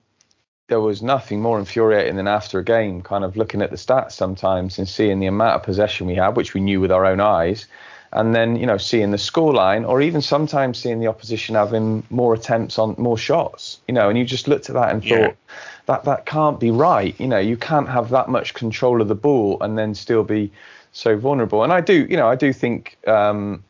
there 0.69 0.81
was 0.81 1.03
nothing 1.03 1.41
more 1.41 1.59
infuriating 1.59 2.17
than 2.17 2.27
after 2.27 2.59
a 2.59 2.65
game, 2.65 3.03
kind 3.03 3.25
of 3.25 3.37
looking 3.37 3.63
at 3.63 3.71
the 3.71 3.77
stats 3.77 4.13
sometimes 4.13 4.79
and 4.79 4.89
seeing 4.89 5.21
the 5.21 5.27
amount 5.27 5.55
of 5.57 5.63
possession 5.63 6.07
we 6.07 6.15
had, 6.15 6.37
which 6.37 6.55
we 6.55 6.61
knew 6.61 6.81
with 6.81 6.91
our 6.91 7.07
own 7.07 7.21
eyes, 7.21 7.67
and 8.13 8.35
then 8.35 8.57
you 8.57 8.67
know 8.67 8.77
seeing 8.77 9.11
the 9.13 9.17
scoreline, 9.17 9.89
or 9.89 10.01
even 10.01 10.21
sometimes 10.21 10.79
seeing 10.79 10.99
the 10.99 11.07
opposition 11.07 11.55
having 11.55 12.03
more 12.11 12.35
attempts 12.35 12.79
on 12.79 12.95
more 12.99 13.19
shots, 13.19 13.79
you 13.87 13.95
know, 13.95 14.09
and 14.09 14.19
you 14.19 14.25
just 14.25 14.49
looked 14.49 14.69
at 14.69 14.75
that 14.75 14.91
and 14.91 15.05
Yeah. 15.05 15.27
thought 15.27 15.37
that 15.87 16.05
that 16.05 16.27
can't 16.27 16.59
be 16.59 16.71
right. 16.71 17.15
You 17.19 17.29
know, 17.29 17.39
you 17.39 17.57
can't 17.57 17.89
have 17.89 18.11
that 18.11 18.29
much 18.29 18.55
control 18.55 19.01
of 19.01 19.09
the 19.09 19.15
ball 19.15 19.59
and 19.61 19.79
then 19.79 19.95
still 19.95 20.25
be 20.25 20.51
so 20.93 21.17
vulnerable. 21.17 21.63
And 21.63 21.73
I 21.73 21.81
do, 21.81 22.07
you 22.11 22.17
know, 22.17 22.29
I 22.29 22.35
do 22.37 22.53
think. 22.53 22.99
Um, 23.07 23.63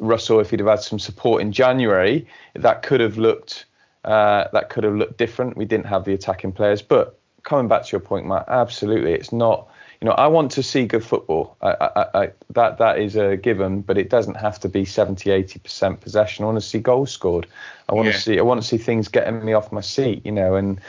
Russell, 0.00 0.40
if 0.40 0.50
he'd 0.50 0.58
have 0.58 0.68
had 0.68 0.80
some 0.80 0.98
support 0.98 1.40
in 1.40 1.52
January, 1.52 2.26
that 2.54 2.82
could 2.82 2.98
have 2.98 3.18
looked 3.18 3.66
uh, 4.04 4.44
that 4.52 4.70
could 4.70 4.84
have 4.84 4.94
looked 4.94 5.18
different. 5.18 5.56
We 5.56 5.64
didn't 5.64 5.86
have 5.86 6.04
the 6.04 6.14
attacking 6.14 6.52
players, 6.52 6.82
but 6.82 7.18
coming 7.42 7.68
back 7.68 7.84
to 7.84 7.92
your 7.92 8.00
point, 8.00 8.26
Matt, 8.26 8.46
absolutely, 8.48 9.12
it's 9.12 9.32
not. 9.32 9.68
You 10.00 10.08
know, 10.08 10.12
I 10.12 10.28
want 10.28 10.52
to 10.52 10.62
see 10.62 10.86
good 10.86 11.04
football. 11.04 11.56
I, 11.60 11.68
I, 11.68 12.22
I, 12.22 12.30
that 12.50 12.78
that 12.78 12.98
is 12.98 13.16
a 13.16 13.36
given, 13.36 13.82
but 13.82 13.98
it 13.98 14.08
doesn't 14.08 14.36
have 14.36 14.58
to 14.60 14.68
be 14.68 14.86
70, 14.86 15.30
80 15.30 15.58
percent 15.58 16.00
possession. 16.00 16.44
I 16.44 16.46
want 16.46 16.60
to 16.60 16.66
see 16.66 16.78
goals 16.78 17.10
scored. 17.10 17.46
I 17.86 17.92
want 17.92 18.06
yeah. 18.06 18.12
to 18.12 18.18
see 18.18 18.38
I 18.38 18.42
want 18.42 18.62
to 18.62 18.66
see 18.66 18.78
things 18.78 19.08
getting 19.08 19.44
me 19.44 19.52
off 19.52 19.72
my 19.72 19.82
seat, 19.82 20.24
you 20.24 20.32
know, 20.32 20.54
and 20.54 20.80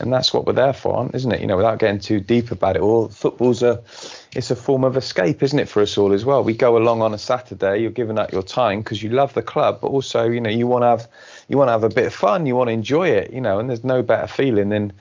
and 0.00 0.12
that's 0.12 0.34
what 0.34 0.46
we're 0.46 0.52
there 0.52 0.74
for, 0.74 1.10
isn't 1.14 1.32
it? 1.32 1.40
You 1.40 1.46
know, 1.46 1.56
without 1.56 1.78
getting 1.78 1.98
too 1.98 2.20
deep 2.20 2.50
about 2.50 2.76
it 2.76 2.82
all, 2.82 3.08
football's 3.08 3.62
a 3.62 3.82
it's 4.34 4.50
a 4.50 4.56
form 4.56 4.84
of 4.84 4.98
escape, 4.98 5.42
isn't 5.42 5.58
it, 5.58 5.68
for 5.68 5.80
us 5.80 5.96
all 5.96 6.12
as 6.12 6.26
well? 6.26 6.44
We 6.44 6.52
go 6.52 6.76
along 6.76 7.00
on 7.00 7.14
a 7.14 7.18
Saturday, 7.18 7.78
you're 7.78 7.90
giving 7.90 8.18
up 8.18 8.32
your 8.32 8.42
time 8.42 8.80
because 8.80 9.02
you 9.02 9.08
love 9.08 9.32
the 9.32 9.42
club, 9.42 9.80
but 9.80 9.88
also, 9.88 10.28
you 10.28 10.42
know, 10.42 10.50
you 10.50 10.66
want 10.66 10.82
to 10.82 10.88
have 10.88 11.08
you 11.48 11.56
want 11.56 11.68
to 11.68 11.72
have 11.72 11.84
a 11.84 11.88
bit 11.88 12.06
of 12.06 12.14
fun, 12.14 12.44
you 12.44 12.54
want 12.54 12.68
to 12.68 12.72
enjoy 12.72 13.08
it, 13.08 13.32
you 13.32 13.40
know, 13.40 13.58
and 13.58 13.70
there's 13.70 13.82
no 13.82 14.02
better 14.02 14.26
feeling 14.26 14.68
than 14.68 14.92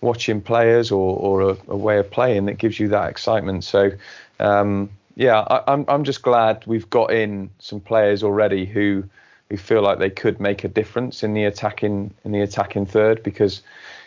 watching 0.00 0.40
players 0.40 0.90
or, 0.90 1.16
or 1.16 1.50
a, 1.50 1.56
a 1.68 1.76
way 1.76 1.98
of 1.98 2.10
playing 2.10 2.46
that 2.46 2.54
gives 2.54 2.78
you 2.78 2.88
that 2.88 3.10
excitement. 3.10 3.64
So, 3.64 3.92
um, 4.38 4.90
yeah, 5.16 5.40
I, 5.40 5.72
I'm 5.72 5.84
I'm 5.88 6.04
just 6.04 6.22
glad 6.22 6.64
we've 6.66 6.88
got 6.88 7.12
in 7.12 7.50
some 7.58 7.80
players 7.80 8.22
already 8.22 8.64
who 8.64 9.04
who 9.50 9.56
feel 9.56 9.82
like 9.82 9.98
they 9.98 10.10
could 10.10 10.40
make 10.40 10.64
a 10.64 10.68
difference 10.68 11.22
in 11.22 11.34
the 11.34 11.44
attacking 11.44 12.14
in 12.24 12.32
the 12.32 12.40
attacking 12.40 12.86
third 12.86 13.22
because 13.22 13.62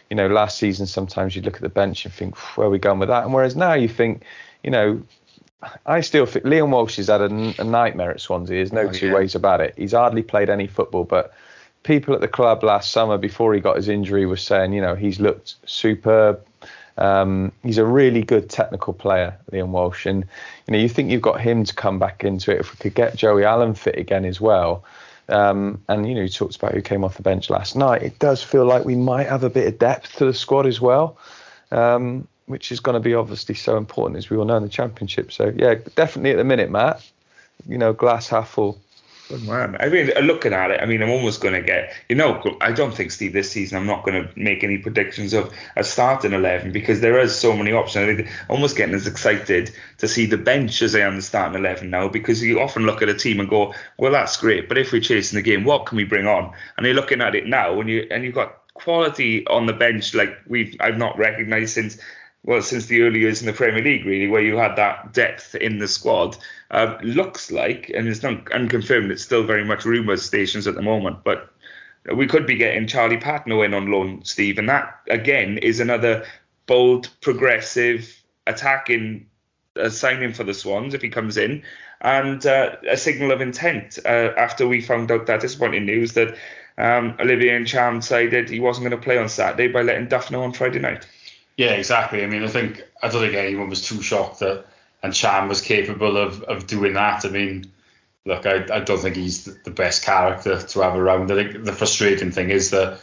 you 0.09 0.15
know 0.15 0.27
last 0.27 0.57
season 0.57 0.85
sometimes 0.85 1.35
you'd 1.35 1.45
look 1.45 1.55
at 1.55 1.61
the 1.61 1.69
bench 1.69 2.05
and 2.05 2.13
think 2.13 2.37
where 2.55 2.67
are 2.67 2.69
we 2.69 2.79
going 2.79 2.99
with 2.99 3.09
that 3.09 3.23
and 3.23 3.33
whereas 3.33 3.55
now 3.55 3.73
you 3.73 3.87
think 3.87 4.23
you 4.63 4.69
know 4.69 5.01
I 5.85 6.01
still 6.01 6.25
think 6.25 6.45
Liam 6.45 6.69
Walsh 6.69 6.97
has 6.97 7.07
had 7.07 7.21
a, 7.21 7.25
a 7.59 7.63
nightmare 7.63 8.09
at 8.09 8.19
Swansea. 8.19 8.55
There's 8.55 8.73
no 8.73 8.87
oh, 8.87 8.91
two 8.91 9.07
yeah. 9.07 9.13
ways 9.13 9.35
about 9.35 9.61
it. 9.61 9.75
He's 9.77 9.91
hardly 9.91 10.23
played 10.23 10.49
any 10.49 10.65
football, 10.65 11.03
but 11.03 11.33
people 11.83 12.13
at 12.13 12.21
the 12.21 12.27
club 12.27 12.63
last 12.63 12.91
summer 12.91 13.17
before 13.17 13.53
he 13.53 13.59
got 13.59 13.75
his 13.75 13.89
injury 13.89 14.25
were 14.25 14.37
saying, 14.37 14.73
you 14.73 14.81
know, 14.81 14.95
he's 14.95 15.19
looked 15.19 15.55
superb. 15.65 16.45
Um, 16.97 17.51
he's 17.63 17.77
a 17.77 17.85
really 17.85 18.21
good 18.21 18.49
technical 18.49 18.93
player, 18.93 19.37
Liam 19.51 19.69
Walsh, 19.69 20.05
and 20.05 20.25
you 20.67 20.73
know, 20.73 20.77
you 20.77 20.89
think 20.89 21.09
you've 21.09 21.21
got 21.21 21.41
him 21.41 21.63
to 21.63 21.73
come 21.73 21.97
back 21.97 22.23
into 22.23 22.51
it. 22.51 22.59
If 22.59 22.71
we 22.71 22.77
could 22.77 22.93
get 22.93 23.15
Joey 23.15 23.43
Allen 23.45 23.73
fit 23.73 23.97
again 23.97 24.25
as 24.25 24.39
well, 24.39 24.83
um, 25.29 25.81
and 25.87 26.07
you 26.07 26.13
know, 26.13 26.21
you 26.21 26.29
talked 26.29 26.57
about 26.57 26.73
who 26.73 26.81
came 26.81 27.03
off 27.03 27.15
the 27.15 27.23
bench 27.23 27.49
last 27.49 27.75
night. 27.75 28.03
It 28.03 28.19
does 28.19 28.43
feel 28.43 28.65
like 28.65 28.85
we 28.85 28.95
might 28.95 29.27
have 29.27 29.43
a 29.43 29.49
bit 29.49 29.67
of 29.67 29.79
depth 29.79 30.17
to 30.17 30.25
the 30.25 30.33
squad 30.33 30.67
as 30.67 30.81
well, 30.81 31.17
um, 31.71 32.27
which 32.45 32.71
is 32.71 32.79
going 32.79 32.95
to 32.95 32.99
be 32.99 33.15
obviously 33.15 33.55
so 33.55 33.77
important 33.77 34.17
as 34.17 34.29
we 34.29 34.37
all 34.37 34.45
know 34.45 34.57
in 34.57 34.63
the 34.63 34.69
championship. 34.69 35.31
So 35.31 35.53
yeah, 35.55 35.75
definitely 35.95 36.31
at 36.31 36.37
the 36.37 36.43
minute, 36.43 36.69
Matt. 36.69 37.03
You 37.67 37.77
know, 37.77 37.93
glass 37.93 38.27
half 38.27 38.49
full. 38.49 38.79
Good 39.31 39.47
man. 39.47 39.77
I 39.79 39.87
mean, 39.87 40.11
uh, 40.13 40.19
looking 40.19 40.51
at 40.51 40.71
it, 40.71 40.81
I 40.81 40.85
mean, 40.85 41.01
I'm 41.01 41.09
almost 41.09 41.39
going 41.39 41.53
to 41.53 41.61
get, 41.61 41.93
you 42.09 42.17
know, 42.17 42.57
I 42.59 42.73
don't 42.73 42.93
think, 42.93 43.11
Steve, 43.11 43.31
this 43.31 43.49
season 43.49 43.77
I'm 43.77 43.87
not 43.87 44.03
going 44.03 44.21
to 44.21 44.29
make 44.37 44.61
any 44.61 44.77
predictions 44.77 45.31
of 45.31 45.53
a 45.77 45.85
starting 45.85 46.33
11 46.33 46.73
because 46.73 46.99
there 46.99 47.17
is 47.17 47.33
so 47.33 47.55
many 47.55 47.71
options. 47.71 48.19
I'm 48.19 48.27
almost 48.49 48.75
getting 48.75 48.93
as 48.93 49.07
excited 49.07 49.71
to 49.99 50.07
see 50.09 50.25
the 50.25 50.37
bench 50.37 50.81
as 50.81 50.93
I 50.95 50.99
am 50.99 51.15
the 51.15 51.21
starting 51.21 51.57
11 51.57 51.89
now 51.89 52.09
because 52.09 52.43
you 52.43 52.59
often 52.59 52.85
look 52.85 53.01
at 53.01 53.07
a 53.07 53.13
team 53.13 53.39
and 53.39 53.47
go, 53.47 53.73
well, 53.97 54.11
that's 54.11 54.35
great, 54.35 54.67
but 54.67 54.77
if 54.77 54.91
we're 54.91 54.99
chasing 54.99 55.37
the 55.37 55.43
game, 55.43 55.63
what 55.63 55.85
can 55.85 55.95
we 55.95 56.03
bring 56.03 56.27
on? 56.27 56.51
And 56.75 56.85
you're 56.85 56.93
looking 56.93 57.21
at 57.21 57.33
it 57.33 57.47
now 57.47 57.79
and, 57.79 57.89
you, 57.89 58.05
and 58.11 58.25
you've 58.25 58.35
got 58.35 58.57
quality 58.73 59.47
on 59.47 59.65
the 59.65 59.73
bench 59.73 60.13
like 60.13 60.37
we've 60.47 60.75
I've 60.79 60.97
not 60.97 61.17
recognised 61.17 61.73
since 61.73 61.97
well 62.43 62.61
since 62.61 62.87
the 62.87 63.01
early 63.01 63.19
years 63.19 63.41
in 63.41 63.47
the 63.47 63.53
Premier 63.53 63.83
League 63.83 64.05
really 64.05 64.27
where 64.27 64.41
you 64.41 64.57
had 64.57 64.75
that 64.75 65.13
depth 65.13 65.55
in 65.55 65.77
the 65.77 65.87
squad 65.87 66.37
uh, 66.71 66.97
looks 67.03 67.51
like, 67.51 67.91
and 67.93 68.07
it's 68.07 68.23
not 68.23 68.51
unconfirmed, 68.51 69.11
it's 69.11 69.23
still 69.23 69.43
very 69.43 69.65
much 69.65 69.85
rumours 69.85 70.23
stations 70.23 70.67
at 70.67 70.75
the 70.75 70.81
moment, 70.81 71.23
but 71.23 71.49
we 72.15 72.25
could 72.25 72.47
be 72.47 72.55
getting 72.55 72.87
Charlie 72.87 73.17
Patino 73.17 73.61
in 73.61 73.73
on 73.73 73.91
loan, 73.91 74.23
Steve, 74.23 74.57
and 74.57 74.69
that 74.69 75.01
again 75.09 75.57
is 75.59 75.79
another 75.79 76.25
bold, 76.65 77.09
progressive, 77.21 78.23
attacking 78.47 79.27
uh, 79.79 79.89
signing 79.89 80.33
for 80.33 80.43
the 80.43 80.53
Swans 80.53 80.93
if 80.93 81.01
he 81.01 81.09
comes 81.09 81.37
in, 81.37 81.63
and 82.01 82.45
uh, 82.45 82.75
a 82.89 82.97
signal 82.97 83.31
of 83.31 83.41
intent 83.41 83.99
uh, 84.05 84.33
after 84.37 84.67
we 84.67 84.81
found 84.81 85.11
out 85.11 85.27
that 85.27 85.41
disappointing 85.41 85.85
news 85.85 86.13
that 86.13 86.35
um, 86.77 87.15
Olivier 87.19 87.59
Ntcham 87.59 87.99
decided 87.99 88.49
he 88.49 88.59
wasn't 88.59 88.89
going 88.89 88.99
to 88.99 89.03
play 89.03 89.17
on 89.17 89.29
Saturday 89.29 89.67
by 89.67 89.81
letting 89.81 90.07
Duff 90.07 90.31
know 90.31 90.43
on 90.43 90.53
Friday 90.53 90.79
night. 90.79 91.05
Yeah, 91.57 91.71
exactly. 91.71 92.23
I 92.23 92.27
mean, 92.27 92.43
I 92.43 92.47
think 92.47 92.83
I 93.03 93.09
don't 93.09 93.21
think 93.21 93.35
anyone 93.35 93.69
was 93.69 93.85
too 93.85 94.01
shocked 94.01 94.39
that 94.39 94.65
and 95.03 95.13
Ntcham 95.13 95.49
was 95.49 95.61
capable 95.61 96.17
of, 96.17 96.43
of 96.43 96.67
doing 96.67 96.93
that. 96.93 97.25
I 97.25 97.29
mean, 97.29 97.71
look, 98.25 98.45
I, 98.45 98.65
I 98.71 98.79
don't 98.81 98.99
think 98.99 99.15
he's 99.15 99.45
the 99.45 99.71
best 99.71 100.03
character 100.03 100.61
to 100.61 100.81
have 100.81 100.95
around. 100.95 101.31
I 101.31 101.35
think 101.35 101.65
the 101.65 101.73
frustrating 101.73 102.31
thing 102.31 102.49
is 102.49 102.69
that 102.71 102.99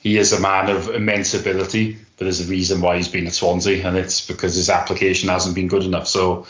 he 0.00 0.18
is 0.18 0.32
a 0.32 0.40
man 0.40 0.68
of 0.70 0.88
immense 0.88 1.34
ability, 1.34 1.98
but 2.16 2.24
there's 2.24 2.40
a 2.40 2.50
reason 2.50 2.80
why 2.80 2.96
he's 2.96 3.08
been 3.08 3.26
at 3.26 3.32
Swansea, 3.32 3.86
and 3.86 3.96
it's 3.96 4.26
because 4.26 4.54
his 4.54 4.70
application 4.70 5.28
hasn't 5.28 5.54
been 5.54 5.68
good 5.68 5.84
enough. 5.84 6.08
So 6.08 6.46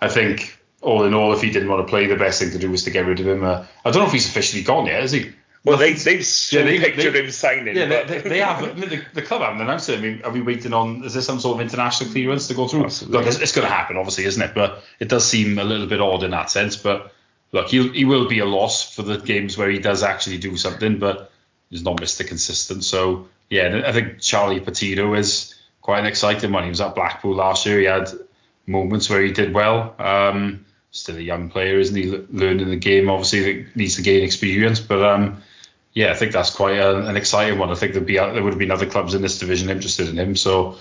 I 0.00 0.08
think, 0.08 0.58
all 0.80 1.04
in 1.04 1.14
all, 1.14 1.32
if 1.32 1.42
he 1.42 1.50
didn't 1.50 1.68
want 1.68 1.86
to 1.86 1.90
play, 1.90 2.06
the 2.06 2.16
best 2.16 2.40
thing 2.40 2.50
to 2.50 2.58
do 2.58 2.70
was 2.70 2.84
to 2.84 2.90
get 2.90 3.06
rid 3.06 3.20
of 3.20 3.26
him. 3.26 3.44
Uh, 3.44 3.66
I 3.84 3.90
don't 3.90 4.02
know 4.02 4.06
if 4.06 4.12
he's 4.12 4.28
officially 4.28 4.62
gone 4.62 4.86
yet, 4.86 5.02
is 5.02 5.12
he? 5.12 5.32
Well, 5.62 5.76
they 5.76 5.92
they've 5.92 6.26
yeah, 6.52 6.62
they, 6.62 6.78
pictured 6.78 7.12
they, 7.12 7.24
him 7.24 7.30
signing. 7.30 7.76
Yeah, 7.76 7.84
they, 7.84 8.04
they, 8.04 8.28
they, 8.28 8.38
have. 8.38 8.80
The, 8.80 9.04
the, 9.12 9.20
club 9.20 9.42
haven't 9.42 9.60
announced 9.60 9.90
it. 9.90 9.98
I 9.98 10.00
mean, 10.00 10.22
are 10.24 10.30
we 10.30 10.40
waiting 10.40 10.72
on? 10.72 11.04
Is 11.04 11.12
there 11.12 11.22
some 11.22 11.38
sort 11.38 11.56
of 11.56 11.60
international 11.60 12.10
clearance 12.10 12.48
to 12.48 12.54
go 12.54 12.66
through? 12.66 12.84
Absolutely. 12.84 13.18
Look, 13.18 13.26
it's, 13.26 13.38
it's 13.40 13.52
going 13.52 13.68
to 13.68 13.72
happen, 13.72 13.98
obviously, 13.98 14.24
isn't 14.24 14.42
it? 14.42 14.54
But 14.54 14.82
it 15.00 15.10
does 15.10 15.28
seem 15.28 15.58
a 15.58 15.64
little 15.64 15.86
bit 15.86 16.00
odd 16.00 16.22
in 16.22 16.30
that 16.30 16.50
sense. 16.50 16.76
But 16.78 17.12
look, 17.52 17.68
he 17.68 17.88
he 17.90 18.06
will 18.06 18.26
be 18.26 18.38
a 18.38 18.46
loss 18.46 18.94
for 18.94 19.02
the 19.02 19.18
games 19.18 19.58
where 19.58 19.68
he 19.68 19.78
does 19.78 20.02
actually 20.02 20.38
do 20.38 20.56
something, 20.56 20.98
but 20.98 21.30
he's 21.68 21.82
not 21.82 21.98
Mr. 21.98 22.26
Consistent. 22.26 22.82
So 22.82 23.28
yeah, 23.50 23.82
I 23.84 23.92
think 23.92 24.20
Charlie 24.20 24.60
Patino 24.60 25.12
is 25.12 25.54
quite 25.82 25.98
an 25.98 26.06
exciting 26.06 26.52
one. 26.52 26.64
He 26.64 26.70
was 26.70 26.80
at 26.80 26.94
Blackpool 26.94 27.34
last 27.34 27.66
year. 27.66 27.80
He 27.80 27.84
had 27.84 28.08
moments 28.66 29.10
where 29.10 29.20
he 29.20 29.32
did 29.32 29.52
well. 29.52 29.94
Um, 29.98 30.64
still 30.90 31.16
a 31.16 31.20
young 31.20 31.50
player, 31.50 31.78
isn't 31.78 31.94
he? 31.94 32.16
Learning 32.30 32.70
the 32.70 32.76
game, 32.76 33.10
obviously, 33.10 33.64
that 33.64 33.76
needs 33.76 33.96
to 33.96 34.02
gain 34.02 34.24
experience, 34.24 34.80
but 34.80 35.04
um 35.04 35.42
yeah, 35.92 36.10
I 36.10 36.14
think 36.14 36.32
that's 36.32 36.50
quite 36.50 36.78
a, 36.78 37.06
an 37.06 37.16
exciting 37.16 37.58
one. 37.58 37.70
I 37.70 37.74
think 37.74 37.92
there'd 37.92 38.06
be 38.06 38.16
there 38.16 38.42
would 38.42 38.52
have 38.52 38.58
been 38.58 38.70
other 38.70 38.86
clubs 38.86 39.14
in 39.14 39.22
this 39.22 39.38
division 39.38 39.70
interested 39.70 40.08
in 40.08 40.18
him, 40.18 40.36
so 40.36 40.76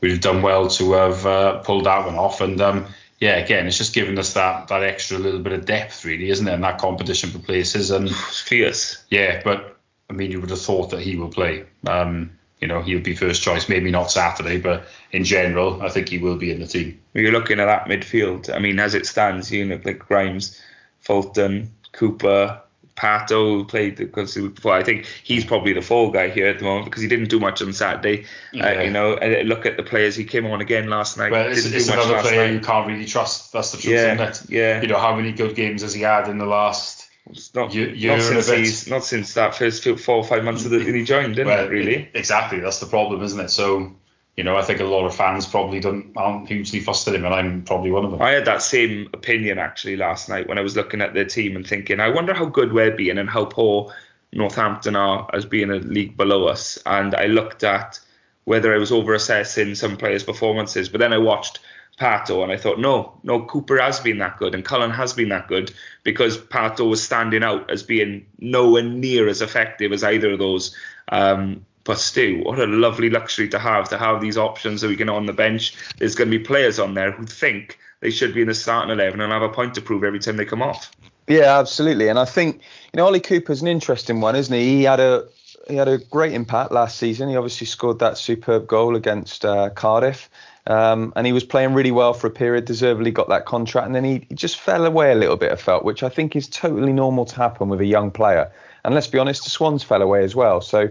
we'd 0.00 0.12
have 0.12 0.20
done 0.20 0.42
well 0.42 0.68
to 0.68 0.92
have 0.92 1.26
uh, 1.26 1.58
pulled 1.58 1.84
that 1.84 2.06
one 2.06 2.16
off. 2.16 2.40
And 2.40 2.60
um, 2.60 2.86
yeah, 3.20 3.36
again, 3.36 3.66
it's 3.66 3.78
just 3.78 3.94
given 3.94 4.18
us 4.18 4.32
that 4.34 4.68
that 4.68 4.82
extra 4.82 5.18
little 5.18 5.40
bit 5.40 5.52
of 5.52 5.66
depth, 5.66 6.04
really, 6.04 6.30
isn't 6.30 6.48
it? 6.48 6.54
And 6.54 6.64
that 6.64 6.78
competition 6.78 7.30
for 7.30 7.38
places 7.40 7.90
and 7.90 8.10
fierce. 8.44 9.04
Yeah, 9.10 9.42
but 9.44 9.76
I 10.08 10.14
mean, 10.14 10.30
you 10.30 10.40
would 10.40 10.50
have 10.50 10.60
thought 10.60 10.90
that 10.90 11.00
he 11.00 11.16
will 11.16 11.28
play. 11.28 11.64
Um, 11.86 12.30
you 12.60 12.68
know, 12.68 12.80
he 12.80 12.94
would 12.94 13.04
be 13.04 13.14
first 13.14 13.42
choice. 13.42 13.68
Maybe 13.68 13.90
not 13.90 14.10
Saturday, 14.10 14.58
but 14.58 14.86
in 15.12 15.24
general, 15.24 15.82
I 15.82 15.90
think 15.90 16.08
he 16.08 16.16
will 16.16 16.36
be 16.36 16.50
in 16.50 16.60
the 16.60 16.66
team. 16.66 16.98
You're 17.12 17.32
looking 17.32 17.60
at 17.60 17.66
that 17.66 17.84
midfield. 17.84 18.54
I 18.54 18.58
mean, 18.58 18.78
as 18.78 18.94
it 18.94 19.04
stands, 19.04 19.52
you 19.52 19.66
look 19.66 19.84
like 19.84 19.98
Grimes, 19.98 20.58
Fulton, 21.00 21.70
Cooper, 21.92 22.62
Pato, 22.96 23.58
who 23.58 23.64
played 23.64 23.96
because 23.96 24.34
before. 24.34 24.74
I 24.74 24.82
think 24.82 25.06
he's 25.24 25.44
probably 25.44 25.72
the 25.72 25.82
fall 25.82 26.10
guy 26.10 26.28
here 26.28 26.46
at 26.46 26.58
the 26.58 26.64
moment 26.64 26.86
because 26.86 27.02
he 27.02 27.08
didn't 27.08 27.28
do 27.28 27.40
much 27.40 27.60
on 27.60 27.72
Saturday. 27.72 28.22
Uh, 28.22 28.24
yeah. 28.52 28.66
Uh, 28.66 28.82
you 28.82 28.90
know, 28.90 29.16
and 29.16 29.48
look 29.48 29.66
at 29.66 29.76
the 29.76 29.82
players 29.82 30.14
he 30.14 30.24
came 30.24 30.46
on 30.46 30.60
again 30.60 30.88
last 30.88 31.18
night. 31.18 31.32
Well, 31.32 31.50
it's, 31.50 31.64
it's 31.64 31.88
another 31.88 32.20
player 32.20 32.46
night. 32.46 32.52
you 32.52 32.60
can't 32.60 32.86
really 32.86 33.06
trust. 33.06 33.52
That's 33.52 33.72
the 33.72 33.78
truth, 33.78 33.94
yeah, 33.94 34.14
isn't 34.14 34.50
it? 34.50 34.50
Yeah. 34.50 34.82
You 34.82 34.88
know 34.88 34.98
how 34.98 35.16
many 35.16 35.32
good 35.32 35.56
games 35.56 35.82
has 35.82 35.94
he 35.94 36.02
had 36.02 36.28
in 36.28 36.38
the 36.38 36.46
last 36.46 37.08
it's 37.30 37.54
not, 37.54 37.74
year, 37.74 37.88
year 37.88 38.16
not 38.16 38.22
since 38.22 38.50
he's, 38.50 38.88
not 38.88 39.04
since 39.04 39.34
that 39.34 39.54
first 39.54 39.82
four 39.82 40.16
or 40.16 40.24
five 40.24 40.44
months 40.44 40.64
that 40.64 40.82
he 40.82 41.04
joined, 41.04 41.36
didn't 41.36 41.48
well, 41.48 41.64
it? 41.64 41.70
Really? 41.70 42.10
Exactly. 42.14 42.60
That's 42.60 42.80
the 42.80 42.86
problem, 42.86 43.22
isn't 43.22 43.40
it? 43.40 43.50
So 43.50 43.94
you 44.36 44.42
know, 44.42 44.56
I 44.56 44.62
think 44.62 44.80
a 44.80 44.84
lot 44.84 45.06
of 45.06 45.14
fans 45.14 45.46
probably 45.46 45.78
don't 45.80 46.12
aren't 46.16 46.48
hugely 46.48 46.80
fussed 46.80 47.06
at 47.06 47.14
him, 47.14 47.24
and 47.24 47.34
I'm 47.34 47.62
probably 47.62 47.92
one 47.92 48.04
of 48.04 48.10
them. 48.10 48.20
I 48.20 48.32
had 48.32 48.46
that 48.46 48.62
same 48.62 49.08
opinion 49.12 49.58
actually 49.58 49.96
last 49.96 50.28
night 50.28 50.48
when 50.48 50.58
I 50.58 50.62
was 50.62 50.74
looking 50.74 51.00
at 51.00 51.14
the 51.14 51.24
team 51.24 51.54
and 51.54 51.66
thinking, 51.66 52.00
I 52.00 52.08
wonder 52.08 52.34
how 52.34 52.46
good 52.46 52.72
we're 52.72 52.90
being 52.90 53.18
and 53.18 53.30
how 53.30 53.44
poor 53.44 53.94
Northampton 54.32 54.96
are 54.96 55.30
as 55.32 55.46
being 55.46 55.70
a 55.70 55.76
league 55.76 56.16
below 56.16 56.46
us. 56.46 56.78
And 56.84 57.14
I 57.14 57.26
looked 57.26 57.62
at 57.62 58.00
whether 58.44 58.74
I 58.74 58.78
was 58.78 58.92
over 58.92 59.14
assessing 59.14 59.74
some 59.76 59.96
players' 59.96 60.24
performances, 60.24 60.88
but 60.88 60.98
then 60.98 61.12
I 61.12 61.18
watched 61.18 61.60
Pato 61.98 62.42
and 62.42 62.50
I 62.50 62.56
thought, 62.56 62.80
no, 62.80 63.18
no, 63.22 63.44
Cooper 63.44 63.80
has 63.80 64.00
been 64.00 64.18
that 64.18 64.38
good 64.38 64.54
and 64.54 64.64
Cullen 64.64 64.90
has 64.90 65.12
been 65.12 65.28
that 65.28 65.46
good 65.46 65.72
because 66.02 66.36
Pato 66.36 66.88
was 66.88 67.02
standing 67.02 67.44
out 67.44 67.70
as 67.70 67.84
being 67.84 68.26
nowhere 68.38 68.82
near 68.82 69.28
as 69.28 69.40
effective 69.40 69.92
as 69.92 70.02
either 70.02 70.32
of 70.32 70.40
those. 70.40 70.76
Um, 71.08 71.64
but 71.84 71.98
still, 71.98 72.42
what 72.44 72.58
a 72.58 72.66
lovely 72.66 73.10
luxury 73.10 73.48
to 73.50 73.58
have 73.58 73.88
to 73.90 73.98
have 73.98 74.20
these 74.20 74.38
options 74.38 74.80
that 74.80 74.88
we 74.88 74.96
can 74.96 75.08
on 75.08 75.26
the 75.26 75.32
bench. 75.32 75.74
There's 75.98 76.14
going 76.14 76.30
to 76.30 76.38
be 76.38 76.42
players 76.42 76.78
on 76.78 76.94
there 76.94 77.12
who 77.12 77.24
think 77.24 77.78
they 78.00 78.10
should 78.10 78.34
be 78.34 78.42
in 78.42 78.48
the 78.48 78.54
starting 78.54 78.90
eleven 78.90 79.20
and 79.20 79.32
have 79.32 79.42
a 79.42 79.48
point 79.48 79.74
to 79.74 79.80
prove 79.80 80.04
every 80.04 80.18
time 80.18 80.36
they 80.36 80.44
come 80.44 80.62
off. 80.62 80.90
Yeah, 81.26 81.58
absolutely. 81.58 82.08
And 82.08 82.18
I 82.18 82.24
think 82.24 82.56
you 82.56 82.98
know 82.98 83.06
Ollie 83.06 83.20
Cooper's 83.20 83.62
an 83.62 83.68
interesting 83.68 84.20
one, 84.20 84.36
isn't 84.36 84.54
he? 84.54 84.78
He 84.78 84.82
had 84.84 85.00
a 85.00 85.26
he 85.68 85.76
had 85.76 85.88
a 85.88 85.98
great 85.98 86.32
impact 86.32 86.72
last 86.72 86.98
season. 86.98 87.28
He 87.28 87.36
obviously 87.36 87.66
scored 87.66 87.98
that 88.00 88.18
superb 88.18 88.66
goal 88.66 88.96
against 88.96 89.44
uh, 89.44 89.70
Cardiff. 89.70 90.28
Um, 90.66 91.12
and 91.14 91.26
he 91.26 91.32
was 91.34 91.44
playing 91.44 91.74
really 91.74 91.90
well 91.90 92.14
for 92.14 92.26
a 92.26 92.30
period, 92.30 92.64
deservedly 92.64 93.10
got 93.10 93.28
that 93.28 93.44
contract, 93.44 93.86
and 93.86 93.94
then 93.94 94.04
he, 94.04 94.26
he, 94.30 94.34
just 94.34 94.58
fell 94.58 94.86
away 94.86 95.12
a 95.12 95.14
little 95.14 95.36
bit, 95.36 95.52
I 95.52 95.56
felt, 95.56 95.84
which 95.84 96.02
I 96.02 96.08
think 96.08 96.34
is 96.34 96.48
totally 96.48 96.94
normal 96.94 97.26
to 97.26 97.36
happen 97.36 97.68
with 97.68 97.82
a 97.82 97.86
young 97.86 98.10
player. 98.10 98.50
And 98.82 98.94
let's 98.94 99.06
be 99.06 99.18
honest, 99.18 99.44
the 99.44 99.50
Swans 99.50 99.82
fell 99.82 100.00
away 100.00 100.24
as 100.24 100.34
well. 100.34 100.62
So 100.62 100.90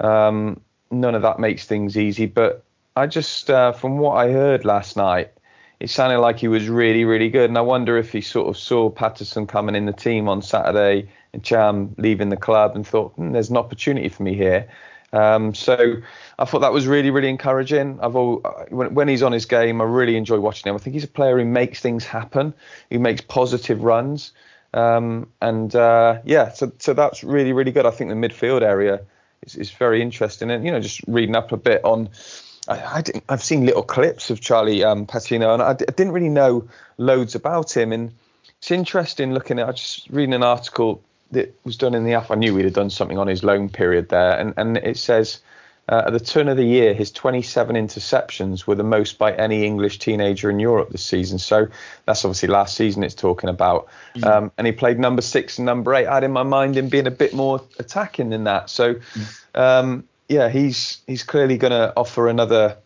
um, 0.00 0.60
none 0.90 1.14
of 1.14 1.22
that 1.22 1.38
makes 1.38 1.66
things 1.66 1.96
easy, 1.96 2.26
but 2.26 2.64
I 2.96 3.06
just, 3.06 3.50
uh, 3.50 3.72
from 3.72 3.98
what 3.98 4.14
I 4.14 4.32
heard 4.32 4.64
last 4.64 4.96
night, 4.96 5.30
it 5.80 5.90
sounded 5.90 6.18
like 6.18 6.38
he 6.38 6.48
was 6.48 6.68
really, 6.68 7.04
really 7.04 7.30
good. 7.30 7.48
And 7.48 7.56
I 7.56 7.60
wonder 7.60 7.96
if 7.96 8.10
he 8.10 8.20
sort 8.20 8.48
of 8.48 8.56
saw 8.56 8.90
Paterson 8.90 9.46
coming 9.46 9.76
in 9.76 9.86
the 9.86 9.92
team 9.92 10.28
on 10.28 10.42
Saturday 10.42 11.08
and 11.32 11.42
Cham 11.44 11.94
leaving 11.98 12.30
the 12.30 12.36
club 12.36 12.74
and 12.74 12.86
thought, 12.86 13.12
hmm, 13.12 13.32
there's 13.32 13.50
an 13.50 13.56
opportunity 13.56 14.08
for 14.08 14.24
me 14.24 14.34
here. 14.34 14.68
Um, 15.12 15.54
so 15.54 15.94
I 16.38 16.44
thought 16.44 16.60
that 16.60 16.72
was 16.72 16.86
really, 16.86 17.10
really 17.10 17.28
encouraging. 17.28 17.98
I've 18.02 18.16
all, 18.16 18.38
when, 18.68 18.94
when, 18.94 19.08
he's 19.08 19.22
on 19.22 19.32
his 19.32 19.46
game, 19.46 19.80
I 19.80 19.84
really 19.84 20.16
enjoy 20.16 20.38
watching 20.40 20.68
him. 20.68 20.74
I 20.74 20.78
think 20.78 20.94
he's 20.94 21.04
a 21.04 21.08
player 21.08 21.38
who 21.38 21.44
makes 21.44 21.80
things 21.80 22.04
happen, 22.04 22.52
who 22.90 22.98
makes 22.98 23.20
positive 23.20 23.84
runs. 23.84 24.32
Um, 24.74 25.28
and 25.40 25.74
uh, 25.74 26.18
yeah, 26.24 26.52
so 26.52 26.72
so 26.78 26.92
that's 26.92 27.24
really, 27.24 27.54
really 27.54 27.72
good. 27.72 27.86
I 27.86 27.90
think 27.90 28.10
the 28.10 28.16
midfield 28.16 28.60
area 28.60 29.00
is, 29.48 29.56
is 29.56 29.70
very 29.70 30.02
interesting. 30.02 30.50
And 30.50 30.64
you 30.64 30.70
know, 30.70 30.80
just 30.80 31.00
reading 31.06 31.36
up 31.36 31.52
a 31.52 31.56
bit 31.56 31.84
on 31.84 32.10
I, 32.68 33.02
I 33.28 33.32
have 33.32 33.42
seen 33.42 33.64
little 33.64 33.82
clips 33.82 34.30
of 34.30 34.40
Charlie 34.40 34.84
um, 34.84 35.06
Patino, 35.06 35.54
and 35.54 35.62
I 35.62 35.72
d- 35.72 35.86
I 35.88 35.92
didn't 35.92 36.12
really 36.12 36.28
know 36.28 36.68
loads 36.98 37.34
about 37.34 37.76
him. 37.76 37.92
And 37.92 38.12
it's 38.58 38.70
interesting 38.70 39.32
looking 39.32 39.58
at. 39.58 39.68
I 39.68 39.72
just 39.72 40.08
reading 40.10 40.34
an 40.34 40.42
article 40.42 41.02
that 41.30 41.54
was 41.64 41.76
done 41.76 41.94
in 41.94 42.04
the 42.04 42.14
app. 42.14 42.30
I 42.30 42.34
knew 42.34 42.54
we'd 42.54 42.64
have 42.64 42.74
done 42.74 42.90
something 42.90 43.18
on 43.18 43.26
his 43.26 43.42
loan 43.42 43.68
period 43.68 44.10
there, 44.10 44.38
and 44.38 44.54
and 44.56 44.76
it 44.76 44.98
says. 44.98 45.40
Uh, 45.88 46.02
at 46.06 46.12
the 46.12 46.20
turn 46.20 46.48
of 46.48 46.56
the 46.56 46.64
year, 46.64 46.92
his 46.92 47.10
27 47.10 47.74
interceptions 47.74 48.66
were 48.66 48.74
the 48.74 48.84
most 48.84 49.16
by 49.16 49.32
any 49.32 49.64
English 49.64 49.98
teenager 49.98 50.50
in 50.50 50.60
Europe 50.60 50.90
this 50.90 51.04
season. 51.04 51.38
So 51.38 51.68
that's 52.04 52.24
obviously 52.24 52.48
last 52.48 52.76
season 52.76 53.02
it's 53.02 53.14
talking 53.14 53.48
about. 53.48 53.88
Mm. 54.16 54.24
Um, 54.24 54.52
and 54.58 54.66
he 54.66 54.72
played 54.72 54.98
number 54.98 55.22
six 55.22 55.58
and 55.58 55.64
number 55.64 55.94
eight. 55.94 56.06
I 56.06 56.14
had 56.14 56.24
in 56.24 56.32
my 56.32 56.42
mind 56.42 56.76
him 56.76 56.88
being 56.88 57.06
a 57.06 57.12
bit 57.12 57.32
more 57.32 57.62
attacking 57.78 58.30
than 58.30 58.44
that. 58.44 58.68
So 58.68 58.94
mm. 58.94 59.40
um, 59.54 60.04
yeah, 60.28 60.48
he's 60.48 60.98
he's 61.06 61.22
clearly 61.22 61.56
going 61.56 61.72
to 61.72 61.92
offer 61.96 62.28
another 62.28 62.76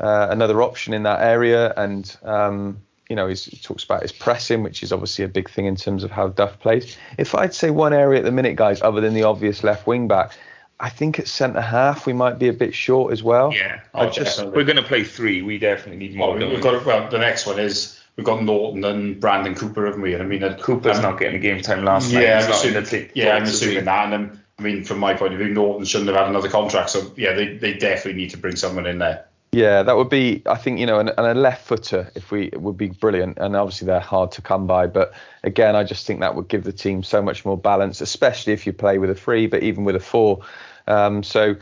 uh, 0.00 0.28
another 0.30 0.62
option 0.62 0.94
in 0.94 1.02
that 1.02 1.20
area, 1.20 1.72
and 1.76 2.16
um, 2.22 2.78
you 3.08 3.16
know 3.16 3.26
he 3.26 3.34
talks 3.34 3.82
about 3.82 4.02
his 4.02 4.12
pressing, 4.12 4.62
which 4.62 4.82
is 4.82 4.92
obviously 4.92 5.24
a 5.24 5.28
big 5.28 5.50
thing 5.50 5.66
in 5.66 5.74
terms 5.74 6.04
of 6.04 6.10
how 6.12 6.28
Duff 6.28 6.60
plays. 6.60 6.96
If 7.18 7.34
I'd 7.34 7.54
say 7.54 7.70
one 7.70 7.92
area 7.92 8.20
at 8.20 8.24
the 8.24 8.30
minute, 8.30 8.54
guys, 8.54 8.80
other 8.80 9.00
than 9.00 9.14
the 9.14 9.24
obvious 9.24 9.64
left 9.64 9.88
wing 9.88 10.06
back, 10.06 10.36
I 10.80 10.90
think 10.90 11.18
at 11.18 11.26
centre 11.26 11.60
half 11.60 12.06
we 12.06 12.12
might 12.12 12.38
be 12.38 12.48
a 12.48 12.52
bit 12.52 12.74
short 12.74 13.12
as 13.12 13.22
well. 13.22 13.52
Yeah, 13.52 13.80
oh, 13.94 14.08
just, 14.10 14.42
we're 14.44 14.64
going 14.64 14.76
to 14.76 14.82
play 14.82 15.02
three. 15.02 15.42
We 15.42 15.58
definitely 15.58 15.96
need 15.96 16.16
more. 16.16 16.36
Well, 16.36 16.48
we've 16.48 16.62
got 16.62 16.84
well, 16.84 17.10
the 17.10 17.18
next 17.18 17.46
one 17.46 17.58
is 17.58 18.00
we've 18.16 18.26
got 18.26 18.42
Naughton 18.42 18.84
and 18.84 19.20
Brandon 19.20 19.54
Cooper, 19.54 19.86
haven't 19.86 20.02
we? 20.02 20.14
And 20.14 20.22
I 20.22 20.26
mean, 20.26 20.44
uh, 20.44 20.56
Cooper's 20.60 20.98
um, 20.98 21.02
not 21.02 21.18
getting 21.18 21.36
a 21.36 21.40
game 21.40 21.62
time 21.62 21.84
last 21.84 22.12
yeah, 22.12 22.40
night. 22.40 22.44
I'm 22.44 22.50
assuming, 22.52 23.10
yeah, 23.14 23.36
I'm 23.36 23.42
assuming 23.42 23.84
that. 23.86 24.12
And 24.12 24.14
um, 24.14 24.40
I 24.58 24.62
mean, 24.62 24.84
from 24.84 24.98
my 24.98 25.14
point 25.14 25.32
of 25.32 25.38
view, 25.40 25.48
Naughton 25.48 25.84
shouldn't 25.84 26.10
have 26.10 26.18
had 26.18 26.28
another 26.28 26.48
contract. 26.48 26.90
So 26.90 27.12
yeah, 27.16 27.32
they, 27.32 27.56
they 27.56 27.74
definitely 27.74 28.20
need 28.20 28.30
to 28.30 28.38
bring 28.38 28.56
someone 28.56 28.86
in 28.86 28.98
there. 28.98 29.24
Yeah, 29.52 29.82
that 29.82 29.96
would 29.96 30.10
be, 30.10 30.42
I 30.44 30.56
think, 30.56 30.78
you 30.78 30.84
know, 30.84 30.98
and, 30.98 31.10
a 31.16 31.34
left 31.34 31.66
footer 31.66 32.10
if 32.14 32.30
we 32.30 32.50
would 32.52 32.76
be 32.76 32.88
brilliant. 32.88 33.38
And 33.38 33.56
obviously 33.56 33.86
they're 33.86 33.98
hard 33.98 34.32
to 34.32 34.42
come 34.42 34.66
by, 34.66 34.86
but 34.86 35.14
again, 35.42 35.74
I 35.74 35.84
just 35.84 36.06
think 36.06 36.20
that 36.20 36.34
would 36.34 36.48
give 36.48 36.64
the 36.64 36.72
team 36.72 37.02
so 37.02 37.22
much 37.22 37.46
more 37.46 37.56
balance, 37.56 38.02
especially 38.02 38.52
if 38.52 38.66
you 38.66 38.74
play 38.74 38.98
with 38.98 39.08
a 39.10 39.14
three, 39.14 39.46
but 39.46 39.62
even 39.62 39.84
with 39.84 39.96
a 39.96 40.00
four. 40.00 40.40
Um, 40.88 41.22
so 41.22 41.56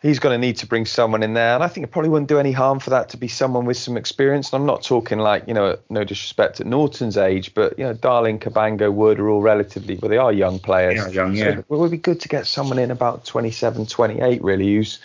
he's 0.00 0.18
going 0.18 0.34
to 0.34 0.46
need 0.46 0.56
to 0.58 0.66
bring 0.66 0.86
someone 0.86 1.22
in 1.22 1.34
there. 1.34 1.54
And 1.54 1.62
I 1.62 1.68
think 1.68 1.84
it 1.84 1.90
probably 1.90 2.10
wouldn't 2.10 2.28
do 2.28 2.38
any 2.38 2.52
harm 2.52 2.78
for 2.78 2.90
that 2.90 3.10
to 3.10 3.16
be 3.16 3.28
someone 3.28 3.64
with 3.64 3.76
some 3.76 3.96
experience. 3.96 4.52
And 4.52 4.60
I'm 4.60 4.66
not 4.66 4.82
talking 4.82 5.18
like, 5.18 5.48
you 5.48 5.54
know, 5.54 5.78
no 5.90 6.04
disrespect 6.04 6.60
at 6.60 6.66
Naughton's 6.66 7.16
age, 7.16 7.54
but, 7.54 7.78
you 7.78 7.84
know, 7.84 7.94
Darling, 7.94 8.38
Cabango, 8.38 8.92
Wood 8.92 9.18
are 9.18 9.28
all 9.28 9.42
relatively, 9.42 9.96
well, 9.96 10.08
they 10.08 10.18
are 10.18 10.32
young 10.32 10.58
players. 10.58 10.96
Yeah, 10.96 11.08
young, 11.08 11.34
yeah. 11.34 11.54
So 11.54 11.58
it 11.58 11.64
would 11.68 11.90
be 11.90 11.96
good 11.96 12.20
to 12.20 12.28
get 12.28 12.46
someone 12.46 12.78
in 12.78 12.90
about 12.90 13.24
27, 13.24 13.86
28, 13.86 14.42
really, 14.42 14.74
who's 14.74 14.98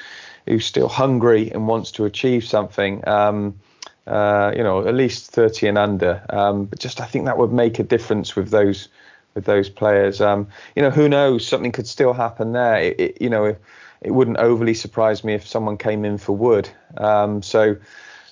who's 0.45 0.65
still 0.65 0.89
hungry 0.89 1.49
and 1.51 1.67
wants 1.69 1.91
to 1.91 2.03
achieve 2.03 2.43
something. 2.43 3.07
Um, 3.07 3.59
uh, 4.05 4.51
you 4.55 4.63
know, 4.63 4.85
at 4.85 4.93
least 4.93 5.31
30 5.31 5.67
and 5.69 5.77
under. 5.77 6.21
Um, 6.29 6.65
but 6.65 6.79
just 6.79 6.99
I 6.99 7.05
think 7.05 7.25
that 7.25 7.37
would 7.37 7.53
make 7.53 7.79
a 7.79 7.83
difference 7.83 8.35
with 8.35 8.49
those 8.49 8.89
with 9.35 9.45
those 9.45 9.69
players. 9.69 10.21
Um, 10.21 10.47
you 10.75 10.81
know, 10.81 10.89
who 10.89 11.09
knows? 11.09 11.47
Something 11.47 11.71
could 11.71 11.87
still 11.87 12.13
happen 12.13 12.53
there. 12.53 12.77
It, 12.77 12.99
it, 12.99 13.21
you 13.21 13.29
know, 13.29 13.55
it 14.01 14.11
wouldn't 14.11 14.37
overly 14.37 14.73
surprise 14.73 15.23
me 15.23 15.33
if 15.33 15.47
someone 15.47 15.77
came 15.77 16.05
in 16.05 16.17
for 16.17 16.35
Wood. 16.35 16.69
Um, 16.97 17.41
so 17.41 17.77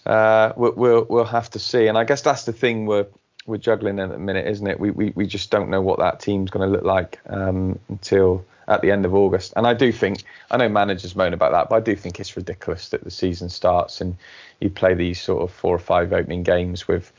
uh, 0.06 0.54
we'll, 0.56 0.74
we'll, 0.74 1.06
we'll 1.10 1.26
have 1.26 1.50
to 1.52 1.60
see. 1.60 1.88
And 1.88 1.98
I 1.98 2.04
guess 2.04 2.22
that's 2.22 2.46
the 2.46 2.54
thing 2.54 2.86
we're 2.86 3.08
we're 3.48 3.58
juggling 3.58 3.98
in 3.98 4.06
at 4.06 4.12
the 4.12 4.20
minute, 4.20 4.46
isn't 4.48 4.68
it? 4.68 4.80
We 4.80 4.92
we, 4.92 5.14
we 5.16 5.26
just 5.26 5.50
don't 5.50 5.70
know 5.70 5.82
what 5.82 6.00
that 6.00 6.20
team's 6.20 6.52
going 6.52 6.68
to 6.68 6.72
look 6.72 6.86
like 6.86 7.20
um, 7.28 7.80
until 7.90 8.46
at 8.68 8.82
the 8.82 8.92
end 8.92 9.06
of 9.06 9.14
August. 9.14 9.54
And 9.56 9.66
I 9.68 9.74
do 9.74 9.92
think 9.92 10.24
I 10.50 10.58
know 10.58 10.70
managers 10.70 11.16
moan 11.16 11.34
about 11.34 11.52
that, 11.52 11.70
but 11.70 11.76
I 11.76 11.80
do 11.80 11.96
think 11.96 12.20
it's 12.20 12.38
ridiculous 12.38 12.90
that 12.90 13.04
the 13.04 13.12
season 13.12 13.50
starts 13.50 14.00
and 14.00 14.16
you 14.60 14.70
play 14.70 14.94
these 14.94 15.22
sort 15.22 15.42
of 15.42 15.52
four 15.52 15.76
or 15.76 15.80
five 15.80 16.14
opening 16.14 16.44
games 16.44 16.88
with 16.88 17.12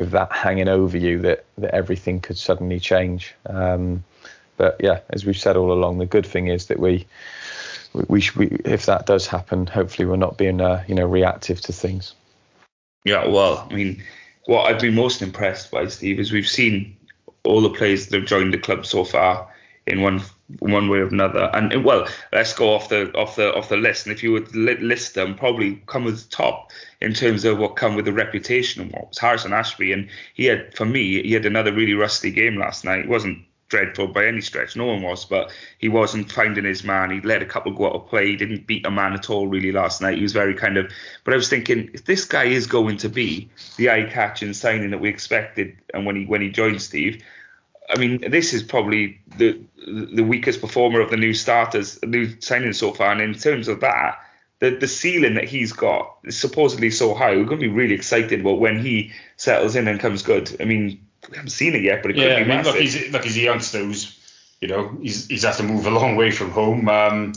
with 0.00 0.12
that 0.12 0.32
hanging 0.32 0.68
over 0.68 0.96
you 0.96 1.20
that 1.20 1.44
that 1.58 1.74
everything 1.74 2.20
could 2.20 2.38
suddenly 2.38 2.80
change. 2.80 3.34
Um, 3.46 4.02
but 4.56 4.76
yeah, 4.80 5.00
as 5.10 5.26
we've 5.26 5.38
said 5.38 5.56
all 5.56 5.72
along, 5.72 5.98
the 5.98 6.06
good 6.06 6.26
thing 6.26 6.48
is 6.48 6.66
that 6.66 6.80
we 6.80 7.06
we, 7.92 8.24
we 8.34 8.46
if 8.64 8.86
that 8.86 9.04
does 9.04 9.26
happen, 9.26 9.66
hopefully 9.66 10.06
we're 10.06 10.16
not 10.16 10.38
being 10.38 10.60
uh, 10.60 10.82
you 10.88 10.94
know 10.94 11.06
reactive 11.06 11.60
to 11.62 11.72
things. 11.72 12.14
Yeah, 13.04 13.28
well, 13.28 13.68
I 13.70 13.74
mean, 13.74 14.02
what 14.46 14.70
I've 14.70 14.80
been 14.80 14.94
most 14.94 15.22
impressed 15.22 15.70
by, 15.70 15.86
Steve, 15.86 16.18
is 16.18 16.32
we've 16.32 16.48
seen 16.48 16.96
all 17.44 17.60
the 17.60 17.70
players 17.70 18.06
that 18.06 18.20
have 18.20 18.28
joined 18.28 18.52
the 18.54 18.58
club 18.58 18.86
so 18.86 19.04
far 19.04 19.48
in 19.86 20.02
one 20.02 20.22
one 20.58 20.88
way 20.88 20.98
or 20.98 21.06
another. 21.06 21.50
And 21.54 21.84
well, 21.84 22.06
let's 22.32 22.52
go 22.52 22.74
off 22.74 22.88
the 22.88 23.12
off 23.14 23.36
the 23.36 23.54
off 23.54 23.68
the 23.68 23.76
list. 23.76 24.06
And 24.06 24.14
if 24.14 24.22
you 24.22 24.32
would 24.32 24.54
list 24.54 25.14
them, 25.14 25.34
probably 25.34 25.82
come 25.86 26.04
with 26.04 26.24
the 26.24 26.30
top 26.30 26.72
in 27.00 27.14
terms 27.14 27.44
of 27.44 27.58
what 27.58 27.76
come 27.76 27.94
with 27.94 28.04
the 28.04 28.12
reputation 28.12 28.82
and 28.82 28.92
what 28.92 29.08
was 29.08 29.18
Harrison 29.18 29.52
Ashby. 29.52 29.92
And 29.92 30.08
he 30.34 30.46
had, 30.46 30.74
for 30.74 30.84
me, 30.84 31.22
he 31.22 31.32
had 31.32 31.46
another 31.46 31.72
really 31.72 31.94
rusty 31.94 32.30
game 32.30 32.56
last 32.56 32.84
night. 32.84 33.00
It 33.00 33.08
wasn't 33.08 33.44
dreadful 33.68 34.08
by 34.08 34.26
any 34.26 34.40
stretch. 34.40 34.76
No 34.76 34.86
one 34.86 35.00
was, 35.00 35.24
but 35.24 35.52
he 35.78 35.88
wasn't 35.88 36.30
finding 36.30 36.64
his 36.64 36.82
man. 36.84 37.10
He 37.10 37.20
let 37.20 37.40
a 37.40 37.46
couple 37.46 37.72
go 37.72 37.86
out 37.86 37.94
of 37.94 38.08
play. 38.08 38.26
He 38.26 38.36
didn't 38.36 38.66
beat 38.66 38.84
a 38.84 38.90
man 38.90 39.12
at 39.14 39.30
all 39.30 39.46
really 39.46 39.72
last 39.72 40.02
night. 40.02 40.16
He 40.16 40.22
was 40.22 40.32
very 40.32 40.54
kind 40.54 40.76
of. 40.76 40.90
But 41.24 41.34
I 41.34 41.36
was 41.36 41.48
thinking, 41.48 41.88
if 41.94 42.04
this 42.04 42.24
guy 42.24 42.44
is 42.44 42.66
going 42.66 42.96
to 42.98 43.08
be 43.08 43.48
the 43.76 43.90
eye-catching 43.90 44.52
signing 44.52 44.90
that 44.90 45.00
we 45.00 45.08
expected, 45.08 45.78
and 45.94 46.04
when 46.04 46.16
he 46.16 46.26
when 46.26 46.42
he 46.42 46.50
joined 46.50 46.82
Steve, 46.82 47.22
I 47.90 47.98
mean, 47.98 48.30
this 48.30 48.54
is 48.54 48.62
probably 48.62 49.20
the 49.36 49.60
the 49.86 50.22
weakest 50.22 50.60
performer 50.60 51.00
of 51.00 51.10
the 51.10 51.16
new 51.16 51.34
starters, 51.34 51.98
new 52.02 52.26
signings 52.36 52.76
so 52.76 52.92
far. 52.92 53.12
And 53.12 53.20
in 53.20 53.34
terms 53.34 53.68
of 53.68 53.80
that, 53.80 54.18
the 54.60 54.70
the 54.70 54.88
ceiling 54.88 55.34
that 55.34 55.44
he's 55.44 55.72
got 55.72 56.18
is 56.24 56.38
supposedly 56.38 56.90
so 56.90 57.14
high. 57.14 57.30
We're 57.30 57.44
going 57.44 57.60
to 57.60 57.68
be 57.68 57.72
really 57.72 57.94
excited 57.94 58.40
about 58.40 58.60
when 58.60 58.78
he 58.78 59.12
settles 59.36 59.74
in 59.74 59.88
and 59.88 59.98
comes 59.98 60.22
good. 60.22 60.56
I 60.60 60.64
mean, 60.64 61.04
we 61.28 61.36
haven't 61.36 61.50
seen 61.50 61.74
it 61.74 61.82
yet, 61.82 62.02
but 62.02 62.12
it 62.12 62.16
yeah, 62.16 62.38
could 62.38 62.46
be 62.46 62.52
I 62.52 62.56
mean, 62.56 62.64
Look, 62.64 62.76
he's 62.76 63.10
look, 63.10 63.24
he's 63.24 63.36
a 63.36 63.40
youngster 63.40 63.78
who's, 63.78 64.18
you 64.60 64.68
know, 64.68 64.96
he's 65.02 65.26
he's 65.26 65.44
had 65.44 65.54
to 65.54 65.62
move 65.62 65.86
a 65.88 65.90
long 65.90 66.16
way 66.16 66.30
from 66.30 66.50
home. 66.50 66.88
Um, 66.88 67.32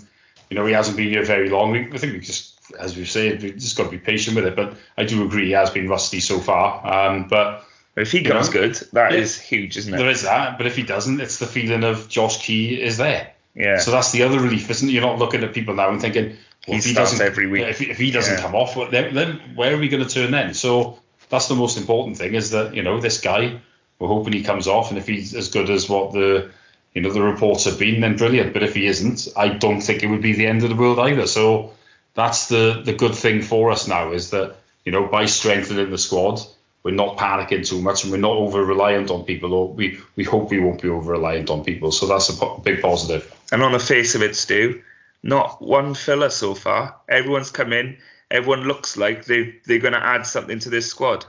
you 0.50 0.58
know, 0.58 0.66
he 0.66 0.74
hasn't 0.74 0.98
been 0.98 1.10
here 1.10 1.26
very 1.26 1.50
long. 1.50 1.76
I 1.76 1.98
think 1.98 2.14
we 2.14 2.20
just, 2.20 2.60
as 2.80 2.96
we've 2.96 3.10
said, 3.10 3.42
we've 3.42 3.58
just 3.58 3.76
got 3.76 3.86
to 3.86 3.90
be 3.90 3.98
patient 3.98 4.36
with 4.36 4.46
it. 4.46 4.56
But 4.56 4.78
I 4.98 5.06
do 5.06 5.26
agree, 5.26 5.48
he 5.48 5.52
has 5.52 5.72
been 5.72 5.90
rusty 5.90 6.20
so 6.20 6.40
far. 6.40 6.86
Um, 6.86 7.28
but 7.28 7.66
if 7.96 8.12
he 8.12 8.24
comes 8.24 8.48
know, 8.48 8.54
good, 8.54 8.76
that 8.94 9.14
is 9.14 9.40
huge, 9.40 9.78
isn't 9.78 9.94
it? 9.94 9.98
There 9.98 10.10
is 10.10 10.24
that, 10.24 10.58
but 10.58 10.68
if 10.68 10.76
he 10.76 10.84
doesn't, 10.84 11.22
it's 11.22 11.38
the 11.38 11.46
feeling 11.46 11.84
of 11.84 12.10
Josh 12.10 12.44
Key 12.44 12.82
is 12.82 12.98
there. 12.98 13.32
Yeah. 13.56 13.78
So 13.78 13.92
that's 13.92 14.12
the 14.12 14.24
other 14.24 14.40
relief, 14.40 14.70
isn't 14.70 14.90
it? 14.90 14.92
You're 14.92 15.04
not 15.04 15.20
looking 15.20 15.44
at 15.44 15.54
people 15.54 15.76
now 15.76 15.90
and 15.90 16.02
thinking, 16.02 16.38
well, 16.68 16.76
he 16.76 16.76
if 16.78 16.86
he 16.86 16.94
doesn't 16.94 17.22
every 17.22 17.48
week. 17.48 17.68
If, 17.68 17.82
if 17.82 17.98
he 17.98 18.10
doesn't 18.10 18.38
yeah. 18.38 18.42
come 18.42 18.56
off, 18.56 18.76
then, 18.90 19.14
then 19.14 19.40
where 19.56 19.76
are 19.76 19.78
we 19.78 19.90
going 19.90 20.04
to 20.04 20.10
turn 20.10 20.32
then? 20.32 20.54
So 20.54 21.00
that's 21.30 21.48
the 21.48 21.56
most 21.56 21.78
important 21.78 22.18
thing 22.18 22.34
is 22.36 22.52
that 22.52 22.74
you 22.76 22.84
know 22.84 23.00
this 23.00 23.20
guy 23.22 23.60
we're 24.00 24.08
hoping 24.08 24.34
he 24.34 24.44
comes 24.44 24.68
off, 24.68 24.90
and 24.90 24.98
if 24.98 25.08
he's 25.08 25.34
as 25.34 25.50
good 25.50 25.70
as 25.70 25.88
what 25.88 26.14
the 26.14 26.52
you 26.94 27.02
know 27.02 27.12
the 27.12 27.22
reports 27.22 27.66
have 27.66 27.80
been, 27.80 28.02
then 28.02 28.18
brilliant. 28.18 28.54
But 28.54 28.64
if 28.64 28.76
he 28.76 28.86
isn't, 28.88 29.30
I 29.36 29.50
don't 29.50 29.82
think 29.82 30.04
it 30.04 30.08
would 30.08 30.22
be 30.22 30.34
the 30.34 30.48
end 30.48 30.64
of 30.64 30.70
the 30.70 30.76
world 30.76 31.00
either. 31.00 31.28
So 31.28 31.74
that's 32.14 32.48
the 32.48 32.82
the 32.84 32.94
good 32.94 33.16
thing 33.16 33.42
for 33.42 33.72
us 33.72 33.88
now 33.88 34.12
is 34.12 34.32
that 34.32 34.56
you 34.86 34.92
know 34.92 35.08
by 35.08 35.26
strengthening 35.26 35.90
the 35.90 35.98
squad, 35.98 36.42
we're 36.84 36.92
not 36.92 37.18
panicking 37.18 37.68
too 37.68 37.82
much, 37.82 38.04
and 38.04 38.12
we're 38.12 38.18
not 38.18 38.34
over 38.34 38.64
reliant 38.64 39.10
on 39.10 39.24
people. 39.24 39.54
Or 39.54 39.74
we 39.74 40.00
we 40.16 40.24
hope 40.24 40.52
we 40.52 40.60
won't 40.60 40.82
be 40.82 40.90
over 40.90 41.14
reliant 41.14 41.50
on 41.50 41.64
people. 41.64 41.92
So 41.92 42.08
that's 42.08 42.30
a 42.30 42.34
po- 42.34 42.58
big 42.58 42.82
positive. 42.82 43.34
And 43.52 43.64
on 43.64 43.72
the 43.72 43.80
face 43.80 44.16
of 44.16 44.22
it, 44.22 44.36
Stu, 44.36 44.82
not 45.24 45.62
one 45.62 45.94
filler 45.94 46.30
so 46.30 46.54
far. 46.54 46.96
Everyone's 47.08 47.52
come 47.52 47.72
in. 47.72 47.98
Everyone 48.30 48.68
looks 48.68 48.98
like 48.98 49.26
they 49.26 49.56
they're 49.66 49.80
going 49.80 49.94
to 49.94 50.06
add 50.06 50.28
something 50.28 50.60
to 50.60 50.70
this 50.70 50.88
squad. 50.88 51.26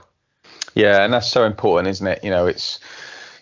Yeah, 0.73 1.03
and 1.03 1.13
that's 1.13 1.29
so 1.29 1.45
important, 1.45 1.87
isn't 1.87 2.07
it? 2.07 2.23
You 2.23 2.31
know, 2.31 2.47
it's 2.47 2.79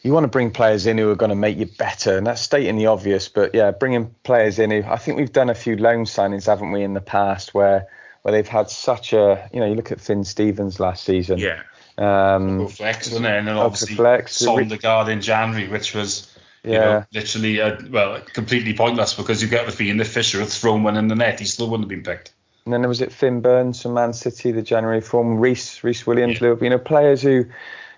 you 0.03 0.13
want 0.13 0.25
to 0.25 0.29
bring 0.29 0.51
players 0.51 0.85
in 0.85 0.97
who 0.97 1.09
are 1.09 1.15
going 1.15 1.29
to 1.29 1.35
make 1.35 1.57
you 1.57 1.65
better, 1.65 2.17
and 2.17 2.27
that's 2.27 2.41
stating 2.41 2.75
the 2.75 2.87
obvious. 2.87 3.27
But 3.29 3.55
yeah, 3.55 3.71
bringing 3.71 4.13
players 4.23 4.59
in 4.59 4.69
who 4.69 4.83
I 4.83 4.97
think 4.97 5.17
we've 5.17 5.31
done 5.31 5.49
a 5.49 5.55
few 5.55 5.77
loan 5.77 6.05
signings, 6.05 6.45
haven't 6.45 6.71
we, 6.71 6.83
in 6.83 6.93
the 6.93 7.01
past 7.01 7.55
where 7.55 7.87
where 8.21 8.31
they've 8.31 8.47
had 8.47 8.69
such 8.69 9.13
a 9.13 9.49
you 9.51 9.59
know 9.59 9.65
you 9.65 9.75
look 9.75 9.91
at 9.91 9.99
Finn 9.99 10.23
Stevens 10.23 10.79
last 10.79 11.03
season. 11.03 11.39
Yeah. 11.39 11.61
Um, 11.97 12.67
flex, 12.67 13.09
wasn't 13.09 13.27
it? 13.27 13.37
And 13.37 13.47
then 13.47 13.57
obviously 13.57 13.95
flex, 13.95 14.41
Sondergaard 14.41 15.09
in 15.09 15.21
January, 15.21 15.67
which 15.67 15.93
was 15.93 16.33
yeah. 16.63 16.71
You 16.71 16.79
know, 16.79 17.05
literally, 17.13 17.61
uh, 17.61 17.77
well, 17.89 18.21
completely 18.21 18.73
pointless 18.73 19.13
because 19.13 19.41
you 19.41 19.49
get 19.49 19.65
the 19.65 19.71
feeling 19.71 19.97
that 19.97 20.07
Fisher 20.07 20.39
had 20.39 20.47
thrown 20.47 20.83
one 20.83 20.95
in 20.95 21.09
the 21.09 21.15
net, 21.15 21.39
he 21.39 21.45
still 21.45 21.69
wouldn't 21.69 21.83
have 21.83 21.89
been 21.89 22.03
picked. 22.03 22.33
and 22.65 22.73
then 22.73 22.81
there 22.81 22.89
was 22.89 23.01
it 23.01 23.11
Finn 23.11 23.41
Burns 23.41 23.81
from 23.81 23.93
Man 23.93 24.13
City, 24.13 24.51
the 24.51 24.61
January 24.61 25.01
form, 25.01 25.39
Rhys 25.39 25.83
Rhys 25.83 26.07
Williams, 26.07 26.35
yeah. 26.35 26.43
Liverpool. 26.43 26.63
You 26.63 26.69
know, 26.69 26.79
players 26.79 27.21
who 27.21 27.45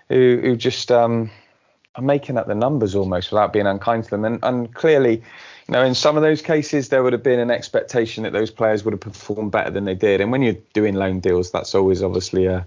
who 0.08 0.40
who 0.42 0.56
just 0.56 0.90
um, 0.90 1.30
are 1.94 2.02
making 2.02 2.36
up 2.36 2.48
the 2.48 2.54
numbers 2.56 2.96
almost 2.96 3.30
without 3.30 3.52
being 3.52 3.66
unkind 3.66 4.04
to 4.04 4.10
them. 4.10 4.24
And 4.24 4.40
and 4.42 4.74
clearly, 4.74 5.22
you 5.68 5.72
know, 5.72 5.84
in 5.84 5.94
some 5.94 6.16
of 6.16 6.24
those 6.24 6.42
cases, 6.42 6.88
there 6.88 7.04
would 7.04 7.12
have 7.12 7.22
been 7.22 7.38
an 7.38 7.52
expectation 7.52 8.24
that 8.24 8.32
those 8.32 8.50
players 8.50 8.84
would 8.84 8.92
have 8.94 9.00
performed 9.00 9.52
better 9.52 9.70
than 9.70 9.84
they 9.84 9.94
did. 9.94 10.20
And 10.20 10.32
when 10.32 10.42
you're 10.42 10.56
doing 10.72 10.96
loan 10.96 11.20
deals, 11.20 11.52
that's 11.52 11.72
always 11.74 12.02
obviously 12.02 12.46
a 12.46 12.66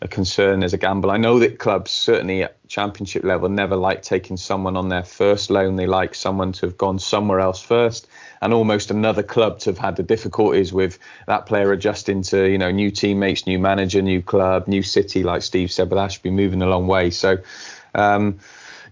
a 0.00 0.06
concern 0.06 0.62
as 0.62 0.72
a 0.72 0.78
gamble. 0.78 1.10
I 1.10 1.16
know 1.16 1.40
that 1.40 1.58
clubs, 1.58 1.90
certainly 1.90 2.44
at 2.44 2.56
championship 2.68 3.24
level, 3.24 3.48
never 3.48 3.74
like 3.74 4.02
taking 4.02 4.36
someone 4.36 4.76
on 4.76 4.88
their 4.88 5.02
first 5.02 5.50
loan. 5.50 5.74
They 5.76 5.86
like 5.86 6.14
someone 6.14 6.52
to 6.52 6.66
have 6.66 6.78
gone 6.78 7.00
somewhere 7.00 7.40
else 7.40 7.60
first, 7.60 8.06
and 8.40 8.54
almost 8.54 8.92
another 8.92 9.24
club 9.24 9.58
to 9.60 9.70
have 9.70 9.78
had 9.78 9.96
the 9.96 10.04
difficulties 10.04 10.72
with 10.72 10.98
that 11.26 11.46
player 11.46 11.72
adjusting 11.72 12.22
to, 12.22 12.48
you 12.48 12.58
know, 12.58 12.70
new 12.70 12.92
teammates, 12.92 13.46
new 13.46 13.58
manager, 13.58 14.00
new 14.00 14.22
club, 14.22 14.68
new 14.68 14.82
city, 14.82 15.24
like 15.24 15.42
Steve 15.42 15.72
said, 15.72 15.88
but 15.88 15.96
that 15.96 16.12
should 16.12 16.22
be 16.22 16.30
moving 16.30 16.62
a 16.62 16.68
long 16.68 16.86
way. 16.86 17.10
So, 17.10 17.38
um, 17.94 18.38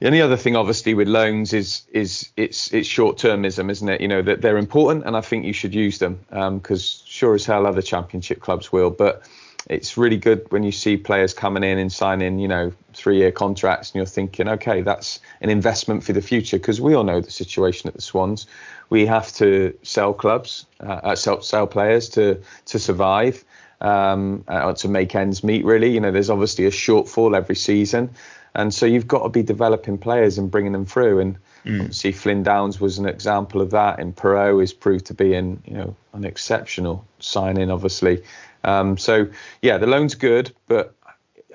the 0.01 0.09
only 0.09 0.21
other 0.21 0.37
thing, 0.37 0.57
obviously, 0.57 0.95
with 0.95 1.09
loans 1.09 1.53
is 1.53 1.83
is 1.93 2.31
it's 2.37 2.73
it's 2.75 2.89
short 2.89 3.17
termism, 3.17 3.71
isn't 3.71 3.89
it? 3.89 4.01
You 4.01 4.09
know 4.09 4.23
that 4.23 4.43
they're 4.43 4.59
important, 4.59 5.07
and 5.07 5.17
I 5.17 5.21
think 5.21 5.45
you 5.45 5.53
should 5.53 5.75
use 5.75 5.99
them 5.99 6.19
because 6.29 7.03
um, 7.03 7.07
sure 7.07 7.35
as 7.35 7.47
hell 7.47 7.67
other 7.67 7.81
championship 7.81 8.41
clubs 8.41 8.73
will, 8.73 8.91
but 8.91 9.23
it's 9.69 9.97
really 9.97 10.17
good 10.17 10.51
when 10.51 10.63
you 10.63 10.73
see 10.73 10.97
players 10.97 11.35
coming 11.35 11.65
in 11.65 11.79
and 11.79 11.93
signing, 11.93 12.39
you 12.39 12.49
know, 12.49 12.73
three-year 12.95 13.33
contracts, 13.33 13.91
and 13.91 13.97
you're 13.97 14.07
thinking, 14.07 14.49
okay, 14.49 14.83
that's 14.83 15.21
an 15.41 15.51
investment 15.51 16.05
for 16.05 16.13
the 16.13 16.23
future. 16.23 16.57
Because 16.57 16.81
we 16.81 16.95
all 16.95 17.05
know 17.05 17.21
the 17.21 17.31
situation 17.31 17.89
at 17.89 17.95
the 17.95 18.03
Swans. 18.03 18.47
We 18.89 19.07
have 19.07 19.33
to 19.35 19.77
sell 19.83 20.15
clubs, 20.15 20.67
uh, 20.81 21.01
uh, 21.03 21.17
sell, 21.17 21.43
sell 21.43 21.67
players 21.67 22.09
to 22.11 22.41
to 22.67 22.79
survive, 22.79 23.45
um, 23.81 24.45
uh, 24.47 24.73
to 24.75 24.89
make 24.89 25.15
ends 25.15 25.43
meet. 25.43 25.65
Really, 25.65 25.91
you 25.91 26.01
know, 26.01 26.13
there's 26.13 26.31
obviously 26.31 26.67
a 26.67 26.71
shortfall 26.71 27.37
every 27.37 27.57
season, 27.57 28.11
and 28.55 28.73
so 28.73 28.87
you've 28.87 29.09
got 29.09 29.25
to 29.25 29.29
be 29.29 29.43
developing 29.43 29.99
players 29.99 30.39
and 30.39 30.51
bringing 30.51 30.73
them 30.73 30.87
through. 30.87 31.19
And 31.19 31.39
mm. 31.65 31.81
obviously, 31.81 32.13
Flynn 32.13 32.45
Downs 32.45 32.81
was 32.81 32.99
an 32.99 33.07
example 33.07 33.61
of 33.61 33.73
that. 33.73 33.99
And 33.99 34.15
Piroe 34.15 34.63
is 34.63 34.73
proved 34.73 35.07
to 35.07 35.15
be 35.15 35.35
an 35.35 35.61
you 35.67 35.75
know 35.75 35.97
an 36.13 36.25
exceptional 36.25 37.05
signing, 37.19 37.71
obviously. 37.71 38.23
Um, 38.67 38.99
so 38.99 39.29
yeah, 39.63 39.79
the 39.79 39.87
loan's 39.87 40.15
good, 40.15 40.53
but 40.67 40.95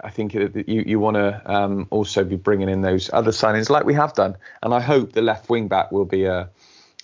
I 0.03 0.09
think 0.09 0.33
you 0.33 0.51
you 0.65 0.99
want 0.99 1.15
to 1.15 1.41
um, 1.45 1.87
also 1.89 2.23
be 2.23 2.37
bringing 2.37 2.69
in 2.69 2.81
those 2.81 3.09
other 3.13 3.31
signings 3.31 3.69
like 3.69 3.85
we 3.85 3.93
have 3.93 4.13
done, 4.13 4.37
and 4.63 4.73
I 4.73 4.79
hope 4.79 5.11
the 5.11 5.21
left 5.21 5.49
wing 5.49 5.67
back 5.67 5.91
will 5.91 6.05
be 6.05 6.25
a 6.25 6.49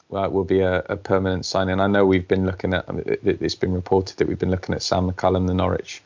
will 0.10 0.46
be 0.46 0.62
a, 0.62 0.80
a, 0.88 0.96
permanent 0.96 1.46
signing. 1.46 1.82
I 1.82 1.88
know 1.88 2.06
we've 2.06 2.28
been 2.28 2.46
looking 2.46 2.74
at 2.74 2.88
it, 2.90 3.42
has 3.42 3.56
been 3.56 3.74
reported 3.74 4.18
that 4.18 4.28
we've 4.30 4.40
been 4.40 4.52
looking 4.52 4.74
at 4.74 4.82
Sam 4.82 5.12
McCallum, 5.12 5.48
the 5.48 5.54
Norwich 5.54 6.02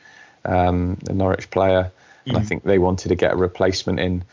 um, 0.46 0.98
the 1.04 1.14
Norwich 1.14 1.50
player, 1.50 1.92
and 2.26 2.36
mm 2.36 2.40
I 2.40 2.44
think 2.44 2.64
they 2.64 2.78
wanted 2.78 3.10
to 3.10 3.16
get 3.16 3.34
a 3.34 3.36
replacement 3.36 4.00
in 4.00 4.24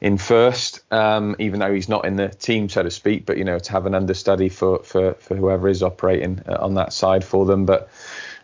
in 0.00 0.18
first, 0.18 0.80
um, 0.92 1.34
even 1.38 1.60
though 1.60 1.72
he's 1.72 1.88
not 1.88 2.04
in 2.04 2.16
the 2.16 2.28
team, 2.28 2.68
so 2.68 2.82
to 2.82 2.90
speak. 2.90 3.26
But 3.26 3.38
you 3.38 3.44
know, 3.44 3.58
to 3.58 3.72
have 3.72 3.86
an 3.86 3.94
understudy 3.94 4.48
for 4.48 4.80
for 4.80 5.14
for 5.14 5.34
whoever 5.36 5.68
is 5.68 5.82
operating 5.82 6.42
uh, 6.46 6.58
on 6.60 6.74
that 6.74 6.92
side 6.92 7.24
for 7.24 7.44
them, 7.46 7.66
but 7.66 7.88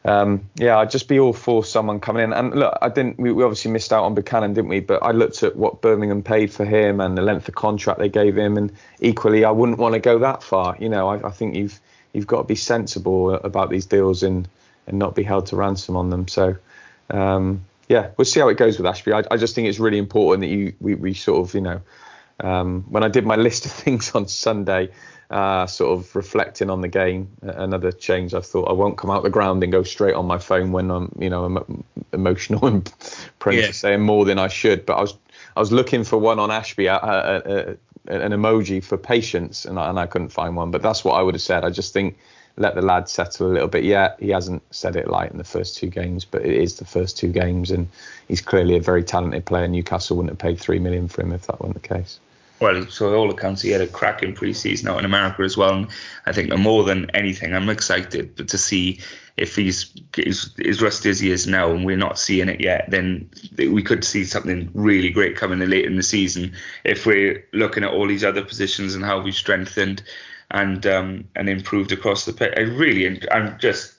um, 0.05 0.49
yeah, 0.57 0.79
I'd 0.79 0.91
just 0.91 1.09
be 1.09 1.21
all 1.21 1.33
for 1.33 1.65
someone 1.65 2.01
coming 2.01 2.25
in. 2.25 2.33
And 2.33 2.55
look, 2.55 2.79
I 2.81 2.89
didn't. 2.89 3.19
We, 3.19 3.33
we, 3.33 3.45
obviously 3.45 3.71
missed 3.71 3.93
out 3.93 4.05
on 4.05 4.15
Buchanan, 4.15 4.55
didn't 4.55 4.71
we? 4.71 4.81
But 4.81 5.03
I 5.03 5.11
looked 5.11 5.43
at 5.43 5.57
what 5.57 5.83
Birmingham 5.83 6.23
paid 6.23 6.53
for 6.53 6.65
him 6.65 7.01
and 7.01 7.19
the 7.19 7.23
length 7.23 7.49
of 7.49 7.55
contract 7.55 7.99
they 7.99 8.09
gave 8.09 8.37
him, 8.37 8.57
and 8.57 8.73
equally, 9.01 9.45
I 9.45 9.51
wouldn't 9.51 9.79
want 9.79 9.95
to 9.95 10.01
go 10.01 10.19
that 10.21 10.43
far. 10.43 10.77
You 10.79 10.89
know, 10.89 11.09
I, 11.09 11.29
I 11.29 11.31
think 11.31 11.55
you've 11.55 11.79
you've 12.15 12.27
got 12.27 12.39
to 12.39 12.45
be 12.45 12.55
sensible 12.55 13.35
about 13.35 13.69
these 13.69 13.87
deals 13.87 14.23
and 14.23 14.49
and 14.87 14.99
not 14.99 15.15
be 15.15 15.23
held 15.23 15.47
to 15.47 15.57
ransom 15.57 15.97
on 15.97 16.11
them. 16.11 16.29
So. 16.29 16.57
Um, 17.11 17.65
yeah, 17.89 18.11
we'll 18.17 18.25
see 18.25 18.39
how 18.39 18.49
it 18.51 18.57
goes 18.57 18.79
with 18.79 18.87
Ashby. 18.87 19.13
I, 19.13 19.25
I, 19.33 19.37
just 19.37 19.57
think 19.57 19.67
it's 19.67 19.81
really 19.81 19.99
important 19.99 20.43
that 20.43 20.47
you 20.47 20.75
we, 20.79 20.95
we 20.95 21.13
sort 21.13 21.45
of 21.45 21.53
you 21.57 21.61
know 21.61 21.81
um, 22.39 22.85
when 22.89 23.03
I 23.03 23.09
did 23.09 23.27
my 23.27 23.35
list 23.35 23.67
of 23.67 23.73
things 23.85 24.13
on 24.15 24.29
Sunday, 24.29 24.91
uh, 25.31 25.65
sort 25.67 25.97
of 25.97 26.17
reflecting 26.17 26.71
on 26.71 26.81
the 26.81 26.89
game. 26.89 27.29
Another 27.43 27.93
change 27.93 28.35
I 28.35 28.41
thought 28.41 28.69
I 28.69 28.73
won't 28.73 28.99
come 28.99 29.11
out 29.11 29.23
the 29.23 29.31
ground 29.31 29.63
and 29.63 29.71
go 29.71 29.85
straight 29.85 30.15
on 30.15 30.27
my 30.27 30.39
phone 30.39 30.73
when 30.73 30.91
I'm, 30.91 31.13
you 31.19 31.31
know, 31.31 31.45
I'm 31.45 31.85
emotional 32.13 32.67
and 32.67 32.93
prone 33.39 33.57
yeah. 33.57 33.69
to 33.69 33.73
saying 33.73 34.01
more 34.01 34.25
than 34.25 34.39
I 34.39 34.49
should. 34.49 34.85
But 34.85 34.95
I 34.95 35.01
was 35.03 35.15
I 35.57 35.61
was 35.61 35.73
looking 35.73 36.05
for 36.05 36.19
one 36.19 36.39
on 36.39 36.51
Ashby, 36.51 36.89
uh, 36.89 36.99
uh, 36.99 37.41
uh, 37.47 37.75
an 38.13 38.33
emoji 38.33 38.83
for 38.83 38.97
patience, 38.97 39.65
and 39.65 39.79
I, 39.79 39.89
and 39.89 39.99
I 39.99 40.07
couldn't 40.07 40.31
find 40.31 40.57
one. 40.57 40.71
But 40.73 40.83
that's 40.83 41.05
what 41.05 41.15
I 41.15 41.23
would 41.23 41.35
have 41.35 41.43
said. 41.43 41.65
I 41.65 41.71
just 41.71 41.93
think 41.93 42.19
let 42.57 42.75
the 42.75 42.83
lad 42.83 43.09
settle 43.09 43.47
a 43.47 43.53
little 43.53 43.69
bit. 43.69 43.85
Yeah, 43.85 44.15
he 44.19 44.31
hasn't 44.31 44.63
said 44.75 44.97
it 44.97 45.09
light 45.09 45.31
in 45.31 45.39
the 45.39 45.45
first 45.45 45.77
two 45.77 45.87
games, 45.87 46.25
but 46.25 46.45
it 46.45 46.55
is 46.55 46.77
the 46.77 46.85
first 46.85 47.17
two 47.17 47.29
games, 47.29 47.71
and 47.71 47.89
he's 48.27 48.41
clearly 48.41 48.77
a 48.77 48.81
very 48.81 49.05
talented 49.05 49.45
player. 49.45 49.69
Newcastle 49.69 50.17
wouldn't 50.17 50.33
have 50.33 50.39
paid 50.39 50.59
three 50.59 50.81
million 50.81 51.07
for 51.07 51.23
him 51.23 51.33
if 51.33 51.47
that 51.47 51.61
weren't 51.61 51.75
the 51.75 51.81
case 51.81 52.19
well, 52.61 52.87
so 52.89 53.15
all 53.15 53.31
accounts, 53.31 53.63
he 53.63 53.71
had 53.71 53.81
a 53.81 53.87
cracking 53.87 54.35
preseason 54.35 54.89
out 54.89 54.99
in 54.99 55.05
America 55.05 55.43
as 55.43 55.57
well. 55.57 55.75
And 55.75 55.89
I 56.27 56.33
think 56.33 56.55
more 56.57 56.85
than 56.85 57.11
anything, 57.15 57.55
I'm 57.55 57.71
excited 57.71 58.37
to 58.49 58.59
see 58.59 59.01
if 59.37 59.57
he's 59.57 59.91
as, 60.19 60.83
rusty 60.83 61.09
as 61.09 61.19
he 61.19 61.31
is 61.31 61.47
now, 61.47 61.71
and 61.71 61.85
we're 61.87 61.97
not 61.97 62.19
seeing 62.19 62.51
it 62.51 62.61
yet. 62.61 62.91
Then 62.91 63.31
we 63.57 63.83
could 63.83 64.05
see 64.05 64.25
something 64.25 64.71
really 64.75 65.09
great 65.09 65.37
coming 65.37 65.63
in 65.63 65.71
late 65.71 65.87
in 65.87 65.97
the 65.97 66.03
season 66.03 66.53
if 66.85 67.07
we're 67.07 67.47
looking 67.55 67.83
at 67.83 67.91
all 67.91 68.07
these 68.07 68.25
other 68.25 68.45
positions 68.45 68.95
and 68.95 69.05
how 69.05 69.21
we've 69.23 69.35
strengthened 69.35 70.03
and 70.51 70.85
um, 70.87 71.29
and 71.37 71.49
improved 71.49 71.93
across 71.93 72.27
the 72.27 72.33
pitch. 72.35 72.53
I 72.57 72.61
really, 72.61 73.23
I'm 73.31 73.59
just 73.59 73.95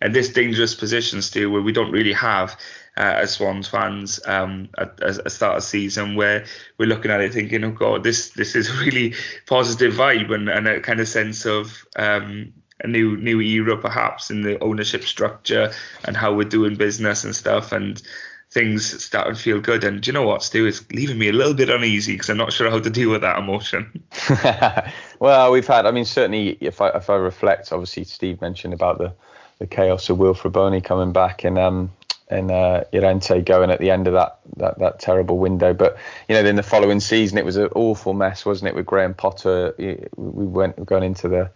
in 0.00 0.12
this 0.12 0.32
dangerous 0.32 0.74
position 0.74 1.20
still 1.20 1.50
where 1.50 1.62
we 1.62 1.72
don't 1.72 1.92
really 1.92 2.12
have 2.14 2.58
uh, 2.96 3.20
as 3.22 3.32
Swans 3.32 3.68
fans 3.68 4.20
um, 4.26 4.68
at, 4.78 5.00
at 5.02 5.30
start 5.30 5.56
of 5.56 5.64
season 5.64 6.14
where 6.14 6.44
we're 6.78 6.88
looking 6.88 7.10
at 7.10 7.20
it 7.20 7.32
thinking, 7.32 7.64
oh 7.64 7.70
God, 7.70 8.02
this 8.02 8.30
this 8.30 8.54
is 8.56 8.70
a 8.70 8.72
really 8.84 9.14
positive 9.46 9.94
vibe 9.94 10.34
and, 10.34 10.48
and 10.48 10.66
a 10.66 10.80
kind 10.80 11.00
of 11.00 11.08
sense 11.08 11.44
of 11.44 11.86
um, 11.96 12.52
a 12.82 12.86
new 12.86 13.16
new 13.16 13.40
era 13.40 13.76
perhaps 13.76 14.30
in 14.30 14.42
the 14.42 14.62
ownership 14.62 15.04
structure 15.04 15.72
and 16.04 16.16
how 16.16 16.34
we're 16.34 16.48
doing 16.48 16.74
business 16.76 17.24
and 17.24 17.34
stuff 17.34 17.72
and 17.72 18.02
things 18.50 19.04
start 19.04 19.28
to 19.28 19.34
feel 19.34 19.60
good. 19.60 19.84
And 19.84 20.00
do 20.00 20.08
you 20.08 20.12
know 20.12 20.22
what, 20.22 20.42
Stu? 20.42 20.66
It's 20.66 20.88
leaving 20.90 21.18
me 21.18 21.28
a 21.28 21.32
little 21.32 21.52
bit 21.52 21.68
uneasy 21.68 22.12
because 22.12 22.30
I'm 22.30 22.38
not 22.38 22.52
sure 22.52 22.70
how 22.70 22.78
to 22.78 22.90
deal 22.90 23.10
with 23.10 23.20
that 23.22 23.38
emotion. 23.38 24.02
well, 25.20 25.52
we've 25.52 25.66
had, 25.66 25.84
I 25.84 25.90
mean, 25.90 26.04
certainly 26.04 26.56
if 26.60 26.80
I 26.80 26.88
if 26.90 27.10
I 27.10 27.16
reflect, 27.16 27.72
obviously 27.72 28.04
Steve 28.04 28.40
mentioned 28.40 28.72
about 28.72 28.98
the 28.98 29.12
the 29.58 29.66
chaos 29.66 30.08
of 30.10 30.18
Wilfried 30.18 30.52
Bony 30.52 30.80
coming 30.80 31.12
back 31.12 31.44
and 31.44 31.58
um 31.58 31.90
and 32.28 32.50
uh, 32.50 32.84
Llorente 32.92 33.40
going 33.42 33.70
at 33.70 33.78
the 33.78 33.90
end 33.90 34.06
of 34.08 34.14
that, 34.14 34.38
that 34.56 34.78
that 34.78 34.98
terrible 34.98 35.38
window. 35.38 35.72
But 35.72 35.96
you 36.28 36.34
know, 36.34 36.42
then 36.42 36.56
the 36.56 36.62
following 36.62 37.00
season, 37.00 37.38
it 37.38 37.44
was 37.44 37.56
an 37.56 37.68
awful 37.74 38.14
mess, 38.14 38.44
wasn't 38.44 38.68
it? 38.68 38.74
With 38.74 38.86
Graham 38.86 39.14
Potter, 39.14 39.74
we 39.78 40.46
went 40.46 40.84
going 40.84 41.04
into 41.04 41.28
the 41.28 41.50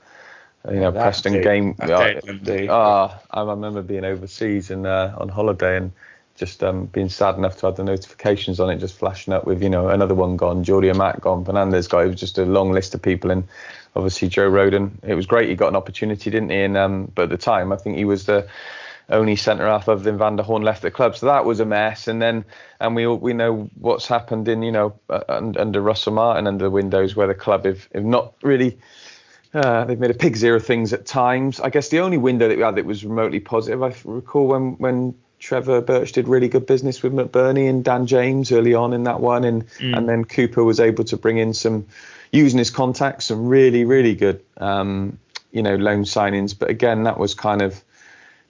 you 0.70 0.80
know 0.80 0.92
Preston 0.92 1.34
day, 1.34 1.42
game. 1.42 1.76
Ah, 2.70 3.20
oh, 3.32 3.38
I 3.42 3.50
remember 3.50 3.82
being 3.82 4.04
overseas 4.04 4.70
and 4.70 4.86
uh, 4.86 5.14
on 5.18 5.28
holiday 5.28 5.76
and 5.76 5.92
just 6.36 6.62
um, 6.62 6.86
being 6.86 7.08
sad 7.08 7.36
enough 7.36 7.58
to 7.58 7.66
have 7.66 7.76
the 7.76 7.84
notifications 7.84 8.60
on 8.60 8.70
it 8.70 8.78
just 8.78 8.96
flashing 8.96 9.34
up 9.34 9.44
with 9.44 9.62
you 9.62 9.68
know 9.68 9.88
another 9.88 10.14
one 10.14 10.36
gone, 10.36 10.64
Jordi 10.64 10.90
Amat 10.90 11.20
gone, 11.20 11.44
Fernandez 11.44 11.88
gone. 11.88 12.04
It 12.04 12.08
was 12.08 12.20
just 12.20 12.38
a 12.38 12.46
long 12.46 12.72
list 12.72 12.95
of 12.95 13.03
people 13.03 13.30
and 13.30 13.45
obviously 13.96 14.28
Joe 14.28 14.50
Rodon. 14.50 14.92
It 15.03 15.14
was 15.14 15.26
great. 15.26 15.49
He 15.49 15.54
got 15.54 15.68
an 15.68 15.76
opportunity, 15.76 16.30
didn't 16.30 16.50
he? 16.50 16.61
And 16.61 16.76
um, 16.76 17.11
but 17.14 17.24
at 17.24 17.30
the 17.30 17.36
time, 17.36 17.72
I 17.72 17.76
think 17.76 17.96
he 17.96 18.04
was 18.04 18.26
the 18.26 18.49
only 19.11 19.37
centre 19.37 19.66
half 19.66 19.88
other 19.88 20.03
than 20.03 20.18
Van 20.18 20.37
der 20.37 20.42
Hoorn 20.42 20.62
left 20.62 20.82
the 20.82 20.91
club. 20.91 21.16
So 21.16 21.26
that 21.26 21.45
was 21.45 21.61
a 21.61 21.64
mess. 21.64 22.08
And 22.08 22.22
then, 22.22 22.45
and 22.80 22.95
we 22.95 23.07
we 23.07 23.32
know 23.32 23.68
what's 23.78 24.07
happened 24.07 24.49
in 24.49 24.62
you 24.62 24.72
know 24.72 24.99
uh, 25.08 25.22
under 25.28 25.80
Russell 25.80 26.12
Martin 26.12 26.46
under 26.46 26.64
the 26.64 26.70
windows 26.70 27.16
where 27.16 27.26
the 27.26 27.34
club 27.34 27.64
have, 27.64 27.88
have 27.95 28.04
not 28.04 28.34
really. 28.42 28.78
Uh, 29.53 29.84
they've 29.84 29.99
made 29.99 30.12
a 30.12 30.14
pig's 30.14 30.45
ear 30.45 30.54
of 30.54 30.64
things 30.64 30.92
at 30.92 31.04
times. 31.04 31.58
I 31.58 31.70
guess 31.70 31.88
the 31.88 31.99
only 31.99 32.18
window 32.18 32.49
that 32.49 32.57
we 32.57 32.62
had 32.62 32.76
that 32.76 32.84
was 32.84 33.04
remotely 33.04 33.41
positive, 33.41 33.82
I 33.82 33.92
recall 34.04 34.46
when 34.46 34.74
when 34.74 35.14
Trevor 35.41 35.80
Birch 35.80 36.12
did 36.12 36.28
really 36.28 36.49
good 36.49 36.66
business 36.66 37.03
with 37.03 37.12
McBurnie 37.12 37.68
and 37.68 37.82
Dan 37.82 38.07
James 38.07 38.53
early 38.53 38.74
on 38.74 38.92
in 38.92 39.04
that 39.04 39.20
one, 39.20 39.42
and 39.42 39.66
mm. 39.78 39.96
and 39.96 40.08
then 40.08 40.24
Cooper 40.24 40.62
was 40.62 40.78
able 40.78 41.03
to 41.04 41.16
bring 41.16 41.38
in 41.38 41.53
some 41.53 41.87
using 42.30 42.58
his 42.58 42.70
contacts, 42.70 43.24
some 43.24 43.49
really 43.49 43.84
really 43.84 44.14
good 44.14 44.41
um, 44.58 45.18
you 45.50 45.62
know 45.62 45.74
loan 45.74 46.04
signings. 46.04 46.57
But 46.57 46.70
again, 46.70 47.03
that 47.04 47.18
was 47.18 47.34
kind 47.34 47.62
of 47.62 47.82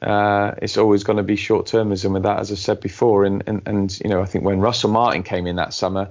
uh, 0.03 0.55
it's 0.63 0.77
always 0.77 1.05
going 1.05 1.19
to 1.19 1.23
be 1.23 1.37
short 1.37 1.67
termism 1.67 2.13
with 2.13 2.23
that, 2.23 2.39
as 2.39 2.51
I 2.51 2.55
said 2.55 2.81
before. 2.81 3.25
And, 3.25 3.43
and, 3.47 3.63
and, 3.67 4.01
you 4.01 4.11
know, 4.11 4.23
I 4.23 4.27
think 4.27 4.45
when 4.45 4.61
Russell 4.61 4.91
Martin 4.91 5.23
came 5.23 5.47
in 5.47 5.57
that 5.57 5.75
summer, 5.75 6.11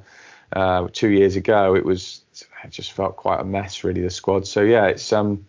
uh, 0.54 0.88
two 0.92 1.10
years 1.10 1.36
ago, 1.36 1.76
it 1.76 1.86
was 1.86 2.24
it 2.64 2.72
just 2.72 2.92
felt 2.92 3.16
quite 3.16 3.40
a 3.40 3.44
mess, 3.44 3.84
really, 3.84 4.02
the 4.02 4.10
squad. 4.10 4.48
So 4.48 4.62
yeah, 4.62 4.88
it's 4.88 5.12
um, 5.14 5.46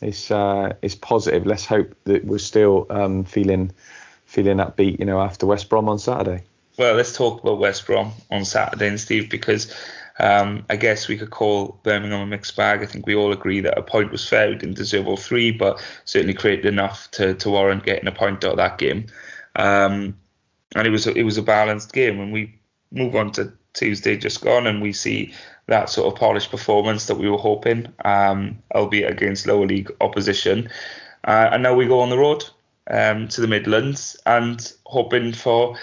it's 0.00 0.30
uh, 0.30 0.74
it's 0.82 0.94
positive. 0.94 1.46
Let's 1.46 1.64
hope 1.64 1.94
that 2.04 2.24
we're 2.24 2.38
still 2.38 2.86
um, 2.90 3.24
feeling 3.24 3.72
feeling 4.24 4.58
upbeat, 4.58 4.98
you 4.98 5.06
know, 5.06 5.20
after 5.20 5.46
West 5.46 5.68
Brom 5.68 5.88
on 5.88 5.98
Saturday. 5.98 6.44
Well, 6.78 6.94
let's 6.94 7.16
talk 7.16 7.42
about 7.42 7.58
West 7.58 7.86
Brom 7.86 8.12
on 8.30 8.44
Saturday, 8.44 8.88
and 8.88 9.00
Steve, 9.00 9.30
because 9.30 9.74
Um, 10.18 10.64
I 10.70 10.76
guess 10.76 11.08
we 11.08 11.18
could 11.18 11.30
call 11.30 11.78
Birmingham 11.82 12.20
a 12.20 12.26
mixed 12.26 12.56
bag. 12.56 12.82
I 12.82 12.86
think 12.86 13.06
we 13.06 13.14
all 13.14 13.32
agree 13.32 13.60
that 13.60 13.76
a 13.76 13.82
point 13.82 14.12
was 14.12 14.26
fair. 14.26 14.48
We 14.48 14.56
didn't 14.56 14.76
deserve 14.76 15.08
all 15.08 15.16
three, 15.16 15.50
but 15.50 15.82
certainly 16.04 16.34
created 16.34 16.66
enough 16.66 17.10
to, 17.12 17.34
to 17.34 17.50
warrant 17.50 17.84
getting 17.84 18.08
a 18.08 18.12
point 18.12 18.44
out 18.44 18.52
of 18.52 18.56
that 18.56 18.78
game. 18.78 19.06
Um, 19.56 20.16
and 20.74 20.86
it 20.86 20.90
was 20.90 21.06
a, 21.06 21.12
it 21.14 21.22
was 21.24 21.38
a 21.38 21.42
balanced 21.42 21.92
game. 21.92 22.18
And 22.20 22.32
we 22.32 22.58
move 22.90 23.14
on 23.14 23.32
to 23.32 23.52
Tuesday 23.74 24.16
just 24.16 24.40
gone, 24.40 24.66
and 24.66 24.80
we 24.80 24.92
see 24.92 25.34
that 25.66 25.90
sort 25.90 26.12
of 26.12 26.18
polished 26.18 26.50
performance 26.50 27.06
that 27.06 27.16
we 27.16 27.28
were 27.28 27.38
hoping, 27.38 27.92
um, 28.04 28.58
albeit 28.74 29.10
against 29.10 29.46
lower 29.46 29.66
league 29.66 29.90
opposition. 30.00 30.68
Uh, 31.24 31.50
and 31.52 31.62
now 31.62 31.74
we 31.74 31.86
go 31.86 32.00
on 32.00 32.10
the 32.10 32.18
road 32.18 32.44
um, 32.88 33.28
to 33.28 33.40
the 33.40 33.48
Midlands 33.48 34.16
and 34.26 34.72
hoping 34.86 35.32
for 35.32 35.76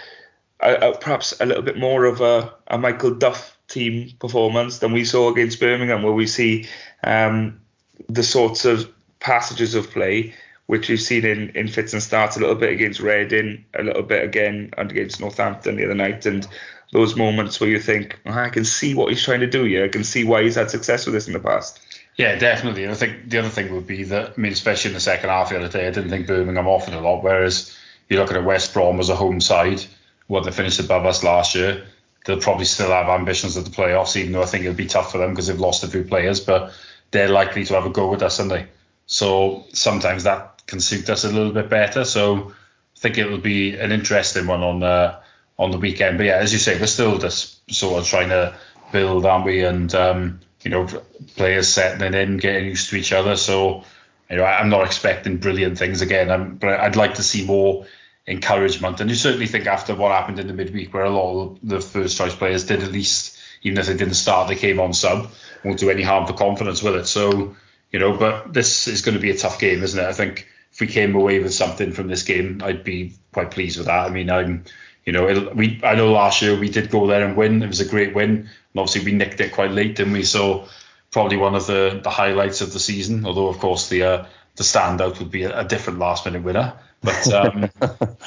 a, 0.61 0.73
a, 0.73 0.97
perhaps 0.97 1.39
a 1.39 1.45
little 1.45 1.63
bit 1.63 1.77
more 1.77 2.05
of 2.05 2.21
a, 2.21 2.53
a, 2.67 2.77
Michael 2.77 3.13
Duff 3.13 3.57
team 3.73 4.11
performance 4.19 4.79
than 4.79 4.91
we 4.91 5.05
saw 5.05 5.31
against 5.31 5.59
Birmingham, 5.59 6.03
where 6.03 6.13
we 6.13 6.27
see 6.27 6.67
um, 7.03 7.61
the 8.07 8.23
sorts 8.23 8.65
of 8.65 8.89
passages 9.19 9.75
of 9.75 9.89
play 9.91 10.33
which 10.65 10.89
we've 10.89 11.01
seen 11.01 11.25
in, 11.25 11.49
in 11.49 11.67
fits 11.67 11.93
and 11.93 12.01
starts 12.01 12.37
a 12.37 12.39
little 12.39 12.55
bit 12.55 12.71
against 12.71 12.99
Reading, 12.99 13.65
a 13.73 13.83
little 13.83 14.03
bit 14.03 14.23
again 14.23 14.71
and 14.77 14.89
against 14.91 15.19
Northampton 15.19 15.75
the 15.75 15.85
other 15.85 15.95
night, 15.95 16.25
and 16.25 16.47
those 16.91 17.15
moments 17.15 17.59
where 17.59 17.69
you 17.69 17.79
think, 17.79 18.19
oh, 18.25 18.31
I 18.31 18.49
can 18.49 18.65
see 18.65 18.93
what 18.93 19.09
he's 19.09 19.23
trying 19.23 19.41
to 19.41 19.47
do 19.47 19.63
here. 19.63 19.85
I 19.85 19.89
can 19.89 20.03
see 20.03 20.23
why 20.23 20.43
he's 20.43 20.55
had 20.55 20.69
success 20.69 21.05
with 21.05 21.15
this 21.15 21.27
in 21.27 21.33
the 21.33 21.39
past. 21.39 21.79
Yeah, 22.15 22.35
definitely. 22.35 22.83
And 22.83 22.91
I 22.91 22.95
think 22.95 23.29
the 23.29 23.39
other 23.39 23.49
thing 23.49 23.73
would 23.73 23.87
be 23.87 24.03
that, 24.03 24.33
I 24.37 24.41
mean, 24.41 24.51
especially 24.51 24.89
in 24.89 24.93
the 24.93 24.99
second 24.99 25.29
half 25.29 25.49
the 25.49 25.57
other 25.57 25.67
day, 25.67 25.87
I 25.87 25.91
didn't 25.91 26.11
think 26.11 26.27
Birmingham 26.27 26.67
offered 26.67 26.93
a 26.93 27.01
lot. 27.01 27.23
Whereas 27.23 27.75
you 28.09 28.19
look 28.19 28.31
at 28.31 28.43
West 28.43 28.73
Brom 28.73 28.99
as 28.99 29.09
a 29.09 29.15
home 29.15 29.41
side, 29.41 29.83
what 30.27 30.43
they 30.43 30.51
finished 30.51 30.79
above 30.79 31.05
us 31.05 31.23
last 31.23 31.55
year, 31.55 31.83
they'll 32.25 32.39
probably 32.39 32.65
still 32.65 32.89
have 32.91 33.07
ambitions 33.07 33.57
at 33.57 33.65
the 33.65 33.71
playoffs, 33.71 34.15
even 34.15 34.31
though 34.31 34.41
I 34.41 34.45
think 34.45 34.63
it'll 34.63 34.75
be 34.75 34.85
tough 34.85 35.11
for 35.11 35.17
them 35.17 35.31
because 35.31 35.47
they've 35.47 35.59
lost 35.59 35.83
a 35.83 35.87
few 35.87 36.03
players, 36.03 36.39
but 36.39 36.73
they're 37.11 37.29
likely 37.29 37.65
to 37.65 37.73
have 37.73 37.85
a 37.85 37.89
go 37.89 38.09
with 38.09 38.23
us, 38.23 38.39
aren't 38.39 38.51
they? 38.51 38.67
So 39.05 39.65
sometimes 39.73 40.23
that 40.23 40.65
can 40.65 40.79
suit 40.79 41.09
us 41.09 41.23
a 41.23 41.31
little 41.31 41.51
bit 41.51 41.69
better. 41.69 42.05
So 42.05 42.53
I 42.95 42.99
think 42.99 43.17
it 43.17 43.29
will 43.29 43.37
be 43.37 43.75
an 43.75 43.91
interesting 43.91 44.47
one 44.47 44.63
on 44.63 44.83
uh, 44.83 45.19
on 45.57 45.71
the 45.71 45.77
weekend. 45.77 46.17
But 46.17 46.27
yeah, 46.27 46.37
as 46.37 46.53
you 46.53 46.59
say, 46.59 46.79
we're 46.79 46.87
still 46.87 47.17
just 47.17 47.71
sort 47.71 48.01
of 48.01 48.07
trying 48.07 48.29
to 48.29 48.55
build, 48.91 49.25
aren't 49.25 49.45
we? 49.45 49.63
And 49.63 49.93
um, 49.93 50.39
you 50.63 50.71
know, 50.71 50.87
players 51.35 51.67
settling 51.67 52.13
in, 52.13 52.37
getting 52.37 52.65
used 52.65 52.89
to 52.89 52.95
each 52.95 53.11
other. 53.11 53.35
So, 53.35 53.83
you 54.29 54.37
know, 54.37 54.45
I'm 54.45 54.69
not 54.69 54.85
expecting 54.85 55.37
brilliant 55.37 55.77
things 55.77 56.01
again. 56.01 56.31
I'm, 56.31 56.55
but 56.55 56.79
I'd 56.79 56.95
like 56.95 57.15
to 57.15 57.23
see 57.23 57.45
more 57.45 57.85
encouragement. 58.27 58.99
And 58.99 59.09
you 59.09 59.15
certainly 59.15 59.47
think 59.47 59.67
after 59.67 59.95
what 59.95 60.11
happened 60.11 60.39
in 60.39 60.47
the 60.47 60.53
midweek, 60.53 60.93
where 60.93 61.03
a 61.03 61.09
lot 61.09 61.41
of 61.41 61.59
the 61.63 61.81
first 61.81 62.17
choice 62.17 62.35
players 62.35 62.65
did 62.65 62.83
at 62.83 62.91
least, 62.91 63.37
even 63.63 63.77
if 63.77 63.87
they 63.87 63.97
didn't 63.97 64.15
start, 64.15 64.47
they 64.47 64.55
came 64.55 64.79
on 64.79 64.93
sub, 64.93 65.29
won't 65.63 65.79
do 65.79 65.89
any 65.89 66.03
harm 66.03 66.25
for 66.27 66.33
confidence 66.33 66.81
with 66.81 66.95
it. 66.95 67.07
So, 67.07 67.55
you 67.91 67.99
know, 67.99 68.17
but 68.17 68.53
this 68.53 68.87
is 68.87 69.01
going 69.01 69.15
to 69.15 69.21
be 69.21 69.31
a 69.31 69.37
tough 69.37 69.59
game, 69.59 69.83
isn't 69.83 69.99
it? 69.99 70.07
I 70.07 70.13
think 70.13 70.47
if 70.71 70.79
we 70.79 70.87
came 70.87 71.15
away 71.15 71.39
with 71.39 71.53
something 71.53 71.91
from 71.91 72.07
this 72.07 72.23
game, 72.23 72.61
I'd 72.63 72.83
be 72.83 73.13
quite 73.31 73.51
pleased 73.51 73.77
with 73.77 73.87
that. 73.87 74.07
I 74.07 74.09
mean, 74.09 74.29
I'm 74.29 74.65
you 75.05 75.11
know, 75.11 75.51
we 75.53 75.81
I 75.83 75.95
know 75.95 76.11
last 76.11 76.41
year 76.41 76.57
we 76.57 76.69
did 76.69 76.89
go 76.89 77.07
there 77.07 77.25
and 77.25 77.35
win. 77.35 77.61
It 77.61 77.67
was 77.67 77.81
a 77.81 77.85
great 77.85 78.15
win, 78.15 78.29
and 78.29 78.49
obviously 78.77 79.03
we 79.03 79.17
nicked 79.17 79.41
it 79.41 79.51
quite 79.51 79.71
late, 79.71 79.95
didn't 79.95 80.13
we? 80.13 80.23
So 80.23 80.67
probably 81.11 81.37
one 81.37 81.55
of 81.55 81.67
the, 81.67 81.99
the 82.01 82.09
highlights 82.09 82.61
of 82.61 82.71
the 82.71 82.79
season. 82.79 83.25
Although 83.25 83.47
of 83.47 83.59
course 83.59 83.89
the 83.89 84.03
uh, 84.03 84.25
the 84.55 84.63
standout 84.63 85.19
would 85.19 85.31
be 85.31 85.43
a, 85.43 85.59
a 85.59 85.65
different 85.65 85.99
last 85.99 86.25
minute 86.25 86.43
winner. 86.43 86.73
But 87.03 87.33
um, 87.33 87.69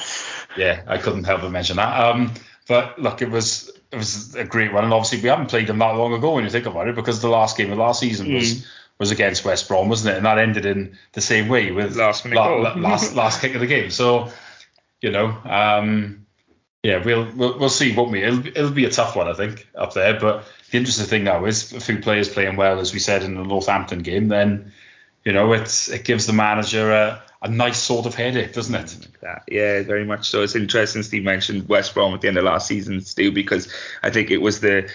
yeah, 0.57 0.83
I 0.87 0.97
couldn't 0.97 1.23
help 1.23 1.41
but 1.41 1.51
mention 1.51 1.77
that. 1.77 1.99
Um, 1.99 2.33
but 2.67 2.99
look, 2.99 3.21
it 3.21 3.29
was 3.29 3.71
it 3.91 3.97
was 3.97 4.35
a 4.35 4.43
great 4.43 4.73
one, 4.73 4.83
and 4.83 4.93
obviously 4.93 5.21
we 5.21 5.29
haven't 5.29 5.49
played 5.49 5.67
them 5.67 5.79
that 5.79 5.95
long 5.95 6.13
ago 6.13 6.35
when 6.35 6.43
you 6.43 6.49
think 6.49 6.65
about 6.65 6.87
it, 6.87 6.95
because 6.95 7.21
the 7.21 7.29
last 7.29 7.57
game 7.57 7.71
of 7.71 7.77
last 7.77 7.99
season 7.99 8.33
was. 8.33 8.61
Mm. 8.61 8.67
Was 8.99 9.11
against 9.11 9.45
West 9.45 9.67
Brom, 9.67 9.89
wasn't 9.89 10.15
it? 10.15 10.17
And 10.17 10.25
that 10.25 10.39
ended 10.39 10.65
in 10.65 10.97
the 11.11 11.21
same 11.21 11.49
way 11.49 11.71
with 11.71 11.95
last 11.95 12.25
minute 12.25 12.39
la- 12.39 12.73
last 12.73 13.13
last 13.15 13.41
kick 13.41 13.53
of 13.53 13.61
the 13.61 13.67
game. 13.67 13.91
So, 13.91 14.31
you 15.01 15.11
know, 15.11 15.27
um, 15.45 16.25
yeah, 16.81 17.03
we'll, 17.03 17.27
we'll 17.35 17.59
we'll 17.59 17.69
see, 17.69 17.95
won't 17.95 18.11
we? 18.11 18.23
It'll 18.23 18.47
it'll 18.47 18.71
be 18.71 18.85
a 18.85 18.89
tough 18.89 19.15
one, 19.15 19.27
I 19.27 19.33
think, 19.33 19.67
up 19.75 19.93
there. 19.93 20.19
But 20.19 20.45
the 20.71 20.77
interesting 20.77 21.05
thing 21.05 21.25
now 21.25 21.45
is 21.45 21.73
a 21.73 21.79
few 21.79 21.99
players 21.99 22.29
playing 22.29 22.55
well, 22.55 22.79
as 22.79 22.93
we 22.93 22.99
said 22.99 23.23
in 23.23 23.35
the 23.35 23.43
Northampton 23.43 23.99
game. 23.99 24.29
Then, 24.29 24.71
you 25.23 25.31
know, 25.31 25.53
it's 25.53 25.89
it 25.89 26.03
gives 26.03 26.27
the 26.27 26.33
manager 26.33 26.91
a, 26.91 27.21
a 27.41 27.49
nice 27.49 27.79
sort 27.79 28.05
of 28.05 28.15
headache, 28.15 28.53
doesn't 28.53 28.75
it? 28.75 29.07
Yeah, 29.47 29.83
very 29.83 30.05
much 30.05 30.29
so. 30.29 30.43
It's 30.43 30.55
interesting. 30.55 31.03
Steve 31.03 31.23
mentioned 31.23 31.67
West 31.69 31.93
Brom 31.93 32.13
at 32.13 32.21
the 32.21 32.27
end 32.27 32.37
of 32.37 32.43
last 32.43 32.67
season, 32.67 33.01
Steve, 33.01 33.33
because 33.33 33.71
I 34.03 34.09
think 34.09 34.31
it 34.31 34.37
was 34.37 34.59
the 34.61 34.89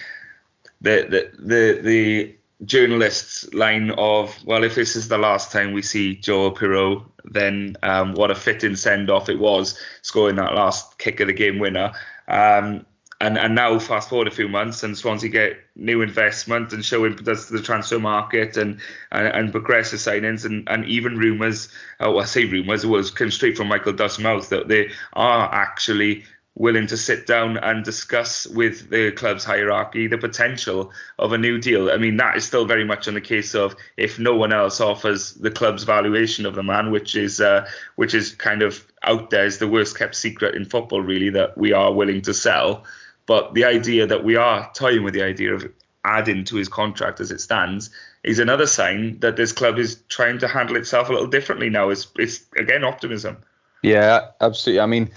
the 0.80 1.06
the 1.08 1.30
the, 1.38 1.80
the 1.82 2.36
journalists' 2.64 3.52
line 3.52 3.90
of, 3.92 4.36
well, 4.44 4.62
if 4.62 4.74
this 4.76 4.94
is 4.94 5.08
the 5.08 5.18
last 5.18 5.50
time 5.50 5.72
we 5.72 5.82
see 5.82 6.14
Joe 6.14 6.52
Piroe 6.52 7.04
then 7.24 7.76
um, 7.82 8.14
what 8.14 8.30
a 8.30 8.34
fitting 8.34 8.76
send 8.76 9.10
off 9.10 9.28
it 9.28 9.38
was, 9.38 9.78
scoring 10.02 10.36
that 10.36 10.54
last 10.54 10.98
kick 10.98 11.20
of 11.20 11.28
the 11.28 11.32
game 11.32 11.58
winner. 11.58 11.92
Um, 12.28 12.86
and, 13.22 13.38
and 13.38 13.54
now 13.54 13.78
fast 13.78 14.08
forward 14.08 14.26
a 14.26 14.32
few 14.32 14.48
months 14.48 14.82
and 14.82 14.98
Swansea 14.98 15.30
get 15.30 15.56
new 15.76 16.02
investment 16.02 16.72
and 16.72 16.84
show 16.84 17.06
impetus 17.06 17.46
to 17.46 17.52
the 17.52 17.62
transfer 17.62 18.00
market 18.00 18.56
and 18.56 18.80
and, 19.12 19.28
and 19.28 19.52
progressive 19.52 20.00
signings 20.00 20.44
and, 20.44 20.68
and 20.68 20.84
even 20.86 21.16
rumours, 21.16 21.68
uh, 22.00 22.10
well 22.10 22.22
I 22.22 22.24
say 22.24 22.44
rumours, 22.44 22.82
it 22.82 22.88
was 22.88 23.12
came 23.12 23.30
straight 23.30 23.56
from 23.56 23.68
Michael 23.68 23.92
Duff's 23.92 24.18
mouth 24.18 24.48
that 24.48 24.66
they 24.66 24.90
are 25.12 25.48
actually 25.54 26.24
willing 26.54 26.86
to 26.86 26.96
sit 26.96 27.26
down 27.26 27.56
and 27.56 27.84
discuss 27.84 28.46
with 28.48 28.90
the 28.90 29.10
club's 29.12 29.44
hierarchy 29.44 30.06
the 30.06 30.18
potential 30.18 30.92
of 31.18 31.32
a 31.32 31.38
new 31.38 31.58
deal. 31.58 31.90
I 31.90 31.96
mean, 31.96 32.18
that 32.18 32.36
is 32.36 32.44
still 32.44 32.66
very 32.66 32.84
much 32.84 33.08
on 33.08 33.14
the 33.14 33.22
case 33.22 33.54
of 33.54 33.74
if 33.96 34.18
no 34.18 34.36
one 34.36 34.52
else 34.52 34.80
offers 34.80 35.32
the 35.34 35.50
club's 35.50 35.84
valuation 35.84 36.44
of 36.44 36.54
the 36.54 36.62
man, 36.62 36.90
which 36.90 37.14
is 37.14 37.40
uh, 37.40 37.68
which 37.94 38.14
is 38.14 38.34
kind 38.34 38.62
of 38.62 38.84
out 39.04 39.30
there 39.30 39.46
is 39.46 39.58
the 39.58 39.68
worst 39.68 39.96
kept 39.96 40.16
secret 40.16 40.56
in 40.56 40.64
football, 40.64 41.00
really, 41.00 41.30
that 41.30 41.56
we 41.56 41.72
are 41.72 41.92
willing 41.92 42.22
to 42.22 42.34
sell. 42.34 42.84
But 43.26 43.54
the 43.54 43.64
idea 43.64 44.06
that 44.06 44.24
we 44.24 44.36
are 44.36 44.70
toying 44.74 45.04
with 45.04 45.14
the 45.14 45.22
idea 45.22 45.54
of 45.54 45.70
adding 46.04 46.44
to 46.44 46.56
his 46.56 46.68
contract 46.68 47.20
as 47.20 47.30
it 47.30 47.40
stands 47.40 47.90
is 48.24 48.38
another 48.38 48.66
sign 48.66 49.18
that 49.20 49.36
this 49.36 49.52
club 49.52 49.78
is 49.78 50.02
trying 50.08 50.38
to 50.38 50.48
handle 50.48 50.76
itself 50.76 51.08
a 51.08 51.12
little 51.12 51.28
differently 51.28 51.70
now. 51.70 51.90
It's, 51.90 52.08
it's 52.18 52.44
again 52.56 52.84
optimism. 52.84 53.38
Yeah, 53.82 54.28
absolutely. 54.40 54.80
I 54.80 54.86
mean, 54.86 55.10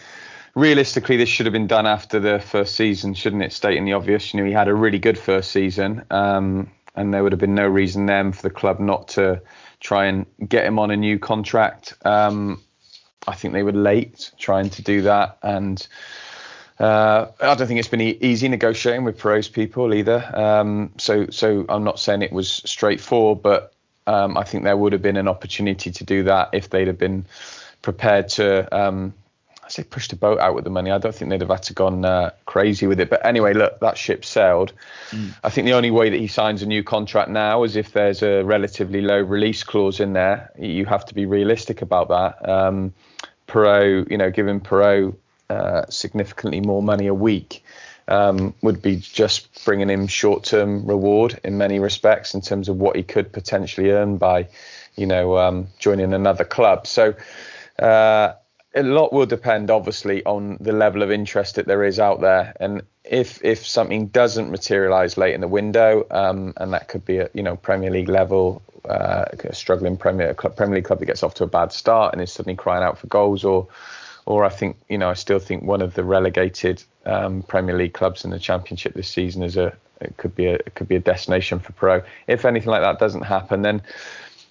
realistically, 0.56 1.18
this 1.18 1.30
should 1.30 1.46
have 1.46 1.54
been 1.54 1.68
done 1.68 1.86
after 1.86 2.20
the 2.20 2.40
first 2.40 2.76
season, 2.76 3.14
shouldn't 3.14 3.44
it? 3.44 3.54
Stating 3.54 3.86
the 3.86 3.94
obvious, 3.94 4.34
you 4.34 4.40
know, 4.40 4.46
he 4.46 4.54
had 4.54 4.68
a 4.68 4.74
really 4.74 5.00
good 5.00 5.18
first 5.18 5.52
season, 5.52 6.04
um, 6.10 6.72
and 6.96 7.14
there 7.14 7.24
would 7.24 7.32
have 7.32 7.40
been 7.40 7.56
no 7.56 7.68
reason 7.68 8.06
then 8.06 8.32
for 8.32 8.42
the 8.42 8.50
club 8.50 8.80
not 8.80 9.10
to 9.10 9.42
try 9.80 10.06
and 10.06 10.26
get 10.48 10.66
him 10.66 10.80
on 10.80 10.90
a 10.90 10.98
new 10.98 11.20
contract. 11.20 11.94
Um, 12.06 12.62
I 13.28 13.36
think 13.36 13.54
they 13.54 13.64
were 13.64 13.72
late 13.72 14.32
trying 14.40 14.70
to 14.72 14.82
do 14.82 15.02
that, 15.02 15.38
and 15.44 15.86
uh, 16.80 17.28
I 17.40 17.56
don't 17.56 17.68
think 17.68 17.80
it's 17.80 17.88
been 17.88 18.02
e- 18.02 18.18
easy 18.22 18.48
negotiating 18.48 19.04
with 19.04 19.18
Piroe's 19.18 19.48
people 19.48 19.94
either. 19.94 20.30
Um, 20.34 20.92
so, 20.98 21.28
so 21.30 21.66
I'm 21.70 21.84
not 21.84 22.00
saying 22.00 22.22
it 22.22 22.34
was 22.34 22.52
straightforward, 22.66 23.42
but 23.42 23.74
um, 24.08 24.38
I 24.38 24.44
think 24.44 24.64
there 24.64 24.78
would 24.78 24.94
have 24.94 25.02
been 25.02 25.18
an 25.18 25.28
opportunity 25.28 25.92
to 25.92 26.04
do 26.04 26.24
that 26.24 26.50
if 26.54 26.70
they'd 26.70 26.88
have 26.88 26.98
been 26.98 27.26
prepared 27.82 28.30
to 28.30 28.76
um, 28.76 29.14
I 29.66 29.70
say 29.70 29.84
push 29.84 30.08
the 30.08 30.16
boat 30.16 30.40
out 30.40 30.54
with 30.54 30.64
the 30.64 30.70
money. 30.70 30.92
I 30.92 31.00
don't 31.00 31.14
think 31.14 31.32
they'd 31.32 31.42
have 31.42 31.50
had 31.50 31.64
to 31.64 31.74
gone 31.74 32.06
uh, 32.06 32.32
crazy 32.46 32.86
with 32.86 33.00
it. 33.00 33.10
But 33.10 33.26
anyway, 33.26 33.54
look, 33.54 33.80
that 33.80 33.98
ship 33.98 34.24
sailed. 34.24 34.74
Mm. 35.10 35.36
I 35.44 35.50
think 35.50 35.66
the 35.66 35.74
only 35.74 35.90
way 35.90 36.10
that 36.12 36.20
he 36.20 36.28
signs 36.28 36.62
a 36.62 36.68
new 36.68 36.84
contract 36.84 37.30
now 37.30 37.64
is 37.64 37.76
if 37.76 37.92
there's 37.92 38.22
a 38.22 38.44
relatively 38.44 39.02
low 39.02 39.20
release 39.20 39.64
clause 39.64 40.00
in 40.00 40.14
there. 40.14 40.52
You 40.60 40.86
have 40.86 41.06
to 41.06 41.16
be 41.16 41.26
realistic 41.26 41.82
about 41.82 42.10
that. 42.10 42.48
Um, 42.48 42.94
Piroe, 43.48 44.10
you 44.10 44.18
know, 44.20 44.30
giving 44.30 44.60
Piroe 44.60 45.16
uh, 45.50 45.86
significantly 45.90 46.62
more 46.62 46.82
money 46.82 47.08
a 47.08 47.14
week 47.14 47.64
um, 48.08 48.54
would 48.62 48.82
be 48.82 48.98
just 48.98 49.66
bringing 49.66 49.90
him 49.90 50.08
short-term 50.08 50.86
reward 50.86 51.40
in 51.44 51.58
many 51.58 51.80
respects 51.80 52.34
in 52.34 52.42
terms 52.42 52.70
of 52.70 52.78
what 52.78 52.96
he 52.96 53.04
could 53.04 53.32
potentially 53.32 53.92
earn 53.92 54.18
by, 54.18 54.48
you 54.96 55.06
know, 55.06 55.38
um, 55.38 55.68
joining 55.80 56.14
another 56.14 56.46
club. 56.46 56.88
So. 56.88 57.16
Uh, 57.78 58.34
a 58.76 58.84
lot 58.84 59.14
will 59.14 59.26
depend, 59.26 59.72
obviously, 59.72 60.24
on 60.26 60.58
the 60.60 60.74
level 60.74 61.02
of 61.02 61.10
interest 61.10 61.56
that 61.56 61.66
there 61.66 61.84
is 61.84 61.98
out 61.98 62.20
there, 62.20 62.54
and 62.60 62.82
if 63.06 63.44
if 63.44 63.66
something 63.66 64.08
doesn't 64.08 64.52
materialise 64.52 65.18
late 65.18 65.34
in 65.34 65.42
the 65.42 65.48
window, 65.48 66.06
um, 66.12 66.54
and 66.58 66.74
that 66.74 66.88
could 66.88 67.06
be 67.06 67.18
a 67.20 67.30
you 67.34 67.42
know 67.42 67.56
Premier 67.56 67.90
League 67.90 68.10
level, 68.10 68.62
uh, 68.90 69.26
a 69.44 69.56
struggling 69.56 69.98
Premier 69.98 70.34
Premier 70.34 70.76
League 70.76 70.86
club 70.86 71.00
that 71.00 71.06
gets 71.06 71.24
off 71.24 71.36
to 71.36 71.44
a 71.44 71.48
bad 71.48 71.72
start 71.72 72.14
and 72.14 72.22
is 72.22 72.32
suddenly 72.34 72.56
crying 72.56 72.84
out 72.84 72.98
for 72.98 73.08
goals, 73.08 73.44
or 73.44 73.68
or 74.26 74.44
I 74.44 74.50
think 74.50 74.78
you 74.90 74.98
know 74.98 75.10
I 75.10 75.14
still 75.14 75.40
think 75.40 75.64
one 75.64 75.82
of 75.82 75.94
the 75.94 76.04
relegated 76.04 76.84
um, 77.06 77.44
Premier 77.44 77.78
League 77.78 77.94
clubs 77.94 78.26
in 78.26 78.32
the 78.32 78.40
Championship 78.40 78.94
this 78.94 79.08
season 79.08 79.44
is 79.44 79.58
a 79.58 79.76
it 80.02 80.18
could 80.18 80.36
be 80.36 80.46
a 80.48 80.56
it 80.56 80.76
could 80.76 80.88
be 80.88 80.96
a 80.96 81.00
destination 81.00 81.60
for 81.60 81.74
Piroe. 81.74 82.04
If 82.28 82.46
anything 82.46 82.70
like 82.70 82.82
that 82.82 83.00
doesn't 83.00 83.24
happen, 83.24 83.62
then 83.62 83.82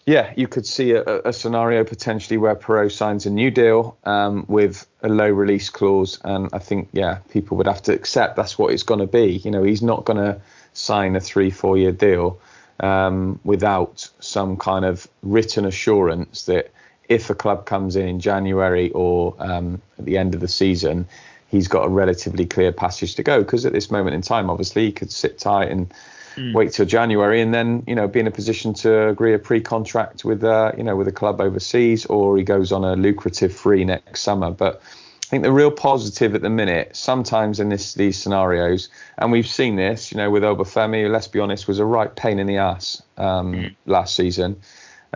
yeah, 0.06 0.32
you 0.36 0.48
could 0.48 0.66
see 0.66 0.92
a, 0.92 1.02
a, 1.02 1.32
scenario 1.32 1.82
potentially 1.82 2.36
where 2.36 2.54
Piroe 2.54 2.92
signs 2.92 3.24
a 3.24 3.30
new 3.30 3.50
deal 3.50 3.96
um, 4.04 4.44
with 4.48 4.86
a 5.02 5.08
low 5.08 5.30
release 5.30 5.70
clause, 5.70 6.20
and 6.22 6.50
I 6.52 6.58
think 6.58 6.90
yeah, 6.92 7.20
people 7.30 7.56
would 7.56 7.66
have 7.66 7.82
to 7.84 7.94
accept 7.94 8.36
that's 8.36 8.58
what 8.58 8.72
it's 8.72 8.82
going 8.82 9.00
to 9.00 9.06
be. 9.06 9.40
You 9.44 9.50
know, 9.50 9.62
he's 9.62 9.82
not 9.82 10.04
going 10.04 10.18
to 10.18 10.40
sign 10.74 11.16
a 11.16 11.20
three, 11.20 11.50
four 11.50 11.78
year 11.78 11.92
deal 11.92 12.38
um, 12.80 13.40
without 13.44 14.10
some 14.20 14.58
kind 14.58 14.84
of 14.84 15.08
written 15.22 15.64
assurance 15.64 16.44
that 16.44 16.70
if 17.08 17.30
a 17.30 17.34
club 17.34 17.66
comes 17.66 17.96
in 17.96 18.08
in 18.08 18.20
January 18.20 18.90
or 18.92 19.34
um, 19.38 19.80
at 19.98 20.04
the 20.04 20.18
end 20.18 20.34
of 20.34 20.40
the 20.40 20.48
season, 20.48 21.06
he's 21.48 21.68
got 21.68 21.84
a 21.84 21.88
relatively 21.88 22.46
clear 22.46 22.72
passage 22.72 23.14
to 23.16 23.22
go. 23.22 23.42
Because 23.42 23.66
at 23.66 23.72
this 23.72 23.90
moment 23.90 24.14
in 24.14 24.22
time, 24.22 24.50
obviously, 24.50 24.86
he 24.86 24.92
could 24.92 25.10
sit 25.10 25.38
tight 25.38 25.70
and 25.70 25.92
mm. 26.34 26.54
wait 26.54 26.72
till 26.72 26.86
January, 26.86 27.40
and 27.40 27.54
then 27.54 27.84
you 27.86 27.94
know 27.94 28.08
be 28.08 28.20
in 28.20 28.26
a 28.26 28.30
position 28.30 28.74
to 28.74 29.08
agree 29.08 29.34
a 29.34 29.38
pre-contract 29.38 30.24
with 30.24 30.42
uh, 30.44 30.72
you 30.76 30.82
know 30.82 30.96
with 30.96 31.08
a 31.08 31.12
club 31.12 31.40
overseas, 31.40 32.06
or 32.06 32.36
he 32.36 32.44
goes 32.44 32.72
on 32.72 32.84
a 32.84 32.96
lucrative 32.96 33.52
free 33.54 33.84
next 33.84 34.20
summer. 34.20 34.50
But 34.50 34.82
I 35.24 35.26
think 35.26 35.42
the 35.42 35.52
real 35.52 35.70
positive 35.70 36.34
at 36.34 36.42
the 36.42 36.50
minute, 36.50 36.94
sometimes 36.94 37.60
in 37.60 37.68
this 37.68 37.94
these 37.94 38.16
scenarios, 38.16 38.88
and 39.16 39.32
we've 39.32 39.46
seen 39.46 39.76
this, 39.76 40.12
you 40.12 40.18
know, 40.18 40.30
with 40.30 40.42
Obafemi, 40.42 41.10
let's 41.10 41.28
be 41.28 41.40
honest, 41.40 41.66
was 41.66 41.78
a 41.78 41.84
right 41.84 42.14
pain 42.14 42.38
in 42.38 42.46
the 42.46 42.58
ass 42.58 43.02
um, 43.16 43.52
mm. 43.52 43.76
last 43.86 44.16
season, 44.16 44.60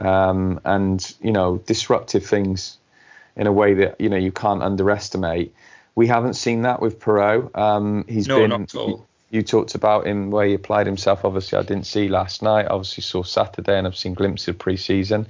um, 0.00 0.60
and 0.64 1.14
you 1.20 1.32
know, 1.32 1.58
disruptive 1.58 2.24
things 2.24 2.78
in 3.36 3.46
a 3.46 3.52
way 3.52 3.74
that 3.74 4.00
you 4.00 4.08
know 4.08 4.16
you 4.16 4.32
can't 4.32 4.62
underestimate. 4.62 5.54
We 5.94 6.06
haven't 6.06 6.34
seen 6.34 6.62
that 6.62 6.80
with 6.80 7.00
Piroe. 7.00 7.56
Um, 7.56 8.04
he's 8.08 8.28
no, 8.28 8.40
been 8.40 8.50
not 8.50 8.60
at 8.62 8.74
all 8.74 9.08
you 9.30 9.42
talked 9.42 9.74
about 9.74 10.06
him 10.06 10.30
where 10.30 10.46
he 10.46 10.54
applied 10.54 10.86
himself. 10.86 11.24
Obviously, 11.24 11.58
I 11.58 11.62
didn't 11.62 11.84
see 11.84 12.08
last 12.08 12.42
night. 12.42 12.66
Obviously, 12.68 13.02
saw 13.02 13.22
Saturday, 13.22 13.76
and 13.76 13.86
I've 13.86 13.96
seen 13.96 14.14
glimpses 14.14 14.48
of 14.48 14.58
pre-season. 14.58 15.26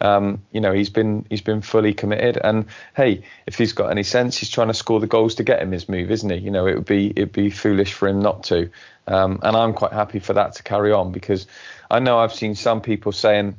Um, 0.00 0.42
you 0.52 0.60
know, 0.60 0.72
he's 0.72 0.88
been 0.88 1.26
he's 1.28 1.42
been 1.42 1.60
fully 1.60 1.92
committed. 1.92 2.38
And 2.42 2.66
hey, 2.96 3.24
if 3.46 3.58
he's 3.58 3.74
got 3.74 3.90
any 3.90 4.04
sense, 4.04 4.38
he's 4.38 4.48
trying 4.48 4.68
to 4.68 4.74
score 4.74 5.00
the 5.00 5.06
goals 5.06 5.34
to 5.36 5.44
get 5.44 5.60
him 5.60 5.72
his 5.72 5.88
move, 5.88 6.10
isn't 6.10 6.30
he? 6.30 6.38
You 6.38 6.50
know, 6.50 6.66
it 6.66 6.76
would 6.76 6.86
be 6.86 7.10
it'd 7.10 7.32
be 7.32 7.50
foolish 7.50 7.92
for 7.92 8.08
him 8.08 8.20
not 8.20 8.44
to. 8.44 8.70
Um, 9.06 9.40
and 9.42 9.56
I'm 9.56 9.74
quite 9.74 9.92
happy 9.92 10.20
for 10.20 10.32
that 10.34 10.54
to 10.54 10.62
carry 10.62 10.92
on 10.92 11.12
because 11.12 11.46
I 11.90 11.98
know 11.98 12.18
I've 12.18 12.32
seen 12.32 12.54
some 12.54 12.80
people 12.80 13.12
saying, 13.12 13.56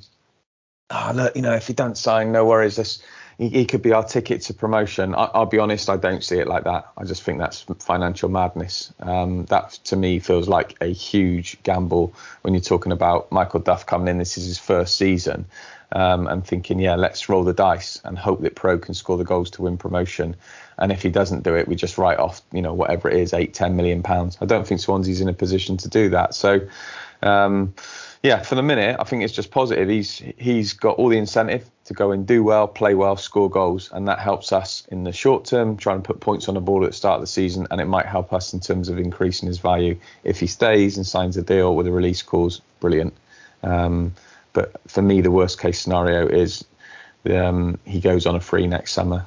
"Oh, 0.89 1.11
look, 1.14 1.35
you 1.35 1.41
know, 1.41 1.53
if 1.53 1.68
he 1.68 1.73
don't 1.73 1.97
sign, 1.97 2.31
no 2.31 2.45
worries. 2.45 2.77
Let's." 2.77 3.01
he, 3.38 3.49
he 3.49 3.65
could 3.65 3.81
be 3.81 3.93
our 3.93 4.03
ticket 4.03 4.41
to 4.43 4.53
promotion. 4.53 5.15
I, 5.15 5.38
will 5.38 5.45
be 5.45 5.60
honest, 5.60 5.89
I 5.89 5.97
don't 5.97 6.23
see 6.23 6.38
it 6.38 6.47
like 6.47 6.64
that. 6.65 6.91
I 6.97 7.03
just 7.03 7.23
think 7.23 7.39
that's 7.39 7.61
financial 7.80 8.30
madness. 8.30 8.93
Um, 8.99 9.45
that 9.45 9.72
to 9.85 9.95
me 9.95 10.19
feels 10.19 10.47
like 10.47 10.76
a 10.81 10.88
huge 10.88 11.61
gamble 11.64 12.14
when 12.41 12.53
you're 12.53 12.61
talking 12.61 12.91
about 12.91 13.31
Michael 13.31 13.60
Duff 13.60 13.85
coming 13.85 14.07
in. 14.07 14.18
This 14.18 14.38
is 14.38 14.45
his 14.45 14.60
first 14.60 14.95
season. 14.95 15.45
Um, 15.91 16.26
and 16.26 16.43
thinking, 16.43 16.80
yeah, 16.80 16.95
let's 16.95 17.30
roll 17.30 17.43
the 17.43 17.53
dice 17.53 18.01
and 18.03 18.18
hope 18.18 18.41
that 18.41 18.55
Piroe 18.55 18.81
can 18.81 18.95
score 18.95 19.15
the 19.15 19.23
goals 19.23 19.51
to 19.51 19.61
win 19.61 19.77
promotion. 19.77 20.35
And 20.80 20.91
if 20.91 21.03
he 21.03 21.10
doesn't 21.10 21.43
do 21.43 21.55
it, 21.55 21.68
we 21.68 21.76
just 21.76 21.99
write 21.99 22.18
off, 22.18 22.41
you 22.51 22.64
know, 22.64 22.73
whatever 22.73 23.11
it 23.11 23.18
is, 23.18 23.31
eight, 23.31 23.53
ten 23.53 23.76
million 23.76 24.01
pounds. 24.01 24.35
I 24.41 24.45
don't 24.45 24.65
think 24.65 24.81
Swansea's 24.81 25.22
in 25.22 25.30
a 25.30 25.34
position 25.34 25.77
to 25.77 25.89
do 25.89 26.10
that. 26.10 26.34
So, 26.34 26.68
um, 27.22 27.76
yeah, 28.24 28.41
for 28.41 28.56
the 28.56 28.64
minute, 28.64 28.95
I 29.00 29.04
think 29.04 29.22
it's 29.24 29.34
just 29.34 29.52
positive. 29.52 29.90
He's 29.90 30.24
he's 30.38 30.72
got 30.72 30.98
all 30.98 31.10
the 31.10 31.18
incentive 31.18 31.70
to 31.86 31.94
go 31.94 32.12
and 32.12 32.26
do 32.26 32.41
well, 32.41 32.70
play 32.70 32.95
well, 32.95 33.18
score 33.18 33.50
goals, 33.50 33.90
and 33.91 34.08
that 34.08 34.20
helps 34.20 34.54
us 34.54 34.88
in 34.90 35.04
the 35.04 35.12
short 35.12 35.44
term, 35.44 35.76
trying 35.76 36.02
to 36.02 36.08
put 36.08 36.22
points 36.22 36.48
on 36.48 36.56
the 36.56 36.62
board 36.62 36.86
at 36.86 36.91
the 36.91 36.95
start 36.95 37.16
of 37.16 37.22
the 37.22 37.28
season, 37.28 37.68
and 37.70 37.82
it 37.82 37.86
might 37.86 38.06
help 38.06 38.32
us 38.32 38.54
in 38.54 38.62
terms 38.62 38.88
of 38.88 38.98
increasing 38.98 39.48
his 39.48 39.60
value 39.60 40.00
if 40.24 40.40
he 40.40 40.48
stays 40.48 40.95
and 40.95 41.06
signs 41.06 41.36
a 41.36 41.41
deal 41.41 41.76
with 41.76 41.86
a 41.86 41.91
release 41.91 42.22
clause. 42.22 42.62
Brilliant. 42.80 43.14
Um, 43.62 44.14
but 44.54 44.80
for 44.88 45.02
me, 45.02 45.20
the 45.20 45.32
worst 45.32 45.60
case 45.60 45.82
scenario 45.82 46.26
is 46.26 46.64
um, 47.30 47.78
he 47.84 48.00
goes 48.00 48.26
on 48.26 48.36
a 48.36 48.40
free 48.40 48.68
next 48.68 48.94
summer. 48.94 49.26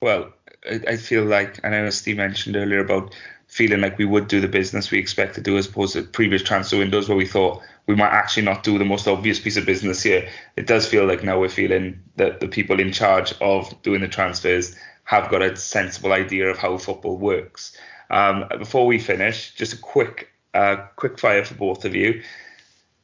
Well, 0.00 0.32
I 0.64 0.96
feel 0.96 1.24
like 1.24 1.64
I 1.64 1.70
know 1.70 1.90
Steve 1.90 2.18
mentioned 2.18 2.54
earlier 2.54 2.80
about 2.80 3.16
feeling 3.48 3.80
like 3.80 3.98
we 3.98 4.04
would 4.04 4.28
do 4.28 4.40
the 4.40 4.48
business 4.48 4.90
we 4.90 4.98
expect 4.98 5.34
to 5.34 5.40
do 5.40 5.58
as 5.58 5.66
opposed 5.66 5.92
to 5.94 6.02
previous 6.02 6.42
transfer 6.42 6.78
windows 6.78 7.08
where 7.08 7.18
we 7.18 7.26
thought 7.26 7.60
we 7.86 7.94
might 7.94 8.12
actually 8.12 8.44
not 8.44 8.62
do 8.62 8.78
the 8.78 8.84
most 8.84 9.08
obvious 9.08 9.40
piece 9.40 9.56
of 9.56 9.66
business 9.66 10.02
here. 10.02 10.28
It 10.56 10.66
does 10.66 10.86
feel 10.86 11.04
like 11.04 11.24
now 11.24 11.40
we're 11.40 11.48
feeling 11.48 12.00
that 12.16 12.40
the 12.40 12.48
people 12.48 12.80
in 12.80 12.92
charge 12.92 13.34
of 13.40 13.80
doing 13.82 14.00
the 14.00 14.08
transfers 14.08 14.76
have 15.04 15.30
got 15.30 15.42
a 15.42 15.56
sensible 15.56 16.12
idea 16.12 16.48
of 16.48 16.58
how 16.58 16.78
football 16.78 17.16
works. 17.16 17.76
Um, 18.10 18.44
before 18.58 18.86
we 18.86 18.98
finish, 18.98 19.54
just 19.54 19.72
a 19.72 19.78
quick 19.78 20.28
uh, 20.54 20.76
quick 20.96 21.18
fire 21.18 21.44
for 21.44 21.54
both 21.54 21.84
of 21.84 21.94
you. 21.94 22.22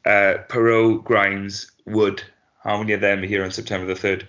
Uh, 0.05 0.35
Piroe, 0.49 1.03
Grimes, 1.03 1.71
Wood. 1.87 2.23
How 2.63 2.79
many 2.79 2.93
of 2.93 3.01
them 3.01 3.23
are 3.23 3.27
here 3.27 3.43
on 3.43 3.51
September 3.51 3.87
the 3.87 3.95
3rd? 3.95 4.27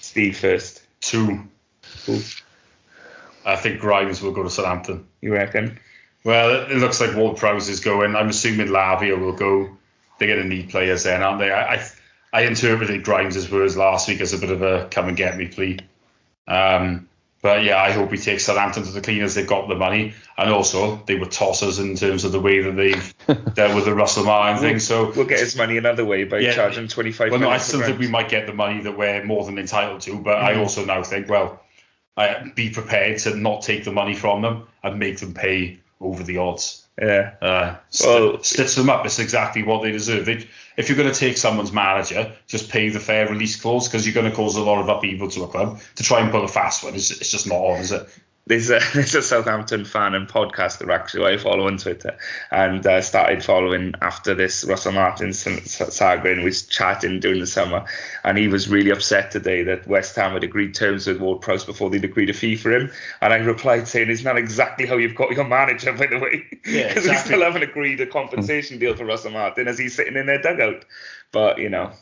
Steve 0.00 0.36
first. 0.36 0.82
Two. 1.00 1.44
Two. 2.04 2.20
I 3.44 3.56
think 3.56 3.80
Grimes 3.80 4.20
will 4.20 4.32
go 4.32 4.42
to 4.42 4.50
Southampton. 4.50 5.06
You 5.20 5.32
reckon? 5.32 5.78
Well, 6.24 6.70
it, 6.70 6.76
looks 6.76 7.00
like 7.00 7.16
Ward 7.16 7.38
Prowse 7.38 7.68
is 7.68 7.80
going. 7.80 8.14
I'm 8.14 8.28
assuming 8.28 8.68
Lavia 8.68 9.18
will 9.18 9.32
go. 9.32 9.76
They're 10.18 10.28
going 10.28 10.42
to 10.42 10.48
need 10.48 10.68
players 10.68 11.04
then, 11.04 11.22
aren't 11.22 11.38
they? 11.38 11.50
I, 11.50 11.76
I, 11.76 11.90
I 12.32 12.42
interpreted 12.42 13.04
Grimes' 13.04 13.50
words 13.50 13.76
last 13.76 14.06
week 14.08 14.20
as 14.20 14.34
a 14.34 14.38
bit 14.38 14.50
of 14.50 14.60
a 14.60 14.88
come 14.90 15.08
and 15.08 15.16
get 15.16 15.36
me 15.36 15.48
plea. 15.48 15.78
Um, 16.46 17.08
but 17.42 17.64
yeah, 17.64 17.80
I 17.80 17.92
hope 17.92 18.10
he 18.10 18.18
takes 18.18 18.44
Southampton 18.44 18.82
to 18.82 18.92
the 18.92 19.00
cleaners. 19.00 19.34
They've 19.34 19.46
got 19.46 19.66
the 19.68 19.74
money, 19.74 20.12
and 20.36 20.50
also 20.50 21.02
they 21.06 21.14
were 21.14 21.24
tossers 21.24 21.80
in 21.80 21.96
terms 21.96 22.24
of 22.24 22.32
the 22.32 22.40
way 22.40 22.60
that 22.60 22.72
they've 22.72 23.14
dealt 23.54 23.74
with 23.74 23.86
the 23.86 23.94
Russell 23.94 24.24
Martin 24.24 24.60
thing. 24.60 24.78
So 24.78 25.10
we'll 25.10 25.24
get 25.24 25.40
his 25.40 25.56
money 25.56 25.78
another 25.78 26.04
way 26.04 26.24
by 26.24 26.40
yeah, 26.40 26.52
charging 26.52 26.86
twenty 26.88 27.12
five. 27.12 27.30
Well, 27.30 27.40
no, 27.40 27.48
I 27.48 27.56
still 27.56 27.80
think 27.80 27.98
we 27.98 28.08
might 28.08 28.28
get 28.28 28.46
the 28.46 28.52
money 28.52 28.82
that 28.82 28.98
we're 28.98 29.24
more 29.24 29.46
than 29.46 29.58
entitled 29.58 30.02
to, 30.02 30.18
but 30.18 30.36
mm-hmm. 30.36 30.46
I 30.46 30.54
also 30.56 30.84
now 30.84 31.02
think, 31.02 31.30
well, 31.30 31.62
I, 32.14 32.52
be 32.54 32.68
prepared 32.68 33.18
to 33.20 33.34
not 33.34 33.62
take 33.62 33.84
the 33.84 33.92
money 33.92 34.14
from 34.14 34.42
them 34.42 34.66
and 34.82 34.98
make 34.98 35.18
them 35.18 35.32
pay 35.32 35.79
over 36.00 36.22
the 36.22 36.38
odds. 36.38 36.86
Yeah. 37.00 37.34
Uh, 37.40 37.76
well, 38.04 38.42
stitch 38.42 38.74
them 38.74 38.90
up. 38.90 39.06
It's 39.06 39.18
exactly 39.18 39.62
what 39.62 39.82
they 39.82 39.92
deserve. 39.92 40.26
They, 40.26 40.46
if 40.76 40.88
you're 40.88 40.98
going 40.98 41.12
to 41.12 41.18
take 41.18 41.36
someone's 41.36 41.72
manager, 41.72 42.32
just 42.46 42.70
pay 42.70 42.88
the 42.90 43.00
fair 43.00 43.28
release 43.28 43.60
clause 43.60 43.88
because 43.88 44.06
you're 44.06 44.14
going 44.14 44.30
to 44.30 44.36
cause 44.36 44.56
a 44.56 44.62
lot 44.62 44.80
of 44.80 44.88
upheaval 44.88 45.28
to 45.30 45.44
a 45.44 45.48
club. 45.48 45.80
To 45.96 46.02
try 46.02 46.20
and 46.20 46.30
pull 46.30 46.44
a 46.44 46.48
fast 46.48 46.84
one, 46.84 46.94
it's, 46.94 47.10
it's 47.10 47.30
just 47.30 47.46
not 47.46 47.56
on, 47.56 47.80
is 47.80 47.92
it? 47.92 48.06
There's 48.50 48.68
a, 48.68 48.80
there's 48.94 49.14
a 49.14 49.22
Southampton 49.22 49.84
fan 49.84 50.14
and 50.14 50.28
podcaster 50.28 50.92
actually 50.92 51.32
I 51.32 51.38
follow 51.38 51.68
on 51.68 51.78
Twitter. 51.78 52.18
And 52.50 52.84
uh, 52.84 53.00
started 53.00 53.44
following 53.44 53.94
after 54.02 54.34
this 54.34 54.64
Russell 54.64 54.92
Martin 54.92 55.32
saga 55.32 56.32
and 56.32 56.42
was 56.42 56.66
chatting 56.66 57.20
during 57.20 57.40
the 57.40 57.46
summer. 57.46 57.84
And 58.24 58.36
he 58.36 58.48
was 58.48 58.68
really 58.68 58.90
upset 58.90 59.30
today 59.30 59.62
that 59.64 59.86
West 59.86 60.16
Ham 60.16 60.32
had 60.32 60.44
agreed 60.44 60.74
terms 60.74 61.06
with 61.06 61.20
Ward 61.20 61.40
Prowse 61.40 61.64
before 61.64 61.90
they'd 61.90 62.04
agreed 62.04 62.28
a 62.28 62.34
fee 62.34 62.56
for 62.56 62.72
him. 62.72 62.90
And 63.20 63.32
I 63.32 63.36
replied 63.36 63.86
saying 63.86 64.10
it's 64.10 64.24
not 64.24 64.36
exactly 64.36 64.84
how 64.84 64.96
you've 64.96 65.14
got 65.14 65.30
your 65.30 65.44
manager 65.44 65.92
by 65.92 66.06
the 66.06 66.18
way. 66.18 66.44
Because 66.50 66.74
yeah, 66.74 66.80
exactly. 66.90 67.10
we 67.10 67.16
still 67.16 67.42
haven't 67.42 67.62
agreed 67.62 68.00
a 68.00 68.06
compensation 68.06 68.78
deal 68.78 68.96
for 68.96 69.04
Russell 69.04 69.30
Martin 69.30 69.68
as 69.68 69.78
he's 69.78 69.94
sitting 69.94 70.16
in 70.16 70.26
their 70.26 70.42
dugout. 70.42 70.84
But 71.30 71.58
you 71.58 71.68
know 71.68 71.92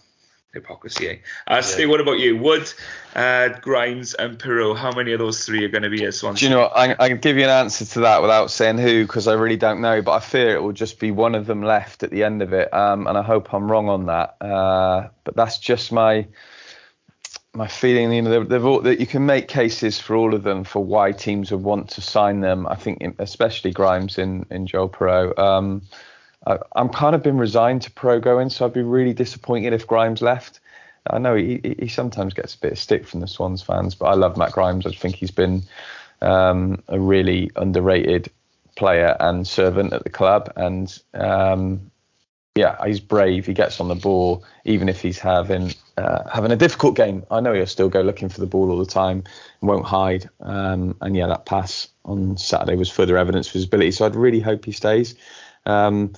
hypocrisy. 0.58 1.08
Eh? 1.08 1.16
Uh, 1.46 1.62
yeah. 1.78 1.86
What 1.86 2.00
about 2.00 2.18
you? 2.18 2.36
Wood, 2.36 2.72
uh, 3.14 3.48
Grimes, 3.60 4.14
and 4.14 4.38
Piroe. 4.38 4.76
How 4.76 4.92
many 4.92 5.12
of 5.12 5.18
those 5.18 5.44
three 5.44 5.64
are 5.64 5.68
going 5.68 5.82
to 5.82 5.90
be 5.90 6.04
at 6.04 6.14
Swansea? 6.14 6.40
Do 6.40 6.44
you 6.46 6.56
know 6.56 6.62
what? 6.62 6.76
I, 6.76 6.96
I 6.98 7.08
can 7.08 7.18
give 7.18 7.36
you 7.36 7.44
an 7.44 7.50
answer 7.50 7.84
to 7.84 8.00
that 8.00 8.22
without 8.22 8.50
saying 8.50 8.78
who 8.78 9.04
because 9.04 9.26
I 9.28 9.34
really 9.34 9.56
don't 9.56 9.80
know. 9.80 10.02
But 10.02 10.12
I 10.12 10.20
fear 10.20 10.54
it 10.54 10.62
will 10.62 10.72
just 10.72 10.98
be 10.98 11.10
one 11.10 11.34
of 11.34 11.46
them 11.46 11.62
left 11.62 12.02
at 12.02 12.10
the 12.10 12.24
end 12.24 12.42
of 12.42 12.52
it, 12.52 12.72
um, 12.72 13.06
and 13.06 13.16
I 13.16 13.22
hope 13.22 13.52
I'm 13.54 13.70
wrong 13.70 13.88
on 13.88 14.06
that. 14.06 14.36
Uh, 14.40 15.08
but 15.24 15.36
that's 15.36 15.58
just 15.58 15.92
my 15.92 16.26
my 17.54 17.66
feeling. 17.66 18.12
You 18.12 18.22
know, 18.22 18.30
they've, 18.30 18.48
they've 18.48 18.64
all, 18.64 18.80
that 18.82 19.00
you 19.00 19.06
can 19.06 19.26
make 19.26 19.48
cases 19.48 19.98
for 19.98 20.16
all 20.16 20.34
of 20.34 20.42
them 20.42 20.64
for 20.64 20.84
why 20.84 21.12
teams 21.12 21.50
would 21.50 21.62
want 21.62 21.90
to 21.90 22.00
sign 22.00 22.40
them. 22.40 22.66
I 22.66 22.74
think, 22.74 23.02
especially 23.18 23.72
Grimes 23.72 24.18
in 24.18 24.46
in 24.50 24.66
Joel 24.66 24.88
Piroe. 24.88 25.38
Um, 25.38 25.82
I, 26.46 26.58
am 26.76 26.88
kind 26.88 27.14
of 27.14 27.22
been 27.22 27.38
resigned 27.38 27.82
to 27.82 27.90
Piroe 27.90 28.20
going, 28.20 28.50
so 28.50 28.66
I'd 28.66 28.72
be 28.72 28.82
really 28.82 29.12
disappointed 29.12 29.72
if 29.72 29.86
Grimes 29.86 30.22
left. 30.22 30.60
I 31.10 31.18
know 31.18 31.34
he, 31.34 31.76
he 31.78 31.88
sometimes 31.88 32.34
gets 32.34 32.54
a 32.54 32.58
bit 32.58 32.72
of 32.72 32.78
stick 32.78 33.06
from 33.06 33.20
the 33.20 33.28
Swans 33.28 33.62
fans, 33.62 33.94
but 33.94 34.06
I 34.06 34.14
love 34.14 34.36
Matt 34.36 34.52
Grimes. 34.52 34.86
I 34.86 34.90
think 34.90 35.16
he's 35.16 35.30
been 35.30 35.62
um, 36.20 36.82
a 36.88 36.98
really 36.98 37.50
underrated 37.56 38.30
player 38.76 39.16
and 39.18 39.46
servant 39.46 39.92
at 39.92 40.04
the 40.04 40.10
club, 40.10 40.52
and 40.56 41.02
um, 41.14 41.90
yeah, 42.54 42.76
he's 42.84 43.00
brave. 43.00 43.46
He 43.46 43.54
gets 43.54 43.80
on 43.80 43.88
the 43.88 43.94
ball, 43.94 44.44
even 44.64 44.88
if 44.88 45.00
he's 45.00 45.18
having 45.18 45.72
uh, 45.96 46.28
having 46.28 46.50
a 46.50 46.56
difficult 46.56 46.96
game. 46.96 47.24
I 47.30 47.40
know 47.40 47.52
he'll 47.54 47.66
still 47.66 47.88
go 47.88 48.00
looking 48.02 48.28
for 48.28 48.40
the 48.40 48.46
ball 48.46 48.70
all 48.70 48.78
the 48.78 48.86
time 48.86 49.24
and 49.60 49.68
won't 49.68 49.86
hide. 49.86 50.28
Um, 50.40 50.96
and 51.00 51.16
yeah, 51.16 51.28
that 51.28 51.46
pass 51.46 51.88
on 52.04 52.36
Saturday 52.36 52.76
was 52.76 52.90
further 52.90 53.16
evidence 53.16 53.48
of 53.48 53.52
his 53.54 53.64
ability. 53.64 53.92
So 53.92 54.06
I'd 54.06 54.16
really 54.16 54.40
hope 54.40 54.64
he 54.64 54.72
stays. 54.72 55.14
Um, 55.68 56.14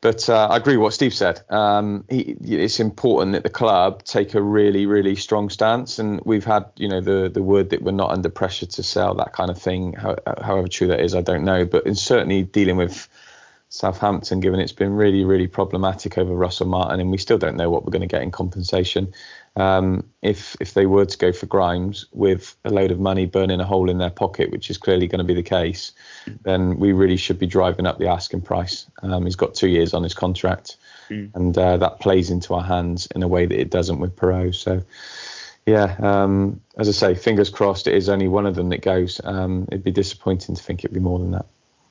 but 0.00 0.28
uh, 0.28 0.48
I 0.50 0.58
agree 0.58 0.76
with 0.76 0.82
what 0.82 0.92
Steve 0.92 1.14
said. 1.14 1.40
Um, 1.48 2.04
he, 2.10 2.36
it's 2.42 2.78
important 2.78 3.32
that 3.32 3.42
the 3.42 3.48
club 3.48 4.04
take 4.04 4.34
a 4.34 4.42
really, 4.42 4.84
really 4.84 5.16
strong 5.16 5.48
stance, 5.48 5.98
and 5.98 6.20
we've 6.26 6.44
had, 6.44 6.66
you 6.76 6.88
know, 6.88 7.00
the 7.00 7.30
the 7.30 7.42
word 7.42 7.70
that 7.70 7.80
we're 7.80 7.92
not 7.92 8.10
under 8.10 8.28
pressure 8.28 8.66
to 8.66 8.82
sell 8.82 9.14
that 9.14 9.32
kind 9.32 9.50
of 9.50 9.58
thing. 9.58 9.94
How, 9.94 10.16
however 10.42 10.68
true 10.68 10.88
that 10.88 11.00
is, 11.00 11.14
I 11.14 11.22
don't 11.22 11.44
know. 11.44 11.64
But 11.64 11.86
in 11.86 11.94
certainly 11.94 12.42
dealing 12.42 12.76
with 12.76 13.08
Southampton, 13.70 14.40
given 14.40 14.60
it's 14.60 14.72
been 14.72 14.92
really, 14.92 15.24
really 15.24 15.46
problematic 15.46 16.18
over 16.18 16.34
Russell 16.34 16.66
Martin, 16.66 17.00
and 17.00 17.10
we 17.10 17.16
still 17.16 17.38
don't 17.38 17.56
know 17.56 17.70
what 17.70 17.86
we're 17.86 17.90
going 17.90 18.02
to 18.02 18.06
get 18.06 18.22
in 18.22 18.30
compensation. 18.30 19.14
Um, 19.56 20.10
if 20.20 20.56
if 20.60 20.74
they 20.74 20.86
were 20.86 21.04
to 21.04 21.18
go 21.18 21.32
for 21.32 21.46
Grimes 21.46 22.06
with 22.12 22.56
a 22.64 22.70
load 22.70 22.90
of 22.90 22.98
money 22.98 23.26
burning 23.26 23.60
a 23.60 23.64
hole 23.64 23.88
in 23.88 23.98
their 23.98 24.10
pocket, 24.10 24.50
which 24.50 24.68
is 24.68 24.78
clearly 24.78 25.06
going 25.06 25.18
to 25.18 25.24
be 25.24 25.34
the 25.34 25.42
case, 25.42 25.92
then 26.42 26.78
we 26.78 26.92
really 26.92 27.16
should 27.16 27.38
be 27.38 27.46
driving 27.46 27.86
up 27.86 27.98
the 27.98 28.08
asking 28.08 28.40
price. 28.40 28.86
Um, 29.02 29.24
he's 29.24 29.36
got 29.36 29.54
two 29.54 29.68
years 29.68 29.94
on 29.94 30.02
his 30.02 30.14
contract, 30.14 30.76
mm. 31.08 31.30
and 31.34 31.56
uh, 31.56 31.76
that 31.76 32.00
plays 32.00 32.30
into 32.30 32.54
our 32.54 32.64
hands 32.64 33.06
in 33.14 33.22
a 33.22 33.28
way 33.28 33.46
that 33.46 33.60
it 33.60 33.70
doesn't 33.70 34.00
with 34.00 34.16
Piroe. 34.16 34.54
So. 34.54 34.82
Yeah, 35.66 35.96
um, 36.00 36.60
as 36.76 36.90
I 36.90 36.92
say, 36.92 37.14
fingers 37.14 37.48
crossed. 37.48 37.86
It 37.86 37.94
is 37.94 38.10
only 38.10 38.28
one 38.28 38.44
of 38.44 38.54
them 38.54 38.68
that 38.68 38.82
goes. 38.82 39.18
Um, 39.24 39.66
it'd 39.72 39.82
be 39.82 39.92
disappointing 39.92 40.56
to 40.56 40.62
think 40.62 40.80
it'd 40.80 40.92
be 40.92 41.00
more 41.00 41.18
than 41.18 41.30
that. 41.30 41.46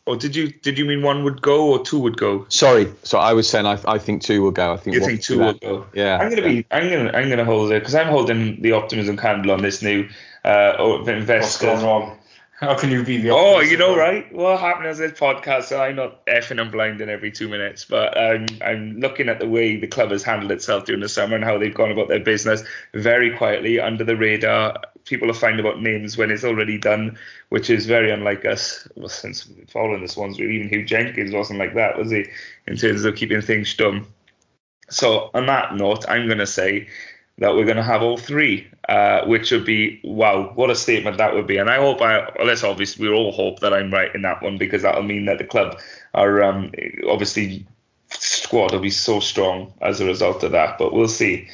Or 0.06 0.18
did 0.18 0.36
you 0.36 0.50
did 0.50 0.78
you 0.78 0.84
mean 0.84 1.02
one 1.02 1.24
would 1.24 1.42
go 1.42 1.72
or 1.72 1.84
two 1.84 1.98
would 2.00 2.18
go? 2.18 2.46
Sorry, 2.50 2.92
so 3.04 3.20
I 3.20 3.32
was 3.34 3.48
saying 3.48 3.66
I, 3.66 3.80
I 3.88 3.98
think 3.98 4.22
two 4.22 4.42
will 4.42 4.52
go. 4.52 4.74
I 4.74 4.78
think 4.78 4.96
you 4.96 5.06
think 5.06 5.22
two 5.22 5.40
will 5.40 5.54
go. 5.54 5.86
Yeah, 5.94 6.18
I'm 6.18 6.30
gonna 6.30 6.42
yeah. 6.42 6.48
be 6.48 6.66
I'm 6.72 6.90
gonna 6.90 7.12
I'm 7.18 7.30
gonna 7.30 7.46
hold 7.46 7.72
it 7.72 7.80
because 7.80 7.96
I'm 7.96 8.08
holding 8.08 8.62
the 8.62 8.74
optimism 8.74 9.16
candle 9.16 9.52
on 9.52 9.62
this 9.62 9.82
new 9.82 10.10
uh 10.44 11.04
investor. 11.08 11.68
What's 11.68 11.82
going 11.82 11.86
wrong? 11.86 12.18
How 12.64 12.76
can 12.76 12.92
you 12.92 13.04
be 13.04 13.18
the? 13.18 13.32
Oh, 13.32 13.60
you 13.60 13.78
know, 13.78 13.96
right? 13.96 14.32
What 14.34 14.60
happened 14.60 14.88
as 14.88 14.98
this 14.98 15.12
podcast? 15.14 15.64
So 15.64 15.82
I'm 15.82 15.96
not 15.96 16.26
effing 16.28 16.62
and 16.62 16.72
blinding 16.72 17.10
every 17.10 17.32
two 17.32 17.50
minutes, 17.50 17.84
but 17.86 18.18
I'm 18.18 18.46
I'm 18.62 19.00
looking 19.00 19.28
at 19.28 19.40
the 19.40 19.48
way 19.48 19.78
the 19.78 19.88
club 19.88 20.12
has 20.12 20.24
handled 20.24 20.52
itself 20.52 20.86
during 20.86 21.02
the 21.02 21.10
summer 21.10 21.36
and 21.36 21.44
how 21.44 21.58
they've 21.58 21.74
gone 21.74 21.92
about 21.92 22.08
their 22.08 22.20
business 22.20 22.64
very 22.94 23.36
quietly 23.36 23.80
under 23.80 24.04
the 24.04 24.16
radar. 24.16 24.82
People 25.06 25.30
are 25.30 25.36
finding 25.36 25.60
about 25.60 25.82
names 25.82 26.18
when 26.18 26.32
it's 26.32 26.44
already 26.44 26.78
done, 26.78 27.18
which 27.50 27.70
is 27.70 27.86
very 27.86 28.12
unlike 28.12 28.46
us. 28.46 28.88
Well, 28.96 29.10
since 29.10 29.50
following 29.68 30.02
the 30.02 30.08
Swans, 30.08 30.40
even 30.40 30.70
Huw 30.70 30.86
Jenkins 30.86 31.34
wasn't 31.34 31.60
like 31.60 31.76
that, 31.76 31.98
was 31.98 32.12
he? 32.12 32.26
In 32.68 32.78
terms 32.78 33.04
of 33.04 33.16
keeping 33.16 33.42
things 33.42 33.74
dumb. 33.76 34.08
So 34.90 35.30
on 35.34 35.46
that 35.48 35.76
note, 35.76 36.06
I'm 36.08 36.28
going 36.28 36.40
to 36.40 36.48
say 36.48 36.88
that 37.40 37.56
we're 37.56 37.66
going 37.66 37.78
to 37.78 37.84
have 37.84 38.04
all 38.04 38.18
three, 38.18 38.68
uh, 38.88 39.26
which 39.26 39.52
would 39.52 39.66
be 39.66 40.00
wow, 40.04 40.52
what 40.56 40.70
a 40.70 40.76
statement 40.76 41.18
that 41.18 41.34
would 41.34 41.48
be. 41.48 41.58
And 41.58 41.70
I 41.70 41.78
hope 41.78 42.02
I, 42.02 42.30
let's 42.44 42.64
obviously 42.64 43.08
we 43.08 43.14
all 43.14 43.32
hope 43.32 43.60
that 43.60 43.74
I'm 43.74 43.92
right 43.92 44.14
in 44.14 44.22
that 44.22 44.42
one 44.42 44.58
because 44.58 44.84
that'll 44.84 45.04
mean 45.04 45.26
that 45.26 45.40
the 45.40 45.44
club 45.44 45.80
are 46.14 46.44
um, 46.44 46.72
obviously 47.08 47.66
squad 48.10 48.72
will 48.72 48.80
be 48.80 48.90
so 48.90 49.20
strong 49.20 49.74
as 49.82 50.00
a 50.00 50.06
result 50.06 50.44
of 50.44 50.52
that. 50.52 50.78
But 50.78 50.94
we'll 50.94 51.08
see, 51.08 51.50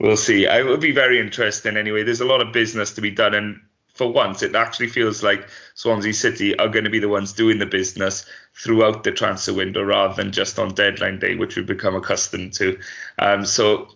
we'll 0.00 0.16
see. 0.16 0.46
It 0.46 0.66
will 0.66 0.78
be 0.78 0.92
very 0.92 1.20
interesting 1.20 1.76
anyway. 1.76 2.02
There's 2.02 2.20
a 2.20 2.26
lot 2.26 2.40
of 2.40 2.52
business 2.52 2.94
to 2.94 3.00
be 3.00 3.10
done, 3.10 3.34
and 3.34 3.60
for 3.94 4.10
once, 4.10 4.42
it 4.42 4.54
actually 4.54 4.88
feels 4.88 5.22
like 5.22 5.48
Swansea 5.74 6.14
City 6.14 6.58
are 6.58 6.68
going 6.68 6.84
to 6.84 6.90
be 6.90 6.98
the 6.98 7.08
ones 7.08 7.32
doing 7.32 7.58
the 7.58 7.66
business 7.66 8.24
throughout 8.54 9.04
the 9.04 9.12
transfer 9.12 9.52
window 9.52 9.82
rather 9.82 10.14
than 10.14 10.32
just 10.32 10.58
on 10.58 10.74
deadline 10.74 11.18
day, 11.18 11.36
which 11.36 11.56
we've 11.56 11.66
become 11.66 11.94
accustomed 11.94 12.54
to. 12.54 12.78
Um, 13.18 13.44
so 13.44 13.88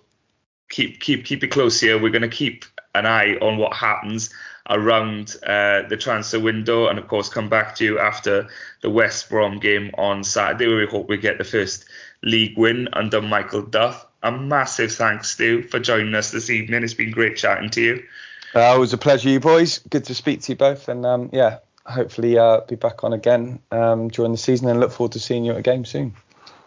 keep 0.68 1.00
keep 1.00 1.24
keep 1.24 1.42
it 1.42 1.48
close 1.48 1.80
here. 1.80 2.00
We're 2.00 2.10
going 2.10 2.22
to 2.22 2.28
keep 2.28 2.64
an 2.94 3.06
eye 3.06 3.36
on 3.40 3.56
what 3.58 3.74
happens 3.74 4.30
around 4.68 5.36
uh, 5.46 5.82
the 5.88 5.96
transfer 5.96 6.40
window, 6.40 6.88
and 6.88 6.98
of 6.98 7.08
course, 7.08 7.28
come 7.28 7.48
back 7.48 7.74
to 7.76 7.84
you 7.84 7.98
after 7.98 8.48
the 8.82 8.90
West 8.90 9.28
Brom 9.28 9.58
game 9.58 9.90
on 9.98 10.24
Saturday, 10.24 10.68
where 10.68 10.78
we 10.78 10.86
hope 10.86 11.08
we 11.08 11.16
get 11.16 11.38
the 11.38 11.44
first 11.44 11.86
league 12.22 12.56
win 12.56 12.88
under 12.92 13.20
Michael 13.20 13.62
Duff. 13.62 14.06
A 14.24 14.32
massive 14.32 14.90
thanks, 14.90 15.32
Stu, 15.32 15.62
for 15.64 15.78
joining 15.78 16.14
us 16.14 16.30
this 16.30 16.48
evening. 16.48 16.82
It's 16.82 16.94
been 16.94 17.10
great 17.10 17.36
chatting 17.36 17.68
to 17.70 17.80
you. 17.82 18.04
Uh, 18.54 18.72
it 18.74 18.78
was 18.78 18.94
a 18.94 18.98
pleasure, 18.98 19.28
you 19.28 19.38
boys. 19.38 19.80
Good 19.90 20.04
to 20.04 20.14
speak 20.14 20.40
to 20.42 20.52
you 20.52 20.56
both, 20.56 20.88
and 20.88 21.04
um, 21.04 21.28
yeah, 21.30 21.58
hopefully 21.84 22.38
uh, 22.38 22.62
be 22.62 22.74
back 22.74 23.04
on 23.04 23.12
again 23.12 23.58
um, 23.70 24.08
during 24.08 24.32
the 24.32 24.38
season, 24.38 24.70
and 24.70 24.80
look 24.80 24.92
forward 24.92 25.12
to 25.12 25.20
seeing 25.20 25.44
you 25.44 25.52
at 25.52 25.58
a 25.58 25.62
game 25.62 25.84
soon. 25.84 26.14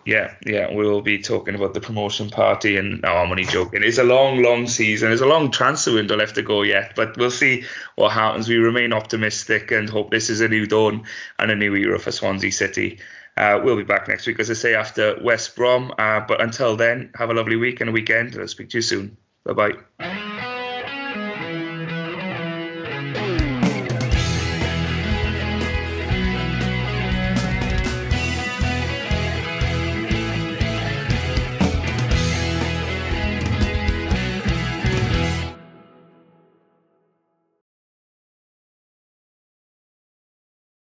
Yeah, 0.05 0.35
yeah, 0.45 0.71
we'll 0.71 1.01
be 1.01 1.17
talking 1.17 1.55
about 1.55 1.73
the 1.73 1.81
promotion 1.81 2.29
party, 2.29 2.77
and 2.77 3.01
no, 3.01 3.09
I'm 3.09 3.31
only 3.31 3.45
joking. 3.45 3.81
It's 3.83 3.97
a 3.97 4.03
long, 4.03 4.43
long 4.43 4.67
season. 4.67 5.09
There's 5.09 5.21
a 5.21 5.25
long 5.25 5.49
transfer 5.49 5.93
window 5.93 6.15
left 6.15 6.35
to 6.35 6.43
go 6.43 6.61
yet, 6.61 6.93
but 6.95 7.17
we'll 7.17 7.31
see 7.31 7.65
what 7.95 8.11
happens. 8.11 8.47
We 8.47 8.57
remain 8.57 8.93
optimistic 8.93 9.71
and 9.71 9.89
hope 9.89 10.11
this 10.11 10.29
is 10.29 10.41
a 10.41 10.47
new 10.47 10.67
dawn 10.67 11.05
and 11.39 11.49
a 11.49 11.55
new 11.55 11.75
era 11.75 11.97
for 11.97 12.11
Swansea 12.11 12.51
City. 12.51 12.99
Uh, 13.37 13.61
we'll 13.63 13.77
be 13.77 13.83
back 13.83 14.07
next 14.07 14.25
week, 14.25 14.39
as 14.39 14.49
I 14.49 14.53
say, 14.53 14.75
after 14.75 15.17
West 15.21 15.55
Brom. 15.55 15.93
Uh, 15.97 16.21
but 16.21 16.41
until 16.41 16.75
then, 16.75 17.11
have 17.15 17.29
a 17.29 17.33
lovely 17.33 17.55
week 17.55 17.81
and 17.81 17.89
a 17.89 17.93
weekend. 17.93 18.35
I'll 18.39 18.47
speak 18.47 18.69
to 18.69 18.77
you 18.77 18.81
soon. 18.81 19.17
Bye 19.45 19.53
bye. 19.99 20.56